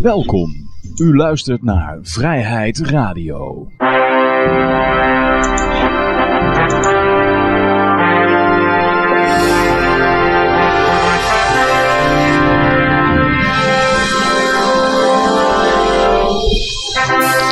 Welkom. 0.00 0.68
U 0.96 1.16
luistert 1.16 1.62
naar 1.62 1.98
Vrijheid 2.02 2.78
Radio. 2.78 3.66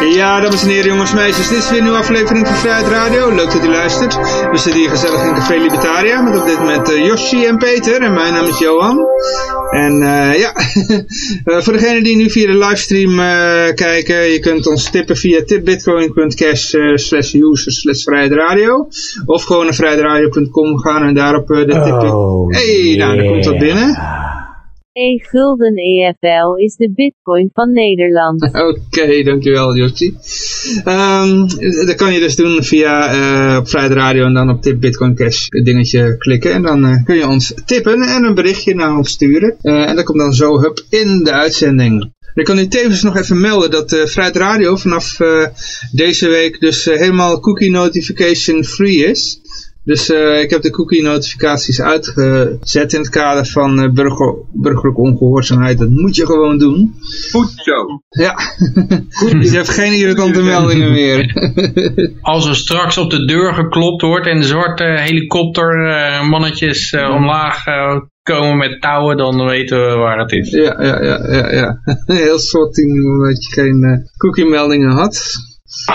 Ja, 0.00 0.40
dames 0.40 0.62
en 0.62 0.68
heren, 0.68 0.86
jongens 0.86 1.10
en 1.10 1.16
meisjes, 1.16 1.48
dit 1.48 1.58
is 1.58 1.68
weer 1.68 1.78
een 1.78 1.84
nieuwe 1.84 1.98
aflevering 1.98 2.46
van 2.46 2.56
Vrijheid 2.56 2.86
Radio. 2.86 3.34
Leuk 3.34 3.52
dat 3.52 3.64
u 3.64 3.68
luistert. 3.68 4.14
We 4.50 4.58
zitten 4.58 4.80
hier 4.80 4.90
gezellig 4.90 5.24
in 5.24 5.34
Café 5.34 5.56
Libertaria 5.56 6.20
met 6.22 6.40
op 6.40 6.46
dit 6.46 6.58
moment 6.58 6.90
uh, 6.90 7.06
Yoshi 7.06 7.44
en 7.44 7.58
Peter. 7.58 8.02
En 8.02 8.14
mijn 8.14 8.32
naam 8.32 8.46
is 8.46 8.58
Johan. 8.58 8.98
En 9.70 9.92
uh, 9.92 10.38
ja, 10.38 10.52
uh, 11.44 11.60
voor 11.64 11.72
degenen 11.72 12.04
die 12.04 12.16
nu 12.16 12.30
via 12.30 12.46
de 12.46 12.58
livestream 12.58 13.16
kijken, 13.74 14.32
je 14.32 14.38
kunt 14.38 14.66
ons 14.66 14.90
tippen 14.90 15.16
via 15.16 15.42
tipbitcoin.cash 15.44 16.74
slash 16.94 17.34
user 17.34 17.72
slash 17.72 18.02
vrijheidradio. 18.02 18.88
Of 19.26 19.44
gewoon 19.44 19.64
naar 19.64 19.74
vrijheidradio.com 19.74 20.78
gaan 20.78 21.02
en 21.02 21.14
daarop 21.14 21.46
de 21.46 21.80
tippen. 21.84 22.16
Oh, 22.16 22.50
hey, 22.50 22.94
nou, 22.96 23.16
dan 23.16 23.26
komt 23.26 23.44
dat 23.44 23.58
binnen. 23.58 24.15
E-gulden 24.98 25.76
EFL 25.76 26.54
is 26.56 26.76
de 26.76 26.90
bitcoin 26.94 27.50
van 27.52 27.72
Nederland. 27.72 28.42
Oké, 28.68 29.22
dankjewel 29.22 29.76
Josje. 29.76 30.12
Um, 30.84 31.46
dat 31.86 31.94
kan 31.94 32.12
je 32.12 32.20
dus 32.20 32.36
doen 32.36 32.62
via 32.62 33.14
uh, 33.14 33.58
op 33.58 33.66
Radio 33.68 34.24
en 34.24 34.34
dan 34.34 34.50
op 34.50 34.62
tip 34.62 34.80
Bitcoin 34.80 35.14
Cash 35.14 35.46
dingetje 35.48 36.16
klikken. 36.16 36.52
En 36.52 36.62
dan 36.62 36.84
uh, 36.84 37.04
kun 37.04 37.16
je 37.16 37.26
ons 37.26 37.54
tippen 37.66 38.02
en 38.02 38.24
een 38.24 38.34
berichtje 38.34 38.74
naar 38.74 38.96
ons 38.96 39.10
sturen. 39.10 39.56
Uh, 39.62 39.88
en 39.88 39.96
dat 39.96 40.04
komt 40.04 40.18
dan 40.18 40.32
zo 40.32 40.60
hup 40.60 40.84
in 40.88 41.24
de 41.24 41.32
uitzending. 41.32 42.14
Ik 42.34 42.44
kan 42.44 42.58
u 42.58 42.68
tevens 42.68 43.02
nog 43.02 43.16
even 43.16 43.40
melden 43.40 43.70
dat 43.70 43.92
uh, 43.92 44.28
Radio 44.32 44.76
vanaf 44.76 45.16
deze 45.92 46.28
week 46.28 46.60
dus 46.60 46.84
helemaal 46.84 47.40
cookie 47.40 47.70
notification 47.70 48.64
free 48.64 49.06
is. 49.06 49.40
Dus 49.86 50.10
uh, 50.10 50.40
ik 50.40 50.50
heb 50.50 50.62
de 50.62 50.70
cookie 50.70 51.02
notificaties 51.02 51.80
uitgezet 51.80 52.92
in 52.92 53.00
het 53.00 53.08
kader 53.08 53.46
van 53.46 53.82
uh, 53.82 53.92
burger, 53.92 54.34
burgerlijke 54.52 55.00
ongehoorzaamheid. 55.00 55.78
Dat 55.78 55.90
moet 55.90 56.16
je 56.16 56.26
gewoon 56.26 56.58
doen. 56.58 56.94
Goed 57.30 57.52
zo. 57.56 58.02
Ja, 58.08 58.34
dus 59.30 59.50
je 59.50 59.56
hebt 59.56 59.68
geen 59.68 59.92
irritante 59.92 60.42
meldingen 60.52 60.92
meer. 60.92 61.32
Als 62.20 62.48
er 62.48 62.56
straks 62.56 62.98
op 62.98 63.10
de 63.10 63.24
deur 63.24 63.54
geklopt 63.54 64.02
wordt 64.02 64.26
en 64.26 64.40
de 64.40 64.46
zwarte 64.46 64.84
helikopter 64.84 65.86
uh, 65.86 66.28
mannetjes 66.28 66.92
omlaag 66.92 67.64
komen 68.22 68.56
met 68.56 68.80
touwen, 68.80 69.16
dan 69.16 69.46
weten 69.46 69.86
we 69.86 69.94
waar 69.94 70.18
het 70.18 70.32
is. 70.32 70.50
Ja, 70.50 70.82
ja, 70.82 71.02
ja, 71.02 71.32
ja. 71.32 71.52
ja. 71.52 71.80
Heel 72.24 72.38
soort 72.38 72.74
team 72.74 73.14
omdat 73.14 73.44
je 73.44 73.52
geen 73.52 74.08
cookie 74.16 74.48
meldingen 74.48 74.90
had. 74.90 75.32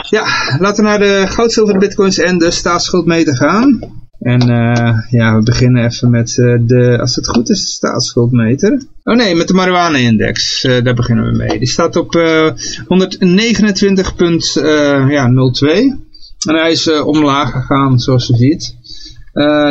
Ja, 0.10 0.26
laten 0.60 0.84
we 0.84 0.90
naar 0.90 1.00
de 1.00 1.26
goud, 1.28 1.52
zilver, 1.52 1.78
bitcoins 1.78 2.18
en 2.18 2.38
de 2.38 2.52
staatsschuldmeter 2.52 3.36
gaan. 3.36 3.80
En 4.22 4.50
uh, 4.50 4.98
ja, 5.10 5.36
we 5.36 5.44
beginnen 5.44 5.86
even 5.86 6.10
met 6.10 6.38
uh, 6.38 6.58
de, 6.62 6.98
als 7.00 7.16
het 7.16 7.28
goed 7.28 7.50
is, 7.50 7.60
de 7.60 7.70
staatsschuldmeter. 7.70 8.86
Oh 9.04 9.16
nee, 9.16 9.36
met 9.36 9.48
de 9.48 9.54
marijuana-index. 9.54 10.64
Uh, 10.64 10.84
daar 10.84 10.94
beginnen 10.94 11.26
we 11.26 11.38
mee. 11.38 11.60
Die 11.60 11.68
staat 11.68 11.96
op 11.96 12.16
129,02. 12.16 12.20
ja, 15.10 15.26
en 16.48 16.56
hij 16.56 16.72
is 16.72 16.92
omlaag 16.92 17.52
gegaan, 17.52 18.00
zoals 18.00 18.28
je 18.28 18.36
ziet. 18.36 18.76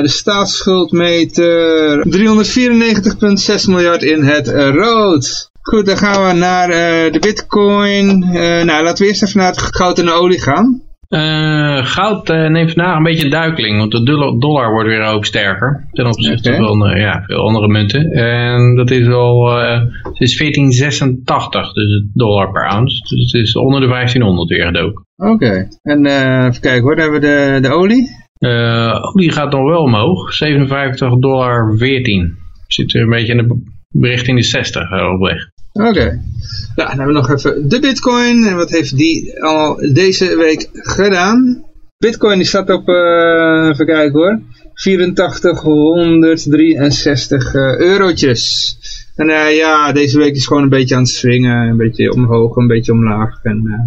de 0.03 0.09
staatsschuldmeter 0.09 2.06
394,6 2.09 3.69
miljard 3.69 4.03
in 4.03 4.23
het 4.23 4.48
rood. 4.48 5.50
Goed, 5.62 5.86
dan 5.86 5.97
gaan 5.97 6.27
we 6.27 6.33
naar 6.33 6.69
uh, 6.69 7.12
de 7.12 7.19
bitcoin. 7.20 8.22
Uh, 8.22 8.64
nou, 8.64 8.84
laten 8.84 9.05
we 9.05 9.08
eerst 9.08 9.22
even 9.22 9.41
naar 9.41 9.50
het 9.50 9.61
goud 9.61 9.98
en 9.98 10.05
de 10.05 10.12
olie 10.12 10.41
gaan. 10.41 10.83
Uh, 11.08 11.86
goud 11.86 12.28
neemt 12.28 12.72
vandaag 12.72 12.97
een 12.97 13.03
beetje 13.03 13.25
een 13.25 13.30
duikeling, 13.30 13.78
want 13.78 13.92
de 13.92 14.03
dollar 14.38 14.70
wordt 14.70 14.88
weer 14.88 15.04
hoop 15.04 15.25
sterker. 15.25 15.88
Ten 15.93 16.06
opzichte 16.06 16.53
okay. 16.53 16.60
van 16.60 16.99
ja, 16.99 17.22
veel 17.26 17.47
andere 17.47 17.69
munten. 17.69 18.10
En 18.10 18.75
dat 18.76 18.91
is 18.91 19.09
al, 19.09 19.56
het 20.03 20.20
is 20.20 20.37
1486, 20.37 21.72
dus 21.72 22.04
dollar 22.12 22.53
per 22.53 22.69
ounce. 22.69 23.16
Dus 23.16 23.32
het 23.32 23.43
is 23.43 23.56
onder 23.56 23.81
de 23.81 23.87
1500 23.87 24.49
weer 24.49 24.66
gedoken. 24.66 25.06
Oké, 25.16 25.31
okay. 25.31 25.69
en 25.82 26.06
even 26.06 26.60
kijken 26.60 26.82
hoor, 26.82 26.97
dan 26.97 27.12
hebben 27.12 27.20
we 27.20 27.26
de, 27.26 27.69
de 27.69 27.75
olie. 27.75 28.09
olie 29.15 29.32
gaat 29.32 29.53
nog 29.53 29.65
wel 29.70 29.82
omhoog, 29.82 30.32
57 30.32 31.19
dollar 31.19 31.76
14. 31.76 32.37
Zit 32.66 32.94
er 32.94 33.03
een 33.03 33.09
beetje 33.09 33.32
in 33.32 33.49
de 33.49 33.78
richting 33.99 34.39
de 34.39 34.45
60 34.45 34.83
op 35.12 35.21
weg. 35.21 35.51
Oké. 35.73 35.89
Okay. 35.89 36.21
Ja, 36.75 36.87
dan 36.87 36.99
hebben 36.99 37.06
we 37.06 37.12
nog 37.12 37.31
even 37.31 37.69
de 37.69 37.81
bitcoin. 37.81 38.45
En 38.45 38.56
wat 38.56 38.71
heeft 38.71 38.97
die 38.97 39.43
al 39.43 39.77
deze 39.93 40.37
week 40.37 40.69
gedaan? 40.73 41.65
Bitcoin 41.99 42.39
die 42.39 42.47
staat 42.47 42.71
op, 42.71 42.89
uh, 42.89 43.69
even 43.69 43.87
kijken 43.87 44.21
hoor, 44.21 44.41
8463 44.75 47.55
uh, 47.55 47.79
eurotjes. 47.79 48.77
En 49.17 49.29
uh, 49.29 49.56
ja, 49.56 49.93
deze 49.93 50.19
week 50.19 50.34
is 50.34 50.47
gewoon 50.47 50.62
een 50.62 50.69
beetje 50.69 50.95
aan 50.95 51.03
het 51.03 51.11
swingen. 51.11 51.69
Een 51.69 51.77
beetje 51.77 52.12
omhoog, 52.12 52.56
een 52.56 52.67
beetje 52.67 52.93
omlaag. 52.93 53.43
En 53.43 53.62
uh, 53.65 53.81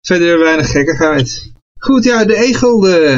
verder 0.00 0.38
weinig 0.38 0.70
gekkigheid. 0.70 1.52
Goed, 1.78 2.04
ja, 2.04 2.24
de 2.24 2.36
e-gulden. 2.36 3.16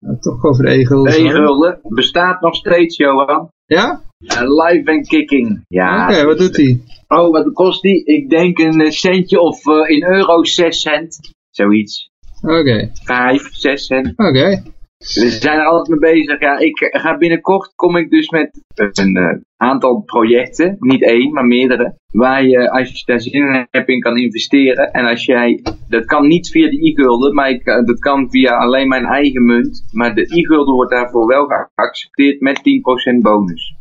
Nou, 0.00 0.18
toch 0.20 0.44
over 0.44 0.64
de 0.64 0.70
e-gulden. 0.70 1.12
De 1.12 1.18
e-gulden 1.18 1.80
bestaat 1.82 2.40
nog 2.40 2.54
steeds, 2.54 2.96
Johan. 2.96 3.50
Ja? 3.66 4.09
Uh, 4.20 4.42
live 4.44 4.90
and 4.90 5.08
kicking. 5.08 5.64
Ja. 5.68 6.04
Oké, 6.04 6.12
okay, 6.12 6.26
wat 6.26 6.38
doet 6.38 6.56
hij? 6.56 6.80
Oh, 7.08 7.30
wat 7.30 7.52
kost 7.52 7.82
die? 7.82 8.04
Ik 8.04 8.30
denk 8.30 8.58
een 8.58 8.92
centje 8.92 9.40
of 9.40 9.66
uh, 9.66 9.90
in 9.90 10.04
euro 10.04 10.44
6 10.44 10.80
cent. 10.80 11.34
Zoiets. 11.50 12.10
Oké. 12.42 12.58
Okay. 12.58 12.90
5, 13.04 13.48
6 13.52 13.86
cent. 13.86 14.12
Oké. 14.16 14.28
Okay. 14.28 14.62
We 14.98 15.30
zijn 15.30 15.58
er 15.58 15.64
altijd 15.64 16.00
mee 16.00 16.12
bezig. 16.12 16.40
Ja, 16.40 16.58
ik 16.58 16.76
ga 16.90 17.16
binnenkort 17.16 17.72
kom 17.74 17.96
ik 17.96 18.10
dus 18.10 18.28
met 18.28 18.50
een 18.74 19.16
uh, 19.16 19.40
aantal 19.56 20.02
projecten, 20.02 20.76
niet 20.78 21.02
één, 21.02 21.32
maar 21.32 21.44
meerdere, 21.44 21.94
waar 22.12 22.44
je 22.44 22.70
als 22.70 22.88
je 22.88 23.02
daar 23.04 23.20
zin 23.20 23.32
in 23.32 23.66
hebt 23.70 23.88
in 23.88 24.00
kan 24.00 24.16
investeren. 24.16 24.92
En 24.92 25.04
als 25.04 25.24
jij, 25.24 25.62
dat 25.88 26.04
kan 26.04 26.26
niet 26.26 26.50
via 26.50 26.70
de 26.70 26.88
e-gulden, 26.88 27.34
maar 27.34 27.50
ik, 27.50 27.64
dat 27.64 27.98
kan 27.98 28.30
via 28.30 28.56
alleen 28.56 28.88
mijn 28.88 29.04
eigen 29.04 29.44
munt. 29.44 29.84
Maar 29.92 30.14
de 30.14 30.38
e-gulden 30.38 30.74
wordt 30.74 30.90
daarvoor 30.90 31.26
wel 31.26 31.46
geaccepteerd 31.74 32.40
met 32.40 32.58
10% 33.16 33.20
bonus. 33.20 33.74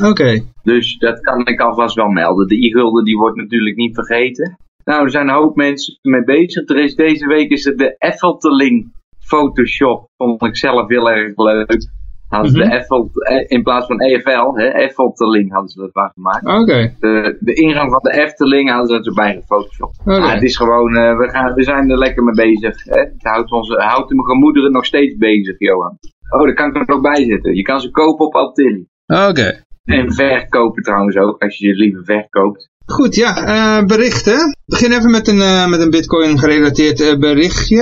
Oké. 0.00 0.10
Okay. 0.10 0.42
Dus 0.62 0.98
dat 0.98 1.20
kan 1.20 1.46
ik 1.46 1.60
alvast 1.60 1.94
wel 1.94 2.08
melden. 2.08 2.48
De 2.48 2.66
e-gulden 2.66 3.04
die 3.04 3.16
wordt 3.16 3.36
natuurlijk 3.36 3.76
niet 3.76 3.94
vergeten. 3.94 4.56
Nou, 4.84 5.04
er 5.04 5.10
zijn 5.10 5.28
een 5.28 5.34
hoop 5.34 5.56
mensen 5.56 5.98
mee 6.02 6.24
bezig. 6.24 6.68
Er 6.68 6.78
is 6.78 6.94
deze 6.94 7.26
week 7.26 7.50
is 7.50 7.64
het 7.64 7.78
de 7.78 7.94
Effelteling 7.98 8.92
Photoshop. 9.18 10.08
Vond 10.16 10.44
ik 10.44 10.56
zelf 10.56 10.88
heel 10.88 11.10
erg 11.10 11.36
leuk. 11.36 11.88
Hadden 12.28 12.50
ze 12.50 12.56
mm 12.56 12.62
-hmm. 12.62 12.70
de 12.70 12.76
Eiffel, 12.76 13.10
in 13.46 13.62
plaats 13.62 13.86
van 13.86 14.00
EFL, 14.00 14.52
hè, 14.54 14.68
Effelteling 14.68 15.52
hadden 15.52 15.70
ze 15.70 15.80
dat 15.80 15.94
maar 15.94 16.12
gemaakt. 16.14 16.46
Oké. 16.46 16.60
Okay. 16.60 16.96
De, 17.00 17.36
de 17.40 17.54
ingang 17.54 17.90
van 17.90 18.00
de 18.02 18.22
Efteling 18.22 18.70
hadden 18.70 19.02
ze 19.02 19.08
erbij 19.08 19.34
gefotoshopt. 19.34 20.00
Okay. 20.00 20.18
Ja, 20.18 20.34
het 20.34 20.42
is 20.42 20.56
gewoon, 20.56 20.96
uh, 20.96 21.18
we, 21.18 21.28
gaan, 21.28 21.54
we 21.54 21.62
zijn 21.62 21.90
er 21.90 21.98
lekker 21.98 22.24
mee 22.24 22.34
bezig. 22.34 22.84
Hè. 22.84 23.00
Het 23.00 23.22
houdt, 23.22 23.52
onze, 23.52 23.74
houdt 23.74 24.08
de 24.08 24.24
gemoederen 24.24 24.72
nog 24.72 24.84
steeds 24.84 25.16
bezig, 25.16 25.58
Johan. 25.58 25.98
Oh, 26.30 26.42
daar 26.42 26.54
kan 26.54 26.68
ik 26.68 26.88
er 26.88 26.94
ook 26.94 27.02
bij 27.02 27.24
zetten. 27.24 27.54
Je 27.54 27.62
kan 27.62 27.80
ze 27.80 27.90
kopen 27.90 28.26
op 28.26 28.34
Altin. 28.34 28.88
Oké. 29.06 29.28
Okay. 29.28 29.62
En 29.84 30.12
verkopen 30.12 30.82
trouwens 30.82 31.16
ook, 31.16 31.42
als 31.42 31.58
je 31.58 31.66
je 31.66 31.74
liever 31.74 32.04
verkoopt. 32.04 32.70
Goed, 32.90 33.14
ja, 33.14 33.30
uh, 33.36 33.86
berichten. 33.86 34.36
We 34.36 34.54
beginnen 34.66 34.98
even 34.98 35.10
met 35.10 35.28
een, 35.28 35.36
uh, 35.36 35.68
met 35.68 35.80
een 35.80 35.90
bitcoin 35.90 36.38
gerelateerd 36.38 37.00
uh, 37.00 37.18
berichtje. 37.18 37.76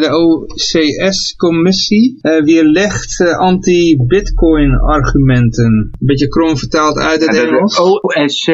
de 0.00 0.08
OCS-commissie 0.10 2.18
weerlegt 2.44 3.36
anti-bitcoin 3.38 4.78
argumenten. 4.78 5.64
Een 5.64 6.06
beetje 6.06 6.28
krom 6.28 6.56
vertaald 6.56 6.98
uit 6.98 7.26
het 7.26 7.36
ja, 7.36 7.42
Engels. 7.42 7.80
OSC 7.80 8.46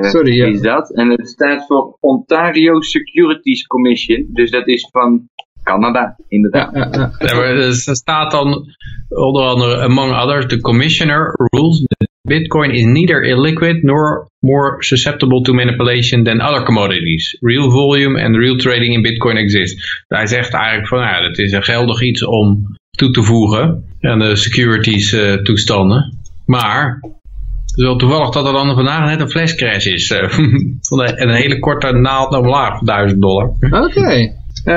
Sorry, 0.00 0.34
ja. 0.34 0.46
is 0.46 0.60
dat. 0.60 0.94
En 0.94 1.10
het 1.10 1.28
staat 1.28 1.66
voor 1.66 1.96
Ontario 2.00 2.80
Securities 2.80 3.66
Commission. 3.66 4.28
Dus 4.32 4.50
dat 4.50 4.66
is 4.66 4.88
van 4.90 5.28
Canada, 5.62 6.16
inderdaad. 6.28 6.74
Ja, 6.74 7.10
ja, 7.18 7.42
er 7.42 7.74
staat 7.74 8.30
dan 8.30 8.74
onder 9.08 9.42
andere, 9.42 9.80
among 9.80 10.12
others, 10.12 10.46
the 10.46 10.60
commissioner 10.60 11.34
rules 11.50 11.84
that 11.86 12.08
Bitcoin 12.28 12.70
is 12.74 12.84
neither 12.84 13.22
illiquid 13.22 13.82
nor 13.82 14.28
more 14.40 14.82
susceptible 14.82 15.42
to 15.42 15.52
manipulation 15.52 16.24
than 16.24 16.40
other 16.40 16.64
commodities. 16.64 17.36
Real 17.40 17.70
volume 17.70 18.16
and 18.16 18.36
real 18.36 18.56
trading 18.56 18.92
in 18.92 19.02
Bitcoin 19.02 19.36
exist. 19.36 20.02
Hij 20.08 20.26
zegt 20.26 20.54
eigenlijk 20.54 20.88
van, 20.88 20.98
ja, 20.98 21.22
het 21.28 21.38
is 21.38 21.52
een 21.52 21.62
geldig 21.62 22.02
iets 22.02 22.24
om 22.24 22.76
toe 22.90 23.10
te 23.10 23.22
voegen 23.22 23.84
aan 24.00 24.18
de 24.18 24.36
securities 24.36 25.12
uh, 25.12 25.34
toestanden. 25.34 26.18
Maar 26.46 26.98
het 27.00 27.78
is 27.78 27.84
wel 27.84 27.96
toevallig 27.96 28.30
dat 28.30 28.46
er 28.46 28.52
dan 28.52 28.74
vandaag 28.74 29.08
net 29.08 29.20
een 29.20 29.30
flashcrash 29.30 29.86
is. 29.86 30.10
Uh, 30.10 30.28
van 30.88 31.00
een, 31.00 31.22
een 31.22 31.34
hele 31.34 31.58
korte 31.58 31.92
naald 31.92 32.30
naar 32.30 32.40
omlaag 32.40 32.76
van 32.76 32.86
1000 32.86 33.22
dollar. 33.22 33.48
Oké. 33.60 33.76
Okay. 33.76 34.39
Uh, 34.64 34.74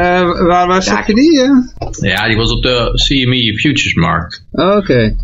waar 0.47 0.67
waar 0.67 0.83
zag 0.83 1.07
je 1.07 1.13
die? 1.13 1.39
Ja, 2.09 2.27
die 2.27 2.37
was 2.37 2.51
op 2.51 2.61
de 2.61 2.91
CME 3.07 3.59
Futures 3.59 3.93
markt. 3.93 4.45
Oké. 4.51 4.77
Okay. 4.77 5.15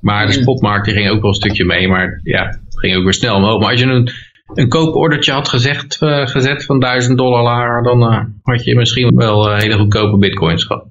Maar 0.00 0.26
de 0.26 0.32
spotmarkt 0.32 0.84
die 0.84 0.94
ging 0.94 1.10
ook 1.10 1.20
wel 1.20 1.30
een 1.30 1.36
stukje 1.36 1.64
mee, 1.64 1.88
maar 1.88 2.20
ja, 2.22 2.58
ging 2.68 2.96
ook 2.96 3.02
weer 3.02 3.14
snel 3.14 3.36
omhoog. 3.36 3.60
Maar 3.60 3.70
als 3.70 3.80
je 3.80 3.86
een 3.86 4.10
een 4.54 4.68
koopordertje 4.68 5.32
had 5.32 5.48
gezegd, 5.48 6.02
eh, 6.02 6.26
gezet 6.26 6.64
van 6.64 6.80
1000 6.80 7.18
dollar 7.18 7.42
lager, 7.42 7.82
dan 7.82 8.02
eh, 8.02 8.24
had 8.42 8.64
je 8.64 8.74
misschien 8.74 9.16
wel 9.16 9.50
eh, 9.50 9.58
hele 9.58 9.78
goedkope 9.78 10.18
bitcoins 10.18 10.64
gehad. 10.64 10.86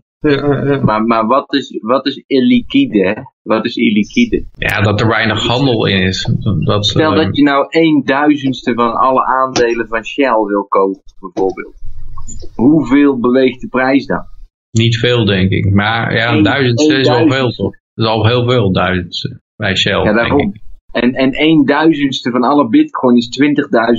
Maar, 0.81 1.03
maar 1.03 1.25
wat, 1.25 1.53
is, 1.53 1.77
wat 1.81 2.05
is 2.05 2.23
illiquide? 2.27 3.31
Wat 3.43 3.65
is 3.65 3.75
illiquide? 3.75 4.45
Ja, 4.57 4.81
dat 4.81 5.01
er 5.01 5.07
weinig 5.07 5.47
handel 5.47 5.85
in 5.85 6.01
is. 6.01 6.29
Dat, 6.65 6.85
Stel 6.85 7.11
eh, 7.11 7.25
dat 7.25 7.35
je 7.35 7.43
nou 7.43 7.65
een 7.69 8.01
duizendste 8.05 8.73
van 8.73 8.93
alle 8.93 9.25
aandelen 9.25 9.87
van 9.87 10.05
Shell 10.05 10.43
wil 10.47 10.65
kopen, 10.67 11.01
bijvoorbeeld. 11.19 11.84
Hoeveel 12.55 13.19
beweegt 13.19 13.61
de 13.61 13.67
prijs 13.67 14.05
dan? 14.05 14.23
Niet 14.71 14.97
veel, 14.97 15.25
denk 15.25 15.51
ik. 15.51 15.73
Maar 15.73 16.15
ja, 16.15 16.33
Eén- 16.33 16.43
duizendste 16.43 16.91
één 16.91 17.01
is 17.01 17.07
wel 17.07 17.29
veel, 17.29 17.51
toch? 17.51 17.71
Dat 17.93 18.05
is 18.05 18.11
al 18.11 18.27
heel 18.27 18.45
veel, 18.45 18.71
duizendste. 18.71 19.41
Bij 19.55 19.75
Shell, 19.75 19.97
Ja, 19.97 20.03
denk 20.03 20.15
daarom. 20.15 20.39
ik. 20.39 20.63
En, 20.91 21.13
en 21.13 21.41
een 21.41 21.65
duizendste 21.65 22.31
van 22.31 22.43
alle 22.43 22.67
bitcoin 22.67 23.15
is 23.15 23.29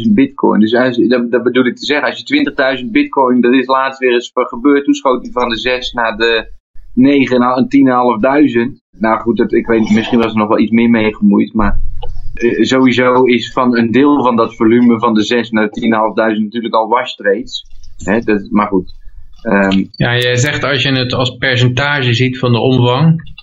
20.000 0.06 0.12
bitcoin. 0.14 0.60
Dus 0.60 0.74
als, 0.74 0.96
dat, 0.96 1.30
dat 1.30 1.42
bedoel 1.42 1.64
ik 1.66 1.76
te 1.76 1.84
zeggen, 1.84 2.08
als 2.08 2.22
je 2.24 2.80
20.000 2.84 2.90
bitcoin, 2.90 3.40
dat 3.40 3.52
is 3.52 3.66
laatst 3.66 3.98
weer 3.98 4.12
eens 4.12 4.30
gebeurd. 4.34 4.84
Toen 4.84 4.94
schoot 4.94 5.22
hij 5.22 5.32
van 5.32 5.48
de 5.48 5.56
6 5.56 5.92
naar 5.92 6.16
de 6.16 6.52
9 6.94 7.40
en 7.42 7.66
10.500. 8.74 8.80
Nou 8.98 9.20
goed, 9.20 9.36
dat, 9.36 9.52
ik 9.52 9.66
weet 9.66 9.80
niet, 9.80 9.94
misschien 9.94 10.18
was 10.18 10.32
er 10.32 10.38
nog 10.38 10.48
wel 10.48 10.58
iets 10.58 10.70
meer 10.70 10.90
mee 10.90 11.14
gemoeid. 11.14 11.54
Maar 11.54 11.80
eh, 12.34 12.62
sowieso 12.64 13.22
is 13.24 13.52
van 13.52 13.76
een 13.76 13.90
deel 13.90 14.22
van 14.22 14.36
dat 14.36 14.54
volume 14.56 14.98
van 14.98 15.14
de 15.14 15.22
6 15.22 15.50
naar 15.50 15.68
de 15.68 15.80
10.500 16.36 16.42
natuurlijk 16.42 16.74
al 16.74 16.88
wash 16.88 17.14
trades. 17.14 17.64
Hè, 18.04 18.18
dat, 18.20 18.46
maar 18.50 18.66
goed. 18.66 18.94
Ehm, 19.42 19.84
Ja, 19.90 20.16
jij 20.18 20.36
zegt 20.36 20.64
als 20.64 20.82
je 20.82 20.92
het 20.92 21.12
als 21.12 21.36
percentage 21.36 22.14
ziet 22.14 22.38
van 22.38 22.52
de 22.52 22.58
omvang, 22.58 23.34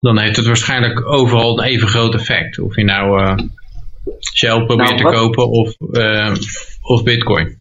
dan 0.00 0.18
heeft 0.18 0.36
het 0.36 0.46
waarschijnlijk 0.46 1.06
overal 1.12 1.58
een 1.58 1.64
even 1.64 1.88
groot 1.88 2.14
effect. 2.14 2.58
Of 2.60 2.76
je 2.76 2.84
nou 2.84 3.20
eh, 3.22 3.36
Shell 4.36 4.64
probeert 4.64 5.00
Nou, 5.00 5.12
te 5.12 5.18
kopen 5.18 5.48
of, 5.48 5.74
eh, 5.92 6.34
of 6.82 7.02
bitcoin. 7.02 7.56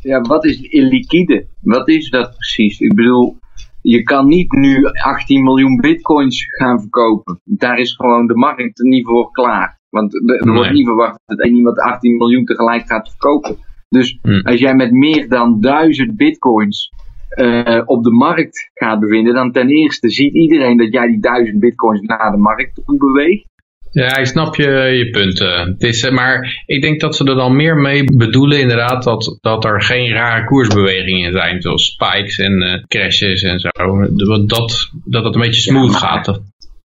Ja, 0.00 0.20
wat 0.20 0.44
is 0.44 0.60
illiquide? 0.60 1.46
Wat 1.60 1.88
is 1.88 2.10
dat 2.10 2.34
precies? 2.36 2.80
Ik 2.80 2.94
bedoel, 2.94 3.36
je 3.82 4.02
kan 4.02 4.26
niet 4.26 4.52
nu 4.52 4.84
18 4.84 5.42
miljoen 5.44 5.76
bitcoins 5.80 6.44
gaan 6.56 6.80
verkopen. 6.80 7.40
Daar 7.44 7.78
is 7.78 7.94
gewoon 7.94 8.26
de 8.26 8.34
markt 8.34 8.78
niet 8.82 9.06
voor 9.06 9.30
klaar. 9.30 9.78
Want 9.90 10.14
er 10.14 10.20
er 10.38 10.46
Nee. 10.46 10.54
wordt 10.54 10.72
niet 10.72 10.86
verwacht 10.86 11.20
dat 11.26 11.46
iemand 11.46 11.78
18 11.78 12.16
miljoen 12.16 12.44
tegelijk 12.44 12.86
gaat 12.86 13.08
verkopen. 13.08 13.56
Dus 13.90 14.18
Hm. 14.22 14.40
als 14.42 14.60
jij 14.60 14.74
met 14.74 14.92
meer 14.92 15.28
dan 15.28 15.60
1000 15.60 16.16
bitcoins 16.16 16.90
eh, 17.30 17.80
op 17.84 18.04
de 18.04 18.10
markt 18.10 18.70
gaat 18.74 19.00
bevinden, 19.00 19.34
dan 19.34 19.52
ten 19.52 19.68
eerste 19.68 20.08
ziet 20.10 20.34
iedereen 20.34 20.76
dat 20.76 20.92
jij 20.92 21.06
die 21.06 21.20
1000 21.20 21.58
bitcoins 21.58 22.00
naar 22.00 22.30
de 22.30 22.36
markt 22.36 22.80
toe 22.86 22.98
beweegt. 22.98 23.48
Ja, 23.92 24.16
ik 24.16 24.24
snap 24.26 24.54
je, 24.56 24.70
je 24.70 25.10
punt. 25.10 25.40
eh. 25.40 25.64
Het 25.64 25.82
is, 25.82 26.02
eh, 26.04 26.12
maar 26.12 26.62
ik 26.66 26.82
denk 26.82 27.00
dat 27.00 27.16
ze 27.16 27.24
er 27.24 27.34
dan 27.34 27.56
meer 27.56 27.76
mee 27.76 28.04
bedoelen 28.16 28.60
inderdaad 28.60 29.02
dat, 29.04 29.38
dat 29.40 29.64
er 29.64 29.82
geen 29.82 30.12
rare 30.12 30.44
koersbewegingen 30.44 31.32
zijn, 31.32 31.62
zoals 31.62 31.84
spikes 31.92 32.38
en 32.38 32.62
eh, 32.62 32.82
crashes 32.88 33.42
en 33.42 33.58
zo. 33.60 33.68
Dat, 34.16 34.48
dat, 34.48 34.90
dat 35.04 35.24
het 35.24 35.34
een 35.34 35.40
beetje 35.40 35.60
smooth 35.60 35.92
Ja, 35.92 36.00
maar- 36.00 36.00
gaat. 36.24 36.40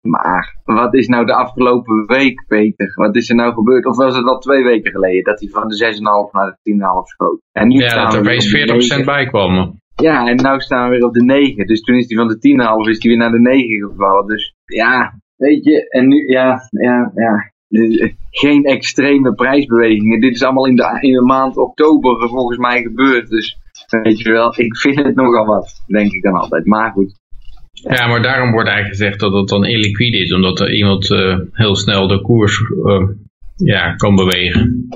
Maar 0.01 0.55
wat 0.63 0.93
is 0.93 1.07
nou 1.07 1.25
de 1.25 1.33
afgelopen 1.33 2.05
week, 2.05 2.43
Peter? 2.47 2.91
Wat 2.95 3.15
is 3.15 3.29
er 3.29 3.35
nou 3.35 3.53
gebeurd? 3.53 3.85
Of 3.85 3.95
was 3.95 4.15
het 4.15 4.25
al 4.25 4.39
twee 4.39 4.63
weken 4.63 4.91
geleden 4.91 5.23
dat 5.23 5.39
hij 5.39 5.49
van 5.49 5.67
de 5.67 5.93
6,5 6.27 6.31
naar 6.31 6.57
de 6.61 6.71
10,5 6.73 6.79
schoot? 7.03 7.39
En 7.51 7.67
nu 7.67 7.79
Ja, 7.79 7.89
staan 7.89 8.03
dat 8.03 8.13
we 8.13 8.17
er 8.17 8.23
weer 8.23 8.33
opeens 8.33 8.53
op 8.53 8.67
de 8.67 8.83
40% 8.83 8.87
9. 8.87 9.05
bij 9.05 9.25
kwam. 9.25 9.79
Ja, 9.95 10.27
en 10.27 10.35
nu 10.35 10.59
staan 10.59 10.89
we 10.89 10.95
weer 10.95 11.05
op 11.05 11.13
de 11.13 11.23
9. 11.23 11.67
Dus 11.67 11.81
toen 11.81 11.95
is 11.95 12.07
hij 12.07 12.17
van 12.17 12.27
de 12.27 12.35
10,5 12.85 12.89
is 12.89 13.01
hij 13.01 13.11
weer 13.11 13.19
naar 13.19 13.31
de 13.31 13.39
9 13.39 13.89
gevallen. 13.89 14.27
Dus 14.27 14.53
ja, 14.65 15.19
weet 15.35 15.63
je, 15.63 15.89
en 15.89 16.07
nu, 16.07 16.27
ja, 16.27 16.59
ja, 16.69 17.11
ja. 17.15 17.51
Dus, 17.67 18.13
Geen 18.31 18.63
extreme 18.63 19.33
prijsbewegingen. 19.33 20.19
Dit 20.19 20.33
is 20.33 20.43
allemaal 20.43 20.67
in 20.67 20.75
de, 20.75 20.97
in 20.99 21.13
de 21.13 21.21
maand 21.21 21.57
oktober 21.57 22.29
volgens 22.29 22.57
mij 22.57 22.81
gebeurd. 22.81 23.29
Dus 23.29 23.57
weet 24.03 24.19
je 24.19 24.31
wel, 24.31 24.59
ik 24.59 24.77
vind 24.77 24.95
het 24.95 25.15
nogal 25.15 25.45
wat, 25.45 25.83
denk 25.87 26.11
ik 26.11 26.23
dan 26.23 26.33
altijd. 26.33 26.65
Maar 26.65 26.91
goed. 26.91 27.19
Ja, 27.81 28.07
maar 28.07 28.21
daarom 28.21 28.51
wordt 28.51 28.69
eigenlijk 28.69 28.97
gezegd 28.97 29.19
dat 29.19 29.33
het 29.33 29.47
dan 29.47 29.65
illiquide 29.65 30.17
is, 30.17 30.33
omdat 30.33 30.59
er 30.59 30.73
iemand 30.73 31.11
eh, 31.11 31.39
heel 31.51 31.75
snel 31.75 32.07
de 32.07 32.21
koers 32.21 32.61
eh, 32.85 33.07
ja, 33.55 33.95
kan 33.95 34.15
bewegen. 34.15 34.89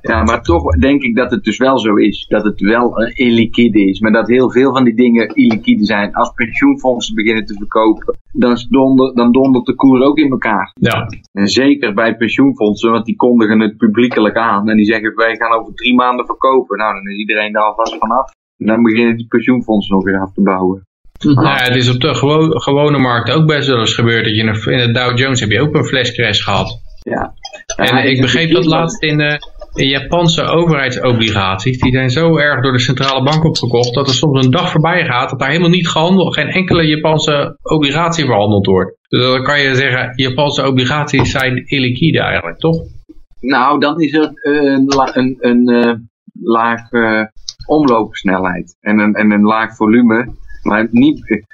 Ja, 0.00 0.22
maar 0.22 0.42
toch 0.42 0.76
denk 0.76 1.02
ik 1.02 1.16
dat 1.16 1.30
het 1.30 1.44
dus 1.44 1.58
wel 1.58 1.78
zo 1.78 1.94
is. 1.94 2.26
Dat 2.26 2.44
het 2.44 2.60
wel 2.60 2.96
eh, 2.96 3.26
illiquide 3.26 3.84
is. 3.84 4.00
Maar 4.00 4.12
dat 4.12 4.28
heel 4.28 4.50
veel 4.50 4.72
van 4.72 4.84
die 4.84 4.94
dingen 4.94 5.28
illiquide 5.28 5.84
zijn. 5.84 6.14
Als 6.14 6.32
pensioenfondsen 6.34 7.14
beginnen 7.14 7.44
te 7.44 7.54
verkopen, 7.54 8.18
dan, 8.32 8.56
donder, 8.68 9.14
dan 9.14 9.32
dondert 9.32 9.66
de 9.66 9.74
koer 9.74 10.02
ook 10.02 10.18
in 10.18 10.30
elkaar. 10.30 10.72
Ja, 10.80 11.06
En 11.32 11.48
zeker 11.48 11.94
bij 11.94 12.16
pensioenfondsen, 12.16 12.90
want 12.90 13.04
die 13.04 13.16
kondigen 13.16 13.60
het 13.60 13.76
publiekelijk 13.76 14.36
aan. 14.36 14.68
En 14.68 14.76
die 14.76 14.86
zeggen, 14.86 15.14
wij 15.14 15.36
gaan 15.36 15.60
over 15.60 15.74
drie 15.74 15.94
maanden 15.94 16.26
verkopen. 16.26 16.78
Nou, 16.78 16.94
dan 16.94 17.12
is 17.12 17.18
iedereen 17.18 17.52
daar 17.52 17.62
alvast 17.62 17.98
vanaf. 17.98 18.32
En 18.58 18.66
dan 18.66 18.82
beginnen 18.82 19.16
die 19.16 19.26
pensioenfondsen 19.26 19.94
nog 19.94 20.04
weer 20.04 20.20
af 20.20 20.32
te 20.32 20.42
bouwen. 20.42 20.88
Nou, 21.24 21.46
ja, 21.46 21.62
het 21.62 21.76
is 21.76 21.90
op 21.90 22.00
de 22.00 22.14
gewo- 22.14 22.58
gewone 22.58 22.98
markt 22.98 23.30
ook 23.30 23.46
best 23.46 23.68
wel 23.68 23.78
eens 23.78 23.94
gebeurd 23.94 24.24
dat 24.24 24.34
je 24.34 24.40
in 24.40 24.72
in 24.72 24.86
de 24.86 24.92
Dow 24.92 25.18
Jones 25.18 25.40
heb 25.40 25.50
je 25.50 25.60
ook 25.60 25.74
een 25.74 25.84
flashcrash 25.84 26.44
gehad. 26.44 26.80
Ja. 27.02 27.34
En 27.76 27.96
ik 27.96 28.10
het 28.10 28.20
begreep 28.20 28.50
dat 28.50 28.64
laatst 28.64 29.02
in 29.02 29.18
de, 29.18 29.38
in 29.74 29.88
Japanse 29.88 30.42
overheidsobligaties. 30.42 31.78
Die 31.78 31.92
zijn 31.92 32.10
zo 32.10 32.36
erg 32.36 32.62
door 32.62 32.72
de 32.72 32.78
centrale 32.78 33.22
bank 33.22 33.44
opgekocht 33.44 33.94
dat 33.94 34.08
er 34.08 34.14
soms 34.14 34.44
een 34.44 34.50
dag 34.50 34.70
voorbij 34.70 35.04
gaat 35.04 35.30
dat 35.30 35.38
daar 35.38 35.48
helemaal 35.48 35.70
niet 35.70 35.88
gehandeld, 35.88 36.34
geen 36.34 36.48
enkele 36.48 36.86
Japanse 36.86 37.58
obligatie 37.62 38.24
verhandeld 38.24 38.66
wordt. 38.66 38.96
Dus 39.08 39.22
dan 39.22 39.42
kan 39.42 39.60
je 39.60 39.74
zeggen, 39.74 40.12
Japanse 40.14 40.66
obligaties 40.66 41.30
zijn 41.30 41.66
illiquide 41.66 42.20
eigenlijk, 42.20 42.58
toch? 42.58 42.76
Nou, 43.40 43.80
dan 43.80 44.00
is 44.00 44.12
er 44.12 44.30
een, 44.42 44.92
een, 45.12 45.36
een 45.40 45.68
eh, 45.68 45.94
laag 46.42 46.90
eh, 46.90 47.22
omloopsnelheid 47.66 48.76
en 48.80 48.98
een, 48.98 49.14
en 49.14 49.30
een 49.30 49.42
laag 49.42 49.76
volume. 49.76 50.38
Maar 50.62 50.88
niet, 50.90 51.44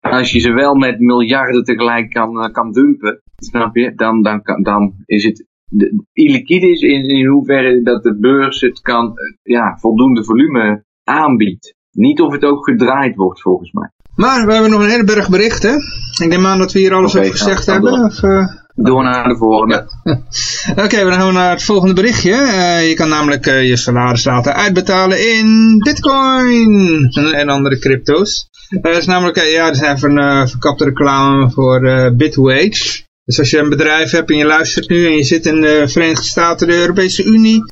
als 0.00 0.32
je 0.32 0.38
ze 0.38 0.52
wel 0.52 0.74
met 0.74 1.00
miljarden 1.00 1.64
tegelijk 1.64 2.10
kan, 2.10 2.42
eh, 2.42 2.52
kan 2.52 2.72
dumpen, 2.72 3.22
snap 3.36 3.76
je, 3.76 3.94
dan, 3.94 4.22
dan, 4.22 4.40
dan 4.62 4.94
is 5.04 5.24
het 5.24 5.46
de, 5.68 6.04
illiquide 6.12 6.70
is 6.70 6.80
in, 6.80 7.08
in 7.08 7.26
hoeverre 7.26 7.82
dat 7.82 8.02
de 8.02 8.18
beurs 8.18 8.60
het 8.60 8.80
kan, 8.80 9.18
eh, 9.18 9.34
ja, 9.42 9.76
voldoende 9.78 10.24
volume 10.24 10.84
aanbiedt. 11.04 11.74
Niet 11.90 12.20
of 12.20 12.32
het 12.32 12.44
ook 12.44 12.64
gedraaid 12.64 13.16
wordt, 13.16 13.42
volgens 13.42 13.72
mij. 13.72 13.90
Maar 14.14 14.46
we 14.46 14.52
hebben 14.52 14.70
nog 14.70 14.82
een 14.82 14.90
hele 14.90 15.04
berg 15.04 15.30
berichten. 15.30 15.74
Ik 16.20 16.28
neem 16.28 16.46
aan 16.46 16.58
dat 16.58 16.72
we 16.72 16.78
hier 16.78 16.94
alles 16.94 17.14
Oké, 17.14 17.20
over 17.20 17.32
gezegd 17.32 17.66
hebben. 17.66 18.04
Of, 18.04 18.22
eh, 18.22 18.46
Door 18.78 19.02
naar 19.02 19.28
de 19.28 19.36
volgende. 19.36 19.88
Oké, 20.84 20.96
dan 20.96 21.12
gaan 21.12 21.26
we 21.26 21.32
naar 21.32 21.50
het 21.50 21.62
volgende 21.62 21.94
berichtje. 21.94 22.32
Eh, 22.32 22.88
je 22.88 22.94
kan 22.94 23.08
namelijk 23.08 23.46
eh, 23.46 23.68
je 23.68 23.76
salaris 23.76 24.24
laten 24.24 24.54
uitbetalen 24.54 25.38
in 25.38 25.78
bitcoin 25.84 27.08
en, 27.34 27.48
andere 27.48 27.78
crypto's. 27.78 28.48
Het 28.68 28.96
is 28.96 29.06
namelijk, 29.06 29.36
ja, 29.36 29.66
er 29.66 29.72
is 29.72 29.80
even 29.80 30.16
een 30.16 30.48
verkapte 30.48 30.84
reclame 30.84 31.50
voor 31.50 32.12
Bitwage. 32.16 33.04
Dus 33.24 33.38
als 33.38 33.50
je 33.50 33.58
een 33.58 33.68
bedrijf 33.68 34.10
hebt 34.10 34.30
en 34.30 34.36
je 34.36 34.44
luistert 34.44 34.88
nu 34.88 35.06
en 35.06 35.16
je 35.16 35.24
zit 35.24 35.46
in 35.46 35.60
de 35.60 35.84
Verenigde 35.88 36.24
Staten, 36.24 36.66
de 36.66 36.76
Europese 36.76 37.24
Unie, 37.24 37.64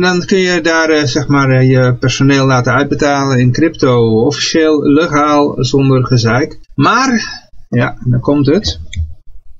dan 0.00 0.24
kun 0.26 0.38
je 0.38 0.60
daar 0.60 1.08
zeg 1.08 1.26
maar 1.26 1.64
je 1.64 1.94
personeel 1.94 2.46
laten 2.46 2.72
uitbetalen 2.72 3.38
in 3.38 3.52
crypto. 3.52 4.24
Officieel, 4.24 4.82
legaal, 4.82 5.54
zonder 5.58 6.06
gezeik. 6.06 6.58
Maar, 6.74 7.48
ja, 7.68 7.96
dan 8.04 8.20
komt 8.20 8.46
het. 8.46 8.80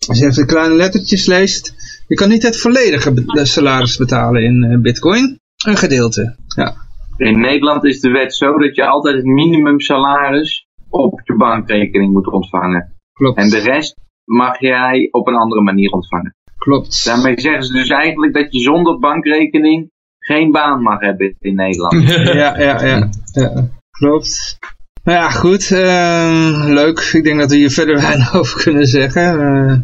Als 0.09 0.19
je 0.19 0.25
even 0.25 0.37
de 0.47 0.52
kleine 0.52 0.75
lettertjes 0.75 1.26
leest, 1.26 1.75
je 2.09 2.14
kan 2.14 2.28
niet 2.28 2.42
het 2.42 2.61
volledige 2.61 3.12
be- 3.12 3.45
salaris 3.45 3.97
betalen 3.97 4.42
in 4.42 4.62
eh, 4.64 4.78
bitcoin. 4.80 5.38
Een 5.66 5.76
gedeelte. 5.76 6.37
Ja, 6.57 6.75
In 7.16 7.40
Nederland 7.40 7.85
is 7.85 8.00
de 8.00 8.11
wet 8.11 8.35
zo 8.35 8.59
dat 8.59 8.76
je 8.76 8.87
altijd 8.87 9.14
het 9.16 9.25
minimumsalaris 9.25 10.66
op 10.88 11.21
je 11.25 11.37
bankrekening 11.37 12.12
moet 12.12 12.33
ontvangen. 12.33 12.92
klopt. 13.12 13.38
En 13.38 13.49
de 13.49 13.59
rest 13.59 13.95
mag 14.25 14.61
jij 14.61 15.09
op 15.11 15.26
een 15.26 15.35
andere 15.35 15.61
manier 15.62 15.90
ontvangen. 15.90 16.35
Klopt. 16.59 17.04
Daarmee 17.04 17.40
zeggen 17.40 17.64
ze 17.64 17.73
dus 17.73 17.88
eigenlijk 17.88 18.35
dat 18.35 18.52
je 18.52 18.61
zonder 18.61 18.99
bankrekening 18.99 19.90
geen 20.19 20.50
baan 20.50 20.83
mag 20.83 21.00
hebben 21.00 21.37
in 21.38 21.54
Nederland. 21.54 22.02
Ja, 22.40 22.59
ja, 22.59 22.85
ja. 22.85 23.09
ja. 23.33 23.69
Klopt. 23.90 24.59
Nou 25.04 25.19
ja, 25.19 25.30
goed. 25.30 25.71
eh, 25.71 26.64
leuk. 26.66 26.99
Ik 27.12 27.25
denk 27.25 27.38
dat 27.38 27.50
we 27.50 27.57
hier 27.57 27.71
verder 27.71 28.00
weinig 28.07 28.35
over 28.35 28.62
kunnen 28.62 28.87
zeggen. 28.87 29.23
Eh, 29.40 29.78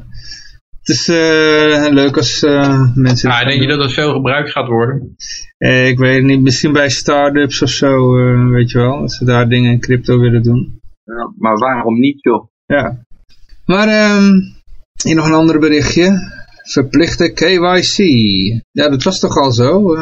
het 0.81 0.89
is 0.97 1.09
eh, 1.09 1.87
leuk 1.91 2.17
als 2.17 2.43
eh, 2.43 2.91
mensen... 2.95 3.29
Nou, 3.29 3.45
denk 3.45 3.61
je 3.63 3.69
dat 3.69 3.81
het 3.83 3.93
veel 3.93 4.13
gebruikt 4.13 4.51
gaat 4.51 4.69
worden? 4.69 5.17
Eh, 5.59 5.89
ik 5.89 5.99
weet 5.99 6.17
het 6.17 6.25
niet. 6.25 6.41
Misschien 6.43 6.73
bij 6.73 6.89
start-ups 6.91 7.63
of 7.63 7.71
zo, 7.71 8.19
eh, 8.19 8.49
weet 8.49 8.71
je 8.71 8.79
wel. 8.79 8.97
Als 8.97 9.17
ze 9.17 9.25
daar 9.25 9.49
dingen 9.49 9.73
in 9.73 9.81
crypto 9.81 10.19
willen 10.19 10.43
doen. 10.43 10.81
Ja, 11.05 11.33
maar 11.39 11.57
waarom 11.59 11.99
niet 11.99 12.23
joh? 12.23 12.49
Ja. 12.67 12.99
Maar 13.65 13.89
ehm 13.89 14.31
hier 15.03 15.15
nog 15.15 15.27
een 15.27 15.33
ander 15.35 15.59
berichtje. 15.59 16.35
Verplichte 16.63 17.33
KYC. 17.33 17.97
Ja, 18.73 18.89
dat 18.89 19.03
was 19.03 19.19
toch 19.21 19.37
al 19.37 19.53
zo? 19.53 19.95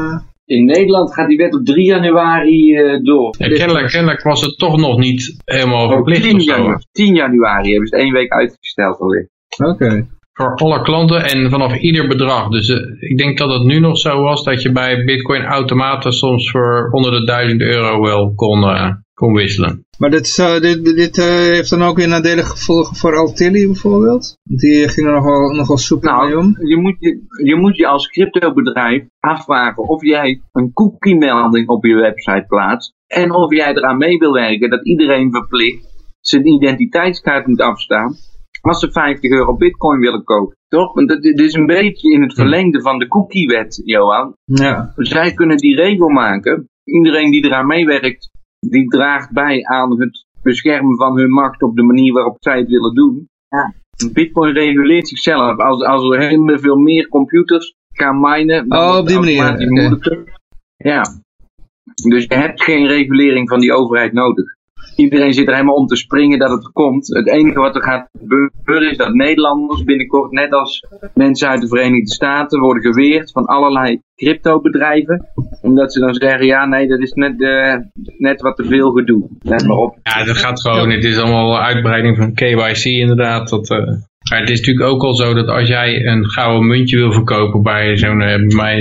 In 0.47 0.65
Nederland 0.65 1.15
gaat 1.15 1.29
die 1.29 1.37
wet 1.37 1.55
op 1.55 1.65
3 1.65 1.85
januari 1.85 2.75
eh, 2.77 3.03
door. 3.03 3.35
Ja, 3.39 3.49
kennelijk, 3.49 3.89
kennelijk 3.89 4.23
was 4.23 4.41
het 4.41 4.59
toch 4.59 4.77
nog 4.77 4.99
niet 4.99 5.43
helemaal 5.45 5.87
Op 5.87 5.93
verplicht 5.93 6.23
10 6.23 6.35
of 6.35 6.43
zo. 6.43 6.51
januari, 6.51 6.85
10 6.93 7.15
januari 7.15 7.71
hebben 7.71 7.89
ze 7.89 7.95
het 7.95 8.05
één 8.05 8.13
week 8.13 8.33
uitgesteld 8.33 8.99
alweer. 9.01 9.29
Oké. 9.65 10.07
voor 10.33 10.55
alle 10.55 10.83
klanten 10.83 11.25
en 11.25 11.51
vanaf 11.51 11.77
ieder 11.77 12.09
bedrag. 12.09 12.49
Dus 12.49 12.69
eh, 12.69 13.11
ik 13.11 13.19
denk 13.19 13.39
dat 13.39 13.53
het 13.53 13.63
nu 13.63 13.79
nog 13.81 13.99
zo 13.99 14.23
was 14.23 14.45
dat 14.45 14.63
je 14.63 14.73
bij 14.73 15.05
bitcoin 15.05 15.45
automaten 15.45 16.13
soms 16.13 16.51
voor 16.51 16.89
onder 16.91 17.11
de 17.11 17.25
1000 17.25 17.61
euro 17.61 18.01
wel 18.03 18.35
kon, 18.35 18.63
eh, 18.63 18.91
kon 19.15 19.35
wisselen. 19.35 19.84
Maar 19.99 20.11
dit, 20.11 20.27
zou- 20.27 20.61
dit, 20.61 20.85
dit 20.85 21.19
eh, 21.19 21.25
heeft 21.27 21.71
dan 21.71 21.83
ook 21.83 21.97
weer 21.97 22.09
nadelige 22.09 22.51
gevolgen 22.51 22.97
voor 22.97 23.17
Altilli 23.17 23.67
bijvoorbeeld? 23.67 24.37
Die 24.43 24.89
ging 24.89 25.07
er 25.07 25.13
nogal, 25.13 25.55
nogal 25.55 25.77
soepel 25.77 26.25
mee 26.27 26.39
om. 26.39 26.51
Nou, 26.53 26.69
je 26.69 26.77
moet 26.77 26.97
je, 26.99 27.21
je 27.45 27.55
moet 27.57 27.77
je 27.77 27.87
als 27.87 28.09
cryptobedrijf 28.09 29.05
afvragen 29.21 29.89
of 29.89 30.03
jij 30.03 30.41
een 30.53 30.73
cookie-melding 30.73 31.69
op 31.69 31.85
je 31.85 31.95
website 31.95 32.45
plaatst. 32.49 32.93
En 33.07 33.33
of 33.35 33.55
jij 33.55 33.71
eraan 33.75 33.97
mee 33.99 34.19
wil 34.19 34.33
werken 34.33 34.71
dat 34.71 34.87
iedereen 34.87 35.31
verplicht 35.33 35.93
zijn 36.21 36.47
identiteitskaart 36.47 37.47
moet 37.47 37.61
afstaan. 37.61 38.15
Als 38.61 38.81
ze 38.81 38.93
50 38.93 39.31
euro 39.31 39.57
bitcoin 39.57 39.99
willen 40.01 40.25
kopen. 40.25 40.57
Toch? 40.69 40.95
Want 40.95 41.09
dat- 41.09 41.23
dit 41.23 41.39
is 41.41 41.55
een 41.55 41.67
beetje 41.67 42.13
in 42.13 42.23
het 42.23 42.35
verlengde 42.35 42.81
van 42.81 42.99
de 42.99 43.09
cookie-wet, 43.09 43.83
Johan. 43.85 44.35
Ja. 44.45 44.93
Zij 44.97 45.33
kunnen 45.33 45.57
die 45.57 45.77
regel 45.77 46.09
maken. 46.09 46.69
Iedereen 46.85 47.31
die 47.31 47.45
eraan 47.45 47.67
meewerkt, 47.67 48.31
die 48.71 48.89
draagt 48.89 49.31
bij 49.33 49.65
aan 49.65 50.01
het 50.01 50.25
beschermen 50.43 50.97
van 50.97 51.19
hun 51.19 51.31
macht 51.31 51.63
op 51.63 51.77
de 51.77 51.83
manier 51.83 52.13
waarop 52.13 52.37
zij 52.41 52.59
het 52.59 52.69
willen 52.69 52.95
doen. 52.95 53.29
Bitcoin 54.13 54.53
reguleert 54.53 55.09
zichzelf. 55.09 55.59
Als, 55.59 55.85
als 55.85 56.11
er 56.11 56.29
heel 56.29 56.59
veel 56.59 56.77
meer 56.77 57.09
computers 57.09 57.75
gaan 57.93 58.21
minen, 58.21 58.69
dan 58.69 58.79
Oh, 58.79 58.97
op 58.99 59.07
die 59.07 59.19
manier. 59.19 59.59
Ja. 60.77 61.03
Dus 62.09 62.25
je 62.25 62.35
hebt 62.35 62.63
geen 62.63 62.87
regulering 62.87 63.49
van 63.49 63.61
die 63.61 63.73
overheid 63.73 64.13
nodig. 64.13 64.57
Iedereen 64.97 65.33
zit 65.33 65.47
er 65.47 65.53
helemaal 65.53 65.75
om 65.75 65.87
te 65.87 65.97
springen 65.97 66.39
dat 66.39 66.51
het 66.51 66.73
komt. 66.73 67.07
Het 67.07 67.29
enige 67.29 67.61
wat 67.61 67.75
er 67.75 67.83
gaat 67.83 68.09
gebeuren 68.19 68.91
is 68.91 68.97
dat 68.97 69.15
Nederlanders 69.15 69.85
binnenkort, 69.85 70.31
net 70.31 70.53
als 70.53 70.87
mensen 71.15 71.49
uit 71.49 71.61
de 71.61 71.69
Verenigde 71.69 72.13
Staten, 72.13 72.61
worden 72.61 72.83
geweerd 72.83 73.33
van 73.33 73.45
allerlei 73.45 74.01
cryptobedrijven. 74.17 75.29
Omdat 75.63 75.93
ze 75.93 76.01
dan 76.01 76.15
zeggen, 76.15 76.47
ja 76.47 76.67
nee, 76.67 76.89
dat 76.89 77.01
is 77.01 77.13
net, 77.13 77.43
eh, 77.43 77.75
net 78.19 78.41
wat 78.41 78.57
te 78.57 78.65
veel 78.65 78.91
gedoe. 78.91 79.29
Let 79.41 79.67
maar 79.67 79.77
op. 79.77 79.99
Ja, 80.03 80.25
dat 80.25 80.37
gaat 80.37 80.61
gewoon. 80.61 80.91
Het 80.91 81.05
is 81.05 81.19
allemaal 81.19 81.61
uitbreiding 81.61 82.17
van 82.17 82.35
KYC 82.35 82.85
inderdaad. 82.85 83.49
Dat, 83.49 83.71
eh, 83.71 83.79
het 84.25 84.51
is 84.51 84.59
natuurlijk 84.59 84.87
ook 84.87 85.03
al 85.03 85.15
zo 85.15 85.35
dat 85.35 85.49
als 85.49 85.69
jij 85.69 86.07
een 86.07 86.31
gouden 86.31 86.67
muntje 86.67 86.97
wil 86.97 87.13
verkopen 87.13 87.63
bij 87.63 87.97
zo'n, 87.97 88.21
eh, 88.21 88.57
bij 88.57 88.79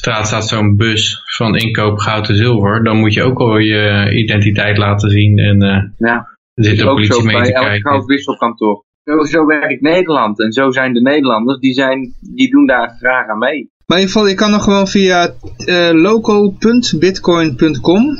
straat 0.00 0.26
staat 0.26 0.48
zo'n 0.48 0.76
bus 0.76 1.20
van 1.36 1.56
inkoop 1.56 1.98
goud 1.98 2.28
en 2.28 2.36
zilver, 2.36 2.84
dan 2.84 2.96
moet 2.96 3.14
je 3.14 3.22
ook 3.22 3.38
al 3.38 3.58
je 3.58 4.10
identiteit 4.12 4.78
laten 4.78 5.10
zien 5.10 5.38
en 5.38 5.62
eh, 5.62 5.82
Ja. 5.98 6.26
er 6.54 6.64
zit 6.64 6.76
de 6.78 6.84
ook 6.84 6.90
politie 6.94 7.14
zo 7.14 7.22
mee 7.22 7.34
bij 7.36 7.44
te 7.44 7.52
elk 7.52 7.64
kijken. 7.64 7.90
goudwisselkantoor. 7.90 8.84
Zo, 9.04 9.24
zo 9.24 9.46
werkt 9.46 9.80
Nederland 9.80 10.40
en 10.40 10.52
zo 10.52 10.70
zijn 10.70 10.92
de 10.92 11.00
Nederlanders, 11.00 11.60
die, 11.60 11.72
zijn, 11.72 12.14
die 12.20 12.50
doen 12.50 12.66
daar 12.66 12.96
graag 12.98 13.28
aan 13.28 13.38
mee. 13.38 13.70
Maar 13.86 13.98
in 13.98 14.04
ieder 14.04 14.12
geval, 14.14 14.28
je 14.28 14.34
kan 14.34 14.50
nog 14.50 14.64
gewoon 14.64 14.88
via 14.88 15.34
eh, 15.66 15.90
local.bitcoin.com. 15.92 18.16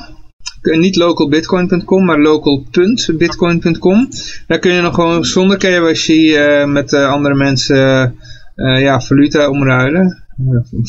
Niet 0.62 0.96
localbitcoin.com, 0.96 2.04
maar 2.04 2.18
local.bitcoin.com. 2.18 4.08
Daar 4.46 4.58
kun 4.58 4.72
je 4.72 4.80
nog 4.80 4.94
gewoon 4.94 5.25
zonder 5.25 5.56
KYC 5.56 6.08
eh, 6.34 6.64
met 6.64 6.92
eh, 6.92 7.12
andere 7.12 7.34
mensen 7.34 8.14
eh, 8.54 8.80
ja, 8.80 9.00
valuta 9.00 9.50
omruilen. 9.50 10.25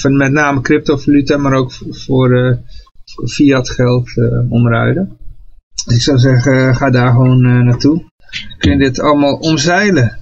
Met 0.10 0.32
name 0.32 0.62
cryptovaluta, 0.62 1.38
maar 1.38 1.54
ook 1.54 1.72
voor, 1.90 2.32
eh, 2.38 2.58
voor 3.06 3.28
fiat 3.28 3.70
geld 3.70 4.18
eh, 4.18 4.52
omruilen. 4.52 5.18
Dus 5.86 5.96
ik 5.96 6.02
zou 6.02 6.18
zeggen, 6.18 6.68
eh, 6.68 6.76
ga 6.76 6.90
daar 6.90 7.12
gewoon 7.12 7.42
naartoe. 7.42 8.04
Kun 8.58 8.72
je 8.72 8.78
dit 8.78 9.00
allemaal 9.00 9.36
omzeilen. 9.36 10.18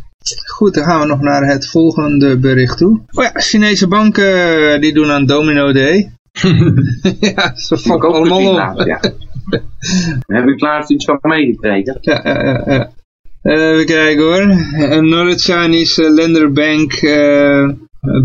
Goed, 0.45 0.73
dan 0.73 0.83
gaan 0.83 0.99
we 0.99 1.05
nog 1.05 1.21
naar 1.21 1.45
het 1.45 1.67
volgende 1.67 2.37
bericht 2.37 2.77
toe. 2.77 3.01
Oh 3.11 3.23
ja, 3.23 3.31
Chinese 3.33 3.87
banken 3.87 4.81
die 4.81 4.93
doen 4.93 5.11
aan 5.11 5.25
Domino 5.25 5.71
Day. 5.71 6.11
ja, 7.35 7.55
ze 7.55 7.77
fokken 7.77 8.13
allemaal 8.13 8.53
laatst, 8.53 8.85
ja. 8.85 8.99
Heb 10.25 10.47
ik 10.47 10.61
laatst 10.61 10.91
iets 10.91 11.05
van 11.05 11.17
meegekregen. 11.21 11.97
Ja, 12.01 12.21
ja, 12.23 12.43
ja, 12.43 12.63
ja. 12.65 12.91
Even 13.43 13.85
kijken 13.85 14.23
hoor. 14.23 14.41
Another 14.91 15.39
Chinese 15.39 16.03
uh, 16.03 16.13
lender 16.13 16.51
bank 16.51 17.01
uh, 17.01 17.69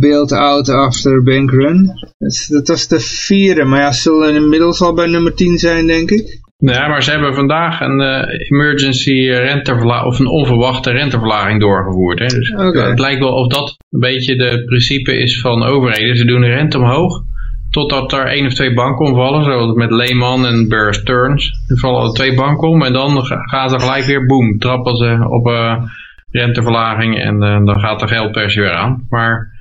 bailed 0.00 0.32
out 0.32 0.68
after 0.68 1.22
bank 1.22 1.50
run. 1.50 1.84
Dat, 2.18 2.30
is- 2.32 2.46
dat 2.46 2.68
was 2.68 2.88
de 2.88 3.00
vierde, 3.00 3.64
maar 3.64 3.80
ja, 3.80 3.92
ze 3.92 4.00
zullen 4.00 4.34
inmiddels 4.34 4.80
al 4.80 4.94
bij 4.94 5.06
nummer 5.06 5.34
10 5.34 5.58
zijn, 5.58 5.86
denk 5.86 6.10
ik. 6.10 6.42
Ja, 6.56 6.88
maar 6.88 7.02
ze 7.02 7.10
hebben 7.10 7.34
vandaag 7.34 7.80
een 7.80 8.00
eh, 8.00 8.50
emergency 8.50 9.28
renteverlaging 9.30 10.06
of 10.12 10.18
een 10.18 10.26
onverwachte 10.26 10.90
renteverlaging 10.90 11.60
doorgevoerd. 11.60 12.18
Hè. 12.18 12.26
Dus 12.26 12.48
het 12.88 12.98
lijkt 12.98 13.20
wel 13.20 13.32
of 13.34 13.46
dat 13.48 13.76
een 13.90 14.00
beetje 14.00 14.36
de 14.36 14.62
principe 14.66 15.16
is 15.16 15.40
van 15.40 15.62
overheden. 15.62 16.16
Ze 16.16 16.24
doen 16.24 16.40
de 16.40 16.46
rente 16.46 16.78
omhoog 16.78 17.22
totdat 17.70 18.12
er 18.12 18.26
één 18.26 18.46
of 18.46 18.54
twee 18.54 18.74
banken 18.74 19.06
omvallen, 19.06 19.44
zoals 19.44 19.74
met 19.74 19.90
Lehman 19.90 20.46
en 20.46 20.68
Bear 20.68 20.94
Stearns. 20.94 21.50
Er 21.68 21.78
vallen 21.78 22.02
er 22.08 22.12
twee 22.14 22.34
banken 22.34 22.68
om 22.68 22.82
en 22.82 22.92
dan 22.92 23.24
ga- 23.24 23.42
gaan 23.42 23.68
ze 23.70 23.80
gelijk 23.80 24.04
weer 24.04 24.26
boom, 24.26 24.58
trappen 24.58 24.96
ze 24.96 25.26
op 25.30 25.46
eh, 25.46 25.82
renteverlaging 26.30 27.18
en 27.20 27.42
eh, 27.42 27.64
dan 27.64 27.80
gaat 27.80 28.00
de 28.00 28.08
geldpers 28.08 28.54
weer 28.54 28.72
aan. 28.72 29.06
Maar 29.08 29.52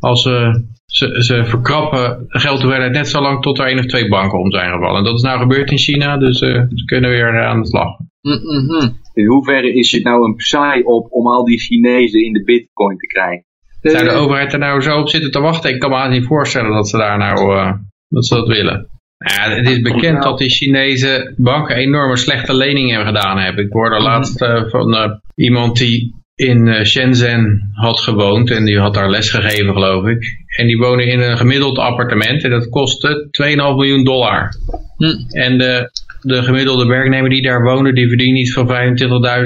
als 0.00 0.22
ze, 0.22 0.64
ze, 0.86 1.22
ze 1.22 1.44
verkrappen 1.44 2.26
de 2.28 2.38
geldhoeveelheid 2.38 2.92
net 2.92 3.08
zo 3.08 3.20
lang 3.20 3.42
tot 3.42 3.58
er 3.58 3.66
één 3.66 3.78
of 3.78 3.86
twee 3.86 4.08
banken 4.08 4.38
om 4.38 4.50
zijn 4.50 4.72
gevallen. 4.72 4.98
En 4.98 5.04
dat 5.04 5.16
is 5.16 5.22
nou 5.22 5.38
gebeurd 5.38 5.70
in 5.70 5.78
China, 5.78 6.16
dus 6.16 6.40
eh, 6.40 6.62
ze 6.74 6.84
kunnen 6.84 7.10
weer 7.10 7.34
eh, 7.34 7.46
aan 7.46 7.60
de 7.60 7.66
slag. 7.66 7.96
Mm-mm. 8.22 8.98
In 9.14 9.26
hoeverre 9.26 9.74
is 9.74 9.92
het 9.92 10.04
nou 10.04 10.24
een 10.24 10.34
saai 10.36 10.82
op 10.82 11.06
om 11.10 11.26
al 11.26 11.44
die 11.44 11.60
Chinezen 11.60 12.24
in 12.24 12.32
de 12.32 12.44
bitcoin 12.44 12.96
te 12.96 13.06
krijgen? 13.06 13.44
Zou 13.80 14.04
de 14.04 14.10
overheid 14.10 14.52
er 14.52 14.58
nou 14.58 14.80
zo 14.80 14.98
op 14.98 15.08
zitten 15.08 15.30
te 15.30 15.40
wachten? 15.40 15.70
Ik 15.70 15.80
kan 15.80 15.90
me 15.90 15.96
haast 15.96 16.10
niet 16.10 16.26
voorstellen 16.26 16.72
dat 16.72 16.88
ze 16.88 16.96
daar 16.96 17.18
nou 17.18 17.56
eh, 17.56 17.72
dat 18.08 18.26
ze 18.26 18.34
dat 18.34 18.46
willen. 18.46 18.88
Nou 19.18 19.50
Ja, 19.50 19.56
het 19.56 19.68
is 19.68 19.80
bekend 19.80 20.22
dat 20.22 20.38
die 20.38 20.48
Chinese 20.48 21.34
banken 21.36 21.76
enorme 21.76 22.16
slechte 22.16 22.54
leningen 22.54 23.06
gedaan 23.06 23.38
hebben. 23.38 23.64
Ik 23.64 23.72
hoorde 23.72 24.00
laatst 24.00 24.42
eh, 24.42 24.62
van 24.68 24.94
eh, 24.94 25.10
iemand 25.34 25.78
die 25.78 26.14
in 26.40 26.68
eh, 26.68 26.84
Shenzhen 26.84 27.70
had 27.72 28.00
gewoond 28.00 28.50
en 28.50 28.64
die 28.64 28.78
had 28.78 28.94
daar 28.94 29.10
les 29.10 29.30
gegeven 29.30 29.72
geloof 29.72 30.06
ik. 30.06 30.24
En 30.56 30.66
die 30.66 30.78
woonde 30.78 31.04
in 31.04 31.20
een 31.20 31.36
gemiddeld 31.36 31.78
appartement 31.78 32.44
en 32.44 32.50
dat 32.50 32.68
kostte 32.68 33.28
2,5 33.42 33.56
miljoen 33.56 34.04
dollar. 34.04 34.48
Hm. 34.96 35.36
En 35.36 35.58
de, 35.58 35.90
de 36.20 36.42
gemiddelde 36.42 36.86
werknemer 36.86 37.30
die 37.30 37.42
daar 37.42 37.62
woonde, 37.62 37.92
die 37.92 38.08
verdient 38.08 38.38
iets 38.38 38.52
van 38.52 38.68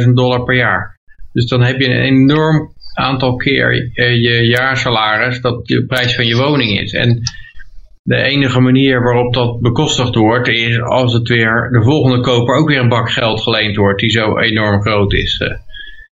25.000 0.07 0.09
dollar 0.13 0.45
per 0.45 0.57
jaar. 0.57 0.99
Dus 1.33 1.47
dan 1.47 1.63
heb 1.63 1.81
je 1.81 1.87
een 1.87 2.03
enorm 2.03 2.73
aantal 2.95 3.37
keer 3.37 3.91
eh, 3.95 4.23
je 4.23 4.47
jaarsalaris 4.47 5.41
dat 5.41 5.67
de 5.67 5.87
prijs 5.87 6.15
van 6.15 6.27
je 6.27 6.37
woning 6.37 6.81
is. 6.81 6.93
En 6.93 7.23
de 8.03 8.17
enige 8.17 8.61
manier 8.61 9.03
waarop 9.03 9.35
dat 9.35 9.61
bekostigd 9.61 10.15
wordt 10.15 10.49
is 10.49 10.81
als 10.81 11.13
het 11.13 11.29
weer 11.29 11.69
de 11.73 11.83
volgende 11.83 12.21
koper 12.21 12.55
ook 12.55 12.69
weer 12.69 12.81
een 12.81 12.89
bak 12.89 13.11
geld 13.11 13.41
geleend 13.41 13.77
wordt 13.77 14.01
die 14.01 14.11
zo 14.11 14.39
enorm 14.39 14.81
groot 14.81 15.13
is. 15.13 15.39
eh. 15.39 15.57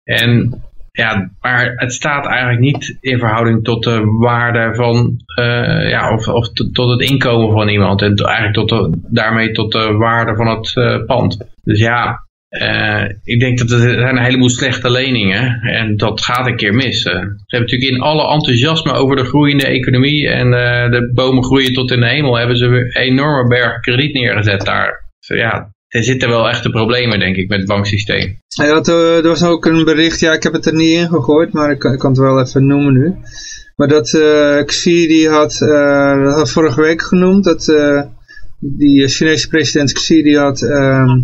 En 0.08 0.62
ja, 0.98 1.32
maar 1.42 1.74
het 1.76 1.94
staat 1.94 2.26
eigenlijk 2.26 2.60
niet 2.60 2.98
in 3.00 3.20
verhouding 3.20 3.64
tot 3.64 3.84
de 3.84 4.02
waarde 4.20 4.76
van, 4.76 5.18
eh, 5.36 5.90
ja, 5.90 6.14
of, 6.14 6.28
of 6.28 6.50
tot 6.54 6.90
het 6.90 7.10
inkomen 7.10 7.52
van 7.52 7.70
iemand. 7.70 8.02
En 8.02 8.16
eigenlijk 8.16 8.68
tot 8.68 8.96
daarmee 9.14 9.52
tot 9.52 9.72
de 9.72 9.92
waarde 9.92 10.36
van 10.36 10.48
het 10.48 10.76
eh, 10.76 11.06
pand. 11.06 11.38
Dus 11.64 11.80
ja, 11.80 12.26
eh, 12.50 13.04
ik 13.24 13.40
denk 13.40 13.58
dat 13.58 13.72
er 13.72 13.80
zijn 13.80 14.18
een 14.18 14.24
heleboel 14.24 14.50
slechte 14.50 14.92
leningen 14.92 15.62
en 15.62 15.98
dat 15.98 16.22
gaat 16.22 16.48
een 16.48 16.56
keer 16.56 16.74
mis. 16.74 17.02
Ze 17.02 17.10
hebben 17.10 17.36
natuurlijk 17.48 17.92
in 17.92 18.02
alle 18.02 18.34
enthousiasme 18.34 18.92
over 18.92 19.16
de 19.16 19.26
groeiende 19.26 19.68
economie 19.68 20.30
en 20.30 20.52
de 20.92 21.12
bomen 21.14 21.44
groeien 21.44 21.74
tot 21.74 21.92
in 21.92 22.00
de 22.00 22.10
hemel, 22.10 22.38
hebben 22.38 22.58
ze 22.58 22.68
weer 22.68 22.96
enorme 22.96 23.48
bergen 23.48 23.82
krediet 23.82 24.14
neergezet 24.14 24.66
daar. 24.66 25.06
Dus 25.20 25.38
ja, 25.38 25.72
er 25.88 26.04
zitten 26.04 26.30
wel 26.30 26.50
echte 26.50 26.70
problemen 26.70 27.20
denk 27.20 27.36
ik 27.36 27.50
met 27.50 27.58
het 27.58 27.68
banksysteem. 27.68 28.40
Ja, 28.48 28.74
dat, 28.74 28.88
eh, 28.88 29.18
er 29.18 29.28
was 29.28 29.44
ook 29.44 29.66
een 29.66 29.84
bericht, 29.84 30.20
ja, 30.20 30.34
ik 30.34 30.44
heb 30.44 30.54
het 30.54 30.66
er 30.66 30.74
niet 30.76 30.98
in 30.98 31.08
gegooid, 31.08 31.54
maar 31.54 31.72
ik, 31.72 31.80
kan- 31.80 32.10
het 32.10 32.18
wel 32.18 32.40
even 32.42 32.68
noemen 32.68 32.94
nu. 32.94 33.16
Maar 33.76 33.88
dat 33.88 34.14
eh 34.14 34.64
Xi, 34.66 35.08
die 35.08 35.30
had, 35.30 35.60
had 36.34 36.52
vorige 36.52 36.82
week 36.82 37.02
genoemd, 37.02 37.44
dat 37.44 37.66
die 38.60 39.08
Chinese 39.08 39.48
president 39.48 39.92
Xi, 39.94 40.24
die 40.24 40.38
had 40.38 40.62
ehm, 40.62 41.22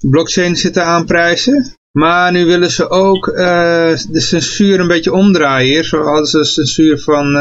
blockchain 0.00 0.56
zitten 0.56 0.84
aanprijzen. 0.84 1.74
Maar 1.92 2.32
nu 2.32 2.44
willen 2.44 2.70
ze 2.70 2.88
ook 2.88 3.24
de 3.34 4.20
censuur 4.20 4.80
een 4.80 4.88
beetje 4.88 5.12
omdraaien. 5.12 5.86
Hadden 5.90 6.26
ze 6.26 6.44
censuur 6.44 6.98
van, 6.98 7.34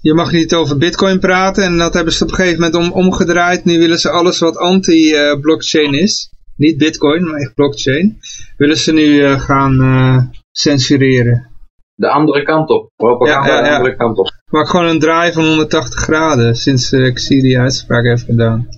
je 0.00 0.14
mag 0.14 0.32
niet 0.32 0.54
over 0.54 0.78
bitcoin 0.78 1.18
praten. 1.18 1.64
En 1.64 1.78
dat 1.78 1.94
hebben 1.94 2.12
ze 2.12 2.24
op 2.24 2.30
een 2.30 2.36
gegeven 2.36 2.60
moment 2.60 2.76
om, 2.76 2.92
omgedraaid. 2.92 3.64
Nu 3.64 3.78
willen 3.78 3.98
ze 3.98 4.10
alles 4.10 4.38
wat 4.38 4.56
anti-blockchain 4.56 5.94
is. 5.94 6.30
Niet 6.56 6.78
bitcoin, 6.78 7.24
maar 7.24 7.40
echt 7.40 7.54
blockchain. 7.54 8.18
Willen 8.56 8.76
ze 8.76 8.92
nu 8.92 9.22
eh, 9.22 9.40
gaan 9.40 9.80
eh, 9.80 10.18
censureren. 10.50 11.46
De 11.94 12.08
andere 12.08 12.42
kant 12.42 12.68
op. 12.70 12.90
Propaganda 12.96 13.46
Ja, 13.46 13.54
ja, 13.54 13.64
ja. 13.64 13.70
de 13.70 13.76
andere 13.76 13.96
kant 13.96 14.18
op. 14.18 14.30
Maar 14.50 14.66
gewoon 14.66 14.86
een 14.86 14.98
draai 14.98 15.32
van 15.32 15.44
180 15.44 16.00
graden 16.00 16.54
sinds 16.54 16.92
eh 16.92 17.14
Xi 17.14 17.40
die 17.40 17.58
uitspraak 17.58 18.04
heeft 18.04 18.24
gedaan. 18.24 18.68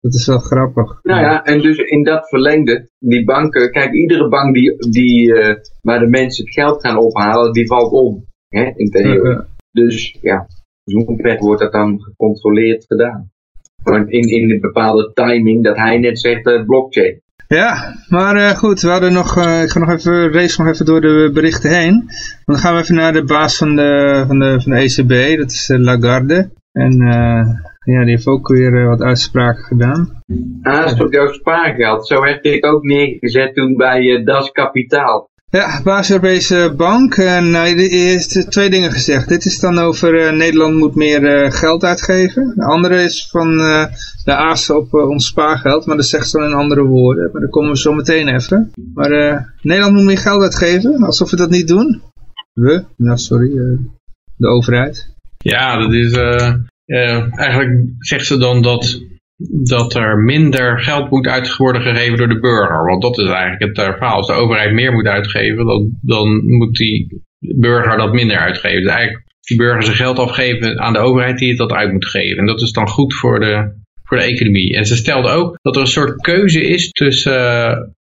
Dat 0.00 0.14
is 0.14 0.26
wel 0.26 0.38
grappig. 0.38 0.98
Nou 1.02 1.20
ja, 1.20 1.44
en 1.44 1.60
dus 1.60 1.76
in 1.78 2.04
dat 2.04 2.28
verlengde, 2.28 2.88
die 2.98 3.24
banken, 3.24 3.70
kijk, 3.70 3.92
iedere 3.92 4.28
bank 4.28 4.54
die, 4.54 4.76
die, 4.90 5.32
waar 5.80 5.98
de 5.98 6.06
mensen 6.06 6.44
het 6.44 6.54
geld 6.54 6.80
gaan 6.80 6.96
ophalen, 6.96 7.52
die 7.52 7.66
valt 7.66 7.92
om. 7.92 8.24
Hè, 8.48 8.72
in 8.76 8.90
theorie. 8.90 9.50
Dus 9.72 10.18
ja, 10.20 10.46
hoe 10.84 11.16
ver 11.16 11.38
wordt 11.38 11.60
dat 11.60 11.72
dan 11.72 12.00
gecontroleerd 12.00 12.84
gedaan? 12.86 13.30
Want 13.82 14.10
in, 14.10 14.28
in 14.28 14.50
een 14.50 14.60
bepaalde 14.60 15.10
timing, 15.14 15.64
dat 15.64 15.76
hij 15.76 15.98
net 15.98 16.20
zegt, 16.20 16.46
eh, 16.46 16.64
blockchain. 16.64 17.20
Ja, 17.48 17.94
maar 18.08 18.36
eh, 18.36 18.50
goed, 18.50 18.80
we 18.80 18.88
hadden 18.88 19.12
nog, 19.12 19.36
eh, 19.36 19.62
ik 19.62 19.68
ga 19.68 19.78
nog 19.78 19.90
even, 19.90 20.32
race 20.32 20.62
nog 20.62 20.72
even 20.72 20.86
door 20.86 21.00
de 21.00 21.30
berichten 21.34 21.70
heen. 21.70 21.92
Want 21.92 22.44
dan 22.44 22.58
gaan 22.58 22.74
we 22.74 22.80
even 22.80 22.94
naar 22.94 23.12
de 23.12 23.24
baas 23.24 23.56
van 23.56 23.76
de, 23.76 24.24
van 24.26 24.38
de, 24.38 24.60
van 24.60 24.72
de 24.72 24.78
ECB, 24.78 25.38
dat 25.38 25.50
is 25.50 25.70
Lagarde. 25.74 26.50
En 26.72 26.96
ja, 27.84 28.00
die 28.00 28.10
heeft 28.10 28.26
ook 28.26 28.48
weer 28.48 28.88
wat 28.88 29.00
uitspraken 29.00 29.64
gedaan. 29.64 30.22
Haast 30.62 31.00
op 31.00 31.12
jouw 31.12 31.32
spaargeld. 31.32 32.06
Zo 32.06 32.20
werd 32.20 32.44
ik 32.44 32.66
ook 32.66 32.82
neergezet 32.82 33.54
toen 33.54 33.76
bij 33.76 34.22
Das 34.24 34.50
Kapitaal. 34.50 35.30
Ja, 35.52 35.82
baas 35.82 36.10
Europese 36.10 36.72
Bank. 36.76 37.14
En 37.16 37.50
nou, 37.50 37.74
die 37.76 37.88
heeft 37.98 38.50
twee 38.50 38.70
dingen 38.70 38.92
gezegd. 38.92 39.28
Dit 39.28 39.44
is 39.44 39.58
dan 39.60 39.78
over 39.78 40.20
eh, 40.26 40.32
Nederland 40.36 40.74
moet 40.74 40.94
meer 40.94 41.24
eh, 41.26 41.50
geld 41.50 41.84
uitgeven. 41.84 42.52
De 42.56 42.64
andere 42.64 43.02
is 43.02 43.28
van 43.30 43.60
eh, 43.60 43.84
de 44.24 44.34
aas 44.34 44.70
op 44.70 44.94
eh, 44.94 45.08
ons 45.08 45.26
spaargeld. 45.26 45.86
Maar 45.86 45.96
dat 45.96 46.06
zegt 46.06 46.28
ze 46.30 46.38
dan 46.38 46.46
in 46.48 46.54
andere 46.54 46.82
woorden. 46.82 47.28
Maar 47.32 47.40
daar 47.40 47.50
komen 47.50 47.70
we 47.70 47.78
zo 47.78 47.92
meteen 47.92 48.28
even. 48.28 48.70
Maar 48.94 49.10
eh, 49.10 49.40
Nederland 49.62 49.94
moet 49.96 50.04
meer 50.04 50.18
geld 50.18 50.42
uitgeven. 50.42 51.02
Alsof 51.02 51.30
we 51.30 51.36
dat 51.36 51.50
niet 51.50 51.68
doen. 51.68 52.02
We? 52.52 52.84
Nou, 52.96 53.18
sorry. 53.18 53.58
eh, 53.58 53.78
de 54.36 54.46
overheid. 54.48 55.10
Ja, 55.38 55.78
dat 55.78 55.92
is, 55.92 56.12
eh, 56.12 56.54
eh, 56.86 57.38
eigenlijk 57.38 57.88
zegt 57.98 58.26
ze 58.26 58.38
dan 58.38 58.62
dat, 58.62 59.00
dat 59.50 59.94
er 59.94 60.18
minder 60.18 60.80
geld 60.80 61.10
moet 61.10 61.26
uit 61.26 61.56
worden 61.56 61.82
gegeven 61.82 62.18
door 62.18 62.28
de 62.28 62.40
burger. 62.40 62.84
Want 62.84 63.02
dat 63.02 63.18
is 63.18 63.30
eigenlijk 63.30 63.76
het 63.76 63.86
eh, 63.86 63.94
verhaal. 63.94 64.16
Als 64.16 64.26
de 64.26 64.32
overheid 64.32 64.72
meer 64.72 64.92
moet 64.92 65.06
uitgeven, 65.06 65.66
dan, 65.66 65.98
dan 66.00 66.44
moet 66.44 66.76
die 66.76 67.22
burger 67.38 67.96
dat 67.96 68.12
minder 68.12 68.36
uitgeven. 68.36 68.82
Dus 68.82 68.92
eigenlijk 68.92 69.24
die 69.40 69.56
burger 69.56 69.82
zijn 69.82 69.96
geld 69.96 70.18
afgeven 70.18 70.80
aan 70.80 70.92
de 70.92 70.98
overheid 70.98 71.38
die 71.38 71.48
het 71.48 71.58
dat 71.58 71.72
uit 71.72 71.92
moet 71.92 72.06
geven. 72.06 72.38
En 72.38 72.46
dat 72.46 72.60
is 72.60 72.72
dan 72.72 72.88
goed 72.88 73.14
voor 73.14 73.40
de, 73.40 73.72
voor 74.04 74.16
de 74.16 74.24
economie. 74.24 74.76
En 74.76 74.86
ze 74.86 74.96
stelde 74.96 75.28
ook 75.28 75.58
dat 75.62 75.74
er 75.74 75.80
een 75.80 75.86
soort 75.86 76.20
keuze 76.20 76.64
is 76.64 76.90
tussen 76.90 77.32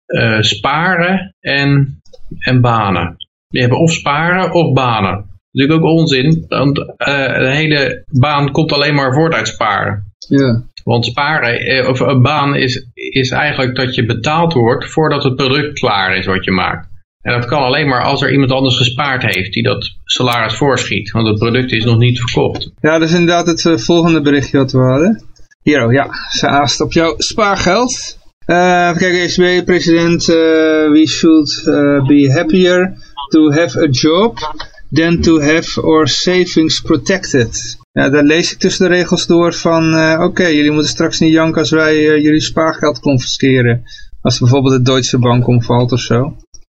eh, 0.05 0.35
eh, 0.35 0.41
sparen 0.41 1.35
en, 1.39 2.01
en 2.39 2.61
banen. 2.61 3.15
Je 3.47 3.61
hebt 3.61 3.73
of 3.73 3.91
sparen 3.91 4.53
of 4.53 4.73
banen. 4.73 5.11
Dat 5.11 5.63
is 5.63 5.69
natuurlijk 5.69 5.87
ook 5.87 5.99
onzin, 5.99 6.45
want 6.47 6.75
de 6.75 7.51
hele 7.53 8.03
baan 8.11 8.51
komt 8.51 8.71
alleen 8.71 8.95
maar 8.95 9.13
voort 9.13 9.33
uit 9.33 9.47
sparen. 9.47 10.13
Ja. 10.27 10.63
Want 10.85 11.05
sparen, 11.05 11.59
eh, 11.59 11.89
of 11.89 11.99
een 11.99 12.21
baan 12.21 12.55
is, 12.55 12.87
is 12.93 13.29
eigenlijk 13.29 13.75
dat 13.75 13.95
je 13.95 14.05
betaald 14.05 14.53
wordt 14.53 14.89
voordat 14.89 15.23
het 15.23 15.35
product 15.35 15.79
klaar 15.79 16.17
is 16.17 16.25
wat 16.25 16.45
je 16.45 16.51
maakt. 16.51 16.87
En 17.21 17.33
dat 17.33 17.45
kan 17.45 17.61
alleen 17.61 17.87
maar 17.87 18.03
als 18.03 18.21
er 18.21 18.31
iemand 18.31 18.51
anders 18.51 18.77
gespaard 18.77 19.23
heeft 19.23 19.53
die 19.53 19.63
dat 19.63 19.91
salaris 20.03 20.53
voorschiet. 20.53 21.11
Want 21.11 21.27
het 21.27 21.37
product 21.37 21.71
is 21.71 21.83
nog 21.83 21.97
niet 21.97 22.19
verkocht. 22.19 22.71
Ja, 22.81 22.97
dat 22.97 23.09
is 23.09 23.13
inderdaad 23.13 23.45
het 23.45 23.65
eh, 23.65 23.77
volgende 23.77 24.21
berichtje 24.21 24.57
wat 24.57 24.71
we 24.71 24.77
hadden. 24.77 25.23
Hier, 25.61 25.85
oh, 25.85 25.93
ja, 25.93 26.09
ze 26.31 26.47
aast 26.47 26.81
op 26.81 26.93
jouw 26.93 27.13
spaargeld. 27.17 28.17
Eh 28.45 28.87
even 28.89 28.97
kijken, 28.97 29.45
ECB-president, 29.45 30.29
eh, 30.29 30.35
we 30.91 31.03
should 31.07 31.63
eh, 31.65 32.07
be 32.07 32.31
happier 32.31 32.93
to 33.29 33.51
have 33.51 33.79
a 33.79 33.87
job 33.87 34.37
than 34.91 35.21
to 35.21 35.41
have 35.41 35.81
our 35.81 36.07
savings 36.07 36.81
protected. 36.81 37.77
Ja, 37.99 38.09
daar 38.09 38.23
lees 38.23 38.51
ik 38.51 38.59
tussen 38.59 38.89
de 38.89 38.95
regels 38.95 39.27
door 39.27 39.53
van, 39.53 39.93
eh, 39.93 40.21
oké, 40.23 40.47
jullie 40.47 40.71
moeten 40.71 40.89
straks 40.89 41.19
niet 41.19 41.31
janken 41.31 41.59
als 41.59 41.71
wij 41.71 41.93
eh, 41.93 42.23
jullie 42.23 42.41
spaargeld 42.41 42.99
confisceren. 42.99 43.83
Als 44.21 44.39
bijvoorbeeld 44.39 44.73
de 44.73 44.91
Deutsche 44.91 45.19
Bank 45.19 45.47
omvalt 45.47 45.91
of 45.91 45.99
zo. 45.99 46.35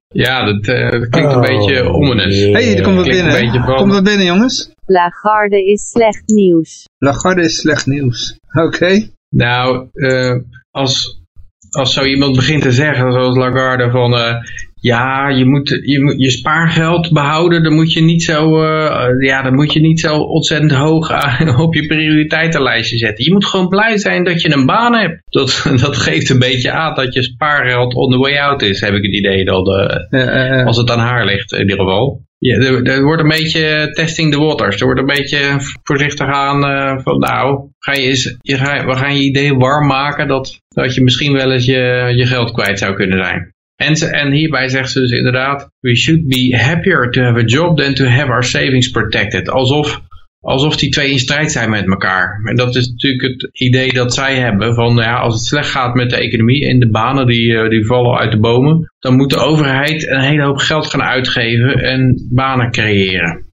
Ja, 0.09 0.45
dat, 0.45 0.67
eh, 0.67 0.91
dat 0.91 1.09
klinkt 1.09 1.33
een 1.33 1.41
beetje 1.41 1.83
ominous. 1.83 2.37
Hé, 2.37 2.53
hey, 2.53 2.77
er 2.77 2.83
komt 2.83 2.97
wat 2.97 3.09
binnen. 3.09 3.65
Komt 3.65 3.93
wat 3.93 4.05
binnen, 4.05 4.27
jongens? 4.27 4.71
Lagarde 4.87 5.65
is 5.65 5.91
slecht 5.91 6.23
nieuws. 6.27 6.89
Lagarde 6.99 7.43
is 7.43 7.57
slecht 7.57 7.87
nieuws. 7.87 8.39
Oké. 8.67 9.09
Nou, 9.29 9.89
eh, 9.93 10.37
als, 10.71 11.21
als 11.71 11.93
zo 11.93 12.05
iemand 12.05 12.37
begint 12.37 12.63
te 12.63 12.73
zeggen, 12.73 13.13
zoals 13.13 13.37
Lagarde, 13.37 13.91
van 13.91 14.15
eh, 14.15 14.35
ja, 14.81 15.29
je 15.29 15.45
moet, 15.45 15.79
je 15.83 16.01
moet 16.01 16.15
je 16.17 16.31
spaargeld 16.31 17.13
behouden, 17.13 17.63
dan 17.63 17.75
moet 17.75 17.93
je 17.93 18.01
niet 18.01 18.23
zo, 18.23 18.63
eh, 18.63 19.27
ja, 19.27 19.43
dan 19.43 19.55
moet 19.55 19.73
je 19.73 19.81
niet 19.81 20.01
zo 20.01 20.17
ontzettend 20.17 20.73
hoog 20.73 21.11
op 21.67 21.75
je 21.75 21.87
prioriteitenlijstje 21.87 22.99
zetten. 22.99 23.25
Je 23.25 23.33
moet 23.33 23.47
gewoon 23.47 23.69
blij 23.69 23.99
zijn 23.99 24.25
dat 24.25 24.43
je 24.43 24.53
een 24.53 24.67
baan 24.67 24.95
hebt. 24.95 25.23
Dat, 25.25 25.63
dat 25.85 25.97
geeft 25.97 26.31
een 26.31 26.39
beetje 26.39 26.71
aan 26.71 26.95
dat 26.95 27.15
je 27.15 27.23
spaargeld 27.23 27.95
on 27.95 28.11
the 28.11 28.19
way 28.19 28.39
out 28.39 28.63
is, 28.63 28.81
heb 28.81 28.95
ik 28.95 29.03
het 29.03 29.15
idee 29.15 29.45
Eh, 29.45 30.61
eh, 30.61 30.67
als 30.67 30.77
het 30.77 30.91
aan 30.91 30.99
haar 30.99 31.25
ligt 31.25 31.53
in 31.53 31.61
ieder 31.61 31.79
geval. 31.79 32.27
Ja, 32.39 32.57
er, 32.57 32.87
er 32.87 33.03
wordt 33.03 33.23
een 33.23 33.29
beetje 33.29 33.91
testing 33.93 34.33
the 34.33 34.39
waters. 34.39 34.81
Er 34.81 34.85
wordt 34.85 35.01
een 35.01 35.07
beetje 35.07 35.57
voorzichtig 35.83 36.27
aan 36.27 36.65
eh, 36.65 36.99
van 37.03 37.19
nou, 37.19 37.71
ga 37.79 37.93
je 37.93 38.03
eens, 38.03 38.37
je 38.41 38.57
ga, 38.57 38.87
we 38.87 38.95
gaan 38.95 39.17
je 39.17 39.23
idee 39.23 39.55
warm 39.55 39.87
maken 39.87 40.29
dat, 40.29 40.61
dat 40.69 40.95
je 40.95 41.03
misschien 41.03 41.33
wel 41.33 41.53
eens 41.53 41.65
je, 41.65 42.13
je 42.17 42.27
geld 42.27 42.53
kwijt 42.53 42.79
zou 42.79 42.95
kunnen 42.95 43.25
zijn. 43.25 43.53
En, 43.79 43.95
en 43.95 44.33
hierbij 44.33 44.69
zegt 44.69 44.91
ze 44.91 45.01
dus 45.01 45.11
inderdaad, 45.11 45.71
we 45.81 45.97
should 45.97 46.27
be 46.27 46.57
happier 46.57 47.11
to 47.11 47.23
have 47.23 47.39
a 47.39 47.45
job 47.45 47.77
than 47.77 47.95
to 47.95 48.05
have 48.05 48.31
our 48.31 48.45
savings 48.45 48.91
protected. 48.91 49.49
Alsof, 49.49 50.01
alsof 50.41 50.77
die 50.77 50.91
twee 50.91 51.11
in 51.11 51.19
strijd 51.19 51.53
zijn 51.53 51.71
met 51.71 51.87
elkaar. 51.87 52.41
En 52.45 52.57
dat 52.57 52.77
is 52.77 52.89
natuurlijk 52.89 53.23
het 53.23 53.49
idee 53.53 53.93
dat 53.93 54.15
zij 54.15 54.37
hebben 54.37 54.75
van 54.75 54.97
ja, 54.97 55.19
als 55.19 55.35
het 55.35 55.45
slecht 55.45 55.71
gaat 55.71 55.95
met 55.95 56.11
de 56.11 56.17
economie 56.17 56.69
en 56.69 56.79
de 56.79 56.91
banen 56.91 57.27
die, 57.27 57.57
eh, 57.57 57.69
die 57.69 57.87
vallen 57.87 58.19
uit 58.19 58.31
de 58.31 58.39
bomen, 58.39 58.93
dan 58.99 59.17
moet 59.17 59.31
de 59.31 59.39
overheid 59.39 60.09
een 60.09 60.21
hele 60.21 60.43
hoop 60.43 60.59
geld 60.59 60.87
gaan 60.87 61.03
uitgeven 61.03 61.75
en 61.75 62.29
banen 62.31 62.71
creëren. 62.71 63.47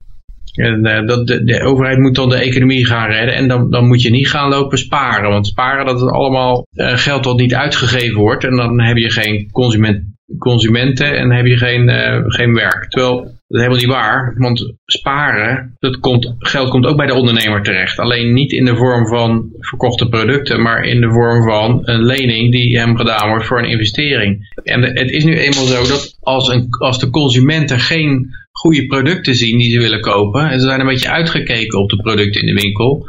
En 0.56 0.86
eh, 0.86 1.08
dat, 1.08 1.28
de, 1.28 1.44
de 1.44 1.64
overheid 1.64 2.00
moet 2.00 2.16
dan 2.16 2.30
de 2.30 2.36
economie 2.36 2.86
gaan 2.86 3.10
redden 3.10 3.36
en 3.36 3.48
dan, 3.48 3.70
dan 3.70 3.88
moet 3.88 4.02
je 4.02 4.10
niet 4.10 4.30
gaan 4.30 4.50
lopen 4.50 4.78
sparen. 4.78 5.30
Want 5.30 5.48
sparen 5.48 5.86
dat 5.86 6.02
is 6.02 6.08
allemaal 6.08 6.68
eh, 6.72 6.98
geld 6.98 7.24
dat 7.24 7.40
niet 7.40 7.56
uitgegeven 7.56 8.18
wordt 8.18 8.44
en 8.44 8.56
dan 8.56 8.82
heb 8.82 8.98
je 8.98 9.10
geen 9.10 9.52
consument, 9.52 10.04
consumenten 10.38 11.18
en 11.18 11.32
heb 11.32 11.46
je 11.46 11.58
geen, 11.58 11.90
eh, 11.90 12.24
geen 12.28 12.54
werk. 12.54 12.90
Terwijl 12.90 13.36
dat 13.48 13.60
is 13.60 13.66
helemaal 13.66 13.78
niet 13.78 13.96
waar, 13.96 14.36
want 14.38 14.74
sparen, 14.86 15.76
dat 15.80 16.00
komt, 16.00 16.36
geld 16.40 16.70
komt 16.70 16.86
ook 16.86 16.98
bij 16.98 17.08
de 17.08 17.14
ondernemer 17.14 17.64
terecht. 17.64 18.00
Alleen 18.00 18.34
niet 18.34 18.52
in 18.52 18.66
de 18.66 18.76
vorm 18.76 19.08
van 19.08 19.50
verkochte 19.60 20.10
producten, 20.10 20.62
maar 20.62 20.84
in 20.84 21.02
de 21.02 21.12
vorm 21.12 21.44
van 21.44 21.82
een 21.84 22.06
lening 22.06 22.52
die 22.52 22.80
hem 22.80 22.98
gedaan 22.98 23.30
wordt 23.30 23.46
voor 23.46 23.60
een 23.60 23.70
investering. 23.70 24.60
En 24.64 24.82
het 24.82 25.10
is 25.10 25.24
nu 25.24 25.38
eenmaal 25.38 25.66
zo 25.66 25.88
dat 25.88 26.18
als, 26.22 26.48
een, 26.48 26.68
als 26.70 27.00
de 27.00 27.10
consumenten 27.10 27.80
geen 27.80 28.30
goede 28.52 28.86
producten 28.86 29.36
zien 29.36 29.58
die 29.58 29.72
ze 29.72 29.80
willen 29.80 30.02
kopen, 30.02 30.50
en 30.50 30.60
ze 30.60 30.66
zijn 30.66 30.80
een 30.80 30.88
beetje 30.88 31.12
uitgekeken 31.12 31.80
op 31.80 31.90
de 31.90 32.02
producten 32.02 32.42
in 32.42 32.56
de 32.56 32.62
winkel, 32.62 33.06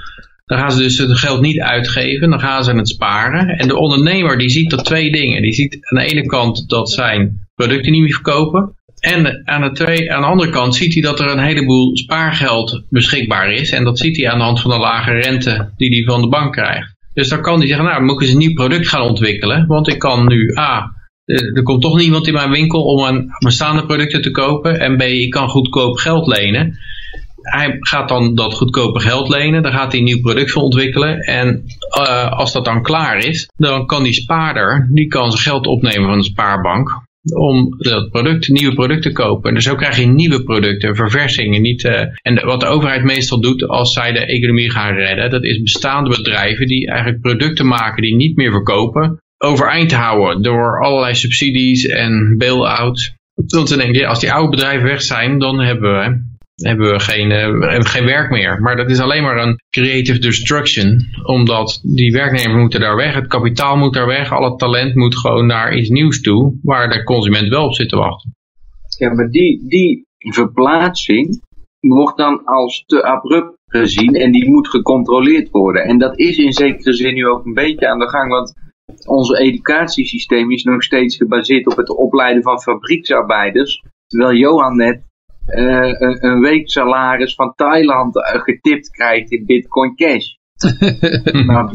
dan 0.47 0.59
gaan 0.59 0.73
ze 0.73 0.83
dus 0.83 0.99
het 0.99 1.19
geld 1.19 1.41
niet 1.41 1.61
uitgeven, 1.61 2.31
dan 2.31 2.41
gaan 2.41 2.65
ze 2.65 2.73
het 2.73 2.89
sparen. 2.89 3.49
En 3.49 3.69
de 3.69 3.77
ondernemer 3.77 4.39
die 4.39 4.49
ziet 4.49 4.71
dat 4.71 4.85
twee 4.85 5.13
dingen. 5.13 5.43
Die 5.43 5.53
ziet 5.53 5.79
aan 5.81 5.99
de 5.99 6.11
ene 6.11 6.27
kant 6.27 6.69
dat 6.69 6.91
zijn 6.91 7.49
producten 7.55 7.93
niet 7.93 8.03
meer 8.03 8.13
verkopen. 8.13 8.75
En 9.01 9.43
aan 9.45 9.61
de, 9.61 9.73
twee, 9.73 10.13
aan 10.13 10.21
de 10.21 10.27
andere 10.27 10.51
kant 10.51 10.75
ziet 10.75 10.93
hij 10.93 11.03
dat 11.03 11.21
er 11.21 11.31
een 11.31 11.45
heleboel 11.45 11.97
spaargeld 11.97 12.83
beschikbaar 12.89 13.53
is. 13.53 13.71
En 13.71 13.85
dat 13.85 13.99
ziet 13.99 14.17
hij 14.17 14.31
aan 14.31 14.39
de 14.39 14.45
hand 14.45 14.61
van 14.61 14.71
de 14.71 14.79
lage 14.79 15.13
rente 15.13 15.73
die 15.77 15.89
hij 15.89 16.15
van 16.15 16.23
de 16.23 16.29
bank 16.29 16.53
krijgt. 16.53 16.95
Dus 17.15 17.29
dan 17.29 17.43
kan 17.43 17.59
hij 17.59 17.67
zeggen, 17.67 17.87
nou, 17.87 18.03
moet 18.03 18.15
ik 18.15 18.21
eens 18.21 18.31
een 18.31 18.39
nieuw 18.39 18.55
product 18.55 18.89
gaan 18.89 19.03
ontwikkelen. 19.09 19.67
Want 19.67 19.89
ik 19.89 19.99
kan 19.99 20.27
nu, 20.27 20.57
A, 20.59 20.93
er 21.25 21.57
er 21.57 21.63
komt 21.63 21.83
toch 21.83 21.97
niemand 21.97 22.27
in 22.27 22.35
mijn 22.35 22.51
winkel 22.51 22.83
om 22.83 23.05
aan 23.05 23.27
bestaande 23.39 23.87
producten 23.87 24.23
te 24.23 24.31
kopen. 24.31 24.81
En 24.81 24.97
B, 24.97 25.03
ik 25.03 25.31
kan 25.31 25.49
goedkoop 25.49 25.97
geld 25.97 26.27
lenen. 26.27 26.79
Hij 27.47 27.77
gaat 27.81 28.09
dan 28.09 28.35
dat 28.35 28.55
goedkope 28.55 29.01
geld 29.01 29.29
lenen, 29.29 29.63
dan 29.63 29.73
gaat 29.73 29.91
hij 29.91 30.01
een 30.01 30.07
nieuw 30.07 30.21
product 30.21 30.51
voor 30.51 30.63
ontwikkelen. 30.63 31.19
En 31.19 31.65
eh, 31.89 32.31
als 32.33 32.53
dat 32.53 32.65
dan 32.65 32.83
klaar 32.83 33.17
is, 33.17 33.49
dan 33.57 33.87
kan 33.87 34.03
die 34.03 34.13
spaarder, 34.13 34.89
die 34.93 35.07
kan 35.07 35.31
zijn 35.31 35.43
geld 35.43 35.67
opnemen 35.67 36.09
van 36.09 36.19
de 36.19 36.25
spaarbank 36.25 37.05
om 37.35 37.75
dat 37.79 38.11
product, 38.11 38.49
nieuwe 38.49 38.75
producten 38.75 39.13
te 39.13 39.23
kopen. 39.23 39.49
En 39.49 39.55
dus 39.55 39.65
zo 39.65 39.75
krijg 39.75 39.99
je 39.99 40.07
nieuwe 40.07 40.43
producten, 40.43 40.97
verversingingen. 40.97 41.63
Niet, 41.63 41.85
eh, 41.85 42.01
en 42.23 42.45
wat 42.45 42.61
de 42.61 42.67
overheid 42.67 43.05
meestal 43.05 43.41
doet 43.41 43.69
als 43.69 43.93
zij 43.93 44.13
de 44.13 44.27
economie 44.27 44.71
gaan 44.71 44.95
redden, 44.95 45.31
dat 45.31 45.45
is 45.45 45.63
bestaande 45.63 46.11
bedrijven 46.11 46.67
die 46.67 46.89
eigenlijk 46.89 47.21
producten 47.21 47.67
maken 47.67 48.03
die 48.03 48.15
niet 48.15 48.37
meer 48.37 48.51
verkopen, 48.51 49.19
overeind 49.39 49.93
houden 49.93 50.43
door 50.43 50.85
allerlei 50.85 51.15
subsidies 51.15 51.87
en 51.87 52.35
bail-outs. 52.39 53.15
Want 53.35 53.69
ze 53.69 53.77
denken, 53.77 54.01
ja, 54.01 54.09
als 54.09 54.21
die 54.21 54.33
oude 54.33 54.51
bedrijven 54.51 54.87
weg 54.87 55.03
zijn, 55.03 55.39
dan 55.39 55.61
hebben 55.61 55.93
we, 55.93 56.35
hebben 56.63 56.91
we 56.93 57.01
geen, 57.01 57.31
hebben 57.31 57.87
geen 57.87 58.05
werk 58.05 58.31
meer. 58.31 58.61
Maar 58.61 58.77
dat 58.77 58.91
is 58.91 59.01
alleen 59.01 59.23
maar 59.23 59.37
een 59.37 59.61
creative 59.71 60.19
destruction, 60.19 61.01
omdat 61.23 61.81
die 61.83 62.13
werknemers 62.13 62.61
moeten 62.61 62.81
daar 62.81 62.97
weg, 62.97 63.15
het 63.15 63.27
kapitaal 63.27 63.77
moet 63.77 63.95
daar 63.95 64.07
weg, 64.07 64.33
al 64.33 64.45
het 64.45 64.59
talent 64.59 64.95
moet 64.95 65.19
gewoon 65.19 65.47
naar 65.47 65.77
iets 65.77 65.89
nieuws 65.89 66.21
toe, 66.21 66.59
waar 66.63 66.89
de 66.91 67.05
consument 67.05 67.49
wel 67.49 67.65
op 67.65 67.75
zit 67.75 67.89
te 67.89 67.97
wachten. 67.97 68.35
Ja, 68.99 69.15
maar 69.15 69.31
die, 69.31 69.69
die 69.69 70.07
verplaatsing, 70.19 71.45
wordt 71.81 72.17
dan 72.17 72.45
als 72.45 72.85
te 72.87 73.03
abrupt 73.03 73.57
gezien 73.67 74.15
en 74.15 74.33
die 74.33 74.51
moet 74.51 74.69
gecontroleerd 74.69 75.51
worden. 75.51 75.85
En 75.85 75.99
dat 75.99 76.19
is 76.19 76.39
in 76.39 76.53
zekere 76.53 76.93
zin 76.93 77.15
nu 77.15 77.27
ook 77.27 77.45
een 77.45 77.55
beetje 77.55 77.89
aan 77.89 77.99
de 77.99 78.09
gang, 78.09 78.31
want 78.31 78.55
ons 79.07 79.33
educatiesysteem 79.33 80.53
is 80.53 80.65
nog 80.65 80.83
steeds 80.83 81.17
gebaseerd 81.17 81.67
op 81.67 81.77
het 81.77 81.97
opleiden 81.97 82.43
van 82.43 82.61
fabrieksarbeiders. 82.61 83.83
Terwijl 84.07 84.39
Johan 84.39 84.77
net 84.77 84.97
uh, 84.97 85.03
een, 85.47 86.25
een 86.25 86.41
weeksalaris 86.41 87.35
van 87.35 87.53
Thailand 87.55 88.17
uh, 88.17 88.23
getipt 88.23 88.91
krijgt 88.91 89.31
in 89.31 89.47
Bitcoin 89.47 89.95
Cash. 89.95 90.27
nou, 91.47 91.71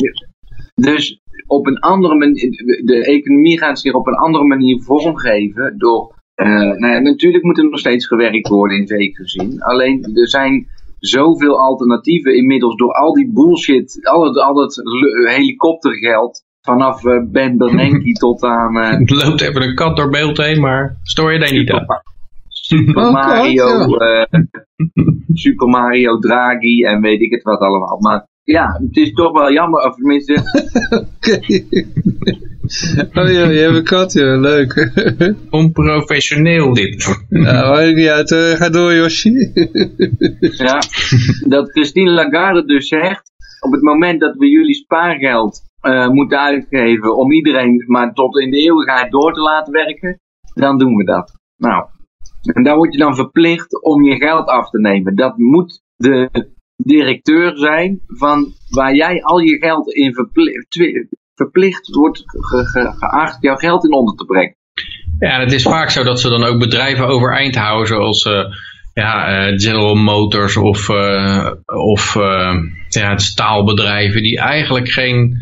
dus 0.75 1.21
op 1.47 1.67
een 1.67 1.79
andere 1.79 2.15
manier, 2.15 2.51
de 2.85 3.05
economie 3.05 3.57
gaat 3.57 3.79
zich 3.79 3.93
op 3.93 4.07
een 4.07 4.15
andere 4.15 4.43
manier 4.43 4.81
vormgeven 4.81 5.77
door, 5.77 6.15
uh, 6.35 6.47
nou 6.47 6.87
ja, 6.87 6.99
natuurlijk 6.99 7.43
moet 7.43 7.57
er 7.57 7.69
nog 7.69 7.79
steeds 7.79 8.07
gewerkt 8.07 8.47
worden 8.47 8.77
in 8.77 8.87
zekere 8.87 9.27
zin. 9.27 9.61
Alleen 9.61 10.15
er 10.15 10.29
zijn 10.29 10.67
zoveel 10.99 11.59
alternatieven 11.59 12.35
inmiddels 12.35 12.75
door 12.75 12.93
al 12.93 13.13
die 13.13 13.31
bullshit, 13.33 13.99
al 14.07 14.25
het, 14.25 14.37
al 14.37 14.61
het 14.61 14.81
helikoptergeld 15.29 16.43
vanaf 16.61 17.01
Ben 17.31 17.57
Bernanke 17.57 18.11
tot 18.19 18.43
aan... 18.43 18.77
Uh, 18.77 18.93
er 18.93 19.25
loopt 19.25 19.41
even 19.41 19.61
een 19.61 19.75
kat 19.75 19.95
door 19.95 20.09
beeld 20.09 20.37
heen, 20.37 20.59
maar 20.59 20.99
stoor 21.03 21.33
je 21.33 21.39
daar 21.39 21.53
niet 21.53 21.71
aan? 21.71 21.85
Super 22.71 23.03
Oh, 23.05 23.11
Mario, 23.11 23.67
God, 23.67 24.01
eh, 24.01 24.39
Super 25.33 25.67
Mario 25.67 26.19
Draghi 26.19 26.83
en 26.83 27.01
weet 27.01 27.21
ik 27.21 27.31
het 27.31 27.43
wat 27.43 27.59
allemaal. 27.59 27.99
Maar 27.99 28.27
ja, 28.43 28.79
het 28.87 28.97
is 28.97 29.13
toch 29.13 29.31
wel 29.31 29.51
jammer, 29.51 29.83
of 29.83 29.95
tenminste, 29.95 30.33
Oké. 30.99 31.39
Oh 33.13 33.29
ja, 33.31 33.49
je 33.49 33.59
hebt 33.59 33.75
een 33.75 33.83
kat, 33.83 34.13
ja. 34.13 34.37
Leuk. 34.39 34.91
Onprofessioneel 35.49 36.73
dit. 36.73 37.19
nou, 37.29 37.75
maakt 37.75 37.95
niet 37.95 38.07
uit. 38.07 38.31
eh, 38.31 38.51
ga 38.51 38.69
door, 38.69 38.93
Yoshi. 38.93 39.51
ja, 40.39 40.81
dat 41.47 41.71
Christine 41.71 42.11
Lagarde 42.11 42.65
dus 42.65 42.87
zegt, 42.87 43.31
op 43.59 43.71
het 43.71 43.81
moment 43.81 44.19
dat 44.21 44.35
we 44.37 44.49
jullie 44.49 44.73
spaargeld 44.75 45.61
eh, 45.81 46.07
moeten 46.07 46.39
uitgeven 46.39 47.17
om 47.17 47.31
iedereen 47.31 47.83
maar 47.87 48.13
tot 48.13 48.39
in 48.39 48.51
de 48.51 48.57
eeuwigheid 48.57 49.11
door 49.11 49.33
te 49.33 49.41
laten 49.41 49.73
werken, 49.73 50.19
dan 50.53 50.77
doen 50.77 50.95
we 50.95 51.03
dat. 51.03 51.31
Nou, 51.57 51.85
en 52.41 52.63
daar 52.63 52.75
word 52.75 52.93
je 52.93 52.99
dan 52.99 53.15
verplicht 53.15 53.83
om 53.83 54.03
je 54.03 54.15
geld 54.15 54.47
af 54.47 54.69
te 54.69 54.79
nemen. 54.79 55.15
Dat 55.15 55.37
moet 55.37 55.81
de 55.95 56.29
directeur 56.75 57.57
zijn 57.57 58.01
van 58.07 58.53
waar 58.69 58.95
jij 58.95 59.23
al 59.23 59.39
je 59.39 59.57
geld 59.57 59.93
in 59.93 60.13
verplicht, 61.35 61.95
wordt 61.95 62.23
ge- 62.25 62.65
ge- 62.65 62.95
geacht 62.97 63.37
jouw 63.41 63.55
geld 63.55 63.83
in 63.83 63.93
onder 63.93 64.15
te 64.15 64.25
brengen. 64.25 64.55
Ja, 65.19 65.29
en 65.29 65.39
het 65.39 65.51
is 65.51 65.63
vaak 65.63 65.89
zo 65.89 66.03
dat 66.03 66.19
ze 66.19 66.29
dan 66.29 66.43
ook 66.43 66.59
bedrijven 66.59 67.07
overeind 67.07 67.55
houden, 67.55 67.87
zoals 67.87 68.23
eh, 68.23 68.43
ja, 68.93 69.27
eh, 69.27 69.53
General 69.57 69.95
Motors 69.95 70.57
of, 70.57 70.89
eh, 70.89 71.51
of 71.65 72.15
ja, 72.89 73.17
staalbedrijven, 73.17 74.21
die 74.21 74.39
eigenlijk 74.39 74.89
geen... 74.89 75.37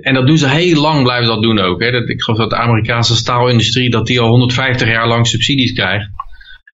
En 0.00 0.14
dat 0.14 0.26
doen 0.26 0.38
ze 0.38 0.48
heel 0.48 0.80
lang, 0.80 1.02
blijven 1.02 1.26
dat 1.26 1.42
doen 1.42 1.58
ook. 1.58 1.82
Hè. 1.82 1.90
Dat, 1.90 2.08
ik 2.08 2.22
geloof 2.22 2.38
dat 2.38 2.50
de 2.50 2.56
Amerikaanse 2.56 3.16
staalindustrie 3.16 3.90
dat 3.90 4.06
die 4.06 4.20
al 4.20 4.28
150 4.28 4.88
jaar 4.88 5.08
lang 5.08 5.26
subsidies 5.26 5.72
krijgt. 5.72 6.08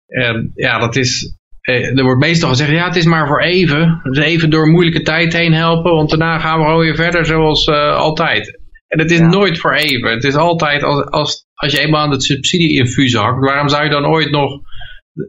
En 0.10 0.52
ja, 0.56 0.80
dat 0.80 0.96
is... 0.96 1.38
eh, 1.62 1.98
Er 1.98 2.04
wordt 2.04 2.20
meestal 2.22 2.50
gezegd, 2.50 2.72
ja, 2.72 2.86
het 2.88 2.96
is 2.96 3.06
maar 3.06 3.28
voor 3.28 3.42
even. 3.42 4.00
Dus 4.04 4.18
even 4.18 4.50
door 4.50 4.68
moeilijke 4.68 5.02
tijd 5.02 5.34
heen 5.34 5.54
helpen, 5.54 5.92
want 5.92 6.10
daarna 6.10 6.40
gaan 6.40 6.60
we 6.60 6.66
gewoon 6.66 6.80
weer 6.80 6.96
verder 6.96 7.26
zoals 7.26 7.66
eh, 7.66 7.96
altijd. 7.96 8.60
En 8.88 9.00
het 9.00 9.12
is 9.12 9.18
Ja. 9.20 9.28
nooit 9.28 9.60
voor 9.60 9.74
even. 9.74 10.12
Het 10.12 10.24
is 10.24 10.36
altijd, 10.36 10.84
als, 10.84 11.06
als, 11.06 11.46
als 11.54 11.72
je 11.72 11.80
eenmaal 11.80 12.02
aan 12.02 12.12
het 12.12 12.24
subsidie-infuus 12.24 13.14
hakt, 13.14 13.40
waarom 13.46 13.70
zou 13.70 13.84
je 13.84 13.90
dan 13.90 14.06
ooit 14.06 14.32
nog 14.32 14.52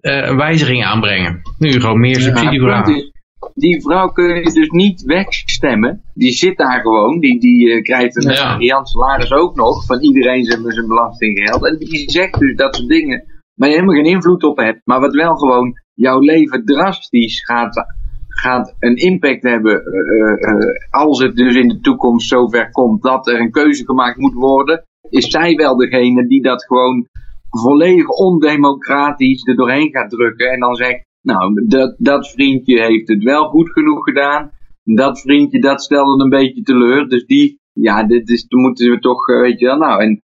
eh, 0.01 0.27
een 0.29 0.37
wijziging 0.37 0.85
aanbrengen? 0.85 1.41
Nu 1.59 1.73
gewoon 1.73 2.01
meer 2.01 2.21
subsidie 2.21 2.61
vragen. 2.61 3.13
die 3.55 3.81
vrouw 3.83 4.09
kun 4.09 4.35
je 4.35 4.53
dus 4.53 4.69
niet 4.69 5.03
wegstemmen. 5.03 6.03
Die 6.15 6.33
zit 6.33 6.57
daar 6.57 6.81
gewoon. 6.81 7.19
Die, 7.21 7.41
die 7.41 7.83
krijgt 7.83 8.25
een 8.25 8.33
Ja. 8.33 8.57
Jan 8.59 8.87
salaris 8.87 9.33
ook 9.33 9.57
nog. 9.57 9.85
Van 9.87 10.01
iedereen 10.03 10.45
zijn, 10.45 10.61
zijn 10.67 10.87
belastinggeld. 10.87 11.67
En 11.67 11.77
die 11.79 12.11
zegt 12.11 12.39
dus 12.39 12.57
dat 12.57 12.77
soort 12.77 12.89
dingen. 12.89 13.25
Waar 13.61 13.69
je 13.69 13.75
helemaal 13.75 13.95
geen 13.95 14.15
invloed 14.15 14.43
op 14.43 14.57
hebt. 14.57 14.81
Maar 14.85 15.01
wat 15.01 15.15
wel 15.15 15.37
gewoon 15.37 15.73
jouw 15.95 16.19
leven 16.19 16.65
drastisch 16.65 17.45
gaat, 17.45 17.85
gaat 18.29 18.75
een 18.79 18.97
impact 18.97 19.43
hebben. 19.43 19.85
eh, 19.85 20.31
eh, 20.31 20.61
eh, 20.61 20.75
als 20.91 21.19
het 21.19 21.37
dus 21.37 21.55
in 21.55 21.69
de 21.69 21.81
toekomst 21.81 22.29
zover 22.29 22.71
komt 22.71 23.03
dat 23.03 23.29
er 23.29 23.41
een 23.41 23.51
keuze 23.51 23.85
gemaakt 23.85 24.17
moet 24.17 24.33
worden. 24.33 24.85
Is 25.09 25.31
zij 25.31 25.55
wel 25.55 25.77
degene 25.77 26.27
die 26.27 26.43
dat 26.43 26.65
gewoon 26.65 27.07
volledig 27.51 28.09
ondemocratisch 28.09 29.47
er 29.47 29.57
doorheen 29.57 29.91
gaat 29.91 30.11
drukken. 30.11 30.51
En 30.51 30.61
dan 30.61 30.75
zegt, 30.75 31.05
nou, 31.23 31.67
dat, 31.67 31.95
dat 31.99 32.31
vriendje 32.31 32.83
heeft 32.83 33.09
het 33.09 33.23
wel 33.23 33.49
goed 33.49 33.71
genoeg 33.71 34.05
gedaan. 34.05 34.51
Dat 34.85 35.21
vriendje, 35.21 35.61
dat 35.61 35.83
stelde 35.83 36.23
een 36.23 36.31
beetje 36.31 36.63
teleur. 36.63 37.09
Dus 37.09 37.27
die, 37.27 37.61
ja, 37.73 38.05
dit 38.07 38.29
is, 38.29 38.47
moeten 38.49 38.91
we 38.91 38.99
toch, 38.99 39.27
weet 39.27 39.61
je 39.61 39.67
wel, 39.67 39.79
nou, 39.79 40.03
en, 40.03 40.23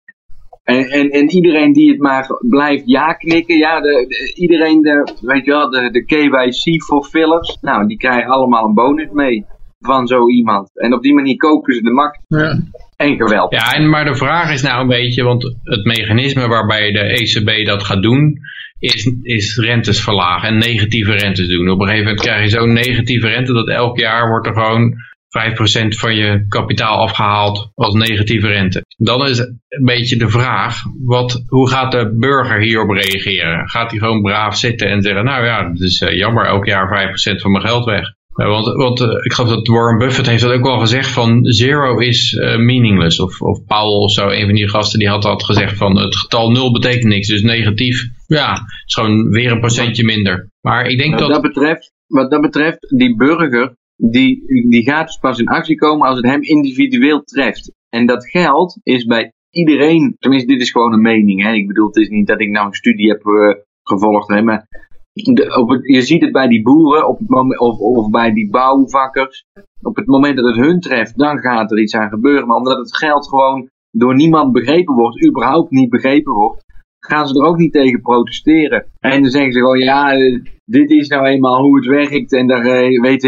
en, 0.63 0.85
en, 0.89 1.09
en 1.09 1.29
iedereen 1.29 1.73
die 1.73 1.89
het 1.91 1.99
maar 1.99 2.27
blijft 2.39 2.83
ja 2.85 3.13
knikken, 3.13 3.57
ja, 3.57 3.81
de, 3.81 4.05
de- 4.07 4.31
iedereen, 4.35 4.81
de, 4.81 5.13
weet 5.21 5.45
je 5.45 5.51
wel, 5.51 5.69
de, 5.69 5.89
de 5.91 6.05
KYC-fulfillers, 6.05 7.57
nou, 7.61 7.87
die 7.87 7.97
krijgen 7.97 8.29
allemaal 8.31 8.65
een 8.67 8.73
bonus 8.73 9.09
mee 9.11 9.45
van 9.79 10.07
zo 10.07 10.29
iemand. 10.29 10.69
En 10.79 10.93
op 10.93 11.01
die 11.01 11.13
manier 11.13 11.35
kopen 11.35 11.73
ze 11.73 11.81
de 11.81 11.91
macht 11.91 12.19
Ja. 12.27 12.59
en 12.95 13.15
geweld. 13.15 13.51
Ja, 13.51 13.73
en, 13.73 13.89
maar 13.89 14.05
de 14.05 14.15
vraag 14.15 14.51
is 14.53 14.61
nou 14.61 14.81
een 14.81 14.87
beetje, 14.87 15.23
want 15.23 15.43
het 15.63 15.85
mechanisme 15.85 16.47
waarbij 16.47 16.91
de 16.91 16.99
ECB 16.99 17.65
dat 17.65 17.83
gaat 17.83 18.01
doen, 18.01 18.37
is, 18.79 19.11
is 19.21 19.57
rentes 19.57 20.03
verlagen 20.03 20.47
en 20.49 20.57
negatieve 20.57 21.11
rentes 21.11 21.47
doen. 21.47 21.69
Op 21.69 21.79
een 21.79 21.87
gegeven 21.87 22.05
moment 22.05 22.21
krijg 22.25 22.41
je 22.41 22.49
zo'n 22.49 22.73
negatieve 22.73 23.27
rente 23.27 23.53
dat 23.53 23.67
elk 23.69 23.97
jaar 23.99 24.27
wordt 24.29 24.47
er 24.47 24.53
gewoon 24.53 24.95
5% 25.33 25.87
van 25.87 26.15
je 26.15 26.45
kapitaal 26.47 26.97
afgehaald 26.97 27.71
als 27.75 27.93
negatieve 27.93 28.47
rente. 28.47 28.85
Dan 28.97 29.27
is 29.27 29.39
een 29.39 29.85
beetje 29.85 30.17
de 30.17 30.29
vraag, 30.29 30.75
wat, 31.05 31.43
hoe 31.47 31.69
gaat 31.69 31.91
de 31.91 32.15
burger 32.17 32.59
hierop 32.59 32.89
reageren? 32.89 33.69
Gaat 33.69 33.91
hij 33.91 33.99
gewoon 33.99 34.21
braaf 34.21 34.57
zitten 34.57 34.89
en 34.89 35.01
zeggen, 35.01 35.25
nou 35.25 35.45
ja, 35.45 35.69
het 35.69 35.81
is 35.81 36.01
eh, 36.01 36.17
jammer, 36.17 36.45
elk 36.45 36.65
jaar 36.65 37.09
5% 37.37 37.41
van 37.41 37.51
mijn 37.51 37.65
geld 37.65 37.85
weg. 37.85 38.13
Ja, 38.35 38.47
want 38.47 38.67
want 38.67 39.01
eh, 39.01 39.07
ik 39.23 39.33
geloof 39.33 39.49
dat 39.49 39.67
Warren 39.67 39.97
Buffett 39.97 40.27
heeft 40.27 40.41
dat 40.41 40.51
ook 40.51 40.65
wel 40.65 40.79
gezegd 40.79 41.09
van 41.09 41.45
zero 41.45 41.97
is 41.97 42.33
eh, 42.33 42.57
meaningless. 42.57 43.19
Of, 43.19 43.41
of 43.41 43.65
Powell 43.65 44.03
of 44.03 44.11
zo, 44.11 44.29
een 44.29 44.45
van 44.45 44.55
die 44.55 44.69
gasten 44.69 44.99
die 44.99 45.07
had 45.07 45.21
dat 45.21 45.43
gezegd 45.43 45.77
van 45.77 45.97
het 45.97 46.15
getal 46.15 46.51
nul 46.51 46.71
betekent 46.71 47.03
niks. 47.03 47.27
Dus 47.27 47.41
negatief, 47.41 48.07
ja, 48.27 48.53
is 48.85 48.93
gewoon 48.93 49.29
weer 49.29 49.51
een 49.51 49.59
procentje 49.59 50.03
minder. 50.03 50.49
Maar 50.61 50.85
ik 50.85 50.97
denk 50.97 51.11
Wat 51.11 51.19
dat... 51.19 51.29
dat 51.29 51.41
betreft, 51.41 51.91
wat 52.07 52.31
dat 52.31 52.41
betreft, 52.41 52.93
die 52.97 53.15
burger, 53.15 53.75
die, 54.11 54.67
die 54.69 54.83
gaat 54.83 55.05
dus 55.05 55.17
pas 55.17 55.39
in 55.39 55.47
actie 55.47 55.75
komen 55.75 56.07
als 56.07 56.17
het 56.17 56.25
hem 56.25 56.41
individueel 56.41 57.23
treft. 57.23 57.71
En 57.89 58.05
dat 58.05 58.29
geld 58.29 58.79
is 58.83 59.05
bij 59.05 59.31
iedereen, 59.49 60.15
tenminste 60.19 60.51
dit 60.51 60.61
is 60.61 60.71
gewoon 60.71 60.93
een 60.93 61.01
mening, 61.01 61.43
hè. 61.43 61.53
ik 61.53 61.67
bedoel 61.67 61.87
het 61.87 61.95
is 61.95 62.09
niet 62.09 62.27
dat 62.27 62.41
ik 62.41 62.49
nou 62.49 62.67
een 62.67 62.73
studie 62.73 63.09
heb 63.09 63.25
eh, 63.25 63.55
gevolgd, 63.83 64.27
hè, 64.27 64.41
maar 64.41 64.67
de, 65.13 65.57
op 65.59 65.69
het, 65.69 65.87
je 65.87 66.01
ziet 66.01 66.21
het 66.21 66.31
bij 66.31 66.47
die 66.47 66.61
boeren 66.61 67.07
op 67.07 67.17
het 67.19 67.29
moment, 67.29 67.59
of, 67.59 67.77
of 67.77 68.09
bij 68.09 68.33
die 68.33 68.49
bouwvakkers. 68.49 69.45
Op 69.81 69.95
het 69.95 70.05
moment 70.05 70.35
dat 70.35 70.45
het 70.45 70.65
hun 70.65 70.79
treft, 70.79 71.17
dan 71.17 71.39
gaat 71.39 71.71
er 71.71 71.79
iets 71.79 71.95
aan 71.95 72.09
gebeuren. 72.09 72.47
Maar 72.47 72.57
omdat 72.57 72.77
het 72.77 72.97
geld 72.97 73.29
gewoon 73.29 73.69
door 73.91 74.15
niemand 74.15 74.51
begrepen 74.51 74.95
wordt, 74.95 75.25
überhaupt 75.25 75.71
niet 75.71 75.89
begrepen 75.89 76.33
wordt, 76.33 76.63
gaan 76.99 77.27
ze 77.27 77.39
er 77.39 77.45
ook 77.45 77.57
niet 77.57 77.71
tegen 77.71 78.01
protesteren. 78.01 78.85
En 78.99 79.21
dan 79.21 79.31
zeggen 79.31 79.51
ze 79.51 79.59
gewoon, 79.59 79.79
ja, 79.79 80.13
eh, 80.13 80.41
dit 80.65 80.89
is 80.89 81.07
nou 81.07 81.25
eenmaal 81.25 81.61
hoe 81.61 81.75
het 81.75 81.85
werkt. 81.85 82.33
En 82.33 82.47
daar 82.47 82.65
eh, 82.65 83.01
weet 83.01 83.23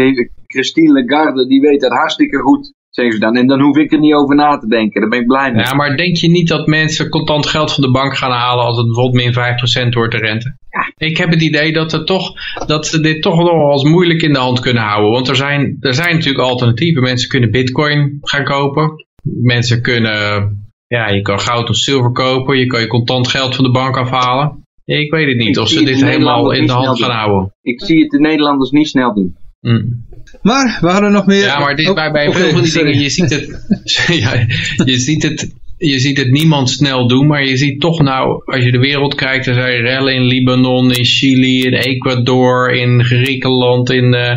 Christine 0.56 0.92
Lagarde, 0.92 1.46
die 1.46 1.60
weet 1.60 1.80
dat 1.80 1.92
hartstikke 1.92 2.38
goed, 2.38 2.72
zeggen 2.90 3.14
ze 3.14 3.20
dan. 3.20 3.36
En 3.36 3.46
dan 3.46 3.60
hoef 3.60 3.76
ik 3.76 3.92
er 3.92 3.98
niet 3.98 4.14
over 4.14 4.36
na 4.36 4.58
te 4.58 4.66
denken. 4.66 5.00
Daar 5.00 5.10
ben 5.10 5.20
ik 5.20 5.26
blij 5.26 5.52
mee. 5.52 5.64
Ja, 5.64 5.74
maar 5.74 5.96
denk 5.96 6.16
je 6.16 6.30
niet 6.30 6.48
dat 6.48 6.66
mensen 6.66 7.08
contant 7.08 7.46
geld 7.46 7.72
van 7.72 7.84
de 7.84 7.90
bank 7.90 8.16
gaan 8.16 8.30
halen 8.30 8.64
als 8.64 8.76
het 8.76 8.86
bijvoorbeeld 8.86 9.24
min 9.24 9.86
5% 9.88 9.88
wordt 9.94 10.12
de 10.12 10.18
rente? 10.18 10.56
Ik 10.96 11.16
heb 11.16 11.30
het 11.30 11.42
idee 11.42 11.72
dat, 11.72 12.06
toch, 12.06 12.32
dat 12.66 12.86
ze 12.86 13.00
dit 13.00 13.22
toch 13.22 13.36
nog 13.36 13.56
wel 13.56 13.72
eens 13.72 13.84
moeilijk 13.84 14.22
in 14.22 14.32
de 14.32 14.38
hand 14.38 14.60
kunnen 14.60 14.82
houden. 14.82 15.10
Want 15.10 15.28
er 15.28 15.36
zijn, 15.36 15.76
er 15.80 15.94
zijn 15.94 16.14
natuurlijk 16.14 16.44
alternatieven. 16.44 17.02
Mensen 17.02 17.28
kunnen 17.28 17.50
bitcoin 17.50 18.18
gaan 18.20 18.44
kopen. 18.44 19.06
Mensen 19.22 19.82
kunnen, 19.82 20.50
ja, 20.86 21.08
je 21.08 21.22
kan 21.22 21.40
goud 21.40 21.68
of 21.68 21.76
zilver 21.76 22.12
kopen. 22.12 22.58
Je 22.58 22.66
kan 22.66 22.80
je 22.80 22.86
contant 22.86 23.28
geld 23.28 23.54
van 23.54 23.64
de 23.64 23.70
bank 23.70 23.96
afhalen. 23.96 24.64
Ik 24.84 25.10
weet 25.10 25.26
het 25.26 25.36
niet 25.36 25.56
Ik 25.56 25.62
of 25.62 25.68
ze 25.68 25.84
dit 25.84 26.04
helemaal 26.04 26.52
in 26.52 26.66
de 26.66 26.72
hand 26.72 27.02
gaan 27.02 27.16
houden. 27.16 27.52
Ik 27.62 27.82
zie 27.82 28.00
het 28.00 28.10
de 28.10 28.20
Nederlanders 28.20 28.70
niet 28.70 28.88
snel 28.88 29.14
doen. 29.14 29.36
Mm. 29.60 30.05
Maar 30.42 30.78
we 30.80 30.88
hadden 30.88 31.12
nog 31.12 31.26
meer... 31.26 31.44
Ja, 31.44 31.58
maar 31.58 31.76
dit, 31.76 31.88
Oh, 31.88 31.94
bij, 31.94 32.10
bij 32.10 32.32
veel 32.32 32.50
van 32.50 32.62
die 32.62 32.70
sorry. 32.70 32.86
dingen, 32.86 33.02
je 33.02 33.10
ziet 33.10 33.30
het, 33.30 33.66
ja, 34.22 34.46
je 34.84 34.98
ziet 34.98 35.22
het, 35.22 35.54
je 35.76 35.98
ziet 35.98 36.18
het 36.18 36.30
niemand 36.30 36.70
snel 36.70 37.08
doen, 37.08 37.26
maar 37.26 37.44
je 37.44 37.56
ziet 37.56 37.80
toch 37.80 38.00
nou, 38.00 38.42
als 38.44 38.64
je 38.64 38.72
de 38.72 38.78
wereld 38.78 39.14
kijkt, 39.14 39.46
er 39.46 39.54
zijn 39.54 39.80
rellen 39.80 40.14
in 40.14 40.22
Libanon, 40.22 40.92
in 40.92 41.04
Chili, 41.04 41.62
in 41.62 41.74
Ecuador, 41.74 42.70
in 42.72 43.04
Griekenland, 43.04 43.90
in, 43.90 44.14
eh, 44.14 44.36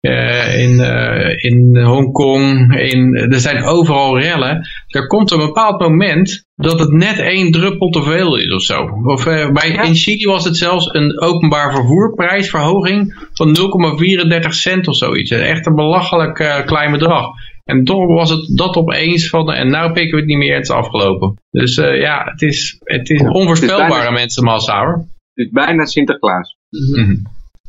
eh, 0.00 0.60
in, 0.60 0.80
eh, 0.80 1.44
in 1.44 1.76
Hongkong, 1.76 2.76
in, 2.76 3.14
er 3.14 3.40
zijn 3.40 3.64
overal 3.64 4.20
rellen. 4.20 4.68
Er 4.88 5.06
komt 5.06 5.30
een 5.30 5.38
bepaald 5.38 5.80
moment 5.80 6.46
dat 6.58 6.78
het 6.80 6.92
net 6.92 7.18
één 7.18 7.50
druppel 7.50 7.88
te 7.90 8.02
veel 8.02 8.36
is 8.36 8.54
of 8.54 8.62
zo. 8.62 8.82
Of, 9.04 9.26
eh, 9.26 9.50
bij, 9.50 9.68
In 9.70 9.94
Chili 9.94 10.24
was 10.24 10.44
het 10.44 10.56
zelfs 10.56 10.94
een 10.94 11.20
openbaar 11.20 11.72
vervoerprijsverhoging 11.72 13.28
van 13.32 13.52
0,34 13.52 14.54
cent 14.54 14.88
of 14.88 14.96
zoiets. 14.96 15.30
Echt 15.30 15.66
een 15.66 15.74
belachelijk 15.74 16.38
eh, 16.38 16.66
klein 16.66 16.90
bedrag. 16.92 17.26
En 17.64 17.84
toch 17.84 18.06
was 18.06 18.30
het 18.30 18.56
dat 18.56 18.76
opeens 18.76 19.28
van, 19.28 19.52
en 19.52 19.70
nou 19.70 19.92
pikken 19.92 20.10
we 20.14 20.16
het 20.16 20.26
niet 20.26 20.38
meer, 20.38 20.54
het 20.54 20.62
is 20.62 20.70
afgelopen. 20.70 21.34
Dus 21.50 21.76
eh, 21.76 22.00
ja, 22.00 22.22
het 22.24 22.42
is, 22.42 22.76
het 22.84 23.10
is 23.10 23.20
onvoorspelbare 23.22 23.88
bijna- 23.88 24.10
mensenmassa 24.10 24.78
hoor. 24.84 24.96
Het 25.34 25.46
is 25.46 25.50
bijna 25.50 25.84
Sinterklaas. 25.84 26.56
Mhm. 26.70 27.16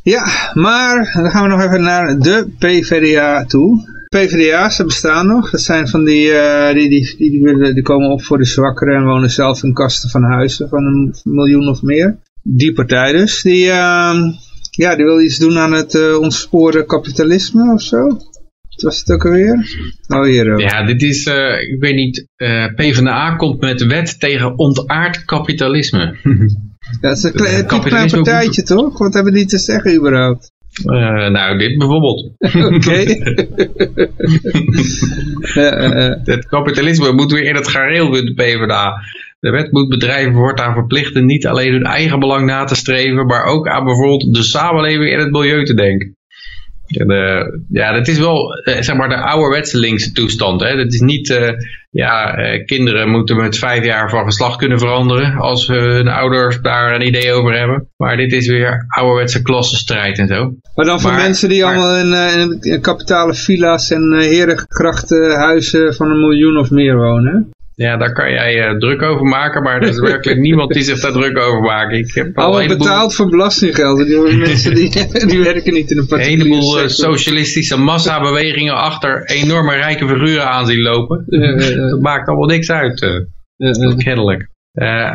Ja, 0.03 0.51
maar 0.53 1.11
dan 1.13 1.29
gaan 1.29 1.43
we 1.43 1.49
nog 1.49 1.61
even 1.61 1.81
naar 1.81 2.19
de 2.19 2.47
PvdA 2.59 3.45
toe. 3.45 3.97
PvdA's, 4.09 4.83
bestaan 4.83 5.27
nog. 5.27 5.49
Dat 5.49 5.61
zijn 5.61 5.87
van 5.87 6.03
die, 6.03 6.31
eh, 6.31 6.73
die, 6.73 6.89
die, 6.89 7.15
die, 7.17 7.73
die, 7.73 7.83
komen 7.83 8.09
op 8.09 8.23
voor 8.23 8.37
de 8.37 8.45
zwakkeren 8.45 8.95
en 8.95 9.05
wonen 9.05 9.29
zelf 9.29 9.63
in 9.63 9.73
kasten 9.73 10.09
van 10.09 10.23
huizen 10.23 10.69
van 10.69 10.85
een 10.85 11.15
miljoen 11.23 11.67
of 11.67 11.81
meer. 11.81 12.17
Die 12.43 12.73
partij 12.73 13.11
dus, 13.11 13.41
die, 13.41 13.69
ehm, 13.69 14.31
ja, 14.71 14.95
die 14.95 15.05
wil 15.05 15.21
iets 15.21 15.37
doen 15.37 15.57
aan 15.57 15.71
het 15.71 15.95
eh 15.95 16.19
ontsporen 16.19 16.85
kapitalisme 16.85 17.73
of 17.73 17.81
zo. 17.81 18.07
Wat 18.69 18.81
was 18.81 18.99
het 18.99 19.11
ook 19.11 19.25
alweer? 19.25 19.77
Oh, 20.07 20.23
hier. 20.23 20.53
oh. 20.53 20.59
Ja, 20.59 20.85
dit 20.85 21.01
is, 21.01 21.25
eh, 21.25 21.61
ik 21.61 21.79
weet 21.79 21.95
niet, 21.95 22.27
PvdA 22.75 23.35
komt 23.35 23.61
met 23.61 23.85
wet 23.85 24.19
tegen 24.19 24.57
ontaard 24.57 25.25
kapitalisme. 25.25 26.15
Het 27.01 27.17
is 27.17 27.23
een 27.23 27.31
klein, 27.31 27.65
partijtje 27.65 28.63
toch? 28.63 28.97
Wat 28.97 29.13
hebben 29.13 29.33
die 29.33 29.45
te 29.45 29.57
zeggen 29.57 29.95
überhaupt? 29.95 30.51
Eh, 30.85 31.29
nou, 31.29 31.57
dit 31.57 31.77
bijvoorbeeld. 31.77 32.31
Oké. 32.75 33.03
Eh, 35.53 36.07
eh. 36.07 36.15
Het 36.23 36.47
kapitalisme 36.47 37.11
moet 37.11 37.31
weer 37.31 37.43
in 37.43 37.55
het 37.55 37.67
gareel 37.67 38.05
voor 38.05 38.25
de 38.25 38.33
PvdA. 38.33 38.93
De 39.39 39.49
wet 39.49 39.71
moet 39.71 39.89
bedrijven 39.89 40.33
voortaan 40.33 40.73
verplichten 40.73 41.25
niet 41.25 41.47
alleen 41.47 41.71
hun 41.71 41.83
eigen 41.83 42.19
belang 42.19 42.45
na 42.45 42.63
te 42.63 42.75
streven, 42.75 43.25
maar 43.25 43.43
ook 43.43 43.67
aan 43.67 43.83
bijvoorbeeld 43.83 44.33
de 44.33 44.43
samenleving 44.43 45.13
en 45.13 45.19
het 45.19 45.31
milieu 45.31 45.65
te 45.65 45.73
denken. 45.73 46.17
En, 46.97 47.07
ja, 47.69 47.91
dat 47.93 48.07
is 48.07 48.19
wel 48.19 48.53
eh, 48.53 48.81
zeg 48.81 48.95
maar 48.95 49.09
de 49.09 49.15
ouderwetse 49.21 49.77
linkse 49.77 50.11
toestand. 50.11 50.61
Hè. 50.61 50.75
Dat 50.75 50.93
is 50.93 50.99
niet, 50.99 51.29
eh, 51.29 51.49
ja, 51.91 52.35
eh, 52.35 52.65
kinderen 52.65 53.09
moeten 53.09 53.35
met 53.35 53.57
vijf 53.57 53.85
jaar 53.85 54.09
van 54.09 54.23
geslacht 54.25 54.57
kunnen 54.57 54.79
veranderen 54.79 55.35
als 55.37 55.67
hun 55.67 56.07
ouders 56.07 56.61
daar 56.61 56.95
een 56.95 57.07
idee 57.07 57.33
over 57.33 57.57
hebben. 57.57 57.87
Maar 57.97 58.17
dit 58.17 58.33
is 58.33 58.47
weer 58.47 58.85
ouderwetse 58.87 59.41
klassenstrijd 59.41 60.17
en 60.17 60.27
zo. 60.27 60.53
Maar 60.75 60.85
dan 60.85 61.01
voor 61.01 61.11
Maar- 61.11 61.21
mensen 61.21 61.49
die 61.49 61.63
maar- 61.63 61.75
allemaal 61.75 61.95
in, 61.95 62.39
in, 62.39 62.57
in 62.61 62.81
kapitale 62.81 63.33
villa's 63.33 63.91
en 63.91 64.11
uh, 64.13 64.19
herengrachten 64.19 65.35
huizen 65.37 65.95
van 65.95 66.09
een 66.11 66.19
miljoen 66.19 66.57
of 66.57 66.69
meer 66.71 66.97
wonen. 66.97 67.49
Ja, 67.85 67.97
daar 67.97 68.13
kan 68.13 68.31
jij 68.31 68.61
eh, 68.61 68.77
druk 68.77 69.01
over 69.01 69.25
maken, 69.25 69.63
maar 69.63 69.81
er 69.81 69.87
is 69.87 69.99
werkelijk 69.99 70.39
niemand 70.39 70.73
die 70.73 70.83
zich 70.83 70.99
daar 70.99 71.11
druk 71.11 71.37
over 71.37 71.61
maakt. 71.61 71.93
Ik 71.93 72.13
heb 72.13 72.37
al 72.37 72.61
een 72.61 72.67
betaald 72.67 73.15
voor 73.15 73.29
belastinggeld. 73.29 74.07
Die 74.07 74.37
mensen 74.37 74.75
die, 74.75 74.89
die 75.31 75.39
werken 75.39 75.73
niet 75.73 75.91
in 75.91 75.97
een 75.97 76.03
een 76.03 76.07
particuliere 76.07 76.43
heleboel 76.43 76.79
eh, 76.79 76.87
sector. 76.87 77.13
socialistische 77.13 77.77
massabewegingen 77.77 78.75
achter 78.75 79.25
enorme 79.25 79.75
rijke 79.75 80.07
figuren 80.07 80.49
aan 80.49 80.65
zien 80.65 80.81
lopen. 80.81 81.25
Dat 81.89 82.01
maakt 82.01 82.27
allemaal 82.27 82.47
niks 82.47 82.71
uit, 82.71 83.25
ja. 83.55 83.95
kennelijk. 83.97 84.49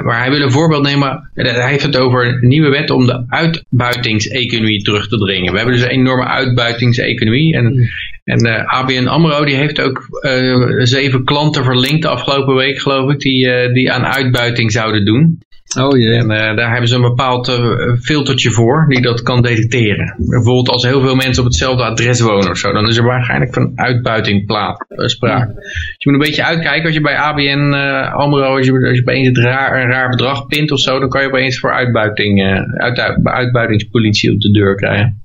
Maar 0.02 0.18
hij 0.18 0.30
wil 0.30 0.40
een 0.40 0.50
voorbeeld 0.50 0.82
nemen. 0.82 1.30
Hij 1.34 1.68
heeft 1.70 1.82
het 1.82 1.96
over 1.96 2.26
een 2.26 2.48
nieuwe 2.48 2.70
wet 2.70 2.90
om 2.90 3.06
de 3.06 3.24
uitbuitingseconomie 3.28 4.82
terug 4.82 5.08
te 5.08 5.18
dringen. 5.18 5.52
We 5.52 5.56
hebben 5.56 5.76
dus 5.76 5.84
een 5.84 5.90
enorme 5.90 6.26
uitbuitingseconomie. 6.26 7.54
En, 7.54 7.88
en 8.24 8.38
eh, 8.38 8.64
ABN 8.66 9.06
AMRO 9.06 9.44
die 9.44 9.54
heeft 9.54 9.80
ook 9.80 10.06
eh, 10.20 10.68
zeven 10.78 11.24
klanten 11.24 11.64
verlinkt 11.64 12.02
de 12.02 12.08
afgelopen 12.08 12.54
week, 12.54 12.78
geloof 12.78 13.10
ik, 13.10 13.18
die, 13.18 13.50
eh, 13.50 13.72
die 13.72 13.92
aan 13.92 14.04
uitbuiting 14.04 14.72
zouden 14.72 15.04
doen. 15.04 15.38
Oh 15.78 15.98
jee. 15.98 16.18
En 16.18 16.28
daar 16.28 16.70
hebben 16.70 16.88
ze 16.88 16.94
een 16.94 17.00
bepaald 17.00 17.60
filtertje 18.00 18.50
voor 18.50 18.86
die 18.88 19.02
dat 19.02 19.22
kan 19.22 19.42
detecteren. 19.42 20.14
Bijvoorbeeld 20.18 20.68
als 20.68 20.82
heel 20.82 21.00
veel 21.00 21.14
mensen 21.14 21.42
op 21.42 21.48
hetzelfde 21.48 21.84
adres 21.84 22.20
wonen 22.20 22.50
of 22.50 22.58
zo, 22.58 22.72
dan 22.72 22.88
is 22.88 22.96
er 22.96 23.04
waarschijnlijk 23.04 23.54
van 23.54 23.72
uitbuiting 23.74 24.46
plaat, 24.46 24.86
sprake. 24.88 25.52
Dus 25.54 25.94
je 25.98 26.10
moet 26.10 26.20
een 26.20 26.26
beetje 26.26 26.44
uitkijken 26.44 26.84
als 26.84 26.94
je 26.94 27.00
bij 27.00 27.16
ABN 27.16 27.72
AMRO, 28.12 28.56
als 28.56 28.66
je, 28.66 28.72
als 28.72 28.96
je 28.96 29.00
opeens 29.00 29.26
het 29.26 29.38
raar, 29.38 29.82
een 29.82 29.90
raar 29.90 30.08
bedrag 30.08 30.46
pint 30.46 30.70
of 30.70 30.80
zo, 30.80 30.98
dan 30.98 31.08
kan 31.08 31.22
je 31.22 31.28
opeens 31.28 31.58
voor 31.58 31.72
uitbuiting, 31.72 32.42
uit, 32.76 32.98
uitbuitingspolitie 33.22 34.32
op 34.32 34.40
de 34.40 34.50
deur 34.50 34.74
krijgen. 34.74 35.22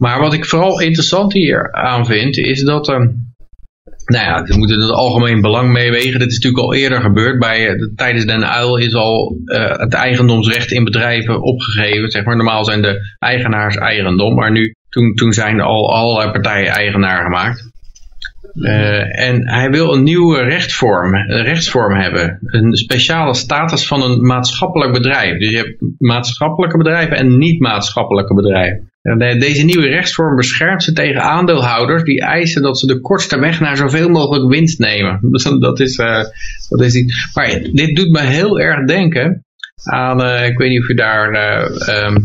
Maar 0.00 0.20
wat 0.20 0.34
ik 0.34 0.44
vooral 0.44 0.80
interessant 0.80 1.32
hier 1.32 1.72
aan 1.72 2.06
vind, 2.06 2.36
is 2.36 2.62
dat... 2.62 2.88
ehm, 2.88 3.08
nou 4.04 4.24
ja, 4.24 4.42
we 4.42 4.56
moeten 4.56 4.80
het 4.80 4.90
algemeen 4.90 5.40
belang 5.40 5.72
meewegen. 5.72 6.18
Dit 6.18 6.28
is 6.30 6.34
natuurlijk 6.38 6.62
al 6.62 6.74
eerder 6.74 7.00
gebeurd. 7.00 7.38
Bij, 7.38 7.68
eh, 7.68 7.78
de- 7.78 7.92
tijdens 7.96 8.24
Den 8.26 8.44
Uil 8.50 8.76
is 8.76 8.94
al 8.94 9.36
eh, 9.44 9.78
het 9.78 9.94
eigendomsrecht 9.94 10.70
in 10.70 10.84
bedrijven 10.84 11.42
opgegeven. 11.42 12.10
Zeg 12.10 12.24
maar, 12.24 12.36
normaal 12.36 12.64
zijn 12.64 12.82
de 12.82 13.14
eigenaars 13.18 13.76
eigendom. 13.76 14.34
Maar 14.34 14.50
nu, 14.50 14.74
toen, 14.88 15.14
toen 15.14 15.32
zijn 15.32 15.60
al 15.60 15.94
allerlei 15.94 16.30
partijen 16.30 16.72
eigenaar 16.72 17.22
gemaakt. 17.24 17.68
Eh, 18.60 19.20
en 19.28 19.48
hij 19.48 19.70
wil 19.70 19.92
een 19.94 20.02
nieuwe 20.02 20.42
rechtsvorm, 20.42 21.14
een 21.14 21.42
rechtsvorm 21.42 21.94
hebben. 22.00 22.38
Een 22.42 22.76
speciale 22.76 23.34
status 23.34 23.86
van 23.86 24.02
een 24.02 24.26
maatschappelijk 24.26 24.92
bedrijf. 24.92 25.38
Dus 25.38 25.50
je 25.50 25.56
hebt 25.56 25.82
maatschappelijke 25.98 26.76
bedrijven 26.76 27.16
en 27.16 27.38
niet-maatschappelijke 27.38 28.34
bedrijven. 28.34 28.89
Deze 29.02 29.64
nieuwe 29.64 29.86
rechtsvorm 29.86 30.36
beschermt 30.36 30.82
ze 30.82 30.92
tegen 30.92 31.22
aandeelhouders 31.22 32.02
die 32.02 32.20
eisen 32.20 32.62
dat 32.62 32.78
ze 32.78 32.86
de 32.86 33.00
kortste 33.00 33.38
weg 33.38 33.60
naar 33.60 33.76
zoveel 33.76 34.08
mogelijk 34.08 34.50
winst 34.50 34.78
nemen. 34.78 35.18
Dus 35.32 35.42
dat 35.42 35.80
is, 35.80 35.96
eh, 35.96 36.24
dat 36.68 36.80
is 36.80 36.94
iets. 36.94 37.30
Maar 37.34 37.60
dit 37.72 37.96
doet 37.96 38.10
me 38.10 38.20
heel 38.20 38.60
erg 38.60 38.86
denken 38.86 39.44
aan, 39.84 40.22
eh, 40.22 40.46
ik 40.46 40.58
weet 40.58 40.70
niet 40.70 40.80
of 40.80 40.88
je 40.88 40.94
daar, 40.94 41.32
eh, 41.32 41.88
ehm, 41.88 42.16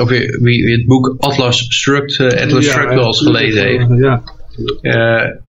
of 0.00 0.10
je, 0.10 0.38
wie, 0.42 0.72
het 0.72 0.86
boek 0.86 1.14
Atlas 1.18 1.72
Shrugged, 1.72 2.40
Atlas 2.40 2.64
Ja, 2.64 2.72
Shrugged 2.72 2.94
wel 2.94 3.06
eens 3.06 3.22
gelezen 3.22 3.64
heeft. 3.64 3.86
Ja. 3.98 4.22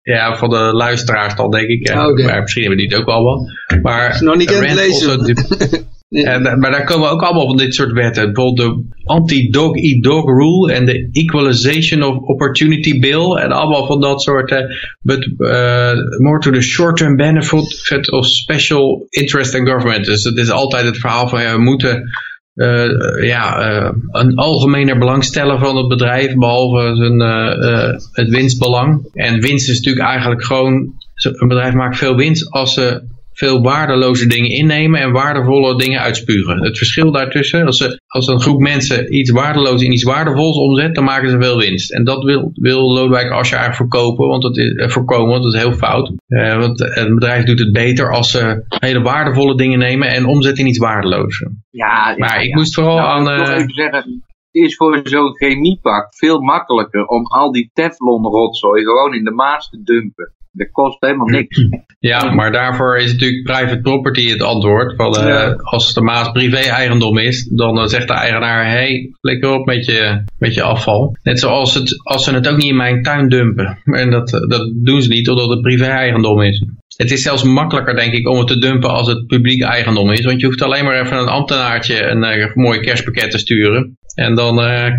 Ja, 0.02 0.36
van 0.36 0.50
de 0.50 0.56
luisteraars 0.56 1.34
dan 1.34 1.50
denk 1.50 1.68
ik. 1.68 1.90
Oké. 1.90 2.24
Maar 2.24 2.40
misschien 2.40 2.62
hebben 2.62 2.80
die 2.80 2.88
het 2.88 3.00
ook 3.00 3.08
al 3.08 3.24
wel. 3.24 3.50
Maar 3.82 4.18
nog 4.22 4.36
niet 4.36 4.48
aan 4.48 4.64
het 4.64 4.64
Rand 4.64 4.78
lezen. 4.78 5.81
Ja, 6.14 6.38
da- 6.38 6.56
maar 6.56 6.70
daar 6.70 6.84
komen 6.84 7.10
ook 7.10 7.22
allemaal 7.22 7.46
van 7.46 7.56
dit 7.56 7.74
soort 7.74 7.92
wetten. 7.92 8.32
Bijvoorbeeld 8.32 8.56
de 8.74 8.84
anti-dog-eat-dog 9.04 10.24
rule 10.24 10.72
en 10.72 10.84
de 10.86 11.08
equalization 11.12 12.02
of 12.02 12.16
opportunity 12.16 12.98
bill. 13.00 13.34
En 13.36 13.52
allemaal 13.52 13.86
van 13.86 14.00
dat 14.00 14.22
soort. 14.22 14.50
eh, 14.50 14.58
but 15.00 15.24
eh, 15.38 15.92
more 16.18 16.38
to 16.40 16.50
the 16.50 16.60
short-term 16.60 17.16
benefit 17.16 18.10
of 18.10 18.26
special 18.26 19.06
interest 19.08 19.54
in 19.54 19.66
government. 19.66 20.04
Dus 20.04 20.24
het 20.24 20.36
is 20.38 20.50
altijd 20.50 20.84
het 20.84 20.98
verhaal 20.98 21.28
van 21.28 21.42
ja, 21.42 21.54
we 21.54 21.62
moeten 21.62 22.10
eh, 22.54 22.88
ja, 23.26 23.58
eh, 23.60 23.90
een 24.10 24.34
algemener 24.36 24.98
belang 24.98 25.24
stellen 25.24 25.58
van 25.58 25.76
het 25.76 25.88
bedrijf. 25.88 26.34
Behalve 26.34 26.96
zijn, 26.96 27.20
eh, 27.20 27.72
eh, 27.72 27.94
het 28.12 28.28
winstbelang. 28.28 29.08
En 29.12 29.40
winst 29.40 29.68
is 29.68 29.76
natuurlijk 29.76 30.06
eigenlijk 30.06 30.44
gewoon. 30.44 31.00
Een 31.22 31.48
bedrijf 31.48 31.74
maakt 31.74 31.96
veel 31.98 32.16
winst 32.16 32.50
als 32.50 32.74
ze 32.74 33.02
veel 33.32 33.62
waardeloze 33.62 34.26
dingen 34.26 34.50
innemen 34.50 35.00
en 35.00 35.12
waardevolle 35.12 35.76
dingen 35.76 36.00
uitspugen. 36.00 36.64
Het 36.64 36.78
verschil 36.78 37.12
daartussen, 37.12 37.66
als, 37.66 37.76
ze, 37.76 38.00
als 38.06 38.26
een 38.26 38.40
groep 38.40 38.60
mensen 38.60 39.14
iets 39.14 39.30
waardeloos 39.30 39.82
in 39.82 39.92
iets 39.92 40.02
waardevols 40.02 40.56
omzet, 40.56 40.94
dan 40.94 41.04
maken 41.04 41.30
ze 41.30 41.40
veel 41.40 41.58
winst. 41.58 41.92
En 41.92 42.04
dat 42.04 42.24
wil, 42.24 42.50
wil 42.54 42.92
Lodewijk 42.92 43.30
Asscher 43.30 43.58
eigenlijk 43.58 43.90
verkopen, 43.90 44.28
want 44.28 44.42
dat 44.42 44.56
is, 44.56 44.72
eh, 44.72 44.88
voorkomen, 44.88 45.28
want 45.28 45.42
dat 45.42 45.54
is 45.54 45.60
heel 45.60 45.72
fout. 45.72 46.12
Eh, 46.26 46.58
want 46.58 46.96
een 46.96 47.14
bedrijf 47.14 47.44
doet 47.44 47.58
het 47.58 47.72
beter 47.72 48.12
als 48.12 48.30
ze 48.30 48.64
hele 48.68 49.02
waardevolle 49.02 49.56
dingen 49.56 49.78
nemen 49.78 50.08
en 50.08 50.26
omzetten 50.26 50.64
in 50.64 50.70
iets 50.70 50.78
waardeloos. 50.78 51.38
Ja, 51.70 52.10
ja, 52.10 52.14
Maar 52.18 52.42
ik 52.42 52.48
ja. 52.48 52.56
moest 52.56 52.74
vooral 52.74 52.96
Nou, 52.96 53.08
aan... 53.08 53.38
nog 53.38 53.48
eh, 53.48 53.56
even 53.56 53.74
zeggen, 53.74 54.22
het 54.52 54.62
is 54.62 54.76
voor 54.76 55.00
zo'n 55.02 55.36
chemiepak 55.36 56.14
veel 56.14 56.40
makkelijker 56.40 57.06
om 57.06 57.26
al 57.26 57.52
die 57.52 57.70
Teflon 57.72 58.24
rotzooi 58.24 58.82
gewoon 58.82 59.14
in 59.14 59.24
de 59.24 59.30
Maas 59.30 59.68
te 59.68 59.82
dumpen. 59.82 60.32
Dat 60.54 60.70
kost 60.70 60.96
helemaal 61.00 61.26
niks. 61.26 61.66
Ja, 61.98 62.30
maar 62.34 62.52
daarvoor 62.52 62.98
is 62.98 63.12
natuurlijk 63.12 63.42
private 63.42 63.80
property 63.80 64.28
het 64.30 64.42
antwoord. 64.42 64.96
Van, 64.96 65.16
eh, 65.16 65.26
Ja. 65.26 65.56
Als 65.62 65.94
de 65.94 66.00
Maas 66.00 66.30
privé-eigendom 66.32 67.18
is, 67.18 67.44
dan 67.44 67.78
eh, 67.78 67.86
zegt 67.86 68.08
de 68.08 68.14
eigenaar: 68.14 68.64
hé, 68.64 68.70
hey, 68.70 69.10
flikker 69.20 69.50
op 69.50 69.66
met 69.66 69.84
je, 69.84 70.24
met 70.38 70.54
je 70.54 70.62
afval. 70.62 71.16
Net 71.22 71.38
zoals 71.40 71.74
het, 71.74 72.00
als 72.04 72.24
ze 72.24 72.34
het 72.34 72.48
ook 72.48 72.56
niet 72.56 72.70
in 72.70 72.76
mijn 72.76 73.02
tuin 73.02 73.28
dumpen. 73.28 73.78
En 73.84 74.10
dat, 74.10 74.32
eh, 74.34 74.48
dat 74.48 74.72
doen 74.74 75.02
ze 75.02 75.08
niet, 75.08 75.28
omdat 75.28 75.48
het 75.48 75.60
privé-eigendom 75.60 76.40
is. 76.42 76.64
Het 76.96 77.10
is 77.10 77.22
zelfs 77.22 77.42
makkelijker, 77.42 77.94
denk 77.96 78.12
ik, 78.12 78.28
om 78.28 78.38
het 78.38 78.46
te 78.46 78.58
dumpen 78.58 78.90
als 78.90 79.06
het 79.06 79.26
publiek 79.26 79.62
eigendom 79.62 80.10
is. 80.10 80.24
Want 80.24 80.40
je 80.40 80.46
hoeft 80.46 80.62
alleen 80.62 80.84
maar 80.84 81.00
even 81.00 81.18
een 81.18 81.28
ambtenaartje 81.28 82.02
een 82.02 82.24
eh, 82.24 82.54
mooi 82.54 82.80
kerstpakket 82.80 83.30
te 83.30 83.38
sturen. 83.38 83.96
En 84.14 84.34
dan, 84.34 84.56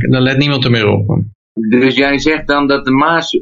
dan 0.10 0.22
let 0.22 0.38
niemand 0.38 0.64
er 0.66 0.72
meer 0.72 0.88
op. 0.88 1.24
Dus 1.54 1.96
jij 1.96 2.20
zegt 2.20 2.48
dan 2.48 2.68
dat 2.68 2.86
de 2.86 2.92
Maas 2.92 3.42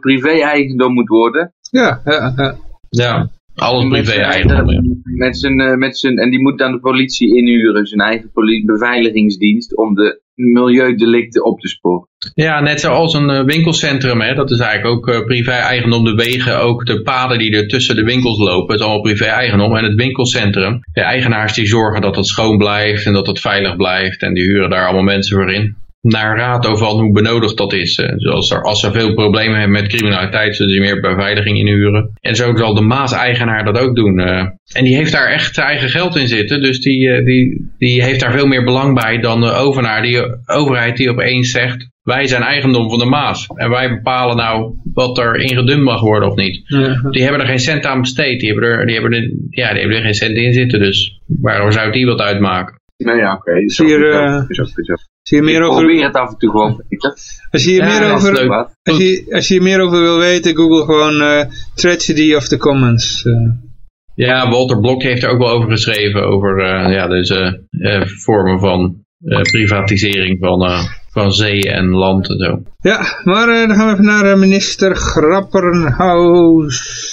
privé-eigendom 0.00 0.92
moet 0.92 1.08
worden? 1.08 1.52
Ja, 1.70 2.00
ja, 2.04 2.32
ja. 2.36 2.56
Ja, 2.88 3.30
alles 3.54 3.88
privé-eigendom. 3.88 5.02
Met 5.04 5.38
zijn, 5.38 5.60
eh, 5.60 5.76
met 5.76 5.98
zijn, 5.98 6.18
en 6.18 6.30
die 6.30 6.40
moet 6.40 6.58
dan 6.58 6.72
de 6.72 6.80
politie 6.80 7.36
inhuren, 7.36 7.86
zijn 7.86 8.00
eigen 8.00 8.30
beveiligingsdienst, 8.66 9.76
om 9.76 9.94
de 9.94 10.20
milieudelicten 10.34 11.44
op 11.44 11.60
te 11.60 11.68
sporen. 11.68 12.08
Ja, 12.34 12.60
net 12.60 12.80
zoals 12.80 13.14
een 13.14 13.30
eh, 13.30 13.44
winkelcentrum, 13.44 14.20
hè, 14.20 14.34
dat 14.34 14.50
is 14.50 14.58
eigenlijk 14.58 14.96
ook 14.96 15.08
eh, 15.08 15.24
privé-eigendom. 15.24 16.04
De 16.04 16.14
wegen, 16.14 16.60
ook 16.60 16.86
de 16.86 17.02
paden 17.02 17.38
die 17.38 17.56
er 17.56 17.68
tussen 17.68 17.96
de 17.96 18.04
winkels 18.04 18.38
lopen, 18.38 18.74
is 18.74 18.80
allemaal 18.80 19.00
privé-eigendom. 19.00 19.76
En 19.76 19.84
het 19.84 19.94
winkelcentrum, 19.94 20.80
de 20.92 21.00
eigenaars 21.00 21.54
die 21.54 21.66
zorgen 21.66 22.00
dat 22.00 22.16
het 22.16 22.26
schoon 22.26 22.58
blijft 22.58 23.06
en 23.06 23.12
dat 23.12 23.26
het 23.26 23.40
veilig 23.40 23.76
blijft. 23.76 24.22
En 24.22 24.34
die 24.34 24.44
huren 24.44 24.70
daar 24.70 24.84
allemaal 24.84 25.02
mensen 25.02 25.36
voor 25.36 25.52
in. 25.52 25.76
Naar 26.02 26.36
raad 26.36 26.66
over 26.66 26.86
hoe 26.86 27.12
benodigd 27.12 27.56
dat 27.56 27.72
is. 27.72 27.98
Eh, 27.98 28.12
Zoals 28.16 28.50
er, 28.50 28.62
als 28.62 28.80
ze 28.80 28.92
veel 28.92 29.14
problemen 29.14 29.58
hebben 29.58 29.82
met 29.82 29.88
criminaliteit, 29.88 30.56
zullen 30.56 30.72
ze 30.72 30.80
meer 30.80 31.00
beveiliging 31.00 31.58
inhuren. 31.58 32.10
En 32.20 32.36
zo 32.36 32.56
zal 32.56 32.74
de 32.74 32.80
Maas-eigenaar 32.80 33.64
dat 33.64 33.78
ook 33.78 33.96
doen. 33.96 34.18
eh. 34.18 34.46
En 34.72 34.84
die 34.84 34.96
heeft 34.96 35.12
daar 35.12 35.26
echt 35.26 35.54
zijn 35.54 35.66
eigen 35.66 35.88
geld 35.88 36.16
in 36.16 36.28
zitten. 36.28 36.62
Dus 36.62 36.80
die, 36.80 37.10
eh, 37.10 37.24
die, 37.24 37.70
die 37.78 38.02
heeft 38.02 38.20
daar 38.20 38.32
veel 38.32 38.46
meer 38.46 38.64
belang 38.64 38.94
bij 38.94 39.18
dan 39.18 39.40
de 39.40 39.52
overnaar, 39.52 40.02
die, 40.02 40.46
overheid 40.46 40.96
die 40.96 41.10
opeens 41.10 41.50
zegt... 41.50 41.88
Wij 42.02 42.26
zijn 42.26 42.42
eigendom 42.42 42.88
van 42.90 42.98
de 42.98 43.04
Maas. 43.04 43.46
En 43.54 43.70
wij 43.70 43.88
bepalen 43.88 44.36
nou 44.36 44.74
wat 44.94 45.18
er 45.18 45.36
ingedumpt 45.36 45.84
mag 45.84 46.00
worden 46.00 46.28
of 46.28 46.36
niet. 46.36 46.62
Die 47.10 47.22
hebben 47.22 47.40
er 47.40 47.46
geen 47.46 47.58
cent 47.58 47.86
aan 47.86 48.00
besteed. 48.00 48.40
Die 48.40 48.50
hebben 48.52 48.68
er, 48.68 48.86
die 48.86 48.94
hebben 48.94 49.12
er, 49.12 49.22
ja, 49.50 49.70
die 49.70 49.78
hebben 49.80 49.96
er 49.96 50.02
geen 50.04 50.14
cent 50.14 50.36
in 50.36 50.52
zitten. 50.52 50.78
Dus 50.80 51.20
waarom 51.40 51.72
zou 51.72 51.92
die 51.92 52.06
wat 52.06 52.20
uitmaken? 52.20 52.80
Nou 52.96 53.18
ja, 53.18 53.34
oké. 53.34 53.60
is 53.60 53.74
Zie 53.74 53.86
je, 53.86 53.96
ook 53.96 54.40
goed, 54.40 54.50
is 54.50 54.60
ook 54.60 54.66
goed, 54.66 54.78
is 54.78 54.90
ook 54.90 54.98
Zie 55.30 55.38
je 55.38 55.44
meer 55.44 55.60
Ik 55.60 55.66
over, 55.68 55.84
probeer 55.84 56.04
het 56.04 56.14
af 56.14 56.28
en 56.30 56.36
toe 56.38 56.50
gewoon. 56.50 56.82
Als 57.50 57.64
je 57.64 57.70
hier 57.70 57.78
Ja, 57.84 57.98
meer 57.98 58.12
over, 58.14 58.32
leuk. 58.32 58.50
als 58.82 58.96
je, 58.96 59.26
als 59.30 59.48
je 59.48 59.54
hier 59.54 59.62
meer 59.62 59.80
over 59.80 60.00
wil 60.00 60.18
weten, 60.18 60.56
google 60.56 60.84
gewoon 60.84 61.20
eh, 61.20 61.44
Tragedy 61.74 62.34
of 62.34 62.48
the 62.48 62.56
Commons. 62.56 63.24
eh. 63.24 63.32
Ja, 64.14 64.50
Walter 64.50 64.80
Blok 64.80 65.02
heeft 65.02 65.22
er 65.22 65.30
ook 65.30 65.38
wel 65.38 65.50
over 65.50 65.70
geschreven. 65.70 66.22
Over 66.26 66.58
eh, 66.58 66.92
ja, 66.94 67.06
deze 67.08 67.66
eh, 67.70 68.02
vormen 68.06 68.60
van 68.60 69.04
eh, 69.24 69.42
privatisering 69.42 70.38
van, 70.40 70.64
eh, 70.64 70.84
van 71.12 71.32
zee 71.32 71.70
en 71.70 71.88
land 71.88 72.28
en 72.28 72.38
zo. 72.38 72.62
Ja, 72.80 73.20
maar 73.24 73.48
eh, 73.48 73.68
dan 73.68 73.76
gaan 73.76 73.86
we 73.86 73.92
even 73.92 74.04
naar 74.04 74.38
minister 74.38 74.96
Grapperhaus. 74.96 77.09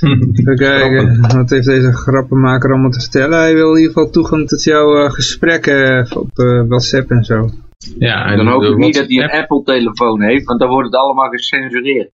Even 0.40 0.56
kijken, 0.56 1.20
wat 1.20 1.50
heeft 1.50 1.66
deze 1.66 1.92
grappenmaker 1.92 2.70
allemaal 2.72 2.90
te 2.90 3.00
stellen? 3.00 3.38
Hij 3.38 3.54
wil 3.54 3.70
in 3.70 3.80
ieder 3.80 3.92
geval 3.92 4.10
toegang 4.10 4.48
tot 4.48 4.62
jouw 4.62 5.04
eh, 5.04 5.10
gesprekken 5.10 6.06
op 6.16 6.38
eh, 6.38 6.62
WhatsApp 6.68 7.10
en 7.10 7.24
zo. 7.24 7.48
Ja, 7.98 8.24
en 8.24 8.36
Dan 8.36 8.46
hoop 8.46 8.62
ik 8.62 8.76
niet 8.76 8.94
dat 8.94 9.08
hij 9.08 9.22
een 9.22 9.40
Apple-telefoon 9.40 10.22
heeft, 10.22 10.44
want 10.44 10.60
dan 10.60 10.68
wordt 10.68 10.86
het 10.86 10.96
allemaal 10.96 11.28
gecensureerd. 11.28 12.10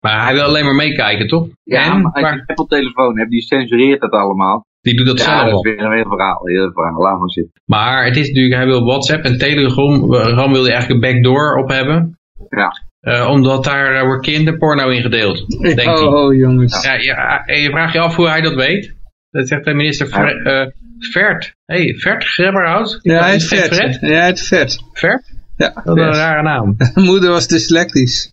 Maar 0.00 0.24
hij 0.24 0.34
wil 0.34 0.42
alleen 0.42 0.64
maar 0.64 0.74
meekijken, 0.74 1.28
toch? 1.28 1.48
Ja, 1.62 1.92
en, 1.92 2.00
maar 2.02 2.12
als 2.12 2.30
je 2.30 2.36
een 2.36 2.46
Apple-telefoon 2.46 3.18
hebt, 3.18 3.30
die 3.30 3.42
censureert 3.42 4.00
dat 4.00 4.10
allemaal. 4.12 4.64
die 4.80 4.96
doet 4.96 5.06
dat 5.06 5.18
Ja, 5.18 5.24
zelf 5.24 5.50
dat 5.50 5.64
is 5.64 5.74
weer 5.74 5.84
een 5.84 5.92
heel 5.92 6.08
verhaal. 6.08 6.46
Heel 6.46 6.64
een 6.64 6.72
verhaal. 6.72 7.02
Laat 7.02 7.18
maar 7.18 7.30
zitten. 7.30 7.62
Maar 7.64 8.04
het 8.04 8.16
is 8.16 8.26
natuurlijk, 8.26 8.54
hij 8.54 8.66
wil 8.66 8.84
WhatsApp 8.84 9.24
en 9.24 9.38
Telegram, 9.38 10.14
Ram 10.14 10.52
wil 10.52 10.62
hij 10.62 10.72
eigenlijk 10.72 10.90
een 10.90 11.12
backdoor 11.12 11.56
op 11.56 11.68
hebben. 11.68 12.18
Ja. 12.48 12.72
Eh, 13.00 13.28
omdat 13.30 13.64
daar 13.64 13.94
eh, 13.94 14.02
wordt 14.02 14.22
kinderporno 14.26 14.88
in 14.88 15.02
gedeeld, 15.02 15.46
denk 15.62 15.80
oh, 15.80 15.94
hij. 15.98 16.06
oh, 16.06 16.34
jongens. 16.34 16.82
Ja, 16.84 16.94
ja, 16.94 17.42
en 17.46 17.60
je 17.60 17.70
vraagt 17.70 17.92
je 17.92 17.98
af 17.98 18.16
hoe 18.16 18.28
hij 18.28 18.40
dat 18.40 18.54
weet. 18.54 18.94
Dat 19.30 19.48
zegt 19.48 19.64
de 19.64 19.74
minister 19.74 20.06
Ver, 20.08 20.46
eh, 20.46 20.66
Vert. 20.98 21.54
hey, 21.64 21.94
Vert 21.98 22.24
Grebberhout? 22.24 22.98
Ja, 23.02 23.22
hij 23.24 23.34
is 23.34 23.48
vet. 23.48 23.74
Fred? 23.74 23.98
Ja, 24.00 24.08
hij 24.20 24.30
is 24.30 24.48
vet. 24.48 24.78
Vert? 24.92 25.22
Ja, 25.56 25.82
Dat 25.84 25.96
is 25.96 26.02
een 26.04 26.12
rare 26.14 26.42
naam. 26.42 26.76
Moeder 26.94 27.30
was 27.30 27.46
dyslectisch. 27.48 28.32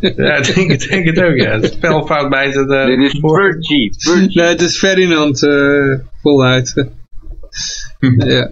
ja, 0.00 0.36
ik 0.36 0.54
denk, 0.54 0.70
ik 0.70 0.88
denk 0.88 1.04
het 1.06 1.20
ook, 1.22 1.36
ja. 1.36 1.50
Het 1.50 1.72
spelfout 1.72 2.28
bij 2.30 2.46
het... 2.46 2.70
eh, 2.70 2.86
Dit 2.86 2.98
is 2.98 3.18
Virgie. 3.20 3.94
Virgie. 3.98 4.40
Nee, 4.40 4.48
het 4.48 4.60
is 4.60 4.78
Ferdinand 4.78 5.42
eh 5.42 5.98
voluit. 6.22 6.74
ja. 8.18 8.50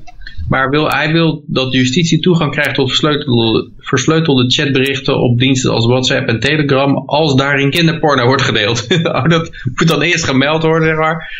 Maar 0.48 0.70
wil, 0.70 0.88
hij 0.88 1.12
wil 1.12 1.44
dat 1.46 1.72
justitie 1.72 2.20
toegang 2.20 2.52
krijgt 2.52 2.74
tot 2.74 2.88
versleutelde, 2.88 3.70
versleutelde 3.78 4.50
chatberichten 4.50 5.20
op 5.20 5.38
diensten 5.38 5.70
als 5.70 5.87
WhatsApp 5.87 6.28
en 6.28 6.40
Telegram 6.40 6.96
als 6.96 7.35
daarin 7.35 7.70
kinderporno 7.70 8.26
wordt 8.26 8.42
gedeeld. 8.42 8.87
Oh, 9.12 9.28
dat 9.28 9.50
moet 9.74 9.88
dan 9.88 10.02
eerst 10.02 10.24
gemeld 10.24 10.62
worden, 10.62 10.88
zeg 10.88 10.96
maar. 10.96 11.31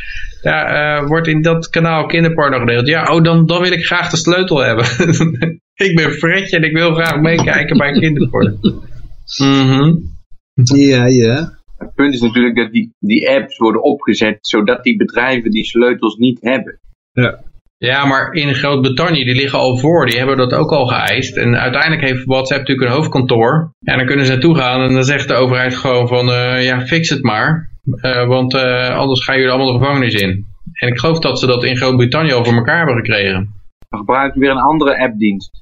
Ja, 0.43 0.65
eh, 0.65 1.07
wordt 1.07 1.27
in 1.27 1.43
dat 1.43 1.69
kanaal 1.69 2.07
kinderporno 2.07 2.59
gedeeld. 2.59 2.87
Ja, 2.87 3.15
oh, 3.15 3.23
dan, 3.23 3.47
dan 3.47 3.63
wil 3.63 3.73
ik 3.73 3.85
graag 3.85 4.11
de 4.11 4.17
sleutel 4.17 4.59
hebben. 4.59 4.85
ik 5.87 5.97
ben 5.97 6.13
Fredje 6.13 6.57
en 6.57 6.63
ik 6.63 6.73
wil 6.73 6.95
graag 6.95 7.21
meekijken 7.21 7.77
bij 7.77 7.93
kinderporno. 7.93 8.57
Mhm. 9.39 9.97
Ja, 10.75 11.07
ja. 11.07 11.59
Het 11.79 11.95
punt 11.95 12.15
is 12.15 12.21
natuurlijk 12.21 12.57
dat 12.57 12.73
die, 12.73 12.95
die 12.99 13.31
apps 13.31 13.57
worden 13.57 13.83
opgezet 13.83 14.39
zodat 14.41 14.85
die 14.85 14.97
bedrijven 14.97 15.51
die 15.51 15.65
sleutels 15.65 16.17
niet 16.17 16.39
hebben. 16.41 16.81
Ja, 17.13 17.41
maar 17.91 18.33
in 18.33 18.55
Groot-Brittannië, 18.55 19.25
die 19.25 19.35
liggen 19.35 19.59
al 19.59 19.79
voor, 19.79 20.07
die 20.07 20.19
hebben 20.19 20.37
dat 20.37 20.53
ook 20.53 20.71
al 20.71 20.87
geëist. 20.87 21.37
En 21.37 21.59
uiteindelijk 21.59 22.03
heeft 22.03 22.25
WhatsApp 22.25 22.61
natuurlijk 22.61 22.89
een 22.89 22.97
hoofdkantoor. 22.97 23.75
En 23.81 23.97
dan 23.97 24.07
kunnen 24.07 24.27
ze 24.27 24.33
naartoe 24.33 24.57
gaan 24.57 24.81
en 24.81 24.93
dan 24.93 25.05
zegt 25.05 25.29
de 25.29 25.35
overheid 25.35 25.77
gewoon 25.77 26.09
van, 26.09 26.31
eh, 26.31 26.65
ja, 26.65 26.81
fix 26.81 27.09
het 27.09 27.23
maar. 27.23 27.71
Eh, 28.01 28.27
want 28.27 28.55
eh, 28.55 28.97
anders 28.97 29.25
gaan 29.25 29.37
jullie 29.37 29.51
allemaal 29.51 29.73
de 29.73 29.79
gevangenis 29.79 30.15
in. 30.15 30.47
En 30.73 30.89
ik 30.89 30.99
geloof 30.99 31.19
dat 31.19 31.39
ze 31.39 31.47
dat 31.47 31.65
in 31.65 31.77
Groot-Brittannië 31.77 32.33
al 32.33 32.45
voor 32.45 32.55
elkaar 32.55 32.77
hebben 32.77 32.97
gekregen. 32.97 33.55
Dan 33.89 34.01
gebruiken 34.01 34.41
we 34.41 34.47
weer 34.47 34.55
een 34.57 34.63
andere 34.63 34.99
appdienst. 34.99 35.62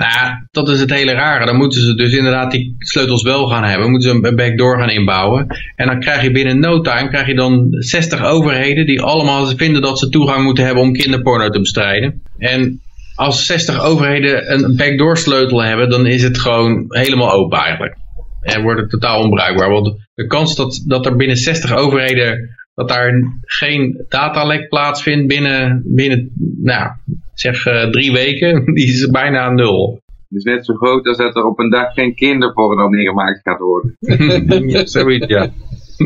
Nou 0.00 0.12
ja, 0.12 0.46
dat 0.50 0.68
is 0.68 0.80
het 0.80 0.90
hele 0.90 1.12
rare. 1.12 1.46
Dan 1.46 1.56
moeten 1.56 1.80
ze 1.80 1.94
dus 1.94 2.12
inderdaad 2.12 2.50
die 2.50 2.74
sleutels 2.78 3.22
wel 3.22 3.46
gaan 3.46 3.64
hebben. 3.64 3.90
Moeten 3.90 4.10
ze 4.10 4.28
een 4.28 4.36
backdoor 4.36 4.78
gaan 4.78 4.90
inbouwen. 4.90 5.46
En 5.76 5.86
dan 5.86 6.00
krijg 6.00 6.22
je 6.22 6.30
binnen 6.30 6.60
no 6.60 6.80
time 6.80 7.08
krijg 7.08 7.26
je 7.26 7.34
dan 7.34 7.66
60 7.70 8.24
overheden 8.24 8.86
die 8.86 9.02
allemaal 9.02 9.46
vinden 9.46 9.82
dat 9.82 9.98
ze 9.98 10.08
toegang 10.08 10.44
moeten 10.44 10.64
hebben 10.64 10.82
om 10.82 10.92
kinderporno 10.92 11.48
te 11.48 11.58
bestrijden. 11.58 12.22
En 12.38 12.80
als 13.14 13.46
60 13.46 13.82
overheden 13.82 14.52
een 14.52 14.76
backdoor 14.76 15.16
sleutel 15.16 15.62
hebben, 15.62 15.90
dan 15.90 16.06
is 16.06 16.22
het 16.22 16.38
gewoon 16.38 16.84
helemaal 16.88 17.32
open 17.32 17.58
eigenlijk. 17.58 17.96
En 18.40 18.62
wordt 18.62 18.80
het 18.80 18.90
totaal 18.90 19.20
onbruikbaar. 19.22 19.70
Want 19.70 19.96
de 20.14 20.26
kans 20.26 20.56
dat, 20.56 20.82
dat 20.86 21.06
er 21.06 21.16
binnen 21.16 21.36
60 21.36 21.74
overheden 21.74 22.58
dat 22.74 22.88
daar 22.88 23.12
geen 23.40 24.04
datalek 24.08 24.68
plaatsvindt 24.68 25.26
binnen, 25.26 25.82
binnen 25.84 26.30
nou, 26.62 26.90
zeg 27.34 27.66
eh, 27.66 27.90
drie 27.90 28.12
weken, 28.12 28.64
die 28.74 28.86
is 28.86 29.06
bijna 29.10 29.50
nul. 29.50 30.00
Het 30.28 30.38
is 30.38 30.44
net 30.44 30.64
zo 30.64 30.74
groot 30.74 31.06
als 31.06 31.16
dat 31.16 31.36
er 31.36 31.44
op 31.44 31.58
een 31.58 31.70
dag 31.70 31.92
geen 31.92 32.14
kinderporno 32.14 32.88
meer 32.88 33.08
gemaakt 33.08 33.40
gaat 33.42 33.58
worden. 33.58 33.96
ja, 34.70 34.86
zoiets, 34.86 35.26
ja. 35.26 35.50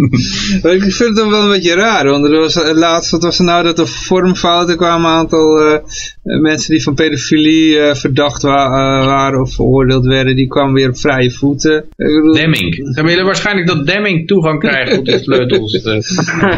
Maar 0.62 0.72
ik 0.74 0.82
vind 0.82 0.98
het 0.98 1.16
dan 1.16 1.30
wel 1.30 1.42
een 1.42 1.50
beetje 1.50 1.74
raar, 1.74 2.08
want 2.08 2.24
er 2.24 2.38
was 2.38 2.62
eh, 2.62 2.74
laatst, 2.76 3.10
wat 3.10 3.22
was 3.22 3.38
er 3.38 3.44
nou, 3.44 3.64
dat 3.64 3.78
er 3.78 3.88
vormfouten 3.88 4.76
kwamen, 4.76 5.10
een 5.10 5.16
aantal 5.16 5.60
eh, 5.60 5.78
mensen 6.40 6.70
die 6.74 6.82
van 6.82 6.94
pedofilie 6.94 7.78
eh, 7.78 7.94
verdacht 7.94 8.42
wa- 8.42 9.04
waren 9.06 9.40
of 9.40 9.54
veroordeeld 9.54 10.04
werden, 10.04 10.36
die 10.36 10.46
kwamen 10.46 10.74
weer 10.74 10.88
op 10.88 10.98
vrije 10.98 11.30
voeten. 11.30 11.84
Demming. 12.32 12.88
Ze 12.94 13.02
willen 13.02 13.24
waarschijnlijk 13.24 13.66
dat 13.66 13.86
Demming 13.86 14.26
toegang 14.26 14.60
krijgt 14.60 14.94
tot 14.94 15.06
de 15.06 15.18
sleutels. 15.18 15.82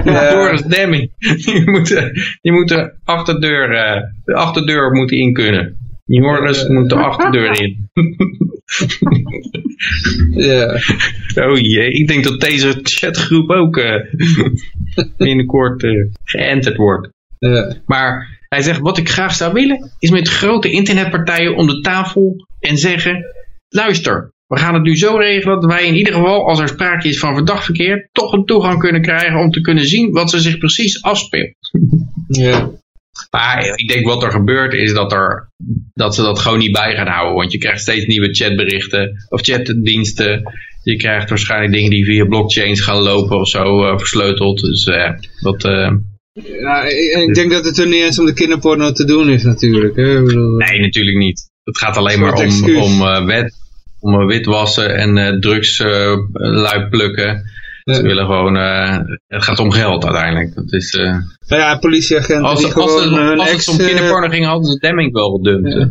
Ja. 0.04 0.30
Doris 0.30 0.62
Demming. 0.62 1.10
Die 1.44 1.70
moet, 1.70 1.90
eh, 1.90 2.04
die 2.42 2.90
achterdeur, 3.04 3.70
eh, 3.70 4.02
de 4.24 4.34
achterdeur 4.34 4.90
moet 4.92 5.10
in 5.10 5.32
kunnen. 5.32 5.76
Joris 6.06 6.68
moet 6.68 6.88
de 6.88 6.94
achterdeur 6.94 7.60
in. 7.60 7.90
ja. 10.50 10.80
Oh 11.34 11.58
jee, 11.58 11.90
ik 11.90 12.08
denk 12.08 12.24
dat 12.24 12.40
deze 12.40 12.80
chatgroep 12.82 13.50
ook 13.50 13.76
eh, 13.76 14.00
binnenkort 15.16 15.82
eh 15.82 15.90
geënterd 16.24 16.76
wordt. 16.76 17.08
Ja. 17.38 17.76
Maar 17.86 18.38
hij 18.48 18.62
zegt, 18.62 18.80
wat 18.80 18.98
ik 18.98 19.08
graag 19.08 19.34
zou 19.34 19.52
willen, 19.52 19.90
is 19.98 20.10
met 20.10 20.28
grote 20.28 20.70
internetpartijen 20.70 21.56
om 21.56 21.66
de 21.66 21.80
tafel 21.80 22.46
en 22.60 22.78
zeggen, 22.78 23.24
luister, 23.68 24.30
we 24.46 24.58
gaan 24.58 24.74
het 24.74 24.82
nu 24.82 24.96
zo 24.96 25.16
regelen 25.16 25.60
dat 25.60 25.70
wij 25.70 25.86
in 25.86 25.94
ieder 25.94 26.14
geval, 26.14 26.48
als 26.48 26.58
er 26.58 26.68
sprake 26.68 27.08
is 27.08 27.18
van 27.18 27.34
verdacht 27.34 27.64
verkeer, 27.64 28.08
toch 28.12 28.32
een 28.32 28.44
toegang 28.44 28.78
kunnen 28.78 29.02
krijgen 29.02 29.40
om 29.40 29.50
te 29.50 29.60
kunnen 29.60 29.86
zien 29.86 30.12
wat 30.12 30.32
er 30.32 30.40
zich 30.40 30.58
precies 30.58 31.02
afspeelt. 31.02 31.70
Ja. 32.28 32.70
Maar 33.30 33.64
ik 33.64 33.88
denk 33.88 34.06
wat 34.06 34.22
er 34.22 34.30
gebeurt 34.30 34.72
is 34.74 34.92
dat, 34.92 35.12
er, 35.12 35.48
dat 35.94 36.14
ze 36.14 36.22
dat 36.22 36.38
gewoon 36.38 36.58
niet 36.58 36.72
bij 36.72 36.94
gaan 36.94 37.06
houden. 37.06 37.34
Want 37.34 37.52
je 37.52 37.58
krijgt 37.58 37.80
steeds 37.80 38.06
nieuwe 38.06 38.34
chatberichten 38.34 39.26
of 39.28 39.40
chatdiensten. 39.40 40.42
Je 40.82 40.96
krijgt 40.96 41.28
waarschijnlijk 41.28 41.72
dingen 41.72 41.90
die 41.90 42.04
via 42.04 42.24
blockchains 42.24 42.80
gaan 42.80 43.02
lopen 43.02 43.38
of 43.40 43.48
zo 43.48 43.84
eh, 43.84 43.98
versleuteld. 43.98 44.60
Dus 44.60 44.84
eh, 44.86 45.10
dat... 45.40 45.64
eh, 45.64 45.92
Ja, 46.60 46.82
ik, 46.82 47.28
ik 47.28 47.34
denk 47.34 47.50
dat 47.50 47.64
het 47.64 47.78
er 47.78 47.86
niet 47.86 48.02
eens 48.02 48.18
om 48.18 48.26
de 48.26 48.32
kinderporno 48.34 48.92
te 48.92 49.04
doen 49.04 49.30
is 49.30 49.42
natuurlijk. 49.42 49.96
Hè? 49.96 50.22
Bedoel, 50.22 50.56
Nee, 50.56 50.80
natuurlijk 50.80 51.16
niet. 51.16 51.50
Het 51.64 51.78
gaat 51.78 51.96
alleen 51.96 52.20
maar 52.20 52.32
om, 52.34 52.42
excuus. 52.42 52.76
om, 52.84 53.26
wet, 53.26 53.54
om 54.00 54.26
witwassen 54.26 54.96
en 54.96 55.40
drugs 55.40 55.80
eh, 55.80 56.16
lui 56.32 56.88
plukken. 56.88 57.44
Ze 57.94 58.02
willen 58.02 58.26
gewoon, 58.26 58.56
eh, 58.56 58.98
het 59.26 59.42
gaat 59.42 59.58
om 59.58 59.70
geld 59.70 60.04
uiteindelijk. 60.04 60.54
Dat 60.54 60.72
is, 60.72 60.94
eh, 60.94 61.04
Nou 61.46 61.62
ja, 61.62 61.78
politieagenten 61.78 62.44
als, 62.44 62.58
die 62.58 62.74
als, 62.74 62.74
gewoon 62.74 63.02
het, 63.02 63.28
hun 63.28 63.38
als 63.38 63.48
het 63.48 63.58
ex... 63.58 63.68
om 63.68 63.78
eh, 63.78 63.86
kinderporno 63.86 64.28
ging, 64.28 64.46
hadden 64.46 64.72
ze 64.72 64.78
Demming 64.78 65.12
wel 65.12 65.30
gedumpt. 65.30 65.72
Ja. 65.72 65.90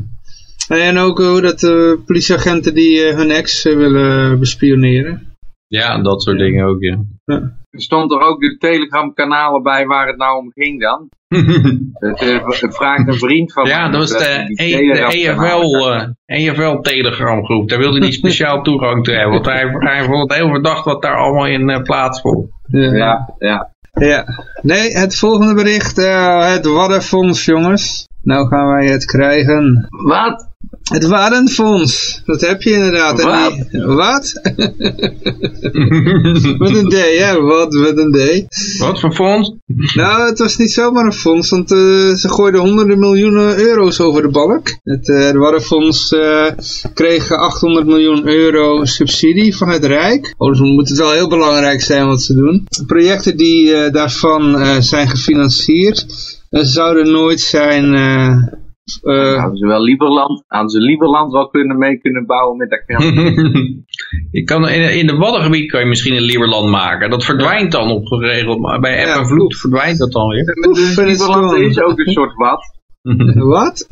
En 0.68 0.98
ook 0.98 1.18
hoe 1.18 1.42
dat 1.42 1.64
eh, 1.64 1.92
politieagenten 2.06 2.74
die 2.74 3.04
eh, 3.04 3.16
hun 3.16 3.32
ex 3.32 3.66
eh, 3.66 3.76
willen 3.76 4.40
bespioneren. 4.40 5.35
Ja, 5.68 6.02
dat 6.02 6.22
soort 6.24 6.38
dingen 6.38 6.66
ook, 6.66 6.82
ja. 6.82 6.98
Er 7.26 7.82
stond 7.82 8.12
er 8.12 8.20
ook 8.20 8.40
de 8.40 8.58
Telegram 8.58 9.14
kanalen 9.14 9.64
bij 9.64 9.86
waar 9.86 10.08
het 10.08 10.18
nou 10.18 10.38
om 10.38 10.52
ging 10.52 10.82
dan. 10.82 11.10
Het, 11.94 12.22
eh, 12.22 12.48
het 12.62 12.76
vraagt 12.76 13.08
een 13.08 13.14
vriend 13.14 13.54
van 13.54 13.66
ja, 13.68 13.90
dat 13.90 14.00
was 14.00 14.10
de, 14.10 14.44
die 14.48 14.64
E- 14.64 14.88
de 14.88 14.94
Telegram-kanalen- 15.10 16.18
EFL, 16.26 16.34
eh, 16.34 16.48
EFL 16.48 16.80
Telegram 16.82 17.46
groep. 17.46 17.70
Daar 17.70 17.80
wilde 17.80 18.00
hij 18.00 18.12
speciaal 18.12 18.62
toegang 18.64 19.04
toe 19.04 19.14
hebben. 19.14 19.34
Want 19.34 19.46
hij, 19.46 19.70
hij 19.78 20.04
vond 20.04 20.30
het 20.32 20.40
heel 20.40 20.50
verdacht 20.50 20.86
wat 20.86 21.02
daar 21.02 21.18
allemaal 21.18 21.48
in 21.48 21.70
eh, 21.70 21.82
plaatsvond. 21.82 22.48
Ja, 22.68 23.34
ja. 23.40 23.74
Ja. 23.92 24.26
Nee, 24.62 24.92
het 24.98 25.18
volgende 25.18 25.54
bericht. 25.54 25.98
eh, 25.98 26.52
het 26.52 26.66
Waddenfonds, 26.66 27.46
jongens. 27.46 28.08
Nou 28.22 28.48
gaan 28.48 28.68
wij 28.68 28.86
het 28.88 29.06
krijgen. 29.06 29.88
Wat? 29.90 30.48
Het 30.86 31.06
Waddenfonds. 31.08 32.22
Dat 32.26 32.42
heb 32.42 32.62
je 32.62 32.72
inderdaad. 32.72 33.20
En 33.20 33.28
Wat? 33.28 33.54
die- 33.72 33.82
Wat? 33.82 34.34
met 36.60 36.76
een 36.76 36.90
D, 36.90 36.94
hè? 37.18 37.42
Wat 37.42 37.72
met 37.72 37.98
een 37.98 38.12
D. 38.12 38.46
Wat 38.80 39.00
voor 39.00 39.14
fonds? 39.14 39.54
Nou, 39.96 40.30
het 40.30 40.40
was 40.40 40.58
niet 40.58 40.72
zomaar 40.72 41.06
een 41.06 41.14
fonds, 41.14 41.50
want 41.50 41.72
eh, 41.72 41.78
ze 42.14 42.30
gooiden 42.30 42.62
honderden 42.62 43.00
miljoenen 43.00 43.58
euro's 43.58 44.00
over 44.00 44.22
de 44.22 44.30
balk. 44.30 44.68
Het, 44.84 45.10
eh 45.10 45.26
het 45.26 45.36
Waddenfonds 45.36 46.12
eh, 46.12 46.46
kreeg 46.94 47.32
800 47.32 47.86
miljoen 47.86 48.28
euro 48.28 48.86
subsidie 48.86 49.58
van 49.58 49.70
het 49.70 49.86
Rijk. 49.86 50.34
Oh, 50.38 50.50
dus 50.50 50.60
moet 50.60 50.90
het 50.90 50.98
wel 50.98 51.12
heel 51.12 51.30
belangrijk 51.30 51.82
zijn 51.82 52.08
wat 52.08 52.22
ze 52.22 52.34
doen. 52.36 52.68
Projecten 52.88 53.38
die 53.38 53.90
daarvan 53.92 54.58
zijn 54.84 55.10
gefinancierd, 55.10 56.06
zouden 56.50 57.12
nooit 57.12 57.42
zijn... 57.42 57.94
eh, 59.04 59.34
eh, 59.34 59.40
Hadden 59.40 59.58
ze 59.58 59.68
wel 59.68 59.82
Lieberland, 59.82 60.44
hadden 60.48 60.70
ze 60.70 60.80
Lieberland 60.80 61.32
wel 61.32 61.50
kunnen 61.50 61.78
mee 61.78 61.98
kunnen 62.00 62.26
bouwen 62.26 62.58
met 62.58 62.70
dat 62.70 62.84
geld. 62.86 63.04
je 64.38 64.44
kan 64.44 64.70
in, 64.70 64.98
in 64.98 65.08
de 65.08 65.16
Waddengebied 65.16 65.72
kan 65.72 65.80
je 65.80 65.86
misschien 65.86 66.16
een 66.16 66.22
Lieberland 66.22 66.70
maken. 66.70 67.10
Dat 67.10 67.26
verdwijnt 67.26 67.72
dan 67.72 67.92
op 67.92 68.06
geregeld. 68.06 68.60
Maar 68.60 68.80
bij 68.80 69.00
App 69.00 69.08
Ja, 69.08 69.20
en 69.20 69.28
Vloed 69.28 69.58
verdwijnt 69.58 69.98
dat 69.98 70.12
dan 70.12 70.30
weer. 70.30 70.68
Oef, 70.68 70.78
Dus 70.78 70.96
Lieberland 70.96 71.58
is 71.58 71.82
ook 71.82 72.00
een 72.00 72.12
soort 72.12 72.34
wat. 72.36 72.74
Wat? 73.56 73.88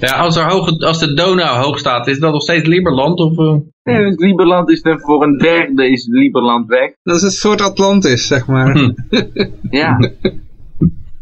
Ja, 0.00 0.16
als, 0.16 0.36
er 0.36 0.50
hoog, 0.50 0.80
als 0.80 0.98
de 0.98 1.14
Donau 1.14 1.64
hoog 1.64 1.78
staat, 1.78 2.06
is 2.06 2.18
dat 2.18 2.32
nog 2.32 2.42
steeds 2.42 2.66
Lieberland? 2.66 3.18
Of, 3.18 3.38
eh? 3.38 3.56
Nee, 3.82 4.04
dus 4.04 4.16
Lieberland 4.16 4.70
is 4.70 4.82
dan 4.82 5.00
voor 5.00 5.22
een 5.22 5.38
derde 5.38 5.90
is 5.90 6.06
Lieberland 6.10 6.66
weg. 6.66 6.92
Dat 7.02 7.16
is 7.16 7.22
een 7.22 7.30
soort 7.30 7.60
Atlantis, 7.60 8.26
zeg 8.26 8.46
maar. 8.46 8.94
Ja, 9.70 9.96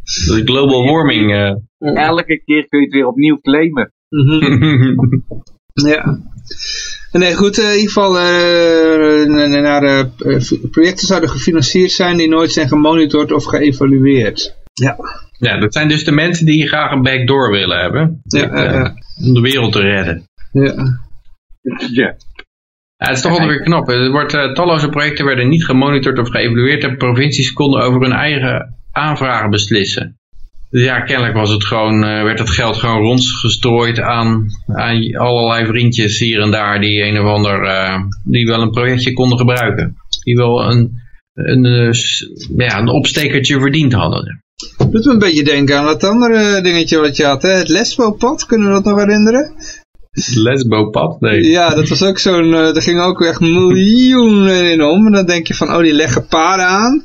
Dat 0.05 0.37
is 0.37 0.43
global 0.45 0.85
warming. 0.85 1.57
Elke 1.95 2.43
keer 2.45 2.69
kun 2.69 2.79
je 2.79 2.85
het 2.85 2.95
weer 2.95 3.07
opnieuw 3.07 3.39
claimen. 3.41 3.93
Mhm. 4.09 4.95
Ja. 5.75 6.19
Nee, 7.13 7.35
goed, 7.35 7.59
eh, 7.59 7.65
in 7.73 7.75
ieder 7.79 7.93
geval, 7.93 8.19
eh, 8.19 9.27
na- 9.27 9.61
naar, 9.61 9.83
eh, 9.83 10.05
projecten 10.71 11.07
zouden 11.07 11.31
gefinancierd 11.31 11.91
zijn 11.91 12.17
die 12.17 12.29
nooit 12.29 12.53
zijn 12.53 12.69
gemonitord 12.69 13.33
of 13.33 13.45
geëvalueerd. 13.45 14.57
Ja, 14.73 14.97
ja, 15.39 15.59
dat 15.59 15.73
zijn 15.73 15.89
dus 15.89 16.05
de 16.05 16.13
mensen 16.13 16.47
die 16.47 16.67
graag 16.69 16.93
een 16.93 17.03
backdoor 17.03 17.51
willen 17.51 17.79
hebben. 17.81 18.21
Ja. 18.23 18.95
Om 19.27 19.35
de 19.35 19.41
wereld 19.41 19.73
te 19.73 19.81
redden. 19.81 20.25
ja. 20.53 20.75
Ja. 21.93 22.17
Ja, 22.97 23.09
het 23.09 23.17
is 23.17 23.23
toch 23.23 23.39
wel 23.39 23.47
weer 23.49 23.61
knap. 23.63 23.89
Er 23.89 24.11
wordt, 24.11 24.31
talloze 24.55 24.89
projecten 24.89 25.25
werden 25.25 25.49
niet 25.49 25.65
gemonitord 25.65 26.19
of 26.19 26.29
geëvalueerd 26.29 26.85
en 26.85 26.97
provincies 26.97 27.53
konden 27.53 27.83
over 27.83 28.01
hun 28.01 28.13
eigen 28.13 28.79
aanvragen 28.93 29.51
beslissen. 29.51 30.17
Dus 30.73 30.83
ja, 30.83 31.01
kennelijk 31.01 31.37
was 31.37 31.51
het 31.51 31.65
gewoon, 31.65 32.05
eh, 32.05 32.23
werd 32.23 32.39
het 32.39 32.51
geld 32.51 32.77
gewoon 32.77 33.03
rondgestrooid 33.03 34.01
aan, 34.01 34.47
aan 34.67 35.17
allerlei 35.17 35.67
vriendjes 35.67 36.19
hier 36.19 36.41
en 36.41 36.51
daar 36.51 36.81
die 36.81 37.03
een 37.03 37.21
of 37.21 37.27
ander, 37.27 37.63
eh, 37.65 38.01
die 38.25 38.47
wel 38.47 38.61
een 38.63 38.71
projectje 38.71 39.13
konden 39.13 39.39
gebruiken. 39.39 39.97
Die 40.25 40.37
wel 40.37 40.71
een, 40.71 40.93
een, 41.35 41.65
eh, 41.65 41.93
ja, 42.57 42.79
een 42.79 42.89
opstekertje 42.89 43.61
verdiend 43.61 43.93
hadden. 43.93 44.43
Doet 44.91 45.05
me 45.05 45.13
een 45.13 45.19
beetje 45.19 45.45
denken 45.45 45.79
aan 45.79 45.85
dat 45.85 46.05
andere 46.05 46.61
dingetje 46.63 46.99
wat 46.99 47.17
je 47.17 47.25
had, 47.25 47.43
hè? 47.43 47.51
het 47.51 47.69
lesbopad, 47.69 48.47
kunnen 48.47 48.67
we 48.67 48.73
dat 48.73 48.85
nog 48.85 48.99
herinneren? 48.99 49.55
Lesbopad? 50.35 51.21
Nee. 51.21 51.43
Ja, 51.43 51.75
dat 51.75 51.89
was 51.89 52.03
ook 52.03 52.19
zo'n, 52.19 52.55
eh 52.55 52.77
er 52.77 52.83
gingen 52.83 53.05
ook 53.05 53.23
echt 53.23 53.41
miljoenen 53.41 54.73
in 54.73 54.83
om. 54.83 55.07
En 55.07 55.13
dan 55.13 55.27
denk 55.27 55.47
je 55.47 55.55
van, 55.55 55.75
oh 55.75 55.83
die 55.83 55.93
leggen 55.93 56.27
paden 56.27 56.67
aan, 56.67 57.03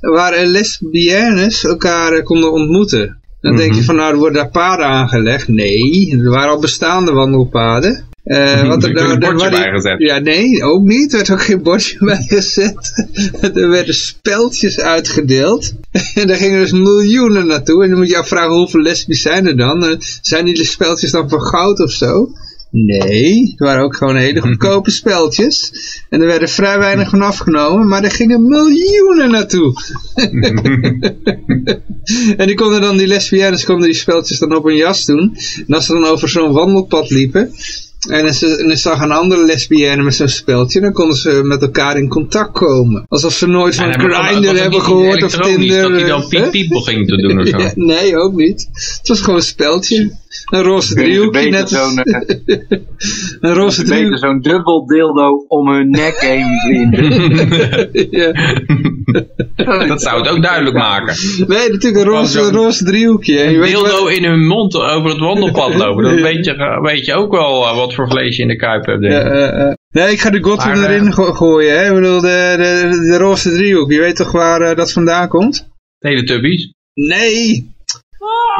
waar 0.00 0.44
lesbiennes 0.46 1.64
elkaar 1.64 2.12
eh, 2.12 2.24
konden 2.24 2.52
ontmoeten. 2.52 3.16
Dan 3.40 3.56
denk 3.56 3.74
je 3.74 3.82
van, 3.84 3.96
nou 3.96 4.12
er 4.12 4.18
worden 4.18 4.42
daar 4.42 4.50
paden 4.50 4.86
aangelegd. 4.86 5.48
Nee, 5.48 6.10
er 6.24 6.30
waren 6.30 6.50
al 6.50 6.60
bestaande 6.60 7.12
wandelpaden. 7.12 8.06
Eh, 8.24 8.68
wat 8.68 8.82
Er 8.84 8.92
werd 8.92 9.10
een 9.10 9.18
bordje 9.18 9.38
waar 9.38 9.50
die- 9.50 9.58
bijgezet. 9.60 9.94
Ja, 9.98 10.18
nee, 10.18 10.62
ook 10.64 10.82
niet. 10.84 11.10
Er 11.12 11.16
werd 11.16 11.30
ook 11.30 11.42
geen 11.42 11.62
bordje 11.62 11.96
bijgezet. 12.04 13.06
er 13.54 13.68
werden 13.68 13.94
speltjes 13.94 14.80
uitgedeeld. 14.80 15.72
en 16.14 16.26
daar 16.26 16.36
gingen 16.36 16.60
dus 16.60 16.72
miljoenen 16.72 17.46
naartoe. 17.46 17.82
En 17.82 17.88
dan 17.90 17.98
moet 17.98 18.08
je 18.08 18.16
afvragen, 18.16 18.54
hoeveel 18.56 18.80
lesbisch 18.80 19.22
zijn 19.22 19.46
er 19.46 19.56
dan? 19.56 19.84
Eh, 19.86 19.96
zijn 20.20 20.44
die 20.44 20.64
speltjes 20.64 21.10
dan 21.10 21.28
van 21.28 21.42
goud 21.42 21.80
of 21.80 21.90
zo? 21.92 22.28
Nee, 22.70 23.50
het 23.50 23.58
waren 23.58 23.82
ook 23.82 23.96
gewoon 23.96 24.16
hele 24.16 24.40
goedkope 24.46 24.90
speltjes. 24.90 25.72
En 26.08 26.20
er 26.20 26.26
werden 26.26 26.48
vrij 26.48 26.78
weinig 26.78 27.10
van 27.10 27.22
afgenomen, 27.22 27.88
maar 27.88 28.04
er 28.04 28.10
gingen 28.10 28.48
miljoenen 28.48 29.30
naartoe. 29.30 29.74
en 32.36 32.46
die 32.46 32.54
konden 32.54 32.80
dan, 32.80 32.96
die 32.96 33.06
lesbiennes 33.06 33.64
konden 33.64 33.86
die 33.86 33.98
speltjes 33.98 34.38
dan 34.38 34.56
op 34.56 34.64
hun 34.64 34.76
jas 34.76 35.04
doen. 35.04 35.36
En 35.66 35.74
als 35.74 35.86
ze 35.86 35.92
dan 35.92 36.04
over 36.04 36.28
zo'n 36.28 36.52
wandelpad 36.52 37.10
liepen, 37.10 37.52
en 38.06 38.34
ze, 38.34 38.56
en 38.56 38.68
dan 38.68 38.76
zag 38.76 39.00
een 39.00 39.10
andere 39.10 39.44
lesbienne 39.44 40.02
met 40.02 40.14
zo'n 40.14 40.28
speltje, 40.28 40.80
dan 40.80 40.92
konden 40.92 41.16
ze 41.16 41.40
met 41.44 41.62
elkaar 41.62 41.98
in 41.98 42.08
contact 42.08 42.52
komen. 42.52 43.04
Alsof 43.08 43.32
ze 43.32 43.46
nooit 43.46 43.74
van 43.74 43.92
Grindr 43.92 44.60
hebben 44.60 44.82
gehoord 44.82 45.22
of 45.22 45.36
Tinder. 45.36 45.82
Dat 45.82 45.90
hij 45.90 46.08
dan 46.08 46.28
piep 46.28 46.50
piep 46.50 46.72
ging 46.72 47.08
te 47.08 47.16
doen 47.16 47.40
of 47.40 47.48
zo. 47.48 47.58
Ja, 47.58 47.72
nee, 47.94 48.16
ook 48.16 48.34
niet. 48.34 48.68
Het 48.72 49.08
was 49.08 49.20
gewoon 49.20 49.36
een 49.36 49.42
speltje. 49.42 50.16
Een 50.50 50.62
roze 50.62 50.94
driehoekje, 50.94 51.50
net 51.50 51.68
zo'n, 51.68 51.98
eh, 51.98 52.20
Een 53.40 53.54
roze 53.54 53.80
beter 53.82 53.94
driehoekje. 53.96 54.18
zo'n 54.18 54.40
dubbel 54.40 54.86
dildo 54.86 55.44
om 55.48 55.68
hun 55.68 55.90
nek 55.90 56.14
heen 56.20 56.46
vinden. 56.60 57.12
ja. 58.20 58.32
Dat 59.86 60.02
zou 60.02 60.20
het 60.22 60.28
ook 60.30 60.42
duidelijk 60.42 60.76
maken. 60.76 61.14
Nee, 61.46 61.70
natuurlijk 61.70 62.04
een 62.04 62.10
roze, 62.12 62.32
zo'n- 62.44 62.52
roze 62.52 62.84
driehoekje. 62.84 63.38
En 63.38 63.50
je 63.50 63.54
Een 63.56 63.60
weet 63.62 63.70
dildo 63.70 64.06
in 64.06 64.24
hun 64.24 64.46
mond 64.46 64.76
over 64.76 65.10
het 65.10 65.18
wandelpad 65.18 65.74
lopen. 65.74 66.04
Dan 66.04 66.22
weet 66.32 66.44
je, 66.44 66.78
weet 66.82 67.04
je 67.06 67.14
ook 67.14 67.32
wel 67.32 67.66
eh, 67.66 67.76
wat 67.76 67.94
voor 67.94 68.08
vlees 68.08 68.36
je 68.36 68.42
in 68.42 68.48
de 68.48 68.56
kuip 68.56 68.86
hebt. 68.86 69.00
Denk 69.00 69.12
Ja, 69.12 69.20
ik. 69.20 69.32
eh, 69.32 69.60
eh. 69.68 69.72
Nee, 69.90 70.12
ik 70.12 70.20
ga 70.20 70.30
de 70.30 70.42
Godwin 70.42 70.72
Maar, 70.80 70.90
eh, 70.90 70.94
erin 70.96 71.12
go- 71.12 71.32
gooien. 71.32 71.78
Hè? 71.78 71.88
Ik 71.88 71.94
bedoel, 71.94 72.20
de, 72.20 72.54
de, 72.56 72.98
de 73.10 73.16
roze 73.16 73.50
driehoek. 73.50 73.90
Je 73.92 74.00
weet 74.00 74.16
toch 74.16 74.32
waar 74.32 74.60
eh, 74.60 74.76
dat 74.76 74.92
vandaan 74.92 75.28
komt? 75.28 75.68
Teletubbies. 75.98 76.72
Nee, 76.94 77.70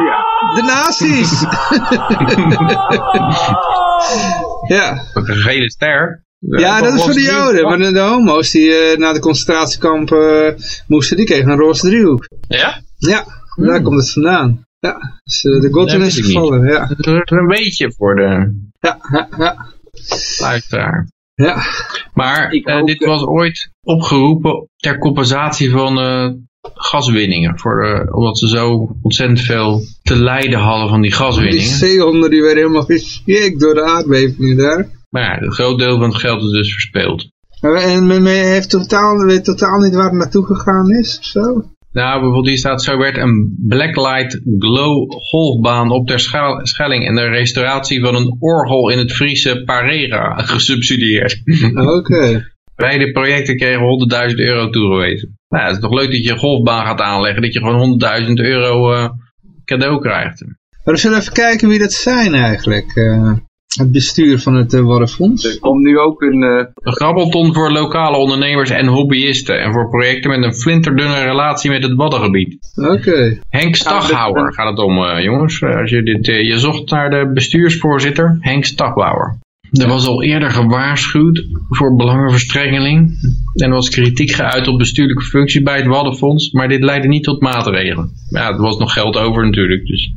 Ja. 0.05 0.25
de 0.55 0.63
nazi's. 0.63 1.41
ja. 4.77 5.05
Een 5.15 5.27
gele 5.27 5.71
ster. 5.71 6.25
ja, 6.39 6.81
dat 6.81 6.95
is 6.95 7.03
voor 7.03 7.13
de 7.13 7.23
Joden. 7.23 7.65
Maar 7.65 7.79
de, 7.79 7.93
de 7.93 8.01
homo's 8.01 8.51
die 8.51 8.75
eh, 8.75 8.99
naar 8.99 9.15
de 9.15 9.21
concentratiekampen 9.21 10.47
eh, 10.47 10.63
moesten, 10.87 11.17
die 11.17 11.27
kregen 11.27 11.51
een 11.51 11.59
roze 11.59 11.87
driehoek. 11.89 12.29
Ja? 12.49 12.81
Ja, 12.97 13.25
daar 13.57 13.83
komt 13.83 14.01
het 14.01 14.13
vandaan. 14.13 14.67
Ja, 14.81 15.21
dus 15.25 15.45
eh, 15.45 15.61
de 15.61 15.69
Godwin 15.73 15.99
Dat 15.99 16.09
is 16.09 16.17
niet. 16.17 16.25
gevallen. 16.25 16.67
Ja, 16.67 16.87
Dat 16.87 17.07
is 17.07 17.23
een 17.25 17.47
beetje 17.47 17.93
voor 17.97 18.15
de 18.15 18.55
ja, 18.81 18.99
ja. 19.13 19.29
ja. 19.39 19.67
luisteraar. 20.39 21.09
ja. 21.35 21.57
Maar 22.13 22.51
dit 22.85 23.05
was 23.05 23.23
ooit 23.23 23.71
opgeroepen 23.83 24.69
ter 24.77 24.99
compensatie 24.99 25.71
van 25.71 25.99
eh, 25.99 26.31
gaswinningen. 26.75 27.59
Voor 27.59 27.83
de, 27.83 28.15
omdat 28.17 28.39
ze 28.39 28.49
zo 28.49 28.97
ontzettend 29.03 29.41
veel 29.41 29.81
te 30.03 30.17
lijden 30.17 30.59
hadden 30.59 30.89
van 30.89 31.01
die 31.01 31.11
Die 31.11 31.19
gaswinningen. 31.19 31.63
zeehonden 31.77 32.31
die 32.31 32.43
werden 32.43 32.63
helemaal 32.63 32.85
geschikt 32.85 33.61
door 33.61 33.75
de 33.75 33.85
aardbevingen 33.85 34.57
daar. 34.57 34.89
Maar 35.11 35.23
ja, 35.23 35.43
een 35.43 35.53
groot 35.53 35.79
deel 35.79 35.99
van 35.99 36.09
het 36.09 36.19
geld 36.19 36.43
is 36.43 36.51
dus 36.51 36.73
verspeeld. 36.73 37.27
En 37.61 38.07
men 38.07 38.27
heeft 38.27 38.71
totaal, 38.71 39.25
weet 39.25 39.45
totaal 39.45 39.79
niet 39.79 39.95
waar 39.95 40.05
het 40.05 40.13
naartoe 40.19 40.47
gegaan 40.47 40.91
is 40.91 41.19
of 41.19 41.25
zo? 41.25 41.41
Nou, 41.93 42.13
bijvoorbeeld 42.15 42.47
hier 42.47 42.59
staat, 42.59 42.83
zo 42.83 42.99
werd 42.99 43.17
een 43.17 43.57
Blacklight 43.67 44.41
Glow 44.59 45.11
golfbaan 45.11 45.91
op 45.91 46.07
ter 46.07 46.21
Scha- 46.21 46.65
Schelling 46.65 47.07
en 47.07 47.15
de 47.15 47.29
restauratie 47.29 48.01
van 48.01 48.15
een 48.15 48.37
orgel 48.39 48.91
in 48.91 48.99
het 48.99 49.13
Friese 49.13 49.63
Parera 49.65 50.35
gesubsidieerd. 50.43 51.43
Oké. 51.99 52.45
Beide 52.83 53.13
projecten 53.13 53.57
kregen 53.57 54.31
100.000 54.31 54.35
euro 54.37 54.71
toegewezen. 54.71 55.39
Nou, 55.49 55.65
het 55.65 55.75
is 55.75 55.81
toch 55.81 55.93
leuk 55.93 56.11
dat 56.11 56.25
je 56.25 56.31
een 56.33 56.39
golfbaan 56.39 56.87
gaat 56.87 57.01
aanleggen, 57.01 57.43
dat 57.43 57.53
je 57.53 57.59
gewoon 57.61 58.01
100.000 58.27 58.33
euro 58.35 58.93
eh, 58.93 59.09
cadeau 59.65 60.01
krijgt. 60.01 60.45
Maar 60.85 60.95
we 60.95 61.01
zullen 61.01 61.19
even 61.19 61.33
kijken 61.33 61.69
wie 61.69 61.79
dat 61.79 61.93
zijn 61.93 62.35
eigenlijk. 62.35 62.93
eh, 62.95 63.33
het 63.79 63.93
bestuur 63.93 64.39
van 64.39 64.55
het 64.55 64.73
uh, 64.73 64.81
Waddenfonds. 64.81 65.45
Er 65.45 65.59
komt 65.61 65.83
nu 65.83 65.99
ook 65.99 66.23
een... 66.23 66.43
eh, 66.43 66.65
Een 66.75 66.93
grabbelton 66.93 67.55
voor 67.55 67.71
lokale 67.73 68.17
ondernemers 68.17 68.71
en 68.71 68.87
hobbyisten 68.87 69.61
en 69.61 69.73
voor 69.73 69.89
projecten 69.91 70.31
met 70.31 70.43
een 70.45 70.55
flinterdunne 70.55 71.23
relatie 71.23 71.71
met 71.71 71.83
het 71.83 71.95
Waddengebied. 71.95 72.57
Oké. 72.77 73.39
Henk 73.49 73.75
Staghouwer 73.77 74.53
gaat 74.55 74.71
het 74.71 74.79
om, 74.79 75.05
eh, 75.05 75.25
jongens. 75.25 75.61
Eh, 75.61 75.77
Als 75.77 75.91
je, 75.91 76.03
dit, 76.03 76.29
eh, 76.29 76.43
je 76.47 76.59
zocht 76.59 76.91
naar 76.91 77.11
de 77.11 77.31
bestuursvoorzitter, 77.35 78.37
Henk 78.41 78.65
Staghouwer. 78.65 79.39
Er 79.73 79.89
was 79.89 80.07
al 80.07 80.23
eerder 80.23 80.51
gewaarschuwd 80.51 81.45
voor 81.69 81.97
belangenverstrengeling. 81.97 83.19
En 83.55 83.69
er 83.69 83.75
was 83.75 83.91
kritiek 83.91 84.31
geuit 84.31 84.69
op 84.69 84.79
bestuurlijke 84.79 85.25
functie 85.25 85.63
bij 85.63 85.77
het 85.77 85.87
Waddenfonds. 85.87 86.53
Maar 86.53 86.69
dit 86.69 86.83
leidde 86.83 87.09
niet 87.09 87.25
tot 87.25 87.41
maatregelen. 87.41 88.11
Ja, 88.29 88.49
er 88.49 88.61
was 88.61 88.79
nog 88.79 88.93
geld 88.93 89.17
over 89.17 89.45
natuurlijk. 89.45 89.87
Dus 89.87 90.13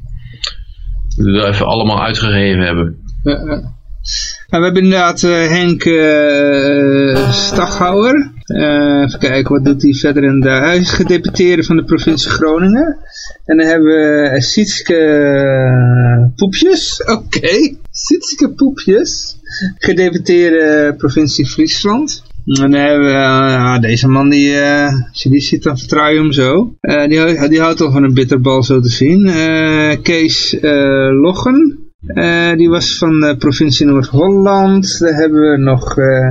we 1.15 1.31
dat 1.31 1.53
even 1.53 1.65
allemaal 1.65 2.03
uitgegeven 2.03 2.61
hebben. 2.61 2.97
Nou, 3.23 4.63
we 4.63 4.67
hebben 4.67 4.83
inderdaad 4.83 5.23
eh, 5.23 5.47
Henk 5.47 5.83
eh 5.83 7.31
Staghouwer. 7.31 8.31
Eh, 8.45 9.01
even 9.01 9.19
kijken, 9.19 9.53
wat 9.53 9.65
doet 9.65 9.81
hij 9.81 9.93
verder 9.93 10.23
in 10.23 10.39
de 10.39 10.49
Hij 10.49 10.77
is 10.77 10.91
gedeputeerde 10.91 11.63
van 11.63 11.75
de 11.75 11.83
provincie 11.83 12.31
Groningen. 12.31 12.97
En 13.45 13.57
dan 13.57 13.67
hebben 13.67 13.87
we 13.87 14.41
Sietske 14.41 16.31
Poepjes. 16.35 17.03
Oké, 17.03 17.75
Sietske 18.05 18.49
Poepjes. 18.53 19.37
Gedeputeerde 19.77 20.93
provincie 20.97 21.45
Friesland. 21.45 22.23
En 22.45 22.53
dan 22.53 22.71
hebben 22.71 23.05
we 23.05 23.11
eh, 23.11 23.79
deze 23.79 24.07
man, 24.07 24.29
die, 24.29 24.53
eh, 24.53 24.93
als 25.09 25.23
je 25.23 25.29
die 25.29 25.41
ziet, 25.41 25.63
dan 25.63 25.77
vertrouw 25.77 26.09
je 26.09 26.19
hem 26.19 26.31
zo. 26.31 26.75
Eh, 26.79 27.07
die, 27.07 27.49
die 27.49 27.59
houdt 27.59 27.81
al 27.81 27.91
van 27.91 28.03
een 28.03 28.13
bitterbal 28.13 28.63
zo 28.63 28.79
te 28.81 28.89
zien. 28.89 29.27
Eh, 29.27 30.01
Kees 30.01 30.59
eh, 30.59 31.09
Loggen. 31.21 31.89
Eh, 32.05 32.53
die 32.55 32.69
was 32.69 32.97
van 32.97 33.19
de 33.19 33.35
provincie 33.37 33.85
Noord-Holland. 33.85 34.99
Dan 34.99 35.13
hebben 35.13 35.51
we 35.51 35.57
nog 35.57 35.97
uh, 35.97 36.29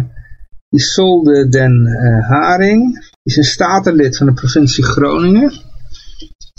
Isolde 0.71 1.49
den 1.49 1.87
uh, 1.87 2.31
Haring. 2.31 2.93
Die 2.93 3.19
is 3.23 3.37
een 3.37 3.43
statenlid 3.43 4.17
van 4.17 4.27
de 4.27 4.33
provincie 4.33 4.85
Groningen. 4.85 5.53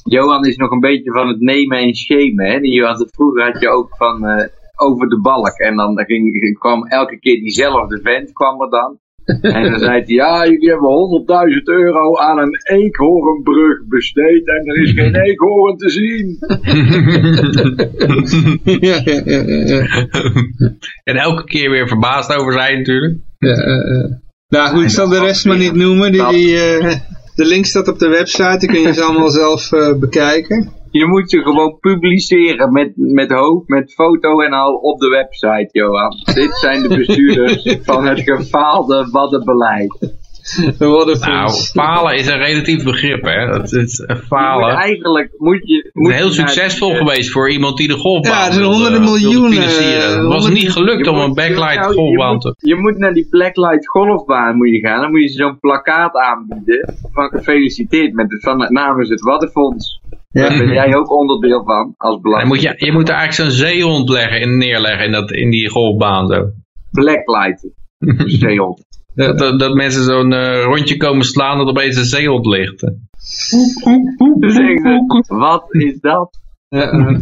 Johan 0.03 0.45
is 0.45 0.55
nog 0.55 0.72
een 0.72 0.80
beetje 0.80 1.12
van 1.12 1.28
het 1.28 1.39
nemen 1.39 1.78
en 1.78 1.93
schemen. 1.93 2.45
Hè? 2.45 2.59
Die 2.59 2.84
had, 2.84 3.07
vroeger 3.12 3.43
had 3.43 3.62
je 3.62 3.70
ook 3.70 3.95
van 3.97 4.26
uh, 4.26 4.45
over 4.82 5.09
de 5.09 5.21
balk. 5.21 5.57
En 5.57 5.75
dan 5.75 6.05
ging, 6.05 6.57
kwam 6.59 6.88
elke 6.88 7.19
keer 7.19 7.39
diezelfde 7.39 7.99
vent 8.03 8.32
kwam 8.34 8.61
er 8.61 8.69
dan. 8.69 8.99
En 9.55 9.71
dan 9.71 9.79
zei 9.79 9.91
hij, 9.91 10.03
ja, 10.05 10.45
jullie 10.45 10.69
hebben 10.69 10.89
100.000 11.57 11.63
euro 11.63 12.17
aan 12.17 12.39
een 12.39 12.57
eekhoornbrug 12.63 13.88
besteed 13.88 14.47
en 14.47 14.65
er 14.65 14.82
is 14.82 14.91
geen 14.91 15.15
eekhoorn 15.25 15.77
te 15.77 15.89
zien. 15.89 16.38
ja, 18.89 19.01
ja, 19.03 19.21
ja, 19.25 19.43
ja. 19.45 19.86
en 21.03 21.15
elke 21.15 21.43
keer 21.43 21.69
weer 21.69 21.88
verbaasd 21.88 22.36
over 22.36 22.53
zijn 22.53 22.77
natuurlijk. 22.77 23.17
Ja, 23.38 23.67
uh, 23.67 23.97
uh. 23.97 24.11
Nou 24.47 24.69
goed, 24.69 24.84
ik 24.84 24.89
zal 24.89 25.09
de 25.09 25.19
rest 25.19 25.45
maar 25.45 25.57
niet 25.57 25.75
noemen. 25.75 26.11
Die, 26.11 26.27
die, 26.27 26.47
uh, 26.47 26.95
de 27.36 27.45
link 27.45 27.65
staat 27.65 27.88
op 27.88 27.99
de 27.99 28.09
website, 28.09 28.57
die 28.59 28.69
kun 28.69 28.82
je 28.82 28.93
ze 28.93 29.03
allemaal 29.03 29.29
zelf 29.29 29.69
bekijken. 29.99 30.80
Je 30.91 31.05
moet 31.05 31.29
ze 31.29 31.41
gewoon 31.41 31.77
publiceren 31.79 32.71
met, 32.71 32.91
met 32.95 33.31
hoofd, 33.31 33.67
met 33.67 33.93
foto 33.93 34.41
en 34.41 34.53
al 34.53 34.73
op 34.73 34.99
de 34.99 35.09
website, 35.09 35.69
Johan. 35.71 36.15
Dit 36.33 36.55
zijn 36.55 36.81
de 36.81 36.97
bestuurders 36.97 37.75
van 37.83 38.05
het 38.05 38.19
gefaalde 38.19 39.07
waddenbeleid. 39.11 40.19
Nou, 40.79 41.51
falen 41.51 42.15
is 42.15 42.27
een 42.27 42.37
relatief 42.37 42.83
begrip, 42.83 43.25
hè. 43.25 43.45
Dat 43.45 43.71
is 43.71 44.05
falen. 44.27 44.69
Moet 44.69 44.79
eigenlijk 44.79 45.31
moet 45.37 45.61
je... 45.63 45.89
Moet 45.93 46.11
is 46.11 46.17
heel 46.17 46.31
succesvol 46.31 46.95
geweest 46.95 47.31
voor 47.31 47.51
iemand 47.51 47.77
die 47.77 47.87
de 47.87 47.97
golfbaan 47.97 48.39
Ja, 48.39 48.47
er 48.47 48.53
zijn 48.53 48.65
honderden 48.65 49.03
miljoenen. 49.03 49.61
Het 49.61 50.27
was 50.27 50.49
niet 50.49 50.71
gelukt 50.71 51.07
om 51.07 51.17
een 51.17 51.33
backlight 51.33 51.79
nou, 51.79 51.93
golfbaan 51.93 52.39
te... 52.39 52.55
Je 52.57 52.75
moet 52.75 52.97
naar 52.97 53.13
die 53.13 53.27
blacklight 53.29 53.87
golfbaan 53.87 54.55
moet 54.55 54.69
je 54.69 54.79
gaan. 54.79 55.01
Dan 55.01 55.11
moet 55.11 55.21
je 55.21 55.29
zo'n 55.29 55.59
plakkaat 55.59 56.15
aanbieden. 56.15 56.95
Van 57.11 57.29
gefeliciteerd 57.29 58.13
met 58.13 58.31
het, 58.31 58.43
van, 58.43 58.67
namens 58.69 59.09
het 59.09 59.21
Waddenfonds. 59.21 60.00
Ja. 60.32 60.49
Daar 60.49 60.57
ben 60.57 60.73
jij 60.73 60.95
ook 60.95 61.11
onderdeel 61.11 61.63
van, 61.63 61.93
als 61.97 62.21
belangrijk. 62.21 62.53
Moet 62.53 62.61
je, 62.61 62.86
je 62.86 62.91
moet 62.91 63.09
er 63.09 63.15
eigenlijk 63.15 63.49
zo'n 63.49 63.67
zeehond 63.67 64.09
leggen 64.09 64.41
en 64.41 64.57
neerleggen 64.57 65.05
in, 65.05 65.11
dat, 65.11 65.32
in 65.32 65.49
die 65.49 65.69
golfbaan 65.69 66.27
zo. 66.27 66.49
Blacklight. 66.91 67.69
zeehond. 68.39 68.86
Dat, 69.15 69.38
dat, 69.38 69.59
dat, 69.59 69.73
mensen 69.73 70.03
zo'n 70.03 70.32
uh, 70.32 70.63
rondje 70.63 70.97
komen 70.97 71.25
slaan 71.25 71.57
dat 71.57 71.67
opeens 71.67 71.97
een 71.97 72.05
zeehond 72.05 72.45
ligt. 72.45 72.82
Wat 75.27 75.65
is 75.67 75.99
dat? 75.99 76.39
Ja, 76.69 76.93
uh. 76.93 77.19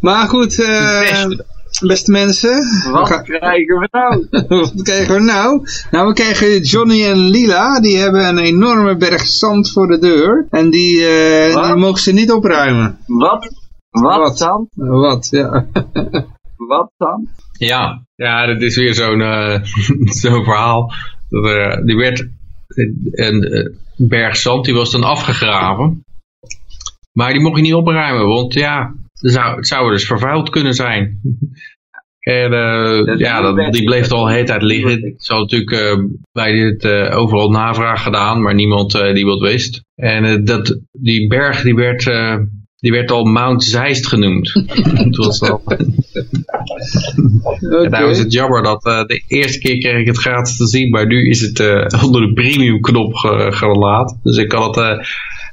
maar 0.00 0.28
goed, 0.28 0.58
uh, 0.68 1.26
beste 1.86 2.10
mensen. 2.10 2.58
Wat 2.92 3.08
gaan... 3.08 3.22
krijgen 3.22 3.78
we 3.78 3.88
nou? 3.90 4.26
wat 4.72 4.82
krijgen 4.82 5.14
we 5.14 5.20
nou? 5.20 5.68
Nou, 5.90 6.06
we 6.06 6.12
krijgen 6.12 6.60
Johnny 6.60 7.04
en 7.04 7.18
Lila. 7.18 7.80
Die 7.80 7.96
hebben 7.96 8.28
een 8.28 8.38
enorme 8.38 8.96
berg 8.96 9.26
zand 9.26 9.70
voor 9.70 9.86
de 9.86 9.98
deur. 9.98 10.46
En 10.50 10.70
die, 10.70 10.96
die 10.96 11.74
mogen 11.74 12.00
ze 12.00 12.12
niet 12.12 12.32
opruimen. 12.32 12.98
Wat? 13.06 13.62
Wat, 13.90 14.16
wat? 14.16 14.38
zand? 14.38 14.68
Wat, 14.74 15.28
ja. 15.30 15.66
wat 16.70 16.90
zand? 16.98 17.28
Ja, 17.58 18.06
ja, 18.14 18.46
dat 18.46 18.62
is 18.62 18.76
weer 18.76 18.94
zo'n 18.94 19.20
uh, 19.20 19.62
zo'n 20.22 20.44
verhaal. 20.44 20.92
Dat, 21.28 21.44
uh, 21.44 21.84
die 21.84 21.96
werd 21.96 22.28
een 23.10 23.54
uh, 23.54 23.76
berg 23.96 24.36
zand, 24.36 24.64
die 24.64 24.74
was 24.74 24.90
dan 24.90 25.04
afgegraven. 25.04 26.04
Maar 27.12 27.32
die 27.32 27.42
mocht 27.42 27.56
je 27.56 27.62
niet 27.62 27.74
opruimen, 27.74 28.26
want 28.26 28.54
ja, 28.54 28.94
zou, 29.20 29.56
het 29.56 29.66
zou 29.66 29.90
dus 29.90 30.06
vervuild 30.06 30.50
kunnen 30.50 30.74
zijn. 30.74 31.20
en 32.18 32.50
ja, 33.18 33.40
dat, 33.40 33.72
die 33.72 33.84
bleef 33.84 34.10
al 34.10 34.24
de 34.24 34.32
hele 34.32 34.44
tijd 34.44 34.62
liggen. 34.62 34.90
Het 34.90 35.14
is 35.18 35.28
natuurlijk 35.28 36.06
bij 36.32 36.52
dit 36.52 36.86
overal 37.10 37.50
navraag 37.50 38.02
gedaan, 38.02 38.42
maar 38.42 38.54
niemand 38.54 38.92
die 38.92 39.26
wat 39.26 39.40
wist. 39.40 39.84
En 39.94 40.44
dat, 40.44 40.78
die 40.92 41.26
berg 41.26 41.62
die 41.62 41.74
werd 41.74 42.06
die 42.84 42.92
werd 42.92 43.10
al 43.10 43.24
Mount 43.24 43.64
Zeist 43.64 44.06
genoemd. 44.06 44.52
het 45.04 45.16
was 45.16 45.40
okay. 45.40 45.78
En 47.90 48.06
was 48.06 48.18
het 48.18 48.32
jammer 48.32 48.62
dat 48.62 48.82
de 48.82 49.22
eerste 49.28 49.58
keer 49.58 49.78
kreeg 49.78 50.00
ik 50.00 50.06
het 50.06 50.18
gratis 50.18 50.56
te 50.56 50.66
zien, 50.66 50.90
maar 50.90 51.06
nu 51.06 51.28
is 51.28 51.40
het 51.40 51.60
onder 52.04 52.20
de 52.20 52.32
premium 52.32 52.80
knop 52.80 53.14
ge 53.14 53.48
gelaten. 53.50 54.20
Dus 54.22 54.36
ik 54.36 54.48
kan 54.48 54.62
het, 54.62 55.06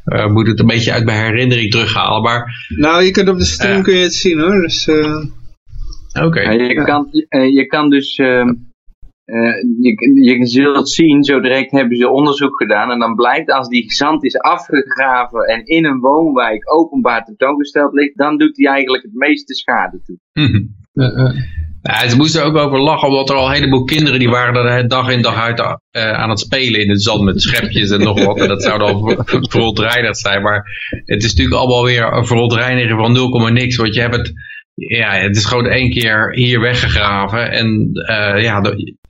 uh, 0.05 0.27
moet 0.27 0.47
het 0.47 0.59
een 0.59 0.65
beetje 0.65 0.93
uit 0.93 1.05
mijn 1.05 1.25
herinnering 1.25 1.71
terughalen. 1.71 2.21
Maar, 2.21 2.67
nou, 2.67 3.03
je 3.03 3.11
kunt 3.11 3.29
op 3.29 3.37
de 3.37 3.45
stream 3.45 3.83
kun 3.83 3.95
je 3.95 4.03
het 4.03 4.13
zien 4.13 4.39
hoor. 4.39 4.61
Dus, 4.61 4.87
Oké. 4.87 6.25
Okay. 6.25 6.57
Ja, 6.57 6.63
je, 6.63 6.83
kan, 6.83 7.07
je 7.51 7.65
kan 7.65 7.89
dus... 7.89 8.15
ehm, 8.15 8.53
Uh, 9.25 9.55
je, 9.79 10.23
je 10.23 10.45
zult 10.45 10.89
zien, 10.89 11.23
zo 11.23 11.39
direct 11.39 11.71
hebben 11.71 11.97
ze 11.97 12.09
onderzoek 12.09 12.57
gedaan 12.57 12.91
en 12.91 12.99
dan 12.99 13.15
blijkt 13.15 13.51
als 13.51 13.67
die 13.67 13.91
zand 13.91 14.23
is 14.23 14.37
afgegraven 14.37 15.41
en 15.41 15.65
in 15.65 15.85
een 15.85 15.99
woonwijk 15.99 16.73
openbaar 16.73 17.25
tentoongesteld 17.25 17.93
ligt, 17.93 18.17
dan 18.17 18.37
doet 18.37 18.57
hij 18.57 18.71
eigenlijk 18.71 19.03
het 19.03 19.13
meeste 19.13 19.53
schade 19.53 20.01
toe. 20.03 20.17
Mm 20.33 20.45
-hmm. 20.45 20.75
Ze 22.09 22.15
moesten 22.17 22.41
er 22.41 22.47
ook 22.47 22.57
over 22.57 22.79
lachen, 22.79 23.07
omdat 23.07 23.29
er 23.29 23.35
al 23.35 23.47
een 23.47 23.53
heleboel 23.53 23.83
kinderen 23.83 24.19
die 24.19 24.29
waren 24.29 24.65
er 24.65 24.87
dag 24.87 25.09
in 25.09 25.21
dag 25.21 25.35
uit 25.35 25.61
aan 25.93 26.29
het 26.29 26.39
spelen 26.39 26.81
in 26.81 26.89
het 26.89 27.03
zand 27.03 27.21
met 27.21 27.41
schepjes 27.41 27.89
en 27.89 27.99
nog 27.99 28.25
wat. 28.25 28.39
En 28.39 28.47
dat 28.47 28.63
zou 28.63 28.79
dan 28.79 29.25
verontreinigd 29.49 30.17
zijn, 30.17 30.41
maar 30.41 30.65
het 31.05 31.23
is 31.23 31.29
natuurlijk 31.29 31.61
allemaal 31.61 31.83
weer 31.83 32.13
een 32.13 32.25
verontreiniging 32.25 32.99
van 32.99 33.11
0, 33.11 33.49
niks, 33.49 33.75
want 33.75 33.93
je 33.93 34.01
hebt 34.01 34.15
het 34.15 34.33
ja, 34.75 35.13
het 35.13 35.35
is 35.35 35.45
gewoon 35.45 35.67
één 35.67 35.89
keer 35.89 36.33
hier 36.33 36.59
weggegraven. 36.59 37.51
En 37.51 37.89
uh, 37.93 38.43
ja, 38.43 38.61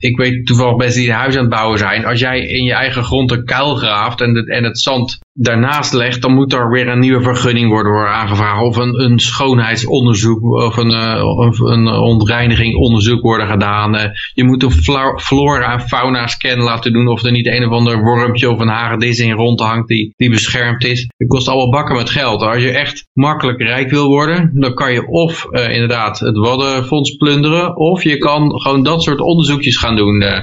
ik 0.02 0.16
weet 0.16 0.46
toevallig 0.46 0.76
mensen 0.76 1.00
die 1.00 1.10
een 1.10 1.16
huis 1.16 1.34
aan 1.34 1.40
het 1.40 1.50
bouwen 1.50 1.78
zijn. 1.78 2.04
Als 2.04 2.20
jij 2.20 2.40
in 2.40 2.64
je 2.64 2.72
eigen 2.72 3.04
grond 3.04 3.30
een 3.30 3.44
kuil 3.44 3.74
graaft 3.74 4.20
en, 4.20 4.32
de, 4.32 4.44
en 4.46 4.64
het 4.64 4.80
zand 4.80 5.18
daarnaast 5.34 5.92
legt, 5.92 6.22
dan 6.22 6.34
moet 6.34 6.52
er 6.52 6.70
weer 6.70 6.88
een 6.88 6.98
nieuwe 6.98 7.22
vergunning 7.22 7.70
worden, 7.70 8.08
aangevraagd. 8.08 8.62
Of 8.62 8.76
een, 8.76 9.02
een 9.02 9.18
schoonheidsonderzoek 9.18 10.42
of 10.42 10.76
een, 10.76 10.90
uh, 10.90 11.38
of 11.38 11.58
een 11.58 11.88
ontreiniging 11.88 13.20
worden 13.22 13.46
gedaan. 13.46 13.94
Uh, 13.94 14.02
je 14.34 14.44
moet 14.44 14.62
een 14.62 14.70
flora 15.16 15.72
en 15.72 15.80
fauna 15.80 16.26
scan 16.26 16.58
laten 16.58 16.92
doen 16.92 17.08
of 17.08 17.22
er 17.22 17.32
niet 17.32 17.46
een 17.46 17.66
of 17.66 17.72
ander 17.72 18.02
wormpje 18.02 18.50
of 18.50 18.58
een 18.58 18.68
hagedis 18.68 19.18
in 19.18 19.32
rondhangt 19.32 19.88
die, 19.88 20.14
die 20.16 20.30
beschermd 20.30 20.84
is. 20.84 21.08
Het 21.16 21.28
kost 21.28 21.48
allemaal 21.48 21.70
bakken 21.70 21.96
met 21.96 22.10
geld. 22.10 22.42
Als 22.42 22.62
je 22.62 22.70
echt 22.70 23.06
makkelijk 23.12 23.60
rijk 23.60 23.90
wil 23.90 24.08
worden, 24.08 24.50
dan 24.54 24.74
kan 24.74 24.92
je 24.92 25.08
of 25.08 25.46
uh, 25.50 25.68
inderdaad 25.68 26.18
het 26.18 26.36
Waddenfonds 26.36 27.16
plunderen, 27.16 27.76
of 27.76 28.02
je 28.02 28.18
kan 28.18 28.60
gewoon 28.60 28.82
dat 28.82 29.02
soort 29.02 29.20
onderzoekjes 29.20 29.76
gaan 29.76 29.91
doen. 29.96 30.22
Uh, 30.22 30.38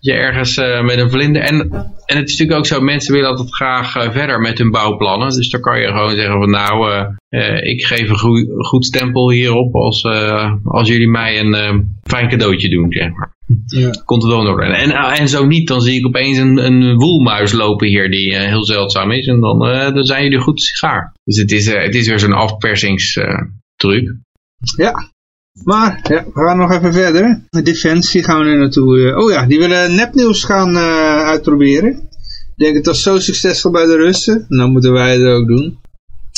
je 0.00 0.12
ergens 0.12 0.56
uh, 0.56 0.82
met 0.84 0.98
een 0.98 1.10
vlinder. 1.10 1.42
En, 1.42 1.70
en 2.06 2.16
het 2.16 2.28
is 2.28 2.36
natuurlijk 2.38 2.58
ook 2.58 2.66
zo, 2.66 2.80
mensen 2.80 3.12
willen 3.12 3.28
altijd 3.28 3.54
graag 3.54 3.96
uh, 3.96 4.10
verder 4.10 4.40
met 4.40 4.58
hun 4.58 4.70
bouwplannen. 4.70 5.28
Dus 5.28 5.50
dan 5.50 5.60
kan 5.60 5.80
je 5.80 5.86
gewoon 5.86 6.14
zeggen 6.14 6.38
van 6.38 6.50
nou, 6.50 7.06
uh, 7.30 7.62
ik 7.62 7.84
geef 7.84 8.08
een 8.08 8.18
goed, 8.18 8.46
goed 8.56 8.84
stempel 8.84 9.30
hierop 9.30 9.74
als, 9.74 10.04
als 10.64 10.88
jullie 10.88 11.08
mij 11.08 11.40
een 11.40 11.96
fijn 12.02 12.28
cadeautje 12.28 12.68
doen, 12.68 12.92
zeg 12.92 13.10
maar. 13.10 13.38
Ja. 13.66 13.90
Komt 14.04 14.22
het 14.22 14.30
wel 14.30 14.40
in 14.40 14.46
orde. 14.46 14.64
En, 14.64 14.90
en 14.90 15.28
zo 15.28 15.46
niet, 15.46 15.68
dan 15.68 15.80
zie 15.80 15.98
ik 15.98 16.06
opeens 16.06 16.38
een, 16.38 16.64
een 16.66 16.94
woelmuis 16.94 17.52
lopen 17.52 17.88
hier 17.88 18.10
die 18.10 18.36
heel 18.36 18.64
zeldzaam 18.64 19.10
is. 19.10 19.26
En 19.26 19.40
dan, 19.40 19.58
dan 19.94 20.04
zijn 20.04 20.22
jullie 20.22 20.38
goed 20.38 20.62
sigaar. 20.62 21.12
Dus 21.24 21.36
het 21.38 21.52
is, 21.52 21.72
het 21.72 21.94
is 21.94 22.08
weer 22.08 22.18
zo'n 22.18 22.32
afpersingstruc. 22.32 24.14
Ja, 24.76 25.10
maar 25.64 26.00
ja, 26.02 26.24
we 26.24 26.46
gaan 26.46 26.56
nog 26.56 26.72
even 26.72 26.92
verder. 26.92 27.42
Defensie 27.62 28.24
gaan 28.24 28.38
we 28.38 28.44
nu 28.44 28.58
naartoe. 28.58 29.16
Oh 29.16 29.30
ja, 29.30 29.46
die 29.46 29.58
willen 29.58 29.94
nepnieuws 29.94 30.44
gaan 30.44 30.70
uh, 30.70 31.16
uitproberen. 31.16 31.90
Ik 31.90 32.66
denk 32.66 32.76
het 32.76 32.86
was 32.86 33.02
zo 33.02 33.18
succesvol 33.18 33.70
bij 33.70 33.86
de 33.86 33.96
Russen. 33.96 34.46
Dan 34.48 34.72
moeten 34.72 34.92
wij 34.92 35.12
het 35.12 35.26
ook 35.26 35.46
doen. 35.46 35.78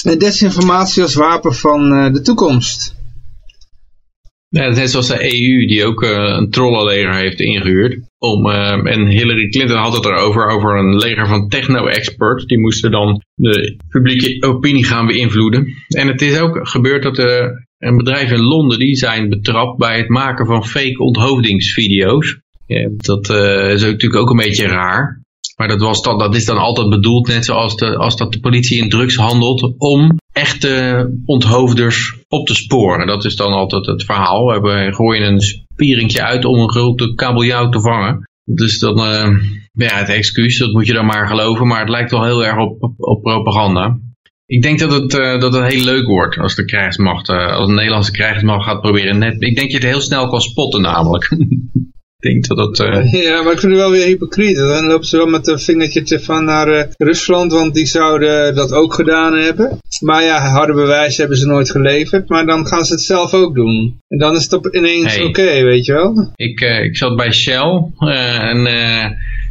En 0.03 0.19
desinformatie 0.19 1.03
als 1.03 1.15
wapen 1.15 1.55
van 1.55 1.93
uh, 1.93 2.13
de 2.13 2.21
toekomst. 2.21 2.95
Ja, 4.53 4.69
net 4.69 4.91
zoals 4.91 5.09
de 5.09 5.23
EU 5.23 5.67
die 5.67 5.85
ook 5.85 6.03
eh, 6.03 6.37
een 6.39 6.51
trollenleger 6.51 7.15
heeft 7.15 7.41
ingehuurd. 7.41 8.01
Om, 8.19 8.51
eh, 8.51 8.93
en 8.93 9.07
Hillary 9.07 9.49
Clinton 9.49 9.77
had 9.77 9.95
het 9.95 10.05
erover, 10.05 10.47
over 10.47 10.77
een 10.77 10.97
leger 10.97 11.27
van 11.27 11.49
techno-experts. 11.49 12.47
Die 12.47 12.59
moesten 12.59 12.91
dan 12.91 13.23
de 13.35 13.77
publieke 13.89 14.47
opinie 14.47 14.85
gaan 14.85 15.07
beïnvloeden. 15.07 15.67
En 15.89 16.09
het 16.09 16.23
is 16.23 16.39
ook 16.39 16.69
gebeurd 16.69 17.03
dat 17.03 17.19
eh, 17.19 17.47
een 17.83 17.97
bedrijf 17.97 18.31
in 18.31 18.43
Londen, 18.43 18.79
die 18.79 18.97
zijn 18.97 19.29
betrapt 19.29 19.79
bij 19.79 19.99
het 19.99 20.09
maken 20.09 20.47
van 20.47 20.67
fake 20.67 20.99
onthoofdingsvideo's. 20.99 22.41
Dat 22.97 23.31
is 23.31 23.83
natuurlijk 23.83 24.17
ook 24.17 24.31
een 24.31 24.37
beetje 24.37 24.67
raar. 24.67 25.23
Maar 25.57 25.69
dat, 25.69 25.81
was 25.81 26.03
dan, 26.03 26.19
dat 26.19 26.35
is 26.35 26.45
dan 26.45 26.59
altijd 26.59 26.89
bedoeld, 26.89 27.27
net 27.27 27.45
zoals 27.45 27.77
de, 27.77 27.97
als 27.97 28.17
dat 28.17 28.33
de 28.33 28.41
politie 28.41 28.83
in 28.83 28.89
drugs 28.89 29.17
handelt, 29.17 29.75
om 29.79 30.19
echte 30.33 31.11
onthoofders 31.25 32.15
op 32.29 32.47
te 32.47 32.55
sporen. 32.55 33.07
Dat 33.07 33.25
is 33.25 33.37
dan 33.37 33.53
altijd 33.53 33.87
het 33.87 34.05
verhaal. 34.05 34.63
We 34.63 34.93
gooien 34.95 35.27
een 35.27 35.41
spieringje 35.41 36.23
uit 36.23 36.45
om 36.45 36.59
een 36.59 36.71
grote 36.71 37.15
kabeljauw 37.15 37.69
te 37.69 37.81
vangen. 37.81 38.29
Dus 38.45 38.79
dan, 38.79 38.99
uh, 38.99 39.29
ja, 39.73 39.97
het 39.97 40.09
excuus, 40.09 40.59
dat 40.59 40.73
moet 40.73 40.87
je 40.87 40.93
dan 40.93 41.07
maar 41.07 41.27
geloven. 41.27 41.67
Maar 41.67 41.81
het 41.81 41.89
lijkt 41.89 42.11
wel 42.11 42.25
heel 42.25 42.45
erg 42.45 42.59
op, 42.59 42.93
op 42.97 43.23
propaganda. 43.23 43.99
Ik 44.53 44.63
denk 44.63 44.79
dat 44.79 44.93
het, 44.93 45.15
uh, 45.15 45.41
dat 45.41 45.53
het 45.55 45.73
heel 45.73 45.85
leuk 45.85 46.07
wordt 46.07 46.39
als 46.39 46.55
de 46.55 46.65
krijgsmacht, 46.65 47.29
uh, 47.29 47.57
als 47.57 47.67
de 47.67 47.75
Nederlandse 47.75 48.13
krijgsmacht 48.13 48.65
gaat 48.65 48.81
proberen 48.81 49.19
net. 49.19 49.33
Ik 49.33 49.39
denk 49.39 49.57
dat 49.57 49.71
je 49.71 49.77
het 49.77 49.87
heel 49.87 50.01
snel 50.01 50.29
kan 50.29 50.41
spotten 50.41 50.81
namelijk. 50.81 51.37
denk 52.29 52.47
dat 52.47 52.57
dat... 52.57 52.81
Uh... 52.81 53.13
Ja, 53.13 53.43
maar 53.43 53.53
ik 53.53 53.59
vind 53.59 53.73
het 53.73 53.81
wel 53.81 53.91
weer 53.91 54.07
hypocriet. 54.07 54.57
Dan 54.57 54.87
lopen 54.87 55.07
ze 55.07 55.17
wel 55.17 55.27
met 55.27 55.49
een 55.49 55.59
vingertje 55.59 56.21
van 56.21 56.45
naar 56.45 56.89
Rusland, 56.97 57.53
want 57.53 57.75
die 57.75 57.87
zouden 57.87 58.55
dat 58.55 58.73
ook 58.73 58.95
gedaan 58.95 59.39
hebben. 59.39 59.79
Maar 60.01 60.23
ja, 60.23 60.51
harde 60.51 60.73
bewijs 60.73 61.17
hebben 61.17 61.37
ze 61.37 61.47
nooit 61.47 61.71
geleverd, 61.71 62.29
maar 62.29 62.47
dan 62.47 62.67
gaan 62.67 62.85
ze 62.85 62.93
het 62.93 63.03
zelf 63.03 63.35
ook 63.35 63.55
doen. 63.55 63.99
En 64.09 64.19
dan 64.19 64.37
is 64.37 64.43
het 64.43 64.53
op 64.53 64.75
ineens 64.75 65.17
Hey. 65.17 65.25
oké, 65.25 65.63
weet 65.63 65.85
je 65.85 65.93
wel. 65.93 66.33
Ik, 66.37 66.61
ik 66.61 66.97
zat 66.97 67.17
bij 67.17 67.33
Shell 67.33 67.83
en 67.99 68.67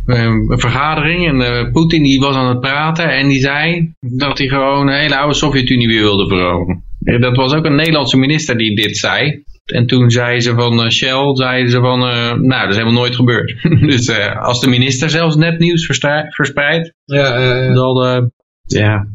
een 0.05 0.59
vergadering 0.59 1.27
en 1.27 1.39
uh, 1.39 1.71
Poetin 1.71 2.03
die 2.03 2.19
was 2.19 2.35
aan 2.35 2.49
het 2.49 2.59
praten 2.59 3.09
en 3.09 3.27
die 3.27 3.39
zei 3.39 3.93
dat 3.99 4.37
hij 4.37 4.47
gewoon 4.47 4.87
een 4.87 4.99
hele 4.99 5.17
oude 5.17 5.33
Sovjet-Unie 5.33 5.87
weer 5.87 6.01
wilde 6.01 6.27
veroveren. 6.27 6.83
Dat 6.99 7.35
was 7.35 7.53
ook 7.53 7.65
een 7.65 7.75
Nederlandse 7.75 8.17
minister 8.17 8.57
die 8.57 8.75
dit 8.75 8.97
zei. 8.97 9.43
En 9.65 9.87
toen 9.87 10.09
zei 10.09 10.39
ze 10.39 10.53
van 10.53 10.79
uh, 10.79 10.89
Shell, 10.89 11.35
zeiden 11.35 11.71
ze 11.71 11.79
van, 11.79 12.01
uh, 12.01 12.33
nou, 12.33 12.61
dat 12.61 12.69
is 12.69 12.75
helemaal 12.75 12.99
nooit 12.99 13.15
gebeurd. 13.15 13.55
dus 13.91 14.11
als 14.35 14.59
de 14.59 14.69
minister 14.69 15.09
zelfs 15.09 15.35
nepnieuws 15.35 15.85
verspreidt, 16.29 16.93
ja, 17.05 17.73
dan, 17.73 18.31
ja. 18.63 19.07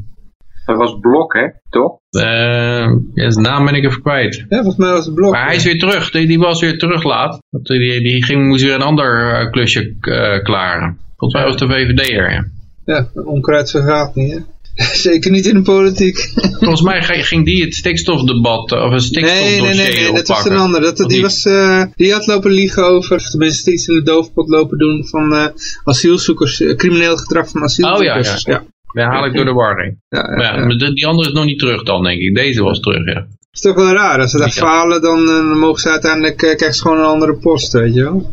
Dat 0.67 0.77
was 0.77 0.97
Blok, 1.01 1.35
hè, 1.35 1.47
toch? 1.71 1.99
ja, 2.11 3.31
zijn 3.31 3.45
naam 3.45 3.65
ben 3.65 3.75
ik 3.75 3.85
even 3.85 4.03
kwijt. 4.03 4.45
Ja, 4.49 4.57
volgens 4.57 4.77
mij 4.77 4.91
was 4.91 5.05
het 5.05 5.15
Blok. 5.15 5.33
Maar 5.33 5.47
hij 5.47 5.57
is 5.57 5.65
weer 5.65 5.79
terug, 5.79 6.11
die, 6.11 6.27
die 6.27 6.39
was 6.39 6.61
weer 6.61 6.79
terug 6.79 7.03
laat. 7.03 7.39
Die, 7.51 8.01
die 8.01 8.25
ging, 8.25 8.47
moest 8.47 8.63
weer 8.63 8.75
een 8.75 8.83
ander 8.83 9.51
klusje 9.51 9.95
klaren. 10.43 10.99
Volgens 11.17 11.41
mij 11.41 11.51
was 11.51 11.57
de 11.57 11.67
VVD'er, 11.67 12.33
ja. 12.33 12.45
Ja, 12.85 13.09
onkruid 13.25 13.71
vergaat 13.71 14.15
niet, 14.15 14.33
hè. 14.33 14.39
Zeker 15.09 15.31
niet 15.31 15.47
in 15.47 15.55
de 15.55 15.63
politiek. 15.63 16.33
Volgens 16.61 16.83
mij 16.83 17.03
ging 17.03 17.45
die 17.45 17.65
het 17.65 17.75
stikstofdebat 17.75 18.73
of 18.73 18.91
een 18.91 19.01
stikstofdossier 19.01 19.63
Nee, 19.63 19.75
nee, 19.75 19.75
nee, 19.75 20.05
nee 20.05 20.13
dat 20.13 20.29
was 20.29 20.45
een 20.45 20.57
ander. 20.57 20.81
Dat, 20.81 20.97
die, 20.97 21.09
die, 21.09 21.23
was, 21.23 21.45
uh, 21.45 21.85
die 21.95 22.13
had 22.13 22.27
lopen 22.27 22.51
liegen 22.51 22.85
over, 22.85 23.17
of 23.17 23.31
tenminste 23.31 23.73
iets 23.73 23.87
in 23.87 23.95
de 23.95 24.03
doofpot 24.03 24.49
lopen 24.49 24.79
doen 24.79 25.07
van 25.07 25.33
uh, 25.33 25.47
asielzoekers, 25.85 26.61
uh, 26.61 26.75
crimineel 26.75 27.17
gedrag 27.17 27.49
van 27.49 27.63
asielzoekers. 27.63 28.29
Oh 28.29 28.35
ja, 28.35 28.53
ja. 28.53 28.59
ja. 28.59 28.65
Ja 28.93 29.09
haal 29.09 29.27
ik 29.27 29.35
door 29.35 29.45
de 29.45 29.53
war 29.53 29.97
Ja, 30.09 30.67
die 30.77 31.07
andere 31.07 31.29
is 31.29 31.35
nog 31.35 31.45
niet 31.45 31.59
terug 31.59 31.83
dan, 31.83 32.03
denk 32.03 32.21
ik. 32.21 32.35
Deze 32.35 32.63
was 32.63 32.81
terug, 32.81 33.05
ja. 33.07 33.21
Het 33.21 33.51
is 33.53 33.61
toch 33.61 33.75
wel 33.75 33.93
raar. 33.93 34.21
Als 34.21 34.31
ze 34.31 34.39
daar 34.39 34.51
falen, 34.51 35.03
dan, 35.03 35.27
dan 35.27 35.59
mogen 35.59 35.81
ze 35.81 35.91
uiteindelijk, 35.91 36.37
krijgen 36.37 36.75
ze 36.75 36.83
gewoon 36.83 36.99
een 36.99 37.05
andere 37.05 37.37
post, 37.37 37.73
weet 37.73 37.95
je 37.95 38.03
wel. 38.03 38.33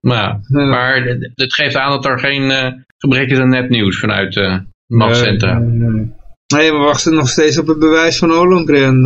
Ja, 0.00 0.40
maar 0.48 1.18
het 1.34 1.54
geeft 1.54 1.76
aan 1.76 1.90
dat 1.90 2.04
er 2.04 2.18
geen 2.18 2.74
gebrek 2.98 3.30
is 3.30 3.38
aan 3.38 3.48
nepnieuws 3.48 3.98
vanuit 3.98 4.62
machtscentra. 4.86 5.58
Nee, 5.58 5.88
nee, 5.88 6.12
nee, 6.54 6.72
we 6.72 6.78
wachten 6.78 7.14
nog 7.14 7.28
steeds 7.28 7.58
op 7.58 7.66
het 7.66 7.78
bewijs 7.78 8.18
van 8.18 8.32
Ollongren. 8.32 9.02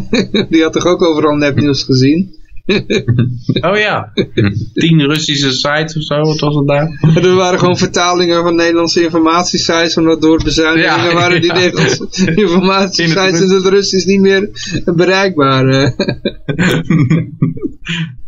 die 0.50 0.62
had 0.62 0.72
toch 0.72 0.86
ook 0.86 1.02
overal 1.02 1.36
nepnieuws 1.36 1.82
gezien? 1.82 2.37
Oh 3.60 3.76
ja, 3.76 4.12
tien 4.74 5.00
Russische 5.00 5.52
sites 5.52 5.96
of 5.96 6.02
zo, 6.02 6.20
wat 6.20 6.40
was 6.40 6.54
het 6.54 6.66
daar? 6.66 6.88
Er 7.24 7.34
waren 7.34 7.58
gewoon 7.58 7.78
vertalingen 7.78 8.42
van 8.42 8.56
Nederlandse 8.56 9.02
informatiesites, 9.02 9.96
omdat 9.96 10.20
door 10.20 10.44
bezuinigingen 10.44 11.08
ja, 11.08 11.14
waren 11.14 11.40
die 11.40 11.52
ja. 11.54 11.58
Nederlandse 11.58 12.34
informatiesites 12.34 13.40
in 13.40 13.50
het 13.50 13.66
Russisch 13.66 14.06
niet 14.06 14.20
meer 14.20 14.50
bereikbaar. 14.84 15.66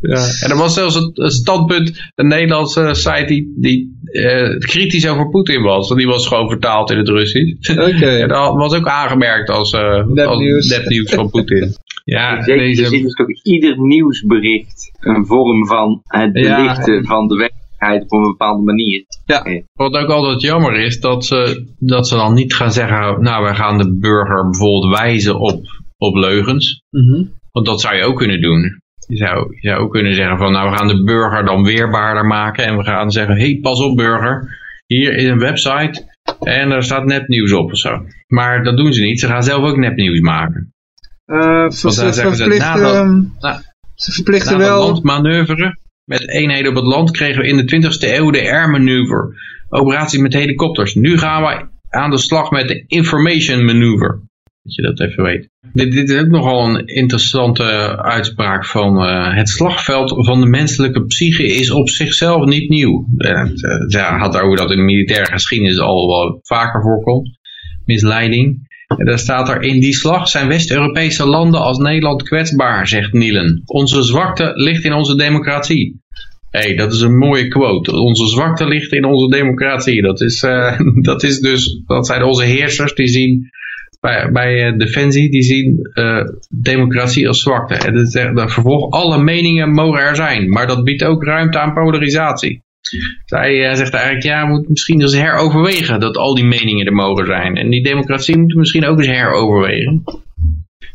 ja. 0.00 0.28
En 0.40 0.50
er 0.50 0.56
was 0.56 0.74
zelfs 0.74 0.94
een 0.94 1.30
standpunt, 1.30 2.10
een 2.14 2.28
Nederlandse 2.28 2.94
site 2.94 3.24
die, 3.26 3.54
die 3.56 3.98
uh, 4.12 4.58
kritisch 4.58 5.08
over 5.08 5.28
Poetin 5.28 5.62
was. 5.62 5.88
Die 5.88 6.06
was 6.06 6.26
gewoon 6.26 6.48
vertaald 6.48 6.90
in 6.90 6.98
het 6.98 7.08
Russisch. 7.08 7.70
Oké. 7.70 7.82
Okay. 7.82 8.20
En 8.20 8.28
dat 8.28 8.54
was 8.54 8.74
ook 8.74 8.88
aangemerkt 8.88 9.50
als, 9.50 9.72
uh, 9.72 10.06
nepnieuws 10.06 11.10
van 11.10 11.30
Poetin. 11.30 11.74
Ja, 12.10 12.42
Zeker, 12.42 12.62
deze... 12.62 12.84
Er 12.84 12.92
is 12.92 13.14
toch 13.14 13.42
ieder 13.42 13.80
nieuwsbericht 13.80 14.90
een 15.00 15.26
vorm 15.26 15.66
van 15.66 16.00
het 16.04 16.32
belichten 16.32 16.94
ja, 16.94 17.02
van 17.02 17.28
de 17.28 17.36
werkelijkheid 17.36 18.02
op 18.02 18.12
een 18.12 18.22
bepaalde 18.22 18.62
manier. 18.62 19.04
Ja. 19.24 19.62
Wat 19.72 19.96
ook 19.96 20.08
altijd 20.08 20.40
jammer 20.40 20.74
is, 20.74 21.00
dat 21.00 21.24
ze, 21.24 21.66
dat 21.78 22.08
ze 22.08 22.16
dan 22.16 22.34
niet 22.34 22.54
gaan 22.54 22.72
zeggen, 22.72 23.22
nou 23.22 23.42
wij 23.42 23.54
gaan 23.54 23.78
de 23.78 23.96
burger 23.98 24.50
bijvoorbeeld 24.50 24.98
wijzen 24.98 25.38
op, 25.38 25.62
op 25.98 26.14
leugens. 26.14 26.82
Mm 26.90 27.08
-hmm. 27.08 27.32
Want 27.52 27.66
dat 27.66 27.80
zou 27.80 27.96
je 27.96 28.04
ook 28.04 28.16
kunnen 28.16 28.40
doen. 28.40 28.80
Je 29.06 29.16
zou, 29.16 29.56
je 29.60 29.68
zou 29.68 29.80
ook 29.80 29.92
kunnen 29.92 30.14
zeggen 30.14 30.38
van, 30.38 30.52
nou 30.52 30.70
we 30.70 30.76
gaan 30.76 30.88
de 30.88 31.04
burger 31.04 31.44
dan 31.44 31.64
weerbaarder 31.64 32.26
maken 32.26 32.64
en 32.64 32.76
we 32.76 32.84
gaan 32.84 33.10
zeggen, 33.10 33.36
hé 33.36 33.44
hey, 33.44 33.58
pas 33.62 33.80
op 33.80 33.96
burger, 33.96 34.58
hier 34.86 35.16
is 35.16 35.24
een 35.24 35.38
website 35.38 36.08
en 36.40 36.68
daar 36.68 36.82
staat 36.82 37.04
nepnieuws 37.04 37.52
op 37.52 37.70
of 37.70 37.78
zo. 37.78 38.02
Maar 38.28 38.64
dat 38.64 38.76
doen 38.76 38.92
ze 38.92 39.02
niet, 39.02 39.20
ze 39.20 39.26
gaan 39.26 39.42
zelf 39.42 39.64
ook 39.64 39.76
nepnieuws 39.76 40.20
maken. 40.20 40.72
Uh, 41.30 41.70
ver, 41.70 41.92
ze, 41.92 42.12
verplichten, 42.12 43.32
na, 43.40 43.62
ze 43.94 44.12
verplichten 44.12 44.58
na 44.58 44.64
wel... 44.64 44.86
landmanoeuvre 44.86 45.76
met 46.10 46.28
eenheden 46.28 46.70
op 46.70 46.76
het 46.76 46.86
land 46.86 47.10
kregen 47.10 47.42
we 47.42 47.48
in 47.48 47.56
de 47.56 47.74
20e 47.74 48.16
eeuw 48.16 48.30
de 48.30 48.40
air 48.40 48.70
maneuver. 48.70 49.34
Operatie 49.68 50.20
met 50.20 50.32
helikopters. 50.32 50.94
Nu 50.94 51.18
gaan 51.18 51.42
we 51.42 51.68
aan 51.88 52.10
de 52.10 52.18
slag 52.18 52.50
met 52.50 52.68
de 52.68 52.84
information 52.86 53.64
maneuver. 53.64 54.20
Dat 54.62 54.74
je 54.74 54.82
dat 54.82 55.00
even 55.00 55.22
weet. 55.22 55.48
Dit, 55.72 55.92
dit 55.92 56.10
is 56.10 56.20
ook 56.20 56.28
nogal 56.28 56.68
een 56.68 56.86
interessante 56.86 57.62
uitspraak 58.02 58.66
van 58.66 59.06
uh, 59.06 59.34
het 59.36 59.48
slagveld 59.48 60.26
van 60.26 60.40
de 60.40 60.46
menselijke 60.46 61.04
psyche 61.04 61.46
is 61.46 61.70
op 61.70 61.88
zichzelf 61.88 62.44
niet 62.44 62.68
nieuw. 62.68 63.06
Het 63.16 63.94
uh, 63.94 64.20
had 64.20 64.38
over 64.38 64.56
dat 64.56 64.70
in 64.70 64.76
de 64.76 64.82
militaire 64.82 65.32
geschiedenis 65.32 65.78
al 65.78 66.08
wel 66.08 66.38
vaker 66.42 66.82
voorkomt. 66.82 67.38
Misleiding. 67.84 68.68
En 68.96 69.04
daar 69.04 69.18
staat 69.18 69.48
er, 69.48 69.62
in 69.62 69.80
die 69.80 69.94
slag 69.94 70.28
zijn 70.28 70.48
West-Europese 70.48 71.26
landen 71.26 71.60
als 71.60 71.78
Nederland 71.78 72.22
kwetsbaar, 72.22 72.88
zegt 72.88 73.12
Nielen. 73.12 73.62
Onze 73.66 74.02
zwakte 74.02 74.52
ligt 74.54 74.84
in 74.84 74.92
onze 74.92 75.16
democratie. 75.16 76.00
Hé, 76.50 76.60
hey, 76.60 76.74
dat 76.74 76.92
is 76.92 77.00
een 77.00 77.16
mooie 77.16 77.48
quote. 77.48 77.92
Onze 77.92 78.26
zwakte 78.26 78.66
ligt 78.66 78.92
in 78.92 79.04
onze 79.04 79.36
democratie. 79.36 80.02
Dat 80.02 80.20
is, 80.20 80.42
uh, 80.42 80.80
dat 81.10 81.22
is 81.22 81.40
dus, 81.40 81.82
dat 81.86 82.06
zijn 82.06 82.22
onze 82.22 82.44
heersers 82.44 82.94
die 82.94 83.06
zien 83.06 83.50
bij, 84.00 84.30
bij 84.32 84.72
uh, 84.72 84.78
Defensie, 84.78 85.30
die 85.30 85.42
zien 85.42 85.90
uh, 85.94 86.24
democratie 86.48 87.28
als 87.28 87.40
zwakte. 87.40 87.74
En 87.74 87.94
dat, 87.94 88.36
dat 88.36 88.52
vervolg, 88.52 88.90
alle 88.90 89.22
meningen 89.22 89.70
mogen 89.70 90.00
er 90.00 90.16
zijn, 90.16 90.48
maar 90.48 90.66
dat 90.66 90.84
biedt 90.84 91.04
ook 91.04 91.24
ruimte 91.24 91.58
aan 91.58 91.74
polarisatie. 91.74 92.62
Zij 93.24 93.70
uh, 93.70 93.74
zegt 93.74 93.94
eigenlijk, 93.94 94.24
ja, 94.24 94.42
we 94.42 94.50
moeten 94.50 94.70
misschien 94.70 95.00
eens 95.00 95.16
heroverwegen 95.16 96.00
dat 96.00 96.16
al 96.16 96.34
die 96.34 96.44
meningen 96.44 96.86
er 96.86 96.92
mogen 96.92 97.26
zijn. 97.26 97.56
En 97.56 97.70
die 97.70 97.82
democratie 97.82 98.36
moeten 98.36 98.54
we 98.54 98.60
misschien 98.60 98.84
ook 98.84 98.98
eens 98.98 99.06
heroverwegen. 99.06 100.02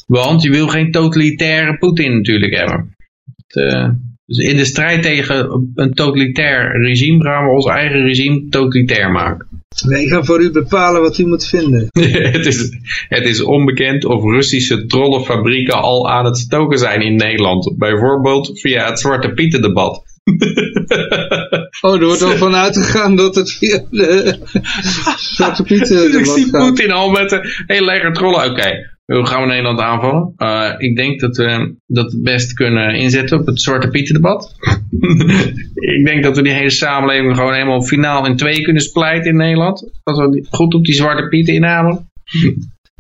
Want 0.08 0.42
je 0.42 0.50
wil 0.50 0.68
geen 0.68 0.92
totalitaire 0.92 1.78
Poetin 1.78 2.16
natuurlijk 2.16 2.56
hebben. 2.56 2.96
Het, 3.36 3.74
uh, 3.74 3.90
dus 4.26 4.38
in 4.38 4.58
de 4.58 4.66
strijd 4.66 5.02
tegen 5.02 5.70
een 5.76 5.94
totalitair 5.94 6.82
regime 6.82 7.24
gaan 7.24 7.46
we 7.46 7.52
ons 7.52 7.66
eigen 7.66 8.02
regime 8.02 8.48
totalitair 8.50 9.12
maken. 9.12 9.48
Nee, 9.88 10.04
ik 10.04 10.10
ga 10.10 10.24
voor 10.24 10.42
u 10.42 10.52
bepalen 10.52 11.02
wat 11.02 11.18
u 11.18 11.26
moet 11.26 11.48
vinden. 11.48 11.88
het, 12.38 12.46
is, 12.46 12.78
het 13.08 13.26
is 13.26 13.44
onbekend 13.44 14.06
of 14.06 14.24
Russische 14.24 14.86
trollenfabrieken 14.86 15.82
al 15.82 16.10
aan 16.10 16.26
het 16.26 16.38
stoken 16.38 16.78
zijn 16.78 17.02
in 17.02 17.16
Nederland. 17.16 17.74
Bijvoorbeeld 17.78 18.60
via 18.60 18.90
het 18.90 19.00
Zwarte 19.00 19.30
Pieten 19.30 19.62
debat. 19.62 20.04
oh, 21.82 21.94
er 21.94 22.06
wordt 22.06 22.22
al 22.22 22.38
van 22.46 22.56
uitgegaan 22.56 23.16
dat 23.16 23.36
het 23.36 23.52
via 23.52 23.84
de 23.90 24.38
Zwarte 25.36 25.64
Pieten 25.64 26.20
Ik 26.20 26.26
zie 26.26 26.50
Poetin 26.50 26.92
al 26.92 27.10
met 27.10 27.32
een 27.32 27.42
heel 27.66 27.86
leger 27.86 28.14
trollen. 28.14 28.40
Oké, 28.40 28.50
okay. 28.50 28.94
Hoe 29.06 29.26
gaan 29.26 29.42
we 29.42 29.48
Nederland 29.48 29.80
aanvallen? 29.80 30.34
Uh, 30.38 30.74
ik 30.78 30.96
denk 30.96 31.20
dat 31.20 31.38
we 31.38 31.76
dat 31.88 32.12
het 32.12 32.24
best 32.24 32.54
kunnen 32.54 32.96
inzetten 32.96 33.40
op 33.40 33.46
het 33.46 33.62
Zwarte 33.62 33.88
Pieten 33.88 34.14
debat. 34.14 34.56
ik 35.98 36.06
denk 36.06 36.24
dat 36.24 36.36
we 36.36 36.44
die 36.44 36.54
hele 36.54 36.70
samenleving 36.70 37.36
gewoon 37.36 37.54
helemaal 37.54 37.84
finaal 37.84 38.26
in 38.26 38.36
twee 38.36 38.62
kunnen 38.62 38.82
splijten 38.82 39.32
in 39.32 39.38
Nederland. 39.38 39.90
Als 40.04 40.18
we 40.18 40.46
goed 40.50 40.74
op 40.74 40.86
die 40.86 40.94
Zwarte 40.94 41.28
Pieten 41.28 41.54
inhamelen. 41.54 42.10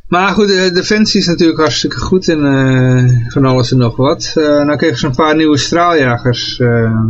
Maar 0.07 0.27
goed, 0.27 0.47
de 0.47 0.71
Defensie 0.73 1.19
is 1.19 1.27
natuurlijk 1.27 1.59
hartstikke 1.59 1.97
goed 1.97 2.27
in 2.27 2.45
eh, 2.45 3.31
van 3.31 3.45
alles 3.45 3.71
en 3.71 3.77
nog 3.77 3.95
wat. 3.95 4.33
Uh, 4.37 4.45
nou 4.45 4.75
kregen 4.77 4.97
ze 4.97 5.05
een 5.05 5.15
paar 5.15 5.35
nieuwe 5.35 5.57
straaljagers, 5.57 6.59
uh, 6.59 7.01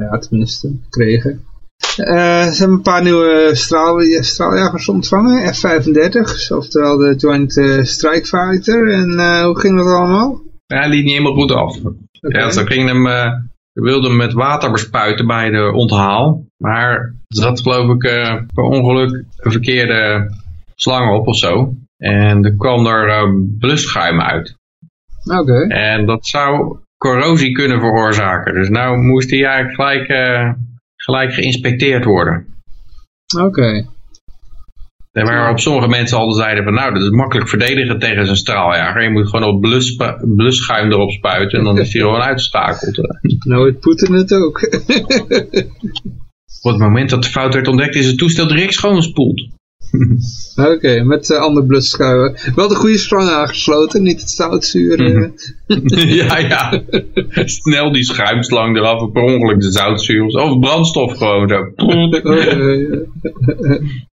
ja 0.00 0.18
tenminste, 0.18 0.72
gekregen. 0.82 1.44
ze 1.94 2.56
hebben 2.58 2.76
een 2.76 2.82
paar 2.82 3.02
nieuwe 3.02 3.50
straal, 3.52 4.00
straaljagers 4.20 4.88
ontvangen, 4.88 5.54
F-35, 5.54 6.56
oftewel 6.56 6.96
de 6.96 7.14
Joint 7.16 7.52
Strike 7.88 8.26
Fighter. 8.26 8.92
En 8.92 9.42
hoe 9.44 9.58
ging 9.58 9.76
dat 9.76 9.86
allemaal? 9.86 10.40
Ja, 10.66 10.78
hij 10.78 10.88
liet 10.88 11.04
niet 11.04 11.12
helemaal 11.12 11.34
goed 11.34 11.52
af. 11.52 11.76
Okay. 11.76 12.40
Ja, 12.40 12.50
ze 12.50 12.66
gingen 12.66 12.86
hem, 12.86 13.06
ze 13.72 13.80
wilden 13.80 14.08
hem 14.08 14.18
met 14.18 14.32
water 14.32 14.70
bespuiten 14.70 15.26
bij 15.26 15.50
de 15.50 15.72
onthaal. 15.72 16.44
Maar 16.56 16.90
er 16.92 17.14
zat 17.26 17.60
geloof 17.60 17.94
ik 17.94 18.00
per 18.54 18.64
ongeluk 18.64 19.24
een 19.36 19.52
verkeerde 19.52 20.30
slang 20.74 21.14
op 21.18 21.26
of 21.26 21.36
zo. 21.36 21.74
En 21.98 22.44
er 22.44 22.56
kwam 22.56 22.86
er 22.86 23.08
uh, 23.08 23.32
blusschuim 23.58 24.20
uit. 24.20 24.56
Oké. 25.40 25.66
En 25.66 26.06
dat 26.06 26.26
zou 26.26 26.78
corrosie 26.98 27.52
kunnen 27.52 27.80
veroorzaken. 27.80 28.54
Dus 28.54 28.68
nou 28.68 28.98
moest 28.98 29.30
hij 29.30 29.44
eigenlijk 29.44 29.74
gelijk, 29.74 30.08
uh, 30.08 30.52
gelijk 30.96 31.32
geïnspecteerd 31.32 32.04
worden. 32.04 32.46
Oké. 33.40 33.86
En 35.12 35.24
waarop 35.24 35.60
sommige 35.60 35.88
mensen 35.88 36.18
al 36.18 36.32
zeiden 36.32 36.64
van 36.64 36.74
nou, 36.74 36.92
dat 36.92 37.02
is 37.02 37.10
makkelijk 37.10 37.48
verdedigen 37.48 37.98
tegen 37.98 38.24
zijn 38.24 38.36
straaljager. 38.36 39.02
Je 39.02 39.10
moet 39.10 39.28
gewoon 39.28 39.54
op 39.54 39.60
blus, 39.60 39.96
blusschuim 40.36 40.92
erop 40.92 41.10
spuiten 41.10 41.58
en 41.58 41.64
dan 41.64 41.78
is 41.78 41.92
hij 41.92 42.02
gewoon 42.02 42.20
uitgeschakeld. 42.20 42.96
Nou, 43.44 43.66
het 43.66 43.80
Poetin 43.80 44.14
het 44.14 44.32
ook. 44.32 44.60
Op 46.62 46.72
het 46.72 46.80
moment 46.80 47.10
dat 47.10 47.22
de 47.22 47.28
fout 47.28 47.54
werd 47.54 47.68
ontdekt 47.68 47.94
is 47.94 48.06
het 48.06 48.18
toestel 48.18 48.46
direct 48.46 48.72
schoongespoeld. 48.72 49.48
Oké, 50.74 51.02
met 51.02 51.30
uh, 51.30 51.38
ander 51.38 51.66
blusschuiven. 51.66 52.54
Wel 52.54 52.68
de 52.68 52.74
goede 52.74 52.98
sprong 52.98 53.28
aangesloten, 53.28 54.02
niet 54.02 54.20
het 54.20 54.30
zoutzuur. 54.30 55.02
Mhm. 55.02 55.30
ja, 56.20 56.38
ja. 56.38 56.82
Snel 57.44 57.92
die 57.92 58.04
schuimslang 58.04 58.76
eraf, 58.76 59.12
per 59.12 59.22
ongeluk 59.22 59.60
de 59.60 59.72
zoutzuur. 59.72 60.24
Of 60.24 60.58
brandstof 60.58 61.16
gewoon 61.16 61.48
zo. 61.48 61.72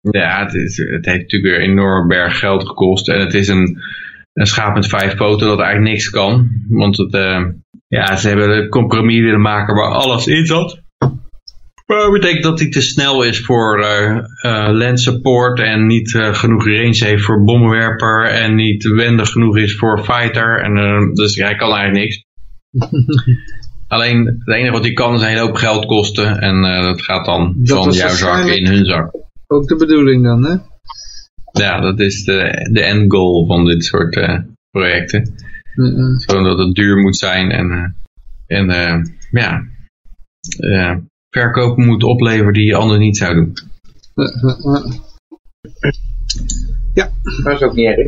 ja, 0.02 0.44
het, 0.46 0.54
is, 0.54 0.78
het 0.78 1.06
heeft 1.06 1.22
natuurlijk 1.22 1.58
weer 1.58 1.62
enorm 1.62 2.08
berg 2.08 2.40
geld 2.40 2.68
gekost. 2.68 3.10
En 3.10 3.20
het 3.20 3.34
is 3.34 3.48
een, 3.48 3.78
een 4.34 4.48
schaap 4.48 4.74
met 4.74 4.88
vijf 4.88 5.16
poten 5.16 5.48
dat 5.48 5.60
eigenlijk 5.60 5.92
niks 5.92 6.10
kan. 6.10 6.50
Want 6.70 6.98
het, 6.98 7.14
uh, 7.14 7.46
ja, 7.88 8.16
ze 8.16 8.28
hebben 8.28 8.50
een 8.50 8.70
compromis 8.70 9.20
willen 9.20 9.42
maken 9.42 9.76
waar 9.76 9.92
alles 9.92 10.28
in 10.28 10.46
zat. 10.46 10.82
Maar 11.90 11.98
dat 11.98 12.12
betekent 12.12 12.44
dat 12.44 12.60
hij 12.60 12.70
te 12.70 12.82
snel 12.82 13.24
is 13.24 13.42
voor 13.42 13.80
uh, 13.80 14.18
uh, 14.46 14.70
land 14.72 15.00
support 15.00 15.60
en 15.60 15.86
niet 15.86 16.14
uh, 16.14 16.34
genoeg 16.34 16.66
range 16.66 17.06
heeft 17.06 17.24
voor 17.24 17.44
bommenwerper 17.44 18.26
en 18.26 18.56
niet 18.56 18.84
wendig 18.84 19.30
genoeg 19.30 19.58
is 19.58 19.76
voor 19.76 20.04
fighter. 20.04 20.62
En, 20.62 21.14
dus 21.14 21.36
hij 21.36 21.56
kan 21.56 21.76
eigenlijk 21.76 22.04
niks. 22.04 22.24
Alleen 23.88 24.26
het 24.26 24.56
enige 24.56 24.72
wat 24.72 24.84
hij 24.84 24.94
kan 24.94 25.14
is 25.14 25.22
een 25.22 25.28
hele 25.28 25.40
hoop 25.40 25.56
geld 25.56 25.86
kosten 25.86 26.40
en 26.40 26.62
dat 26.62 27.02
gaat 27.02 27.26
dan 27.26 27.54
dat 27.58 27.84
van 27.84 27.92
jouw 27.92 28.10
zak 28.10 28.46
in 28.46 28.66
hun 28.66 28.86
zak. 28.86 29.16
Ook 29.48 29.68
de 29.68 29.76
bedoeling 29.76 30.24
dan, 30.24 30.46
hè? 30.46 30.56
Ja, 31.52 31.82
dat 31.82 32.00
is 32.00 32.24
de, 32.24 32.70
de 32.72 32.82
end 32.82 33.12
goal 33.12 33.46
van 33.46 33.66
dit 33.66 33.86
soort 33.86 34.42
projecten. 34.72 35.34
Gewoon 36.26 36.44
dat 36.44 36.58
het 36.58 36.76
duur 36.76 36.98
moet 36.98 37.18
zijn 37.18 37.52
en, 37.52 37.96
en 38.48 38.68
ja, 39.32 39.64
verkopen 41.30 41.86
moet 41.86 42.04
opleveren 42.04 42.54
die 42.54 42.66
je 42.66 42.76
anders 42.76 43.00
niet 43.00 43.18
zou 43.18 43.34
doen. 43.34 43.54
Ja. 46.94 47.12
Dat 47.44 47.54
is 47.54 47.62
ook 47.62 47.74
niet 47.74 47.86
erg. 47.86 48.08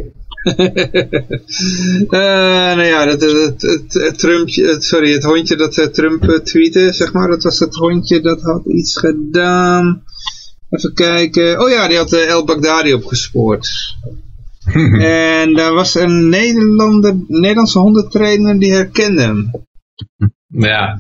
uh, 2.04 2.10
nou 2.78 2.84
ja, 2.84 3.08
het, 3.08 3.22
het, 3.22 3.62
het, 3.62 3.94
het, 3.94 4.20
Trumpje, 4.20 4.82
sorry, 4.82 5.14
het 5.14 5.24
hondje 5.24 5.56
dat 5.56 5.78
uh, 5.78 5.86
Trump 5.86 6.24
uh, 6.24 6.40
tweette, 6.40 6.94
zeg 6.94 7.14
maar, 7.14 7.28
dat 7.28 7.44
was 7.44 7.60
het 7.60 7.76
hondje 7.76 8.22
dat 8.22 8.42
had 8.42 8.66
iets 8.66 8.98
gedaan. 8.98 10.04
Even 10.70 10.94
kijken. 10.94 11.62
Oh 11.62 11.70
ja, 11.70 11.88
die 11.88 11.98
had 11.98 12.14
El 12.14 12.46
Baghdadi 12.46 12.94
opgespoord. 12.94 13.70
en 15.00 15.54
daar 15.54 15.74
was 15.74 15.96
een 15.96 16.30
Nederlander, 16.30 17.16
Nederlandse 17.28 17.80
hondentrainer 17.80 18.60
die 18.60 18.74
herkende 18.74 19.22
hem. 19.22 19.52
Ja, 20.48 21.00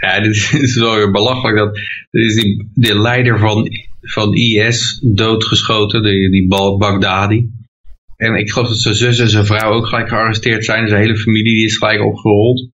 ja, 0.00 0.20
dit 0.22 0.52
is 0.52 0.76
wel 0.76 0.94
weer 0.94 1.10
belachelijk. 1.10 1.56
Dat, 1.56 1.74
dit 2.10 2.24
is 2.24 2.34
die, 2.34 2.70
de 2.74 3.00
leider 3.00 3.38
van, 3.38 3.68
van 4.00 4.34
IS 4.34 5.00
doodgeschoten, 5.04 6.02
die, 6.02 6.30
die 6.30 6.48
Baghdadi. 6.48 7.48
En 8.16 8.34
ik 8.34 8.50
geloof 8.50 8.68
dat 8.68 8.78
zijn 8.78 8.94
zus 8.94 9.18
en 9.18 9.28
zijn 9.28 9.46
vrouw 9.46 9.72
ook 9.72 9.86
gelijk 9.86 10.08
gearresteerd 10.08 10.64
zijn. 10.64 10.88
Zijn 10.88 11.00
hele 11.00 11.16
familie 11.16 11.54
die 11.54 11.64
is 11.64 11.76
gelijk 11.76 12.04
opgerold. 12.04 12.68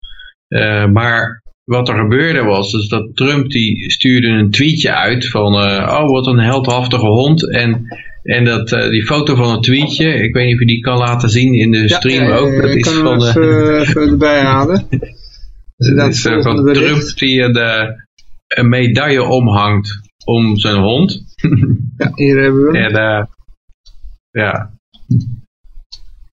Uh, 0.49 0.87
maar 0.87 1.43
wat 1.65 1.89
er 1.89 1.99
gebeurde 1.99 2.43
was, 2.43 2.73
is 2.73 2.89
dat 2.89 3.11
Trump 3.17 3.51
die 3.51 3.91
stuurde 3.91 4.29
een 4.29 4.51
tweetje 4.51 4.95
uit 4.95 5.29
van, 5.29 5.55
uh, 5.55 5.99
oh 6.01 6.11
wat 6.11 6.27
een 6.27 6.39
heldhaftige 6.39 7.07
hond. 7.07 7.51
En, 7.51 7.87
en 8.23 8.45
dat, 8.45 8.73
uh, 8.73 8.89
die 8.89 9.05
foto 9.05 9.35
van 9.35 9.53
het 9.53 9.63
tweetje, 9.63 10.15
ik 10.15 10.35
weet 10.35 10.45
niet 10.45 10.55
of 10.55 10.61
je 10.61 10.67
die 10.67 10.81
kan 10.81 10.99
laten 10.99 11.29
zien 11.29 11.55
in 11.55 11.71
de 11.71 11.89
stream 11.89 12.29
ja, 12.29 12.37
ook. 12.37 12.63
Dat 12.63 12.71
is 12.71 12.83
kan 12.83 13.03
van, 13.03 13.27
even, 13.27 13.81
even 13.81 14.09
erbij 14.09 14.41
halen. 14.41 14.87
Dat 15.77 16.09
is 16.09 16.25
uh, 16.25 16.43
van 16.43 16.73
Trump 16.73 17.17
die 17.17 17.53
de, 17.53 18.03
een 18.49 18.69
medaille 18.69 19.23
omhangt 19.23 20.01
om 20.25 20.57
zijn 20.57 20.77
hond. 20.77 21.25
ja, 21.97 22.11
hier 22.15 22.43
hebben 22.43 22.65
we 22.65 22.79
En, 22.79 22.93
uh, 22.93 23.25
ja. 24.31 24.73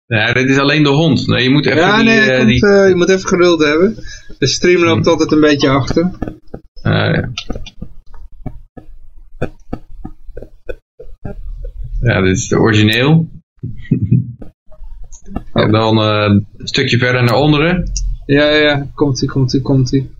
Ja, 0.06 0.32
dit 0.32 0.48
is 0.48 0.58
alleen 0.58 0.82
de 0.82 0.88
hond. 0.88 1.26
Nee, 1.26 1.42
je 1.42 1.50
moet 1.50 1.66
even 1.66 1.80
ja, 1.80 1.96
die, 1.96 2.04
nee, 2.04 2.30
uh, 2.30 2.36
komt, 2.36 2.48
die... 2.48 2.66
Uh, 2.66 2.88
je 2.88 2.94
moet 2.94 3.08
even 3.08 3.28
geduld 3.28 3.62
hebben. 3.62 3.94
De 4.38 4.46
stream 4.46 4.84
loopt 4.84 5.04
hmm. 5.04 5.12
altijd 5.12 5.32
een 5.32 5.40
beetje 5.40 5.68
achter. 5.68 6.10
Uh, 6.82 6.92
ja. 6.92 7.30
ja, 12.00 12.20
dit 12.20 12.36
is 12.36 12.48
de 12.48 12.58
origineel. 12.58 13.30
en 15.52 15.70
dan 15.70 15.98
een 15.98 16.46
stukje 16.58 16.98
verder 16.98 17.22
naar 17.22 17.36
onderen. 17.36 17.92
Ja, 18.26 18.48
ja, 18.48 18.86
komt 18.94 19.22
ie, 19.22 19.28
komt 19.28 19.54
ie, 19.54 19.60
komt 19.60 19.92
ie. 19.92 20.10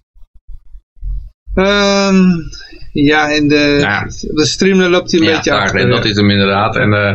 Um, 1.55 2.49
ja, 2.93 3.29
in 3.29 3.49
de, 3.49 3.77
ja. 3.81 4.05
de 4.35 4.47
stream 4.47 4.81
loopt 4.81 5.11
hij 5.11 5.21
een 5.21 5.27
ja, 5.27 5.35
beetje 5.35 5.51
daar, 5.51 5.61
achter. 5.61 5.81
En 5.81 5.89
dat 5.89 6.05
is 6.05 6.17
hem 6.17 6.31
inderdaad. 6.31 6.77
En, 6.77 6.89
uh, 6.89 7.15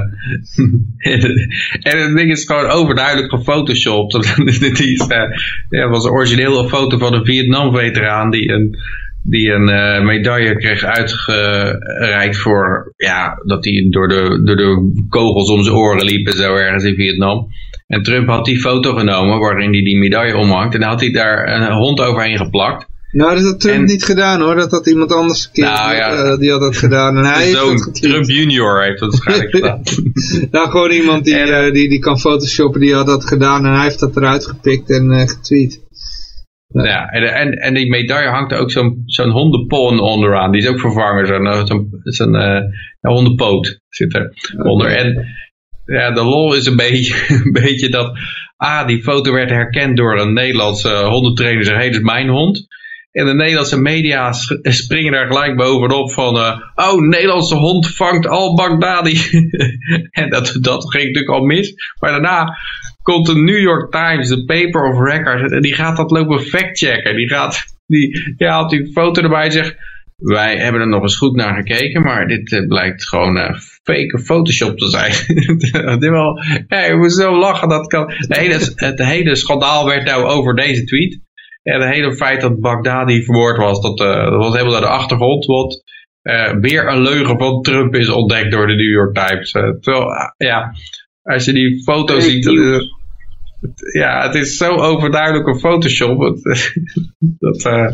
en 1.92 2.02
het 2.02 2.16
ding 2.16 2.32
is 2.32 2.46
gewoon 2.46 2.66
overduidelijk 2.66 3.30
gefotoshopt. 3.30 4.36
die 4.60 4.92
is, 4.92 5.08
uh, 5.08 5.38
ja, 5.70 5.90
was 5.90 6.04
een 6.04 6.12
originele 6.12 6.70
foto 6.70 6.98
van 6.98 7.14
een 7.14 7.26
Vietnam-veteraan 7.26 8.30
die 8.30 8.50
een, 8.50 8.78
die 9.30 9.52
een 9.52 9.70
uh, 9.70 10.06
medaille 10.06 10.58
kreeg 10.58 10.84
uitgereikt 10.84 12.38
voor 12.38 12.94
ja, 12.96 13.42
dat 13.46 13.66
hij 13.66 13.88
door 13.90 14.08
de, 14.08 14.42
door 14.44 14.56
de 14.56 15.06
kogels 15.10 15.50
om 15.50 15.64
zijn 15.64 15.76
oren 15.76 16.06
liep 16.06 16.28
en 16.28 16.38
zo 16.38 16.56
ergens 16.56 16.84
in 16.84 16.96
Vietnam. 16.96 17.48
En 17.88 18.04
Trump 18.04 18.28
had 18.28 18.46
die 18.46 18.60
foto 18.60 18.94
genomen 18.94 19.40
waarin 19.40 19.74
hij 19.74 19.84
die 19.84 19.98
medaille 19.98 20.38
omhangt. 20.38 20.74
En 20.74 20.80
dan 20.80 20.90
had 20.90 21.02
hij 21.02 21.12
daar 21.12 21.48
een 21.48 21.72
hond 21.72 22.02
overheen 22.02 22.38
geplakt. 22.38 22.88
Nou, 23.12 23.36
dat 23.36 23.44
had 23.44 23.60
Trump 23.60 23.78
en, 23.78 23.86
niet 23.86 24.04
gedaan 24.04 24.42
hoor. 24.42 24.56
Dat 24.56 24.72
had 24.72 24.88
iemand 24.88 25.12
anders 25.12 25.52
keer, 25.52 25.64
nou, 25.64 25.96
ja, 25.96 26.24
uh, 26.24 26.38
die 26.38 26.52
had 26.52 26.62
dat 26.62 26.78
gedaan. 26.78 27.18
En 27.18 27.26
hij 27.26 27.44
heeft 27.44 27.54
dat 27.54 28.02
Trump 28.02 28.26
junior 28.26 28.84
heeft 28.84 29.00
dat 29.00 29.12
waarschijnlijk 29.12 29.56
gedaan. 29.56 29.82
nou, 30.52 30.70
gewoon 30.70 30.92
iemand 30.92 31.26
die, 31.26 31.36
en, 31.36 31.66
uh, 31.66 31.74
die, 31.74 31.90
die 31.90 32.00
kan 32.00 32.20
photoshoppen, 32.20 32.82
die 32.82 32.94
had 32.94 33.06
dat 33.06 33.26
gedaan. 33.26 33.66
En 33.66 33.74
hij 33.74 33.84
heeft 33.84 34.00
dat 34.00 34.18
eruit 34.18 34.46
gepikt 34.46 34.90
en 34.90 35.30
getweet. 35.30 35.86
Ja, 36.68 36.86
ja 36.86 37.10
en, 37.10 37.34
en, 37.34 37.52
en 37.52 37.74
die 37.74 37.90
medaille 37.90 38.30
hangt 38.30 38.52
er 38.52 38.60
ook 38.60 38.72
zo'n 38.72 39.02
zo'n 39.06 39.32
hondenpon 39.32 40.00
onderaan. 40.00 40.52
Die 40.52 40.62
is 40.62 40.68
ook 40.68 40.80
vervangen. 40.80 41.28
Zo'n 41.28 41.66
zo 41.66 41.88
zo 42.04 42.34
hondenpoot 43.02 43.80
zit 43.90 44.16
er 44.16 44.34
onder. 44.64 44.88
En 44.88 45.26
ja, 45.86 46.12
de 46.12 46.24
lol 46.24 46.56
is 46.56 46.66
een 46.66 46.76
beetje, 46.76 47.16
een 47.46 47.52
beetje 47.52 47.90
dat, 47.90 48.20
ah, 48.56 48.88
die 48.88 49.04
foto 49.04 49.32
werd 49.32 49.50
herkend 49.50 49.98
door 49.98 50.20
een 50.20 50.34
Nederlandse 50.34 51.04
hondentrainer, 51.04 51.64
zeg, 51.64 51.74
hé, 51.74 51.80
hey, 51.80 51.90
dat 51.90 52.00
is 52.00 52.06
mijn 52.06 52.30
hond. 52.30 52.68
En 53.12 53.26
de 53.26 53.34
Nederlandse 53.34 53.82
media 53.82 54.32
springen 54.62 55.12
daar 55.12 55.28
gelijk 55.28 55.56
bovenop 55.56 56.12
van, 56.12 56.36
uh, 56.36 56.58
oh, 56.76 57.02
Nederlandse 57.02 57.56
hond 57.56 57.96
vangt 57.96 58.28
al-Baghdadi. 58.28 59.22
en 60.22 60.30
dat, 60.30 60.58
dat 60.62 60.92
ging 60.92 61.06
natuurlijk 61.06 61.34
al 61.34 61.46
mis. 61.46 61.74
Maar 62.00 62.12
daarna 62.12 62.58
komt 63.14 63.26
de 63.26 63.36
New 63.36 63.60
York 63.60 63.92
Times, 63.92 64.30
de 64.30 64.46
paper 64.46 64.84
of 64.84 65.00
records, 65.00 65.52
en 65.52 65.62
die 65.62 65.74
gaat 65.74 65.98
dat 65.98 66.12
lopen 66.12 66.42
factchecken. 66.42 67.16
Die 67.16 67.30
gaat, 67.30 67.66
die, 67.86 68.34
die 68.38 68.48
haalt 68.48 68.70
die 68.70 68.92
foto 68.92 69.22
erbij 69.22 69.46
en 69.46 69.52
zegt, 69.52 69.76
wij 70.16 70.58
hebben 70.58 70.82
er 70.82 70.88
nog 70.88 71.02
eens 71.02 71.18
goed 71.18 71.36
naar 71.36 71.56
gekeken, 71.56 72.02
maar 72.02 72.28
dit 72.28 72.52
uh, 72.52 72.68
blijkt 72.68 73.08
gewoon 73.08 73.38
uh, 73.38 73.58
fake 73.84 74.20
Photoshop 74.24 74.78
te 74.78 74.90
zijn. 74.90 75.12
dit 76.00 76.10
wel, 76.10 76.40
je 76.68 76.96
moet 76.98 77.14
zo 77.14 77.38
lachen, 77.38 77.70
dat 77.70 77.88
kan. 77.88 78.14
Hele, 78.28 78.72
het 78.76 79.00
hele 79.00 79.36
schandaal 79.36 79.86
werd 79.86 80.06
nou 80.06 80.24
over 80.24 80.56
deze 80.56 80.84
tweet. 80.84 81.20
En 81.64 81.82
het 81.82 81.94
hele 81.94 82.16
feit 82.16 82.42
dat 82.42 82.60
Baghdadi 82.60 83.24
vermoord 83.24 83.58
was, 83.58 83.82
dat, 83.82 84.00
uh, 84.00 84.24
dat 84.24 84.44
was 84.44 84.54
helemaal 84.54 84.80
naar 84.80 84.90
de 84.90 84.98
achtergrond. 84.98 85.46
Want 85.46 85.84
weer 86.62 86.88
een 86.88 87.02
leugen 87.02 87.38
van 87.38 87.62
Trump 87.62 87.96
is 87.96 88.10
ontdekt 88.10 88.52
door 88.52 88.68
de 88.68 88.76
New 88.76 88.92
York 88.92 89.16
Times. 89.16 89.52
terwijl, 89.52 90.08
ja, 90.38 90.72
Als 91.28 91.46
je 91.46 91.54
die 91.54 91.84
foto 91.84 92.14
Fake 92.14 92.22
ziet, 92.22 92.46
ja, 93.94 94.24
het 94.26 94.36
is 94.36 94.58
zo 94.58 94.76
overduidelijk 94.76 95.48
een 95.48 95.60
Photoshop. 95.60 96.20
Het, 96.44 96.74
dat, 97.40 97.66
eh, 97.66 97.90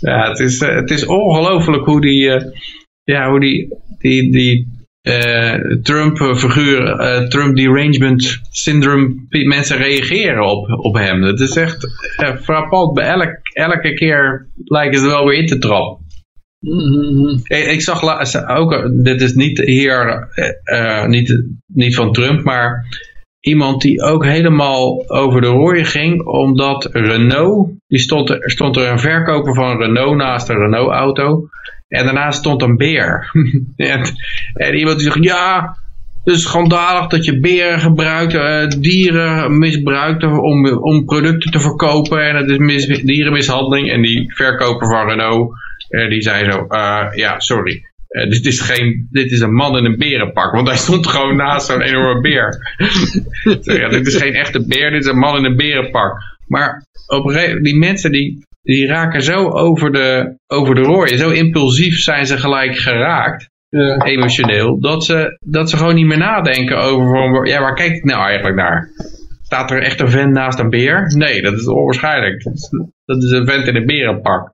ja, 0.00 0.28
het 0.28 0.38
is, 0.38 0.60
eh, 0.60 0.74
het 0.74 0.90
is 0.90 1.06
ongelooflijk 1.06 1.84
hoe 1.84 2.00
die, 2.00 2.30
eh, 2.30 2.44
ja, 3.02 3.30
hoe 3.30 3.40
die, 3.40 3.68
die, 3.98 4.32
die 4.32 4.76
Trump-figuur, 5.82 6.96
Trump 7.28 7.56
derangement 7.56 8.40
syndrome, 8.50 9.14
mensen 9.28 9.76
reageren 9.76 10.50
op, 10.50 10.84
op 10.84 10.94
hem. 10.94 11.22
Het 11.22 11.40
is 11.40 11.56
echt 11.56 11.88
frappant. 12.42 12.94
Bij 12.94 13.06
elk, 13.08 13.38
elke 13.52 13.94
keer 13.94 14.48
lijken 14.64 14.98
ze 14.98 15.06
wel 15.06 15.26
weer 15.26 15.38
in 15.38 15.46
te 15.46 15.58
trappen. 15.58 16.06
Ik, 16.60 17.66
ik 17.66 17.80
zag 17.80 18.02
ook, 18.48 18.72
eh, 18.72 18.84
dit 18.90 19.20
is 19.20 19.34
niet 19.34 19.58
hier, 19.58 20.28
eh, 20.34 21.00
eh, 21.00 21.08
niet, 21.08 21.44
niet 21.66 21.94
van 21.94 22.12
Trump, 22.12 22.44
maar 22.44 22.86
iemand 23.40 23.82
die 23.82 24.02
ook 24.02 24.24
helemaal 24.24 25.10
over 25.10 25.40
de 25.40 25.46
rooien 25.46 25.84
ging, 25.84 26.26
omdat 26.26 26.88
Renault, 26.92 27.70
die 27.86 27.98
stond 27.98 28.30
er, 28.30 28.50
stond 28.50 28.76
er 28.76 28.90
een 28.90 28.98
verkoper 28.98 29.54
van 29.54 29.78
Renault 29.78 30.16
naast 30.16 30.48
een 30.48 30.58
Renault 30.58 30.90
auto, 30.90 31.48
en 31.88 32.04
daarnaast 32.04 32.38
stond 32.38 32.62
een 32.62 32.76
beer. 32.76 33.30
en, 33.76 34.74
iemand 34.74 34.98
die 34.98 35.12
zegt, 35.12 35.24
ja, 35.24 35.76
het 36.24 36.34
is 36.34 36.42
schandalig 36.42 37.06
dat 37.06 37.24
je 37.24 37.40
beren 37.40 37.80
gebruikt, 37.80 38.82
dieren 38.82 39.58
misbruikt 39.58 40.24
om, 40.24 40.66
om 40.66 41.04
producten 41.04 41.50
te 41.50 41.60
verkopen, 41.60 42.28
en 42.28 42.36
het 42.36 42.50
is 42.50 42.58
mis, 42.58 42.86
dierenmishandeling, 42.86 43.90
en 43.90 44.02
die 44.02 44.34
verkoper 44.34 44.88
van 44.88 45.08
Renault, 45.08 45.52
die 45.88 46.22
zei 46.22 46.50
zo, 46.50 46.66
eh, 46.66 47.06
ja, 47.14 47.40
sorry. 47.40 47.82
Eh, 48.08 48.30
dit, 48.30 48.46
is 48.46 48.60
geen, 48.60 49.08
dit 49.10 49.30
is 49.30 49.40
een 49.40 49.54
man 49.54 49.76
in 49.76 49.84
een 49.84 49.98
berenpak, 49.98 50.52
want 50.52 50.68
hij 50.68 50.76
stond 50.76 51.06
gewoon 51.06 51.36
naast 51.36 51.66
zo'n 51.66 51.80
enorme 51.80 52.20
beer. 52.20 52.56
Ja, 53.78 53.88
dit 53.88 54.06
is 54.06 54.16
geen 54.16 54.34
echte 54.34 54.66
beer, 54.66 54.90
dit 54.90 55.02
is 55.02 55.10
een 55.10 55.18
man 55.18 55.36
in 55.36 55.44
een 55.44 55.56
berenpak. 55.56 56.18
Maar 56.46 56.86
op 57.06 57.26
een 57.26 57.62
die 57.62 57.76
mensen 57.76 58.12
die, 58.12 58.46
die 58.62 58.86
raken 58.86 59.22
zo 59.22 59.48
over 59.48 59.92
de, 59.92 60.36
over 60.46 60.74
de 60.74 60.80
rooien, 60.80 61.18
zo 61.18 61.30
impulsief 61.30 61.98
zijn 61.98 62.26
ze 62.26 62.38
gelijk 62.38 62.76
geraakt, 62.76 63.48
emotioneel, 64.04 64.80
dat 64.80 65.04
ze, 65.04 65.38
dat 65.44 65.70
ze 65.70 65.76
gewoon 65.76 65.94
niet 65.94 66.06
meer 66.06 66.18
nadenken 66.18 66.78
over, 66.78 67.08
van, 67.08 67.46
ja, 67.46 67.60
waar 67.60 67.74
kijk 67.74 67.92
ik 67.92 68.04
nou 68.04 68.22
eigenlijk 68.22 68.56
naar? 68.56 68.90
Staat 69.42 69.70
er 69.70 69.82
echt 69.82 70.00
een 70.00 70.10
vent 70.10 70.32
naast 70.32 70.58
een 70.58 70.70
beer? 70.70 71.12
Nee, 71.16 71.42
dat 71.42 71.52
is 71.52 71.66
onwaarschijnlijk. 71.66 72.42
Dat 72.44 72.54
is, 72.54 72.70
dat 73.04 73.22
is 73.22 73.30
een 73.30 73.46
vent 73.46 73.66
in 73.66 73.76
een 73.76 73.86
berenpak. 73.86 74.52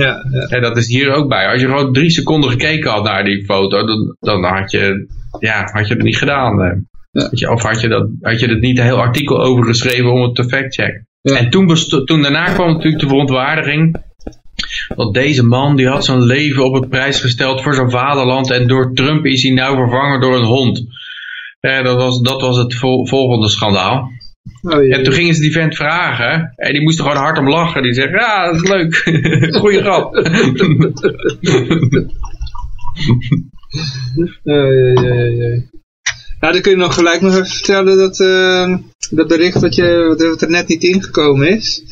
Ja, 0.00 0.24
ja. 0.30 0.46
En 0.56 0.62
dat 0.62 0.76
is 0.76 0.86
hier 0.88 1.12
ook 1.12 1.28
bij. 1.28 1.48
Als 1.48 1.60
je 1.60 1.66
gewoon 1.66 1.92
drie 1.92 2.10
seconden 2.10 2.50
gekeken 2.50 2.90
had 2.90 3.04
naar 3.04 3.24
die 3.24 3.44
foto, 3.44 3.86
dan, 3.86 4.16
dan 4.20 4.44
had, 4.44 4.70
je, 4.70 5.06
ja, 5.38 5.68
had 5.72 5.88
je 5.88 5.94
het 5.94 6.02
niet 6.02 6.16
gedaan. 6.18 6.62
eh. 6.62 6.76
Ja. 7.10 7.28
Je, 7.32 7.50
Of 7.50 7.62
had 7.62 7.80
je, 7.80 7.88
dat, 7.88 8.08
had 8.20 8.40
je 8.40 8.46
er 8.46 8.58
niet 8.58 8.78
een 8.78 8.84
heel 8.84 9.00
artikel 9.00 9.42
over 9.42 9.64
geschreven 9.64 10.12
om 10.12 10.22
het 10.22 10.34
te 10.34 10.44
factchecken. 10.44 11.06
Ja. 11.20 11.36
En 11.36 11.50
toen, 11.50 11.74
toen 12.04 12.22
daarna 12.22 12.44
kwam 12.44 12.72
natuurlijk 12.72 13.02
de 13.02 13.08
verontwaardiging. 13.08 13.96
Dat 14.96 15.14
deze 15.14 15.44
man, 15.46 15.76
die 15.76 15.88
had 15.88 16.04
zijn 16.04 16.22
leven 16.22 16.64
op 16.64 16.74
het 16.74 16.88
prijs 16.88 17.20
gesteld 17.20 17.62
voor 17.62 17.74
zijn 17.74 17.90
vaderland. 17.90 18.50
En 18.50 18.66
door 18.66 18.92
Trump 18.94 19.24
is 19.24 19.42
hij 19.42 19.52
nou 19.52 19.76
vervangen 19.76 20.20
door 20.20 20.36
een 20.36 20.44
hond. 20.44 20.82
Eh, 21.60 21.84
dat, 21.84 21.96
was, 21.96 22.20
dat 22.20 22.40
was 22.40 22.56
het 22.56 22.74
vol- 22.74 23.06
volgende 23.06 23.48
schandaal. 23.48 24.10
Oh. 24.66 24.94
En 24.94 25.02
toen 25.02 25.12
gingen 25.12 25.34
ze 25.34 25.40
die 25.40 25.52
vent 25.52 25.76
vragen. 25.76 26.52
En 26.56 26.72
die 26.72 26.82
moest 26.82 26.98
er 26.98 27.04
gewoon 27.04 27.22
hard 27.22 27.38
om 27.38 27.48
lachen. 27.48 27.82
Die 27.82 27.94
zegt, 27.94 28.10
ja, 28.10 28.46
dat 28.46 28.62
is 28.62 28.68
leuk. 28.68 28.94
Goeie 29.60 29.80
grap. 29.80 30.14
Ja. 34.42 34.64
Ja, 36.40 36.52
dan 36.52 36.60
kun 36.60 36.70
je 36.70 36.76
nog 36.76 36.94
gelijk 36.94 37.20
nog 37.20 37.32
even 37.32 37.46
vertellen 37.46 37.96
dat 37.96 38.20
eh, 38.20 38.76
dat 39.10 39.28
bericht 39.28 39.60
dat, 39.60 39.74
je, 39.74 40.14
dat 40.16 40.42
er 40.42 40.50
net 40.50 40.68
niet 40.68 40.82
ingekomen 40.82 41.48
is. 41.48 41.82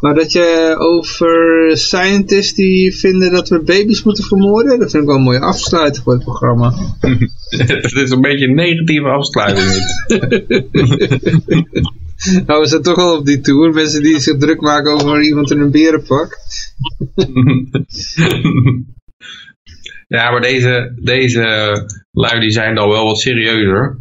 Maar 0.00 0.14
dat 0.14 0.32
je 0.32 0.74
over 0.78 1.70
scientists 1.72 2.54
die 2.54 2.96
vinden 2.96 3.32
dat 3.32 3.48
we 3.48 3.62
baby's 3.62 4.02
moeten 4.02 4.24
vermoorden. 4.24 4.78
Dat 4.78 4.90
vind 4.90 5.02
ik 5.02 5.08
wel 5.08 5.18
een 5.18 5.24
mooie 5.24 5.40
afsluiting 5.40 6.04
voor 6.04 6.12
het 6.12 6.22
programma. 6.22 6.74
Het 7.48 7.92
is 7.92 8.10
een 8.10 8.20
beetje 8.20 8.46
een 8.46 8.54
negatieve 8.54 9.08
afsluiting. 9.08 9.82
Nou, 12.46 12.60
we 12.60 12.66
zijn 12.66 12.82
toch 12.82 12.98
al 12.98 13.18
op 13.18 13.26
die 13.26 13.40
tour. 13.40 13.72
Mensen 13.72 14.02
die 14.02 14.20
zich 14.20 14.38
druk 14.38 14.60
maken 14.60 14.92
over 14.92 15.22
iemand 15.22 15.50
in 15.50 15.60
een 15.60 15.70
berenpak. 15.70 16.38
ja, 20.16 20.30
maar 20.30 20.40
deze, 20.40 20.92
deze 21.02 21.42
lui 22.12 22.40
die 22.40 22.50
zijn 22.50 22.74
dan 22.74 22.88
wel 22.88 23.04
wat 23.04 23.18
serieuzer. 23.18 23.98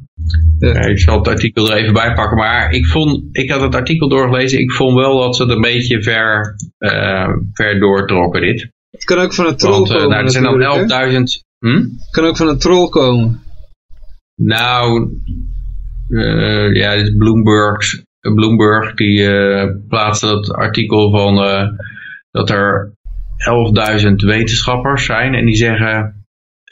Ja. 0.59 0.79
Ik 0.79 0.99
zal 0.99 1.17
het 1.17 1.27
artikel 1.27 1.71
er 1.71 1.77
even 1.77 1.93
bij 1.93 2.13
pakken. 2.13 2.37
Maar 2.37 2.71
ik, 2.71 2.85
vond, 2.85 3.23
ik 3.31 3.49
had 3.49 3.61
het 3.61 3.75
artikel 3.75 4.09
doorgelezen. 4.09 4.59
Ik 4.59 4.71
vond 4.71 4.95
wel 4.95 5.19
dat 5.19 5.35
ze 5.35 5.43
het 5.43 5.51
een 5.51 5.61
beetje 5.61 6.03
ver, 6.03 6.55
eh, 6.77 7.29
ver 7.53 7.79
doortrokken 7.79 8.41
dit. 8.41 8.69
Het 8.91 9.03
kan 9.03 9.17
ook 9.17 9.33
van 9.33 9.45
een 9.45 9.57
troll 9.57 9.73
Want 9.73 9.89
eh, 9.89 9.95
komen 9.95 10.09
nou, 10.09 10.23
er 10.23 10.31
zijn 10.31 10.43
dan 10.43 11.09
11.000... 11.11 11.43
Hm? 11.59 11.75
Het 11.75 12.09
kan 12.11 12.25
ook 12.25 12.37
van 12.37 12.47
een 12.47 12.59
troll 12.59 12.89
komen. 12.89 13.43
Nou, 14.35 15.09
ja, 16.73 16.95
dit 16.95 17.07
is 17.07 17.15
Bloomberg, 17.17 18.03
Bloomberg 18.19 18.93
die 18.93 19.27
eh, 19.27 19.69
plaatste 19.87 20.25
dat 20.25 20.51
artikel 20.51 21.11
van 21.11 21.43
eh, 21.43 21.67
dat 22.31 22.49
er 22.49 22.93
11.000 24.01 24.15
wetenschappers 24.15 25.05
zijn 25.05 25.33
en 25.33 25.45
die 25.45 25.55
zeggen 25.55 26.23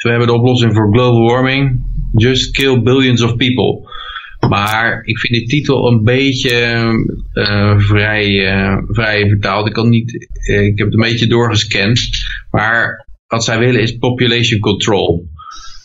we 0.04 0.10
hebben 0.10 0.28
de 0.28 0.34
oplossing 0.34 0.74
voor 0.74 0.94
global 0.94 1.28
warming, 1.28 1.82
just 2.12 2.52
kill 2.52 2.82
billions 2.82 3.22
of 3.22 3.36
people. 3.36 3.92
Maar 4.50 5.02
ik 5.04 5.20
vind 5.20 5.34
die 5.34 5.48
titel 5.48 5.88
een 5.88 6.04
beetje 6.04 6.56
eh, 7.34 7.80
vrij, 7.80 8.48
eh, 8.48 8.78
vrij 8.88 9.28
vertaald. 9.28 9.68
Ik, 9.68 9.74
kan 9.74 9.90
niet, 9.90 10.28
eh, 10.48 10.66
ik 10.66 10.78
heb 10.78 10.88
het 10.88 10.96
een 10.96 11.10
beetje 11.10 11.28
doorgescand. 11.28 12.00
Maar 12.52 13.08
wat 13.28 13.44
zij 13.44 13.60
willen 13.60 13.82
is 13.82 13.98
population 13.98 14.60
control. 14.60 15.28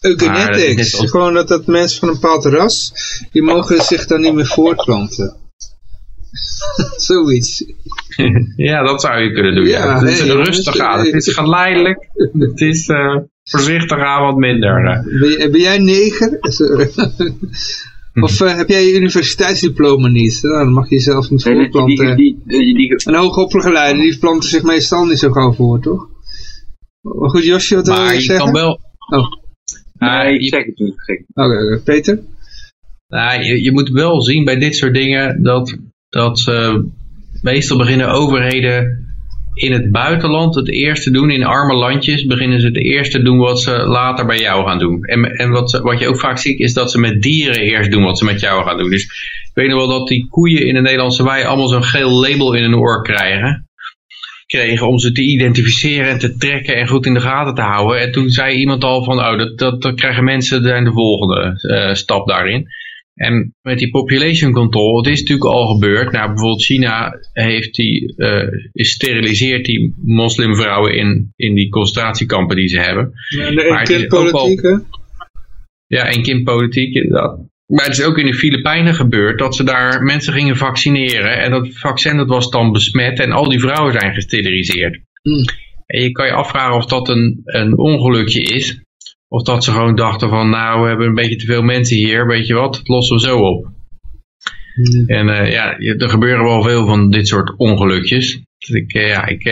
Eugenetics. 0.01 0.77
net 0.93 1.01
als- 1.01 1.11
Gewoon 1.11 1.35
dat, 1.35 1.49
dat 1.49 1.67
mensen 1.67 1.99
van 1.99 2.09
een 2.09 2.15
bepaald 2.15 2.45
ras, 2.45 2.93
die 3.33 3.43
mogen 3.43 3.81
zich 3.83 4.07
dan 4.07 4.21
niet 4.21 4.35
meer 4.35 4.47
voortplanten. 4.47 5.37
Zoiets. 6.97 7.65
Ja, 8.57 8.83
dat 8.83 9.01
zou 9.01 9.23
je 9.23 9.33
kunnen 9.33 9.55
doen. 9.55 9.65
Ja, 9.67 9.85
Ja, 9.85 9.99
het 9.99 10.09
is 10.11 10.19
hey, 10.21 10.29
rustig 10.29 10.79
aan. 10.79 11.05
Het 11.07 11.15
is 11.27 11.35
geleidelijk. 11.35 12.09
Het 12.39 12.61
is 12.61 12.87
eh, 12.89 13.17
voorzichtig 13.45 13.99
aan 13.99 14.23
wat 14.23 14.37
minder. 14.37 14.85
eh. 14.85 15.51
Ben, 15.51 15.61
jij 15.61 15.79
neger? 15.79 16.39
of 18.25 18.41
eh, 18.41 18.57
heb 18.57 18.69
jij 18.69 18.87
je 18.87 18.95
universiteitsdiploma 18.97 20.09
niet? 20.09 20.39
Nou, 20.43 20.65
dan 20.65 20.73
mag 20.73 20.89
je 20.89 20.95
jezelf 20.95 21.31
niet 21.31 21.43
die, 21.45 21.55
voortplanten. 21.55 22.17
die, 22.17 22.43
die, 22.47 22.75
die, 22.75 22.95
Een 23.05 23.15
hoogopgeleide, 23.15 24.01
die 24.01 24.19
planten 24.19 24.49
zich 24.49 24.63
meestal 24.63 25.05
niet 25.05 25.19
zo 25.19 25.31
gauw 25.33 25.53
voor, 25.53 25.81
toch? 25.81 26.09
Maar 27.01 27.31
goed, 27.31 27.45
Josje, 27.45 27.75
wat 27.75 27.87
wil 27.87 27.97
Maar 27.97 28.09
je 28.09 28.15
je 28.15 28.21
zeggen? 28.21 28.45
kan 28.45 28.55
wel... 28.55 28.81
Oh, 29.11 29.27
nee, 29.99 30.39
ik 30.39 30.49
zeg 30.49 30.65
het 30.65 30.79
niet 30.79 30.95
gek. 30.97 31.25
oké, 31.35 31.65
oké. 31.65 31.83
Peter? 31.85 32.19
nou, 33.09 33.43
je, 33.43 33.63
je 33.63 33.73
moet 33.73 33.89
wel 33.89 34.23
zien 34.23 34.45
bij 34.45 34.59
dit 34.59 34.77
soort 34.77 34.95
dingen 34.95 35.43
dat, 35.43 35.79
dat 36.09 36.45
eh, 36.49 36.77
meestal 37.43 37.77
beginnen 37.77 38.09
overheden 38.09 39.07
in 39.55 39.73
het 39.73 39.91
buitenland 39.91 40.55
het 40.55 40.69
eerste 40.69 41.11
doen. 41.11 41.31
In 41.31 41.45
arme 41.45 41.75
landjes 41.75 42.27
beginnen 42.27 42.61
ze 42.61 42.67
het 42.67 42.77
eerste 42.77 43.23
doen 43.23 43.39
wat 43.39 43.61
ze 43.61 43.71
later 43.71 44.27
bij 44.27 44.39
jou 44.39 44.67
gaan 44.67 44.79
doen. 44.79 45.05
En, 45.05 45.25
en 45.25 45.51
wat, 45.51 45.71
ze, 45.71 45.83
wat 45.83 45.99
je 45.99 46.09
ook 46.09 46.21
vaak 46.21 46.39
ziet 46.39 46.59
is 46.61 46.73
dat 46.75 46.91
ze 46.91 46.99
met 46.99 47.23
dieren 47.23 47.61
eerst 47.61 47.91
doen 47.91 48.03
wat 48.03 48.19
ze 48.19 48.25
met 48.25 48.41
jou 48.41 48.65
gaan 48.65 48.79
doen. 48.79 48.91
Dus 48.91 49.03
ik 49.03 49.51
weet 49.55 49.69
nog 49.69 49.79
wel 49.79 49.99
dat 49.99 50.09
die 50.09 50.27
koeien 50.29 50.67
in 50.67 50.75
de 50.75 50.81
Nederlandse 50.81 51.25
wei 51.25 51.45
allemaal 51.45 51.69
zo'n 51.69 51.85
geel 51.85 52.11
label 52.11 52.55
in 52.55 52.63
hun 52.63 52.77
oor 52.77 53.03
krijgen. 53.03 53.68
Kregen 54.53 54.89
om 54.89 54.99
ze 54.99 55.13
te 55.13 55.23
identificeren 55.23 56.09
en 56.09 56.19
te 56.19 56.37
trekken 56.37 56.77
en 56.77 56.89
goed 56.89 57.07
in 57.07 57.15
de 57.15 57.21
gaten 57.21 57.55
te 57.55 57.61
houden. 57.61 58.01
En 58.01 58.13
toen 58.13 58.29
zei 58.29 58.57
iemand 58.57 58.85
al 58.85 59.05
van, 59.05 59.19
oh, 59.19 59.39
dat, 59.39 59.59
dat, 59.59 59.83
dat 59.83 59.95
krijgen 59.95 60.25
mensen 60.25 60.63
zijn 60.63 60.85
de 60.85 60.93
volgende 60.93 61.69
eh, 61.69 61.95
stap 61.95 62.29
daarin. 62.29 62.67
En 63.15 63.55
met 63.63 63.79
die 63.79 63.91
population 63.91 64.53
control, 64.53 64.97
het 64.97 65.07
is 65.07 65.21
natuurlijk 65.21 65.51
al 65.51 65.67
gebeurd. 65.67 66.13
Nou, 66.13 66.27
bijvoorbeeld 66.29 66.65
China 66.65 67.19
heeft 67.33 67.75
die, 67.75 68.15
eh, 68.17 68.49
steriliseert 68.73 69.65
die 69.65 69.95
moslimvrouwen 70.05 70.95
in, 70.95 71.33
in 71.37 71.55
die 71.55 71.69
concentratiekampen 71.69 72.57
die 72.57 72.69
ze 72.69 72.81
hebben. 72.81 73.13
Ja, 73.29 73.51
de 73.51 73.69
Maar 73.71 73.83
is 73.83 73.89
wel- 73.89 73.99
kindpolitiek, 73.99 74.63
hè? 74.63 74.77
Ja, 75.87 76.05
en 76.05 76.23
kindpolitiek 76.23 76.95
inderdaad. 76.95 77.39
Maar 77.73 77.85
het 77.85 77.99
is 77.99 78.05
ook 78.05 78.19
in 78.19 78.27
de 78.27 78.35
Filipijnen 78.35 78.95
gebeurd 78.95 79.39
dat 79.39 79.57
ze 79.57 79.65
daar 79.65 80.03
mensen 80.03 80.33
gingen 80.33 80.57
vaccineren. 80.57 81.39
En 81.39 81.51
dat 81.51 81.69
vaccin 81.73 82.17
dat 82.17 82.29
was 82.29 82.51
dan 82.51 82.73
besmet 82.73 83.21
en 83.21 83.33
al 83.33 83.49
die 83.49 83.61
vrouwen 83.61 83.93
zijn 83.93 84.15
gesteriliseerd. 84.15 85.01
Hmm. 85.23 85.45
En 85.87 86.03
je 86.03 86.13
kan 86.13 86.27
je 86.27 86.33
afvragen 86.33 86.77
of 86.77 86.87
dat 86.87 87.09
een, 87.09 87.41
een 87.45 87.79
ongelukje 87.79 88.43
is. 88.43 88.81
Of 89.29 89.43
dat 89.43 89.65
ze 89.65 89.71
gewoon 89.71 89.95
dachten 89.95 90.29
van 90.29 90.51
nou 90.51 90.83
we 90.83 90.89
hebben 90.89 91.07
een 91.07 91.15
beetje 91.15 91.37
te 91.37 91.47
veel 91.47 91.63
mensen 91.63 91.97
hier. 91.97 92.27
Weet 92.27 92.47
je 92.47 92.55
wat, 92.55 92.75
dat 92.75 92.89
lossen 92.89 93.17
we 93.17 93.23
zo 93.23 93.39
op. 93.39 93.67
Hmm. 94.75 95.07
En 95.07 95.29
eh, 95.29 95.53
ja, 95.53 95.79
er 95.79 96.11
gebeuren 96.11 96.45
wel 96.45 96.63
veel 96.63 96.87
van 96.87 97.11
dit 97.11 97.29
soort 97.29 97.55
ongelukjes. 97.57 98.43
Dus 98.59 98.71
ik, 98.71 98.93
eh, 98.93 99.09
ja, 99.09 99.27
ik, 99.27 99.45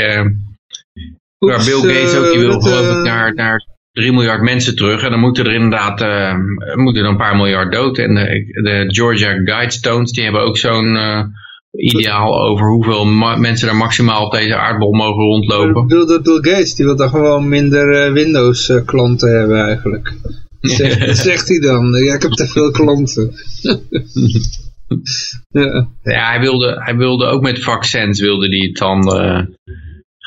maar 1.38 1.54
Oeps, 1.54 1.66
Bill 1.66 1.94
Gates 1.94 2.16
ook, 2.16 2.32
die 2.32 2.40
wil 2.40 2.60
geloof 2.60 2.96
ik 2.96 3.04
naar, 3.04 3.34
naar 3.34 3.66
3 3.96 4.12
miljard 4.12 4.42
mensen 4.42 4.76
terug. 4.76 5.02
En 5.02 5.10
dan 5.10 5.20
moeten 5.20 5.44
er 5.44 5.54
inderdaad 5.54 6.00
uh, 6.00 6.34
moeten 6.74 7.02
er 7.02 7.08
een 7.08 7.16
paar 7.16 7.36
miljard 7.36 7.72
dood. 7.72 7.98
En 7.98 8.14
de, 8.14 8.60
de 8.62 8.84
Georgia 8.94 9.40
Guidestones, 9.44 10.12
die 10.12 10.24
hebben 10.24 10.42
ook 10.42 10.56
zo'n 10.56 10.94
uh, 10.94 11.24
ideaal 11.70 12.40
over 12.40 12.66
hoeveel 12.66 13.04
mensen 13.36 13.68
er 13.68 13.76
maximaal 13.76 14.24
op 14.24 14.32
deze 14.32 14.56
aardbol 14.56 14.92
mogen 14.92 15.22
rondlopen. 15.22 15.82
Ik 15.82 15.88
bedoel, 15.88 16.20
Bill 16.20 16.52
Gates, 16.52 16.74
die 16.74 16.84
wil 16.84 16.96
dan 16.96 17.08
gewoon 17.08 17.48
minder 17.48 18.06
uh, 18.06 18.12
Windows 18.12 18.72
klanten 18.84 19.38
hebben 19.38 19.66
eigenlijk. 19.66 20.14
Zegt, 20.60 21.06
dat 21.06 21.16
zegt 21.16 21.48
hij 21.48 21.58
dan. 21.58 21.92
Ja, 21.92 22.14
ik 22.14 22.22
heb 22.22 22.32
te 22.32 22.46
veel 22.46 22.70
klanten. 22.70 23.32
ja. 25.50 25.88
ja, 26.02 26.28
hij 26.28 26.40
wilde, 26.40 26.82
hij 26.84 26.96
wilde 26.96 27.26
ook 27.26 27.42
met 27.42 27.62
vaccins 27.62 28.20
wilde 28.20 28.48
die 28.48 28.66
het 28.66 28.76
dan 28.76 29.08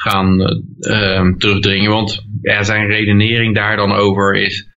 gaan 0.01 0.39
uh, 0.79 1.33
terugdringen. 1.37 1.91
Want 1.91 2.25
ja, 2.41 2.63
zijn 2.63 2.87
redenering 2.87 3.55
daar 3.55 3.75
dan 3.75 3.91
over 3.91 4.35
is, 4.35 4.67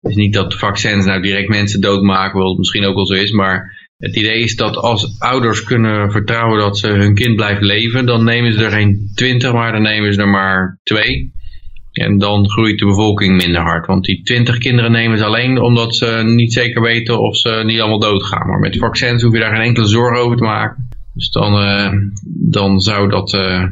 is 0.00 0.14
niet 0.14 0.34
dat 0.34 0.54
vaccins 0.54 1.04
nou 1.04 1.22
direct 1.22 1.48
mensen 1.48 1.80
doodmaken, 1.80 2.40
wat 2.40 2.58
misschien 2.58 2.84
ook 2.84 2.94
wel 2.94 3.06
zo 3.06 3.14
is, 3.14 3.30
maar 3.30 3.76
het 3.98 4.16
idee 4.16 4.42
is 4.42 4.56
dat 4.56 4.76
als 4.76 5.20
ouders 5.20 5.62
kunnen 5.62 6.10
vertrouwen 6.12 6.58
dat 6.58 6.78
ze 6.78 6.88
hun 6.88 7.14
kind 7.14 7.36
blijft 7.36 7.62
leven, 7.62 8.06
dan 8.06 8.24
nemen 8.24 8.52
ze 8.52 8.64
er 8.64 8.70
geen 8.70 9.10
twintig, 9.14 9.52
maar 9.52 9.72
dan 9.72 9.82
nemen 9.82 10.14
ze 10.14 10.20
er 10.20 10.28
maar 10.28 10.78
twee. 10.82 11.34
En 11.92 12.18
dan 12.18 12.50
groeit 12.50 12.78
de 12.78 12.86
bevolking 12.86 13.36
minder 13.36 13.62
hard. 13.62 13.86
Want 13.86 14.04
die 14.04 14.22
twintig 14.22 14.58
kinderen 14.58 14.92
nemen 14.92 15.18
ze 15.18 15.24
alleen 15.24 15.60
omdat 15.60 15.96
ze 15.96 16.22
niet 16.24 16.52
zeker 16.52 16.82
weten 16.82 17.20
of 17.20 17.36
ze 17.36 17.62
niet 17.64 17.80
allemaal 17.80 17.98
doodgaan. 17.98 18.48
Maar 18.48 18.58
met 18.58 18.78
vaccins 18.78 19.22
hoef 19.22 19.32
je 19.32 19.40
daar 19.40 19.54
geen 19.54 19.66
enkele 19.66 19.86
zorg 19.86 20.18
over 20.18 20.36
te 20.36 20.44
maken. 20.44 20.88
Dus 21.14 21.30
dan, 21.30 21.62
uh, 21.62 21.92
dan 22.50 22.80
zou 22.80 23.08
dat 23.08 23.32
uh, 23.32 23.64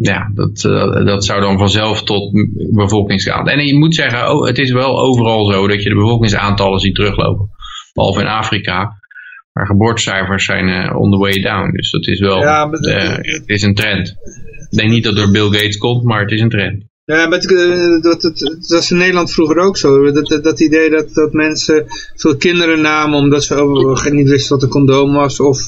ja, 0.00 0.30
dat, 0.34 0.64
uh, 0.66 1.06
dat 1.06 1.24
zou 1.24 1.40
dan 1.40 1.58
vanzelf 1.58 2.02
tot 2.02 2.32
bevolkingsaantallen. 2.70 3.60
En 3.60 3.66
je 3.66 3.78
moet 3.78 3.94
zeggen, 3.94 4.30
oh, 4.30 4.46
het 4.46 4.58
is 4.58 4.72
wel 4.72 5.00
overal 5.00 5.52
zo 5.52 5.66
dat 5.68 5.82
je 5.82 5.88
de 5.88 5.94
bevolkingsaantallen 5.94 6.80
ziet 6.80 6.94
teruglopen. 6.94 7.50
Behalve 7.92 8.20
in 8.20 8.26
Afrika. 8.26 8.98
Maar 9.52 9.66
geboortecijfers 9.66 10.44
zijn 10.44 10.68
uh, 10.68 10.96
on 10.96 11.10
the 11.10 11.18
way 11.18 11.40
down. 11.40 11.76
Dus 11.76 11.90
dat 11.90 12.06
is 12.06 12.20
wel, 12.20 12.40
ja, 12.40 12.66
maar, 12.66 12.80
uh, 12.80 13.16
het 13.16 13.42
is 13.46 13.62
een 13.62 13.74
trend. 13.74 14.08
Ik 14.70 14.78
denk 14.78 14.90
niet 14.90 15.04
dat 15.04 15.16
het 15.16 15.22
door 15.22 15.32
Bill 15.32 15.58
Gates 15.58 15.76
komt, 15.76 16.04
maar 16.04 16.20
het 16.20 16.30
is 16.30 16.40
een 16.40 16.48
trend. 16.48 16.84
Ja, 17.04 17.26
maar 17.26 17.40
dat, 17.40 18.02
dat, 18.02 18.22
dat, 18.22 18.66
was 18.68 18.90
in 18.90 18.96
Nederland 18.96 19.32
vroeger 19.32 19.58
ook 19.58 19.76
zo. 19.76 20.12
Dat, 20.12 20.26
dat, 20.26 20.44
dat 20.44 20.60
idee 20.60 20.90
dat, 20.90 21.14
dat 21.14 21.32
mensen 21.32 21.84
veel 22.16 22.36
kinderen 22.36 22.80
namen 22.80 23.18
omdat 23.18 23.44
ze 23.44 24.08
niet 24.10 24.28
wisten 24.28 24.54
wat 24.54 24.62
een 24.62 24.68
condoom 24.68 25.12
was. 25.12 25.40
Of 25.40 25.58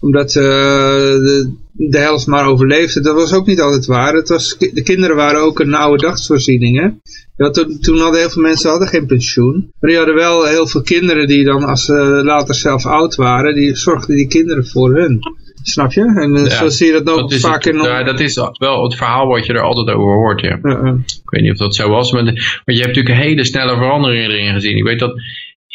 omdat 0.00 0.34
uh, 0.34 0.42
de, 0.42 1.52
de 1.72 1.98
helft 1.98 2.26
maar 2.26 2.46
overleefde. 2.46 3.00
Dat 3.00 3.14
was 3.14 3.32
ook 3.32 3.46
niet 3.46 3.60
altijd 3.60 3.86
waar. 3.86 4.14
Het 4.14 4.28
was, 4.28 4.56
de 4.58 4.82
kinderen 4.82 5.16
waren 5.16 5.40
ook 5.40 5.60
een 5.60 5.74
oude 5.74 6.06
dagsvoorziening. 6.06 6.78
Hè? 6.80 6.88
Ja, 7.36 7.50
toen, 7.50 7.80
toen 7.80 7.98
hadden 7.98 8.20
heel 8.20 8.30
veel 8.30 8.42
mensen 8.42 8.70
hadden 8.70 8.88
geen 8.88 9.06
pensioen. 9.06 9.70
Maar 9.80 9.90
die 9.90 9.96
hadden 9.98 10.14
wel 10.14 10.44
heel 10.44 10.66
veel 10.66 10.82
kinderen 10.82 11.26
die 11.26 11.44
dan 11.44 11.64
als 11.64 11.84
ze 11.84 12.20
later 12.24 12.54
zelf 12.54 12.86
oud 12.86 13.14
waren, 13.14 13.54
die 13.54 13.76
zorgden 13.76 14.16
die 14.16 14.28
kinderen 14.28 14.66
voor 14.66 14.94
hun. 14.94 15.20
Snap 15.62 15.92
je? 15.92 16.00
En 16.00 16.36
uh, 16.36 16.44
zo 16.44 16.68
zie 16.68 16.86
je 16.86 17.02
dat 17.02 17.08
ook 17.08 17.34
vaak 17.34 17.64
in... 17.64 17.76
Ja, 17.76 18.02
dat 18.02 18.20
is 18.20 18.40
wel 18.52 18.82
het 18.82 18.94
verhaal 18.94 19.26
wat 19.26 19.46
je 19.46 19.52
er 19.52 19.60
altijd 19.60 19.88
over 19.88 20.14
hoort, 20.14 20.40
ja. 20.40 20.58
Uh 20.62 20.82
-uh. 20.82 20.98
Ik 21.06 21.30
weet 21.30 21.42
niet 21.42 21.52
of 21.52 21.58
dat 21.58 21.74
zo 21.74 21.88
was, 21.88 22.12
maar, 22.12 22.24
de, 22.24 22.32
maar 22.32 22.74
je 22.74 22.82
hebt 22.82 22.86
natuurlijk 22.86 23.14
een 23.14 23.28
hele 23.28 23.44
snelle 23.44 23.76
veranderingen 23.76 24.30
erin 24.30 24.54
gezien. 24.54 24.76
Ik 24.76 24.84
weet 24.84 24.98
dat 24.98 25.20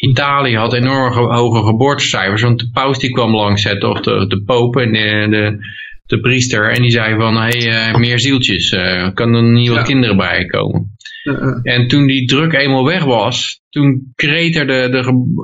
Italië 0.04 0.56
had 0.56 0.74
enorm 0.74 1.14
hoge 1.14 1.64
geboortecijfers, 1.64 2.42
want 2.42 2.60
de 2.60 2.70
paus 2.74 3.00
die 3.00 3.12
kwam 3.12 3.36
langs 3.36 3.66
of 3.80 4.02
de, 4.02 4.28
de 4.28 4.44
pope 4.46 4.82
en 4.82 4.92
de, 4.92 5.28
de, 5.30 5.58
de 6.06 6.20
priester, 6.20 6.72
en 6.72 6.82
die 6.82 6.92
zei 6.92 7.16
van, 7.16 7.36
hé, 7.36 7.42
hey, 7.42 7.92
uh, 7.92 7.96
meer 7.96 8.20
zieltjes, 8.20 8.72
uh, 8.72 9.08
kan 9.14 9.34
er 9.34 9.44
niet 9.44 9.68
wat 9.68 9.78
ja. 9.78 9.84
kinderen 9.84 10.18
bij 10.18 10.46
komen. 10.46 10.92
Uh 11.24 11.60
En 11.64 11.88
toen 11.88 12.08
die 12.08 12.26
druk 12.26 12.54
eenmaal 12.54 12.86
weg 12.86 13.04
was, 13.04 13.62
toen 13.70 14.12
kreeg 14.16 14.56
er 14.56 14.68
de, 14.68 14.88
de, 14.92 15.02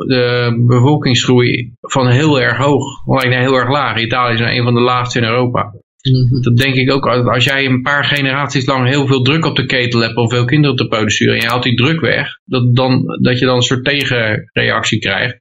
de 0.08 0.64
bevolkingsgroei 0.68 1.74
van 1.82 2.08
heel 2.08 2.42
erg 2.42 2.58
hoog, 2.58 3.08
alleen 3.08 3.40
heel 3.40 3.56
erg 3.56 3.70
laag. 3.70 4.02
Italië 4.02 4.34
is 4.34 4.40
een 4.40 4.64
van 4.64 4.74
de 4.74 4.82
laagste 4.82 5.20
in 5.20 5.26
Europa. 5.26 5.74
Mhm. 6.02 6.42
Dat 6.42 6.58
denk 6.58 6.76
ik 6.76 6.92
ook, 6.92 7.06
als 7.08 7.44
jij 7.44 7.66
een 7.66 7.82
paar 7.82 8.04
generaties 8.04 8.66
lang 8.66 8.88
heel 8.88 9.08
veel 9.08 9.22
druk 9.22 9.46
op 9.46 9.56
de 9.56 9.66
ketel 9.66 10.00
hebt 10.00 10.16
om 10.16 10.30
veel 10.30 10.46
kinderen 10.46 10.76
te 10.76 10.88
produceren 10.88 11.34
en 11.34 11.42
je 11.42 11.48
haalt 11.48 11.64
die 11.64 11.76
druk 11.76 12.00
weg, 12.00 12.28
dat, 12.46 12.76
dan, 12.76 13.20
dat 13.22 13.40
je 13.40 13.46
dan 13.46 13.56
een 13.56 13.62
soort 13.62 13.84
tegenreactie 13.84 15.00
krijgt. 15.00 15.40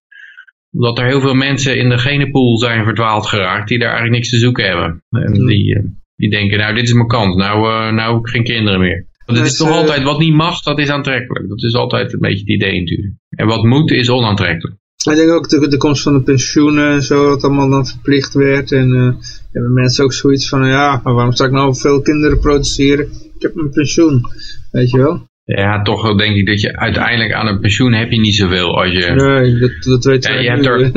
Dat 0.71 0.99
er 0.99 1.07
heel 1.07 1.21
veel 1.21 1.35
mensen 1.35 1.79
in 1.79 1.89
de 1.89 1.99
genenpool 1.99 2.59
zijn 2.59 2.85
verdwaald 2.85 3.27
geraakt 3.27 3.69
die 3.69 3.79
daar 3.79 3.89
eigenlijk 3.89 4.17
niks 4.17 4.31
te 4.31 4.39
zoeken 4.39 4.65
hebben. 4.65 5.03
En 5.11 5.31
mhm. 5.31 5.47
die, 5.47 5.75
eh, 5.75 5.83
die 6.17 6.31
denken, 6.31 6.59
nou 6.59 6.75
dit 6.75 6.85
is 6.85 6.93
mijn 6.93 7.07
kans, 7.07 7.37
nou, 7.37 7.69
uh, 7.69 7.93
nou 7.93 8.29
geen 8.29 8.45
kinderen 8.45 8.81
meer. 8.81 9.07
Want 9.27 9.39
het 9.39 9.49
is 9.49 9.57
toch 9.57 9.71
altijd, 9.71 10.03
wat 10.03 10.19
niet 10.19 10.35
mag, 10.35 10.63
dat 10.63 10.79
is 10.79 10.89
aantrekkelijk. 10.89 11.49
Dat 11.49 11.63
is 11.63 11.75
altijd 11.75 12.13
een 12.13 12.21
beetje 12.21 12.39
het 12.39 12.49
idee 12.49 12.81
natuurlijk. 12.81 13.15
En 13.29 13.47
wat 13.47 13.65
moet, 13.65 13.91
is 13.91 14.11
onaantrekkelijk. 14.11 14.78
Ik 15.07 15.17
denk 15.17 15.31
ook 15.31 15.49
de, 15.49 15.69
de 15.69 15.77
komst 15.77 16.03
van 16.03 16.13
de 16.13 16.23
pensioenen 16.23 16.91
en 16.91 17.03
zo, 17.03 17.29
dat 17.29 17.45
allemaal 17.45 17.69
dan 17.69 17.87
verplicht 17.87 18.35
werd. 18.35 18.73
En 18.73 18.89
uh, 18.89 19.13
hebben 19.53 19.73
mensen 19.73 20.05
ook 20.05 20.13
zoiets 20.13 20.49
van, 20.49 20.67
ja, 20.67 21.01
maar 21.05 21.15
waarom 21.15 21.33
zou 21.33 21.49
ik 21.49 21.55
nou 21.55 21.77
veel 21.77 22.03
kinderen 22.03 22.41
produceren? 22.41 23.05
Ik 23.35 23.43
heb 23.43 23.55
mijn 23.55 23.71
pensioen, 23.71 24.25
weet 24.71 24.91
je 24.91 24.99
wel. 24.99 25.27
Ja, 25.45 25.83
toch 25.83 26.17
denk 26.17 26.37
ik 26.37 26.47
dat 26.47 26.61
je 26.61 26.77
uiteindelijk 26.77 27.33
aan 27.33 27.47
een 27.47 27.61
pensioen 27.61 27.93
heb 27.93 28.11
je 28.11 28.21
niet 28.21 28.35
zoveel 28.35 28.81
als 28.81 28.93
je... 28.93 29.11
Nee, 29.11 29.59
dat, 29.59 29.83
dat 29.83 30.05
weet 30.05 30.25
ja, 30.25 30.39
je. 30.39 30.51
Hebt 30.51 30.67
er... 30.67 30.93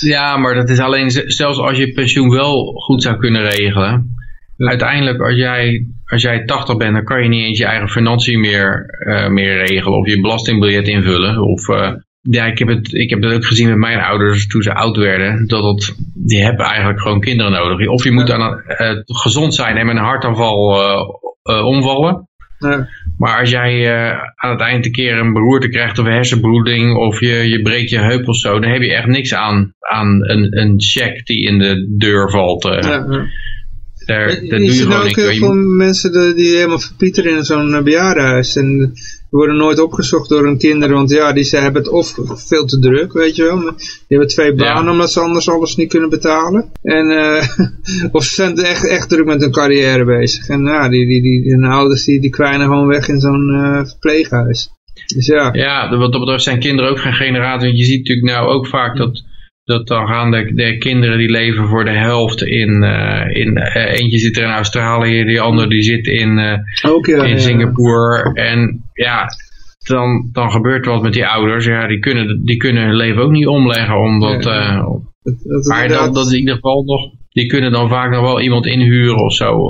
ja, 0.14 0.36
maar 0.36 0.54
dat 0.54 0.68
is 0.68 0.78
alleen, 0.78 1.10
zelfs 1.10 1.58
als 1.58 1.78
je 1.78 1.92
pensioen 1.92 2.30
wel 2.30 2.64
goed 2.64 3.02
zou 3.02 3.16
kunnen 3.16 3.42
regelen. 3.42 4.14
Uiteindelijk, 4.56 5.20
als 5.20 5.36
jij, 5.36 5.86
als 6.04 6.22
jij 6.22 6.44
80 6.44 6.76
bent, 6.76 6.94
dan 6.94 7.04
kan 7.04 7.22
je 7.22 7.28
niet 7.28 7.46
eens 7.46 7.58
je 7.58 7.64
eigen 7.64 7.88
financiën 7.88 8.40
meer, 8.40 8.86
uh, 9.06 9.28
meer 9.28 9.66
regelen. 9.66 9.98
Of 9.98 10.06
je 10.06 10.20
belastingbiljet 10.20 10.88
invullen. 10.88 11.38
Of 11.38 11.68
uh, 11.68 11.92
ja, 12.20 12.44
ik 12.46 12.58
heb, 12.58 12.68
het, 12.68 12.94
ik 12.94 13.10
heb 13.10 13.22
dat 13.22 13.32
ook 13.32 13.44
gezien 13.44 13.68
met 13.68 13.78
mijn 13.78 13.98
ouders 13.98 14.46
toen 14.46 14.62
ze 14.62 14.74
oud 14.74 14.96
werden. 14.96 15.46
Dat 15.46 15.64
het, 15.64 15.96
die 16.14 16.42
hebben 16.42 16.66
eigenlijk 16.66 17.00
gewoon 17.00 17.20
kinderen 17.20 17.52
nodig. 17.52 17.88
Of 17.88 18.04
je 18.04 18.12
moet 18.12 18.30
aan, 18.30 18.62
uh, 18.68 19.00
gezond 19.04 19.54
zijn 19.54 19.76
en 19.76 19.86
met 19.86 19.96
een 19.96 20.02
hartaanval 20.02 20.80
uh, 20.80 21.56
uh, 21.56 21.66
omvallen. 21.66 22.28
Ja. 22.58 22.88
Maar 23.18 23.40
als 23.40 23.50
jij 23.50 23.92
aan 24.34 24.50
het 24.50 24.60
eind 24.60 24.86
een 24.86 24.92
keer 24.92 25.18
een 25.18 25.32
beroerte 25.32 25.68
krijgt 25.68 25.98
of 25.98 26.06
een 26.06 26.12
hersenbloeding 26.12 26.96
of 26.96 27.20
je, 27.20 27.48
je 27.48 27.62
breekt 27.62 27.90
je 27.90 27.98
heup 27.98 28.28
of 28.28 28.36
zo, 28.36 28.60
dan 28.60 28.70
heb 28.70 28.82
je 28.82 28.94
echt 28.94 29.06
niks 29.06 29.34
aan, 29.34 29.74
aan 29.78 30.30
een, 30.30 30.58
een 30.58 30.74
check 30.80 31.26
die 31.26 31.46
in 31.46 31.58
de 31.58 31.94
deur 31.98 32.30
valt. 32.30 32.62
Ja, 32.62 32.78
ja. 32.80 33.28
Daar, 34.06 34.26
daar 34.26 34.42
je 34.42 34.48
doe 34.48 34.74
je 34.74 34.82
gewoon 34.82 35.08
ook 35.08 35.16
heel 35.16 35.34
veel 35.34 35.54
mensen 35.54 36.36
die 36.36 36.54
helemaal 36.54 36.80
verpieteren 36.80 37.36
in 37.36 37.44
zo'n 37.44 37.84
bejaardenhuis. 37.84 38.56
En 38.56 38.92
worden 39.30 39.56
nooit 39.56 39.80
opgezocht 39.80 40.28
door 40.28 40.44
hun 40.44 40.58
kinderen, 40.58 40.94
want 40.94 41.10
ja, 41.10 41.32
die 41.32 41.44
ze 41.44 41.56
hebben 41.56 41.82
het 41.82 41.90
of 41.90 42.14
veel 42.26 42.64
te 42.64 42.78
druk, 42.78 43.12
weet 43.12 43.36
je 43.36 43.42
wel. 43.42 43.60
Die 43.60 43.74
hebben 44.08 44.28
twee 44.28 44.54
banen 44.54 44.84
ja. 44.84 44.90
omdat 44.90 45.12
ze 45.12 45.20
anders 45.20 45.48
alles 45.48 45.76
niet 45.76 45.88
kunnen 45.88 46.10
betalen. 46.10 46.70
En, 46.82 47.10
uh, 47.10 47.42
of 48.16 48.24
ze 48.24 48.34
zijn 48.34 48.56
echt, 48.56 48.88
echt 48.88 49.08
druk 49.08 49.26
met 49.26 49.40
hun 49.40 49.50
carrière 49.50 50.04
bezig. 50.04 50.48
En 50.48 50.64
ja, 50.64 50.88
die, 50.88 51.06
die, 51.06 51.22
die, 51.22 51.42
die 51.42 51.66
ouders 51.66 52.04
die, 52.04 52.20
die 52.20 52.30
kwijnen 52.30 52.66
gewoon 52.66 52.86
weg 52.86 53.08
in 53.08 53.20
zo'n 53.20 53.48
uh, 53.50 53.84
verpleeghuis. 53.84 54.70
Dus 55.14 55.26
ja. 55.26 55.52
Ja, 55.52 55.96
wat 55.96 56.12
dat 56.12 56.20
betreft 56.20 56.42
zijn 56.42 56.60
kinderen 56.60 56.90
ook 56.90 57.00
geen 57.00 57.12
generatie. 57.12 57.66
Want 57.66 57.78
je 57.78 57.84
ziet 57.84 57.98
natuurlijk 57.98 58.26
nou 58.26 58.48
ook 58.48 58.66
vaak 58.66 58.96
dat 58.96 59.22
dat 59.64 59.86
dan 59.86 60.06
gaan 60.06 60.30
de, 60.30 60.54
de, 60.54 60.78
kinderen 60.78 61.18
die 61.18 61.30
leven 61.30 61.68
voor 61.68 61.84
de 61.84 61.98
helft 61.98 62.42
in, 62.42 62.82
uh, 62.82 63.36
in 63.36 63.58
uh, 63.58 64.00
eentje 64.00 64.18
zit 64.18 64.36
er 64.36 64.44
in 64.44 64.50
Australië, 64.50 65.24
die 65.24 65.40
andere 65.40 65.68
die 65.68 65.82
zit 65.82 66.06
in, 66.06 66.38
uh, 66.38 66.92
Ook, 66.92 67.06
ja, 67.06 67.24
in 67.24 67.40
Singapore. 67.40 68.30
Ja. 68.34 68.42
En 68.42 68.84
ja, 68.92 69.26
dan, 69.86 70.28
dan 70.32 70.50
gebeurt 70.50 70.86
er 70.86 70.92
wat 70.92 71.02
met 71.02 71.12
die 71.12 71.26
ouders. 71.26 71.64
Ja, 71.64 71.86
die 71.86 71.98
kunnen, 71.98 72.44
die 72.44 72.56
kunnen 72.56 72.84
hun 72.84 72.96
leven 72.96 73.22
ook 73.22 73.30
niet 73.30 73.46
omleggen. 73.46 74.00
Omdat, 74.00 74.44
ja, 74.44 74.76
dat, 75.22 75.34
dat 75.42 75.66
maar 75.66 75.88
dat, 75.88 76.14
dat 76.14 76.26
is 76.26 76.32
in 76.32 76.38
ieder 76.38 76.54
geval 76.54 76.82
nog, 76.82 77.00
die 77.30 77.46
kunnen 77.46 77.72
dan 77.72 77.88
vaak 77.88 78.10
nog 78.10 78.22
wel 78.22 78.40
iemand 78.40 78.66
inhuren 78.66 79.24
of 79.24 79.34
zo. 79.34 79.66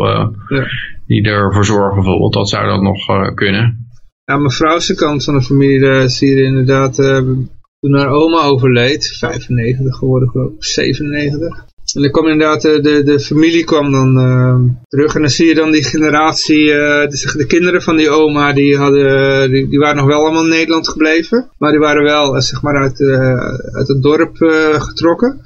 Die 1.07 1.23
ervoor 1.23 1.65
zorgen 1.65 1.95
bijvoorbeeld. 1.95 2.33
Dat 2.33 2.49
zou 2.49 2.67
dan 2.67 2.83
nog 2.83 3.35
kunnen. 3.35 3.89
Ja, 4.25 4.37
mijn 4.37 4.51
vrouwse 4.51 4.95
kant 4.95 5.25
van 5.25 5.35
de 5.35 5.43
familie, 5.43 6.09
zie 6.09 6.37
je 6.37 6.45
inderdaad 6.45 6.99
toen 7.81 7.95
haar 7.95 8.11
oma 8.11 8.43
overleed, 8.43 9.07
95 9.19 9.97
geworden 9.97 10.29
geloof 10.29 10.51
ik, 10.51 10.65
97. 10.65 11.69
En 11.95 12.03
dan 12.03 12.11
kwam 12.11 12.29
inderdaad, 12.29 12.63
de, 12.63 12.81
de, 12.81 13.03
de 13.03 13.21
familie 13.21 13.65
kwam 13.65 13.93
dan 13.93 14.19
uh, 14.19 14.73
terug 14.89 15.15
en 15.15 15.21
dan 15.21 15.31
zie 15.31 15.47
je 15.47 15.55
dan 15.55 15.71
die 15.71 15.85
generatie, 15.85 16.65
uh, 16.65 16.75
de, 17.09 17.33
de, 17.37 17.47
kinderen 17.47 17.83
van 17.83 17.97
die 17.97 18.11
oma, 18.11 18.53
die, 18.53 18.77
hadden, 18.77 19.51
die, 19.51 19.69
die, 19.69 19.79
waren 19.79 19.97
nog 19.97 20.07
wel 20.07 20.21
allemaal 20.21 20.43
in 20.43 20.49
Nederland 20.49 20.89
gebleven. 20.89 21.51
Maar 21.59 21.71
die 21.71 21.81
waren 21.81 22.03
wel, 22.03 22.35
uh, 22.35 22.41
zeg 22.41 22.63
maar, 22.63 22.77
uit, 22.77 23.01
uit 23.73 23.89
het 23.89 24.03
dorp 24.03 24.37
getrokken. 24.79 25.41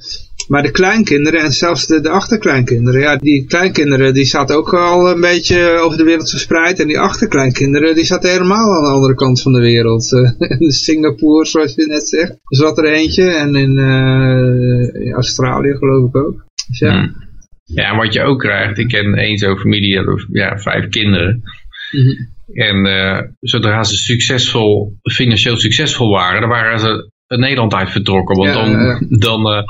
Maar 0.48 0.62
de 0.62 0.70
kleinkinderen 0.70 1.40
en 1.40 1.52
zelfs 1.52 1.86
de, 1.86 2.00
de 2.00 2.08
achterkleinkinderen, 2.08 3.00
ja, 3.00 3.16
die 3.16 3.44
kleinkinderen 3.46 4.14
die 4.14 4.24
zaten 4.24 4.56
ook 4.56 4.74
al 4.74 5.10
een 5.10 5.20
beetje 5.20 5.78
over 5.78 5.98
de 5.98 6.04
wereld 6.04 6.30
verspreid. 6.30 6.80
En 6.80 6.86
die 6.86 6.98
achterkleinkinderen 6.98 7.94
die 7.94 8.04
zaten 8.04 8.30
helemaal 8.30 8.76
aan 8.76 8.84
de 8.84 8.90
andere 8.90 9.14
kant 9.14 9.42
van 9.42 9.52
de 9.52 9.60
wereld. 9.60 10.12
in 10.58 10.70
Singapore, 10.70 11.46
zoals 11.46 11.74
je 11.74 11.86
net 11.86 12.08
zegt, 12.08 12.36
zat 12.42 12.78
er 12.78 12.92
eentje. 12.92 13.30
En 13.30 13.54
in, 13.54 13.78
uh, 13.78 15.06
in 15.06 15.12
Australië 15.12 15.74
geloof 15.76 16.08
ik 16.08 16.16
ook. 16.16 16.44
Dus 16.68 16.78
ja. 16.78 16.92
Hmm. 16.92 17.22
Ja, 17.64 17.96
wat 17.96 18.12
je 18.12 18.22
ook 18.22 18.40
krijgt, 18.40 18.78
ik 18.78 18.88
ken 18.88 19.14
één 19.14 19.38
zo'n 19.38 19.58
familie, 19.58 20.02
ja, 20.32 20.58
vijf 20.58 20.88
kinderen. 20.88 21.42
Mm 21.90 22.00
-hmm. 22.00 22.32
En 22.52 22.86
eh, 22.86 23.20
zodra 23.40 23.84
ze 23.84 23.96
succesvol, 23.96 24.98
financieel 25.02 25.56
succesvol 25.56 26.10
waren, 26.10 26.40
dan 26.40 26.50
waren 26.50 26.78
ze 26.78 27.10
Nederland 27.26 27.74
uit 27.74 27.90
vertrokken. 27.90 28.36
Want 28.36 28.48
Ja, 28.48 28.54
dan, 28.54 28.70
ja. 28.70 28.98
dan 29.08 29.52
eh, 29.52 29.62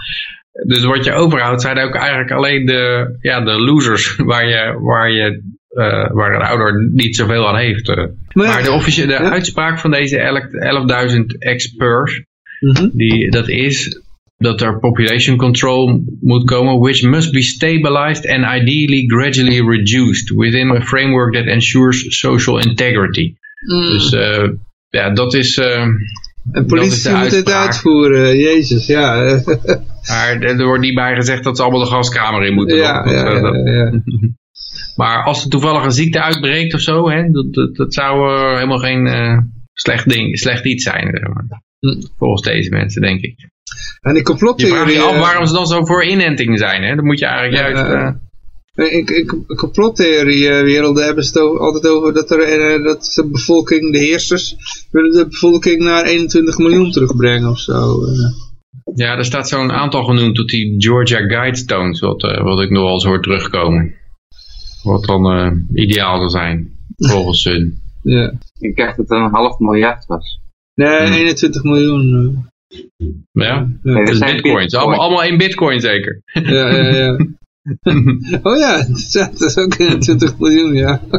dus 0.67 0.85
wat 0.85 1.05
je 1.05 1.13
overhoudt 1.13 1.63
zijn 1.63 1.79
ook 1.79 1.95
eigenlijk 1.95 2.31
alleen 2.31 2.67
de, 2.67 3.17
ja, 3.21 3.41
de 3.41 3.61
losers 3.61 4.17
waar 4.31 4.49
je, 4.49 4.79
waar 4.81 5.11
je 5.11 5.43
eh, 5.69 6.11
waar 6.13 6.35
een 6.35 6.47
ouder 6.47 6.89
niet 6.93 7.17
zoveel 7.17 7.49
aan 7.49 7.57
heeft. 7.57 7.89
eh. 7.89 8.05
Maar 8.33 8.63
de, 8.63 8.71
officiële 8.71 9.07
de 9.07 9.13
ja. 9.23 9.31
uitspraak 9.31 9.79
van 9.79 9.91
deze 9.91 10.19
elk- 10.19 11.09
11.000 11.11 11.25
experts, 11.39 12.23
Mhm. 12.61 12.89
die, 12.93 13.31
dat 13.31 13.49
is 13.49 14.03
dat 14.37 14.61
er 14.61 14.79
population 14.79 15.37
control 15.37 16.05
moet 16.21 16.45
komen, 16.45 16.79
which 16.79 17.03
must 17.03 17.33
be 17.33 17.43
stabilized 17.43 18.27
and 18.29 18.45
ideally 18.61 19.05
gradually 19.07 19.61
reduced 19.69 20.31
within 20.37 20.71
a 20.71 20.81
framework 20.81 21.33
that 21.35 21.47
ensures 21.47 22.19
social 22.19 22.59
integrity. 22.59 23.35
Mm. 23.67 23.81
Dus 23.91 24.13
eh, 24.13 24.49
ja, 24.89 25.11
dat 25.11 25.35
is... 25.35 25.59
eh, 26.53 26.57
en 26.57 26.61
dat 26.63 26.67
politie 26.67 27.11
moet 27.11 27.21
dit 27.23 27.33
uitspraak. 27.33 27.67
uitvoeren, 27.67 28.37
jezus, 28.39 28.87
ja. 28.87 29.15
Maar 30.09 30.41
er 30.41 30.65
wordt 30.67 30.83
niet 30.83 30.95
bij 30.95 31.15
gezegd 31.15 31.45
dat 31.45 31.57
ze 31.57 31.63
allemaal 31.63 31.81
de 31.81 31.87
gaskamer 31.91 32.43
in 32.47 32.55
moeten. 32.55 32.77
ja, 32.77 33.03
Dat- 33.03 33.13
ja, 33.13 33.25
dat- 33.25 33.43
dat- 33.43 33.55
ja, 33.67 33.73
ja. 33.73 33.93
Maar 34.97 35.23
als 35.25 35.45
er 35.45 35.51
toevallig 35.51 35.85
een 35.85 35.91
ziekte 35.93 36.23
uitbreekt 36.23 36.75
of 36.75 36.81
zo, 36.81 37.11
hè, 37.11 37.31
dat, 37.31 37.53
dat, 37.55 37.75
dat 37.77 37.95
zou 37.95 38.39
eh, 38.39 38.55
helemaal 38.55 38.79
geen 38.79 39.07
eh, 39.07 39.39
slecht, 39.73 40.09
ding, 40.09 40.39
slecht 40.39 40.65
iets 40.65 40.85
zijn. 40.85 41.09
zeg 41.11 41.29
maar. 41.35 41.45
Hm. 41.79 42.07
Volgens 42.19 42.43
deze 42.43 42.71
mensen, 42.71 43.03
denk 43.03 43.21
ik. 43.21 43.37
En 43.39 43.45
die 43.45 43.49
Je 44.05 44.13
vraagt 44.13 44.27
complottheorie... 44.27 44.95
je 44.95 45.01
af 45.03 45.15
eh, 45.15 45.21
waarom 45.21 45.47
ze 45.47 45.53
dan 45.53 45.67
zo 45.67 45.85
voor 45.85 46.05
inenting 46.05 46.59
zijn. 46.59 46.83
Hè? 46.83 46.95
Dan 46.95 47.05
moet 47.05 47.19
je 47.19 47.27
eigenlijk 47.27 47.75
juist... 47.75 48.17
In, 48.75 49.07
in 49.07 49.45
complottheorie-werelden 49.57 51.05
hebben 51.05 51.25
ze 51.25 51.33
het 51.33 51.43
over- 51.49 51.61
altijd 51.61 51.87
over 51.87 52.13
dat, 52.15 52.31
er, 52.31 52.41
eh, 52.43 52.85
dat 52.85 53.13
de 53.15 53.29
bevolking, 53.31 53.93
de 53.93 53.99
heersers, 53.99 54.57
willen 54.91 55.11
de 55.13 55.27
bevolking 55.27 55.83
naar 55.83 56.05
21 56.05 56.59
miljoen 56.59 56.91
terugbrengen 56.91 57.51
of 57.51 57.59
zo. 57.59 58.05
eh. 58.05 58.33
ja, 58.95 59.17
er 59.17 59.25
staat 59.25 59.49
zo'n 59.49 59.73
aantal 59.73 60.05
genoemd 60.05 60.35
tot 60.35 60.49
die 60.49 60.75
Georgia 60.79 61.19
Guidestones, 61.27 62.01
wat, 62.01 62.23
eh, 62.23 62.43
wat 62.43 62.61
ik 62.61 62.71
nog 62.71 62.83
wel 62.83 62.93
eens 62.93 63.05
hoor 63.05 63.23
terugkomen. 63.23 63.95
Wat 64.83 65.05
dan 65.05 65.27
eh, 65.31 65.53
ideaal 65.85 66.17
zou 66.17 66.29
zijn, 66.31 66.77
volgens 67.13 67.45
hun. 67.45 67.79
Ja. 68.03 68.33
Ik 68.59 68.77
dacht 68.77 68.97
dat 68.97 69.09
het 69.09 69.19
een 69.19 69.31
half 69.31 69.59
miljard 69.59 70.07
was. 70.07 70.41
Nee, 70.75 71.07
Hmm. 71.07 71.13
21 71.15 71.63
miljoen. 71.63 72.37
Ja. 72.69 72.79
Nee, 73.33 73.49
Ja, 73.49 73.69
dat 73.83 74.09
is 74.09 74.19
zijn 74.19 74.33
bitcoins. 74.33 74.43
bitcoins. 74.43 74.75
Allemaal, 74.75 75.01
allemaal 75.01 75.25
in 75.25 75.37
bitcoin 75.39 75.81
zeker. 75.81 76.23
ja, 76.33 76.69
ja. 76.71 76.89
ja. 76.97 77.17
oh 78.43 78.57
ja, 78.59 78.87
dat 79.13 79.41
is 79.41 79.57
ook 79.57 79.79
21 79.79 80.39
miljoen, 80.39 80.75
ja. 80.75 81.01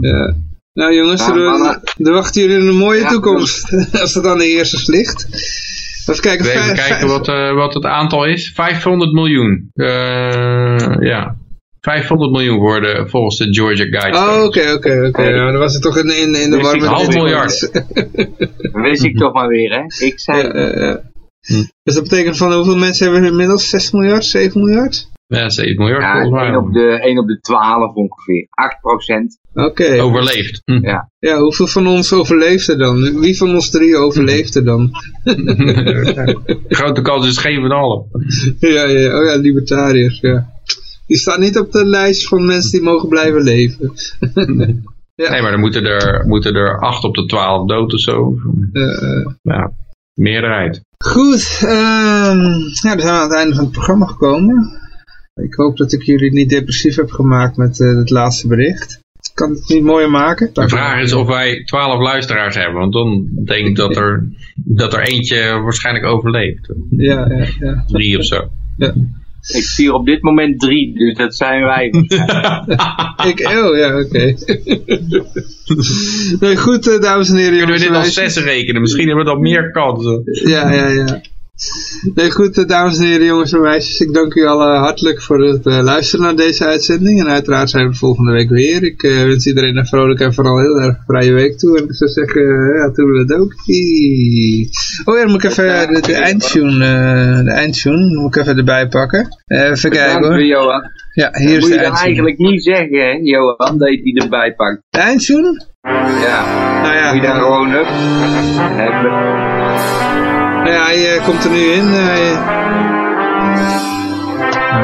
ja. 0.00 0.34
Nou 0.72 0.94
jongens, 0.94 1.26
Ja, 1.26 1.34
er, 1.34 1.80
er 2.06 2.12
wachten 2.12 2.42
jullie 2.42 2.68
een 2.68 2.76
mooie 2.76 3.00
Ja, 3.00 3.08
toekomst. 3.08 3.72
Als 4.00 4.14
het 4.14 4.26
aan 4.26 4.38
de 4.38 4.44
heersers 4.44 4.86
ligt. 4.86 5.26
Even 6.06 6.22
kijken. 6.22 6.46
Even 6.46 6.60
vijf- 6.60 6.76
kijken 6.76 6.98
vijf- 6.98 7.10
wat, 7.10 7.28
eh, 7.28 7.54
wat 7.54 7.74
het 7.74 7.84
aantal 7.84 8.24
is. 8.26 8.50
500 8.54 9.12
miljoen. 9.12 9.70
Eh, 9.74 10.96
ja. 11.00 11.36
500 11.80 12.30
miljoen 12.32 12.58
worden 12.58 13.10
volgens 13.10 13.36
de 13.36 13.54
Georgia 13.54 13.84
Guidestones. 13.84 14.36
Oh, 14.38 14.44
oké, 14.44 14.72
oké, 14.72 15.06
oké. 15.08 15.22
Ja, 15.22 15.50
dan 15.50 15.58
was 15.60 15.72
het 15.72 15.82
toch 15.82 15.96
in, 15.98 16.16
in, 16.16 16.34
in 16.34 16.50
de 16.50 16.56
war 16.60 16.74
ik 16.74 16.80
met 16.80 16.90
half 16.90 17.06
bitcoins. 17.08 17.68
Wist 18.72 19.04
ik 19.04 19.16
toch 19.16 19.32
maar 19.32 19.48
weer, 19.48 19.70
hè? 19.72 20.06
Ik 20.06 20.20
zei, 20.20 20.42
Ja, 20.42 20.58
ja, 20.58 20.78
ja. 20.86 21.00
Hm. 21.40 21.64
Dus 21.82 21.94
dat 21.94 22.02
betekent 22.02 22.36
van 22.36 22.52
hoeveel 22.52 22.76
mensen 22.76 23.04
hebben 23.04 23.22
we 23.22 23.30
inmiddels? 23.30 23.68
6 23.68 23.90
miljard, 23.90 24.24
7 24.24 24.60
miljard? 24.60 25.08
Ja, 25.26 25.48
7 25.48 25.76
miljard 25.76 26.02
ja, 26.02 26.12
volgens 26.12 26.32
mij. 26.32 26.46
1 26.46 26.56
op, 26.56 26.72
de, 26.72 27.00
1 27.00 27.18
op 27.18 27.26
de 27.26 27.40
12 27.40 27.94
ongeveer. 27.94 28.46
8 28.50 28.80
procent. 28.80 29.38
Oké. 29.54 30.02
Overleefd. 30.02 30.62
Hm. 30.64 30.84
Ja. 30.86 31.10
Ja, 31.18 31.38
hoeveel 31.38 31.66
van 31.66 31.86
ons 31.86 32.12
overleeft 32.12 32.68
er 32.68 32.78
dan? 32.78 33.20
Wie 33.20 33.36
van 33.36 33.54
ons 33.54 33.70
drie 33.70 33.96
overleeft 33.96 34.54
er 34.54 34.64
dan? 34.64 34.90
Grote 36.68 37.02
kans 37.02 37.26
is 37.26 37.38
geen 37.38 37.60
van 37.60 37.70
allen. 37.70 38.04
ja, 38.58 38.84
ja, 38.84 39.18
oh 39.18 39.24
ja, 39.24 39.36
libertariërs, 39.36 40.20
ja. 40.20 40.50
Die 41.06 41.18
staan 41.18 41.40
niet 41.40 41.58
op 41.58 41.72
de 41.72 41.84
lijst 41.84 42.28
van 42.28 42.46
mensen 42.46 42.70
die 42.70 42.82
mogen 42.82 43.08
blijven 43.08 43.42
leven. 43.42 43.92
Ja. 45.14 45.30
Nee, 45.30 45.42
maar 45.42 45.50
dan 45.50 45.60
moeten 45.60 45.84
er, 45.84 46.26
moeten 46.26 46.54
er 46.54 46.78
8 46.78 47.04
op 47.04 47.14
de 47.14 47.26
12 47.26 47.66
dood 47.66 47.92
of 47.92 48.00
zo. 48.00 48.34
Eh, 48.72 48.82
eh. 48.82 49.26
Ja, 49.42 49.72
meerderheid. 50.20 50.80
Goed, 51.04 51.60
ehm 51.62 51.70
ja, 51.70 52.34
dan 52.34 52.70
zijn 52.72 52.96
we 52.96 53.10
aan 53.10 53.28
het 53.28 53.34
einde 53.34 53.54
van 53.54 53.64
het 53.64 53.72
programma 53.72 54.06
gekomen. 54.06 54.78
Ik 55.34 55.54
hoop 55.54 55.76
dat 55.76 55.92
ik 55.92 56.02
jullie 56.02 56.32
niet 56.32 56.48
depressief 56.48 56.96
heb 56.96 57.10
gemaakt 57.10 57.56
met 57.56 57.80
eh, 57.80 57.96
het 57.96 58.10
laatste 58.10 58.48
bericht. 58.48 59.00
Ik 59.20 59.30
kan 59.34 59.50
het 59.50 59.68
niet 59.68 59.82
mooier 59.82 60.10
maken. 60.10 60.50
De 60.52 60.68
vraag 60.68 61.02
is 61.02 61.12
of 61.12 61.26
wij 61.26 61.64
12 61.64 62.00
luisteraars 62.00 62.54
hebben. 62.54 62.80
Want 62.80 62.92
dan 62.92 63.28
denk 63.44 63.66
ik 63.66 63.76
dat 63.76 63.96
er, 63.96 64.28
dat 64.54 64.92
er 64.92 65.00
eentje 65.00 65.60
waarschijnlijk 65.62 66.06
overleeft. 66.06 66.72
Ja, 66.90 67.28
ja, 67.28 67.46
ja. 67.60 67.84
Drie 67.86 68.18
of 68.18 68.24
zo. 68.24 68.48
ja. 68.76 68.94
Ik 69.48 69.62
zie 69.62 69.94
op 69.94 70.06
dit 70.06 70.22
moment 70.22 70.60
3, 70.60 70.94
dus 70.94 71.14
dat 71.14 71.36
zijn 71.36 71.64
wij. 71.64 71.86
Ik, 73.30 73.40
oh 73.40 73.76
ja, 73.76 74.00
oké. 74.00 74.34
nee, 76.40 76.56
goed, 76.56 76.88
eh, 76.88 77.00
dames 77.00 77.28
en 77.28 77.36
heren. 77.36 77.58
Kunnen 77.58 77.76
we 77.76 77.82
jongens 77.82 77.82
dit 77.82 77.90
meisjes. 77.90 78.34
zes 78.34 78.44
rekenen? 78.44 78.80
Misschien 78.80 79.06
hebben 79.06 79.24
we 79.24 79.30
dan 79.30 79.40
meer 79.40 79.70
kansen. 79.70 80.22
Ja, 80.24 80.72
ja, 80.72 80.88
ja. 80.88 81.20
Nee, 82.14 82.30
goed, 82.30 82.58
eh, 82.58 82.66
dames 82.66 82.98
en 82.98 83.04
heren, 83.04 83.26
jongens 83.26 83.52
en 83.52 83.60
meisjes. 83.60 84.00
Ik 84.00 84.12
dank 84.14 84.34
u 84.34 84.44
allen 84.46 84.78
hartelijk 84.78 85.22
voor 85.22 85.40
het 85.44 85.66
eh, 85.66 85.82
luisteren 85.82 86.24
naar 86.24 86.36
deze 86.36 86.64
uitzending. 86.64 87.20
En 87.20 87.28
uiteraard 87.28 87.70
zijn 87.70 87.88
we 87.88 87.94
volgende 87.94 88.32
week 88.32 88.48
weer. 88.48 88.82
Ik 88.82 89.02
eh, 89.02 89.22
wens 89.22 89.46
iedereen 89.46 89.76
een 89.76 89.86
vrolijke 89.86 90.24
en 90.24 90.34
vooral 90.34 90.58
heel 90.60 90.80
erg 90.80 90.96
vrije 91.06 91.32
week 91.32 91.58
toe. 91.58 91.78
En 91.78 91.84
ik 91.84 91.94
zou 91.94 92.10
zeggen, 92.10 92.42
ja, 92.76 92.90
toedeledokie. 92.90 94.68
Oh 95.04 95.14
ja, 95.16 95.22
dan 95.22 95.30
moet 95.30 95.44
ik 95.44 95.50
even 95.50 95.94
de, 95.94 96.00
de 96.00 96.14
eindtune, 96.14 96.78
de 97.44 97.50
eindtune, 97.50 98.14
moet 98.20 98.36
ik 98.36 98.42
even 98.42 98.56
erbij 98.56 98.88
pakken. 98.88 99.28
Even 99.46 99.90
kijken 99.90 100.24
hoor. 100.24 100.44
Johan. 100.44 100.82
Ja, 101.14 101.30
hier 101.32 101.48
Moet 101.48 101.56
is 101.58 101.64
je 101.64 101.68
de 101.68 101.74
dan 101.74 101.84
eindtune. 101.84 102.04
eigenlijk 102.04 102.38
niet 102.38 102.62
zeggen, 102.62 102.98
hè, 102.98 103.18
Johan, 103.22 103.78
dat 103.78 103.90
je 103.90 104.02
die 104.02 104.22
erbij 104.22 104.54
pakt. 104.54 104.82
De 104.90 104.98
eindtune? 104.98 105.66
Ja. 105.82 106.44
Nou 106.82 106.94
ja, 106.94 107.12
Moet 107.12 107.22
je 107.22 107.28
dan 107.28 107.36
gewoon 107.36 107.72
up 107.72 107.86
hebben. 108.82 109.59
Ja, 110.70 110.84
hij 110.84 111.16
eh, 111.16 111.24
komt 111.24 111.44
er 111.44 111.50
nu 111.50 111.56
in. 111.58 111.84
hij- 111.86 112.38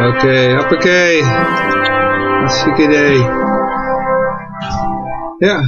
Oké, 0.08 0.54
hoppakee. 0.56 1.22
Hartstikke 2.38 2.82
idee. 2.82 3.18
Ja, 5.38 5.60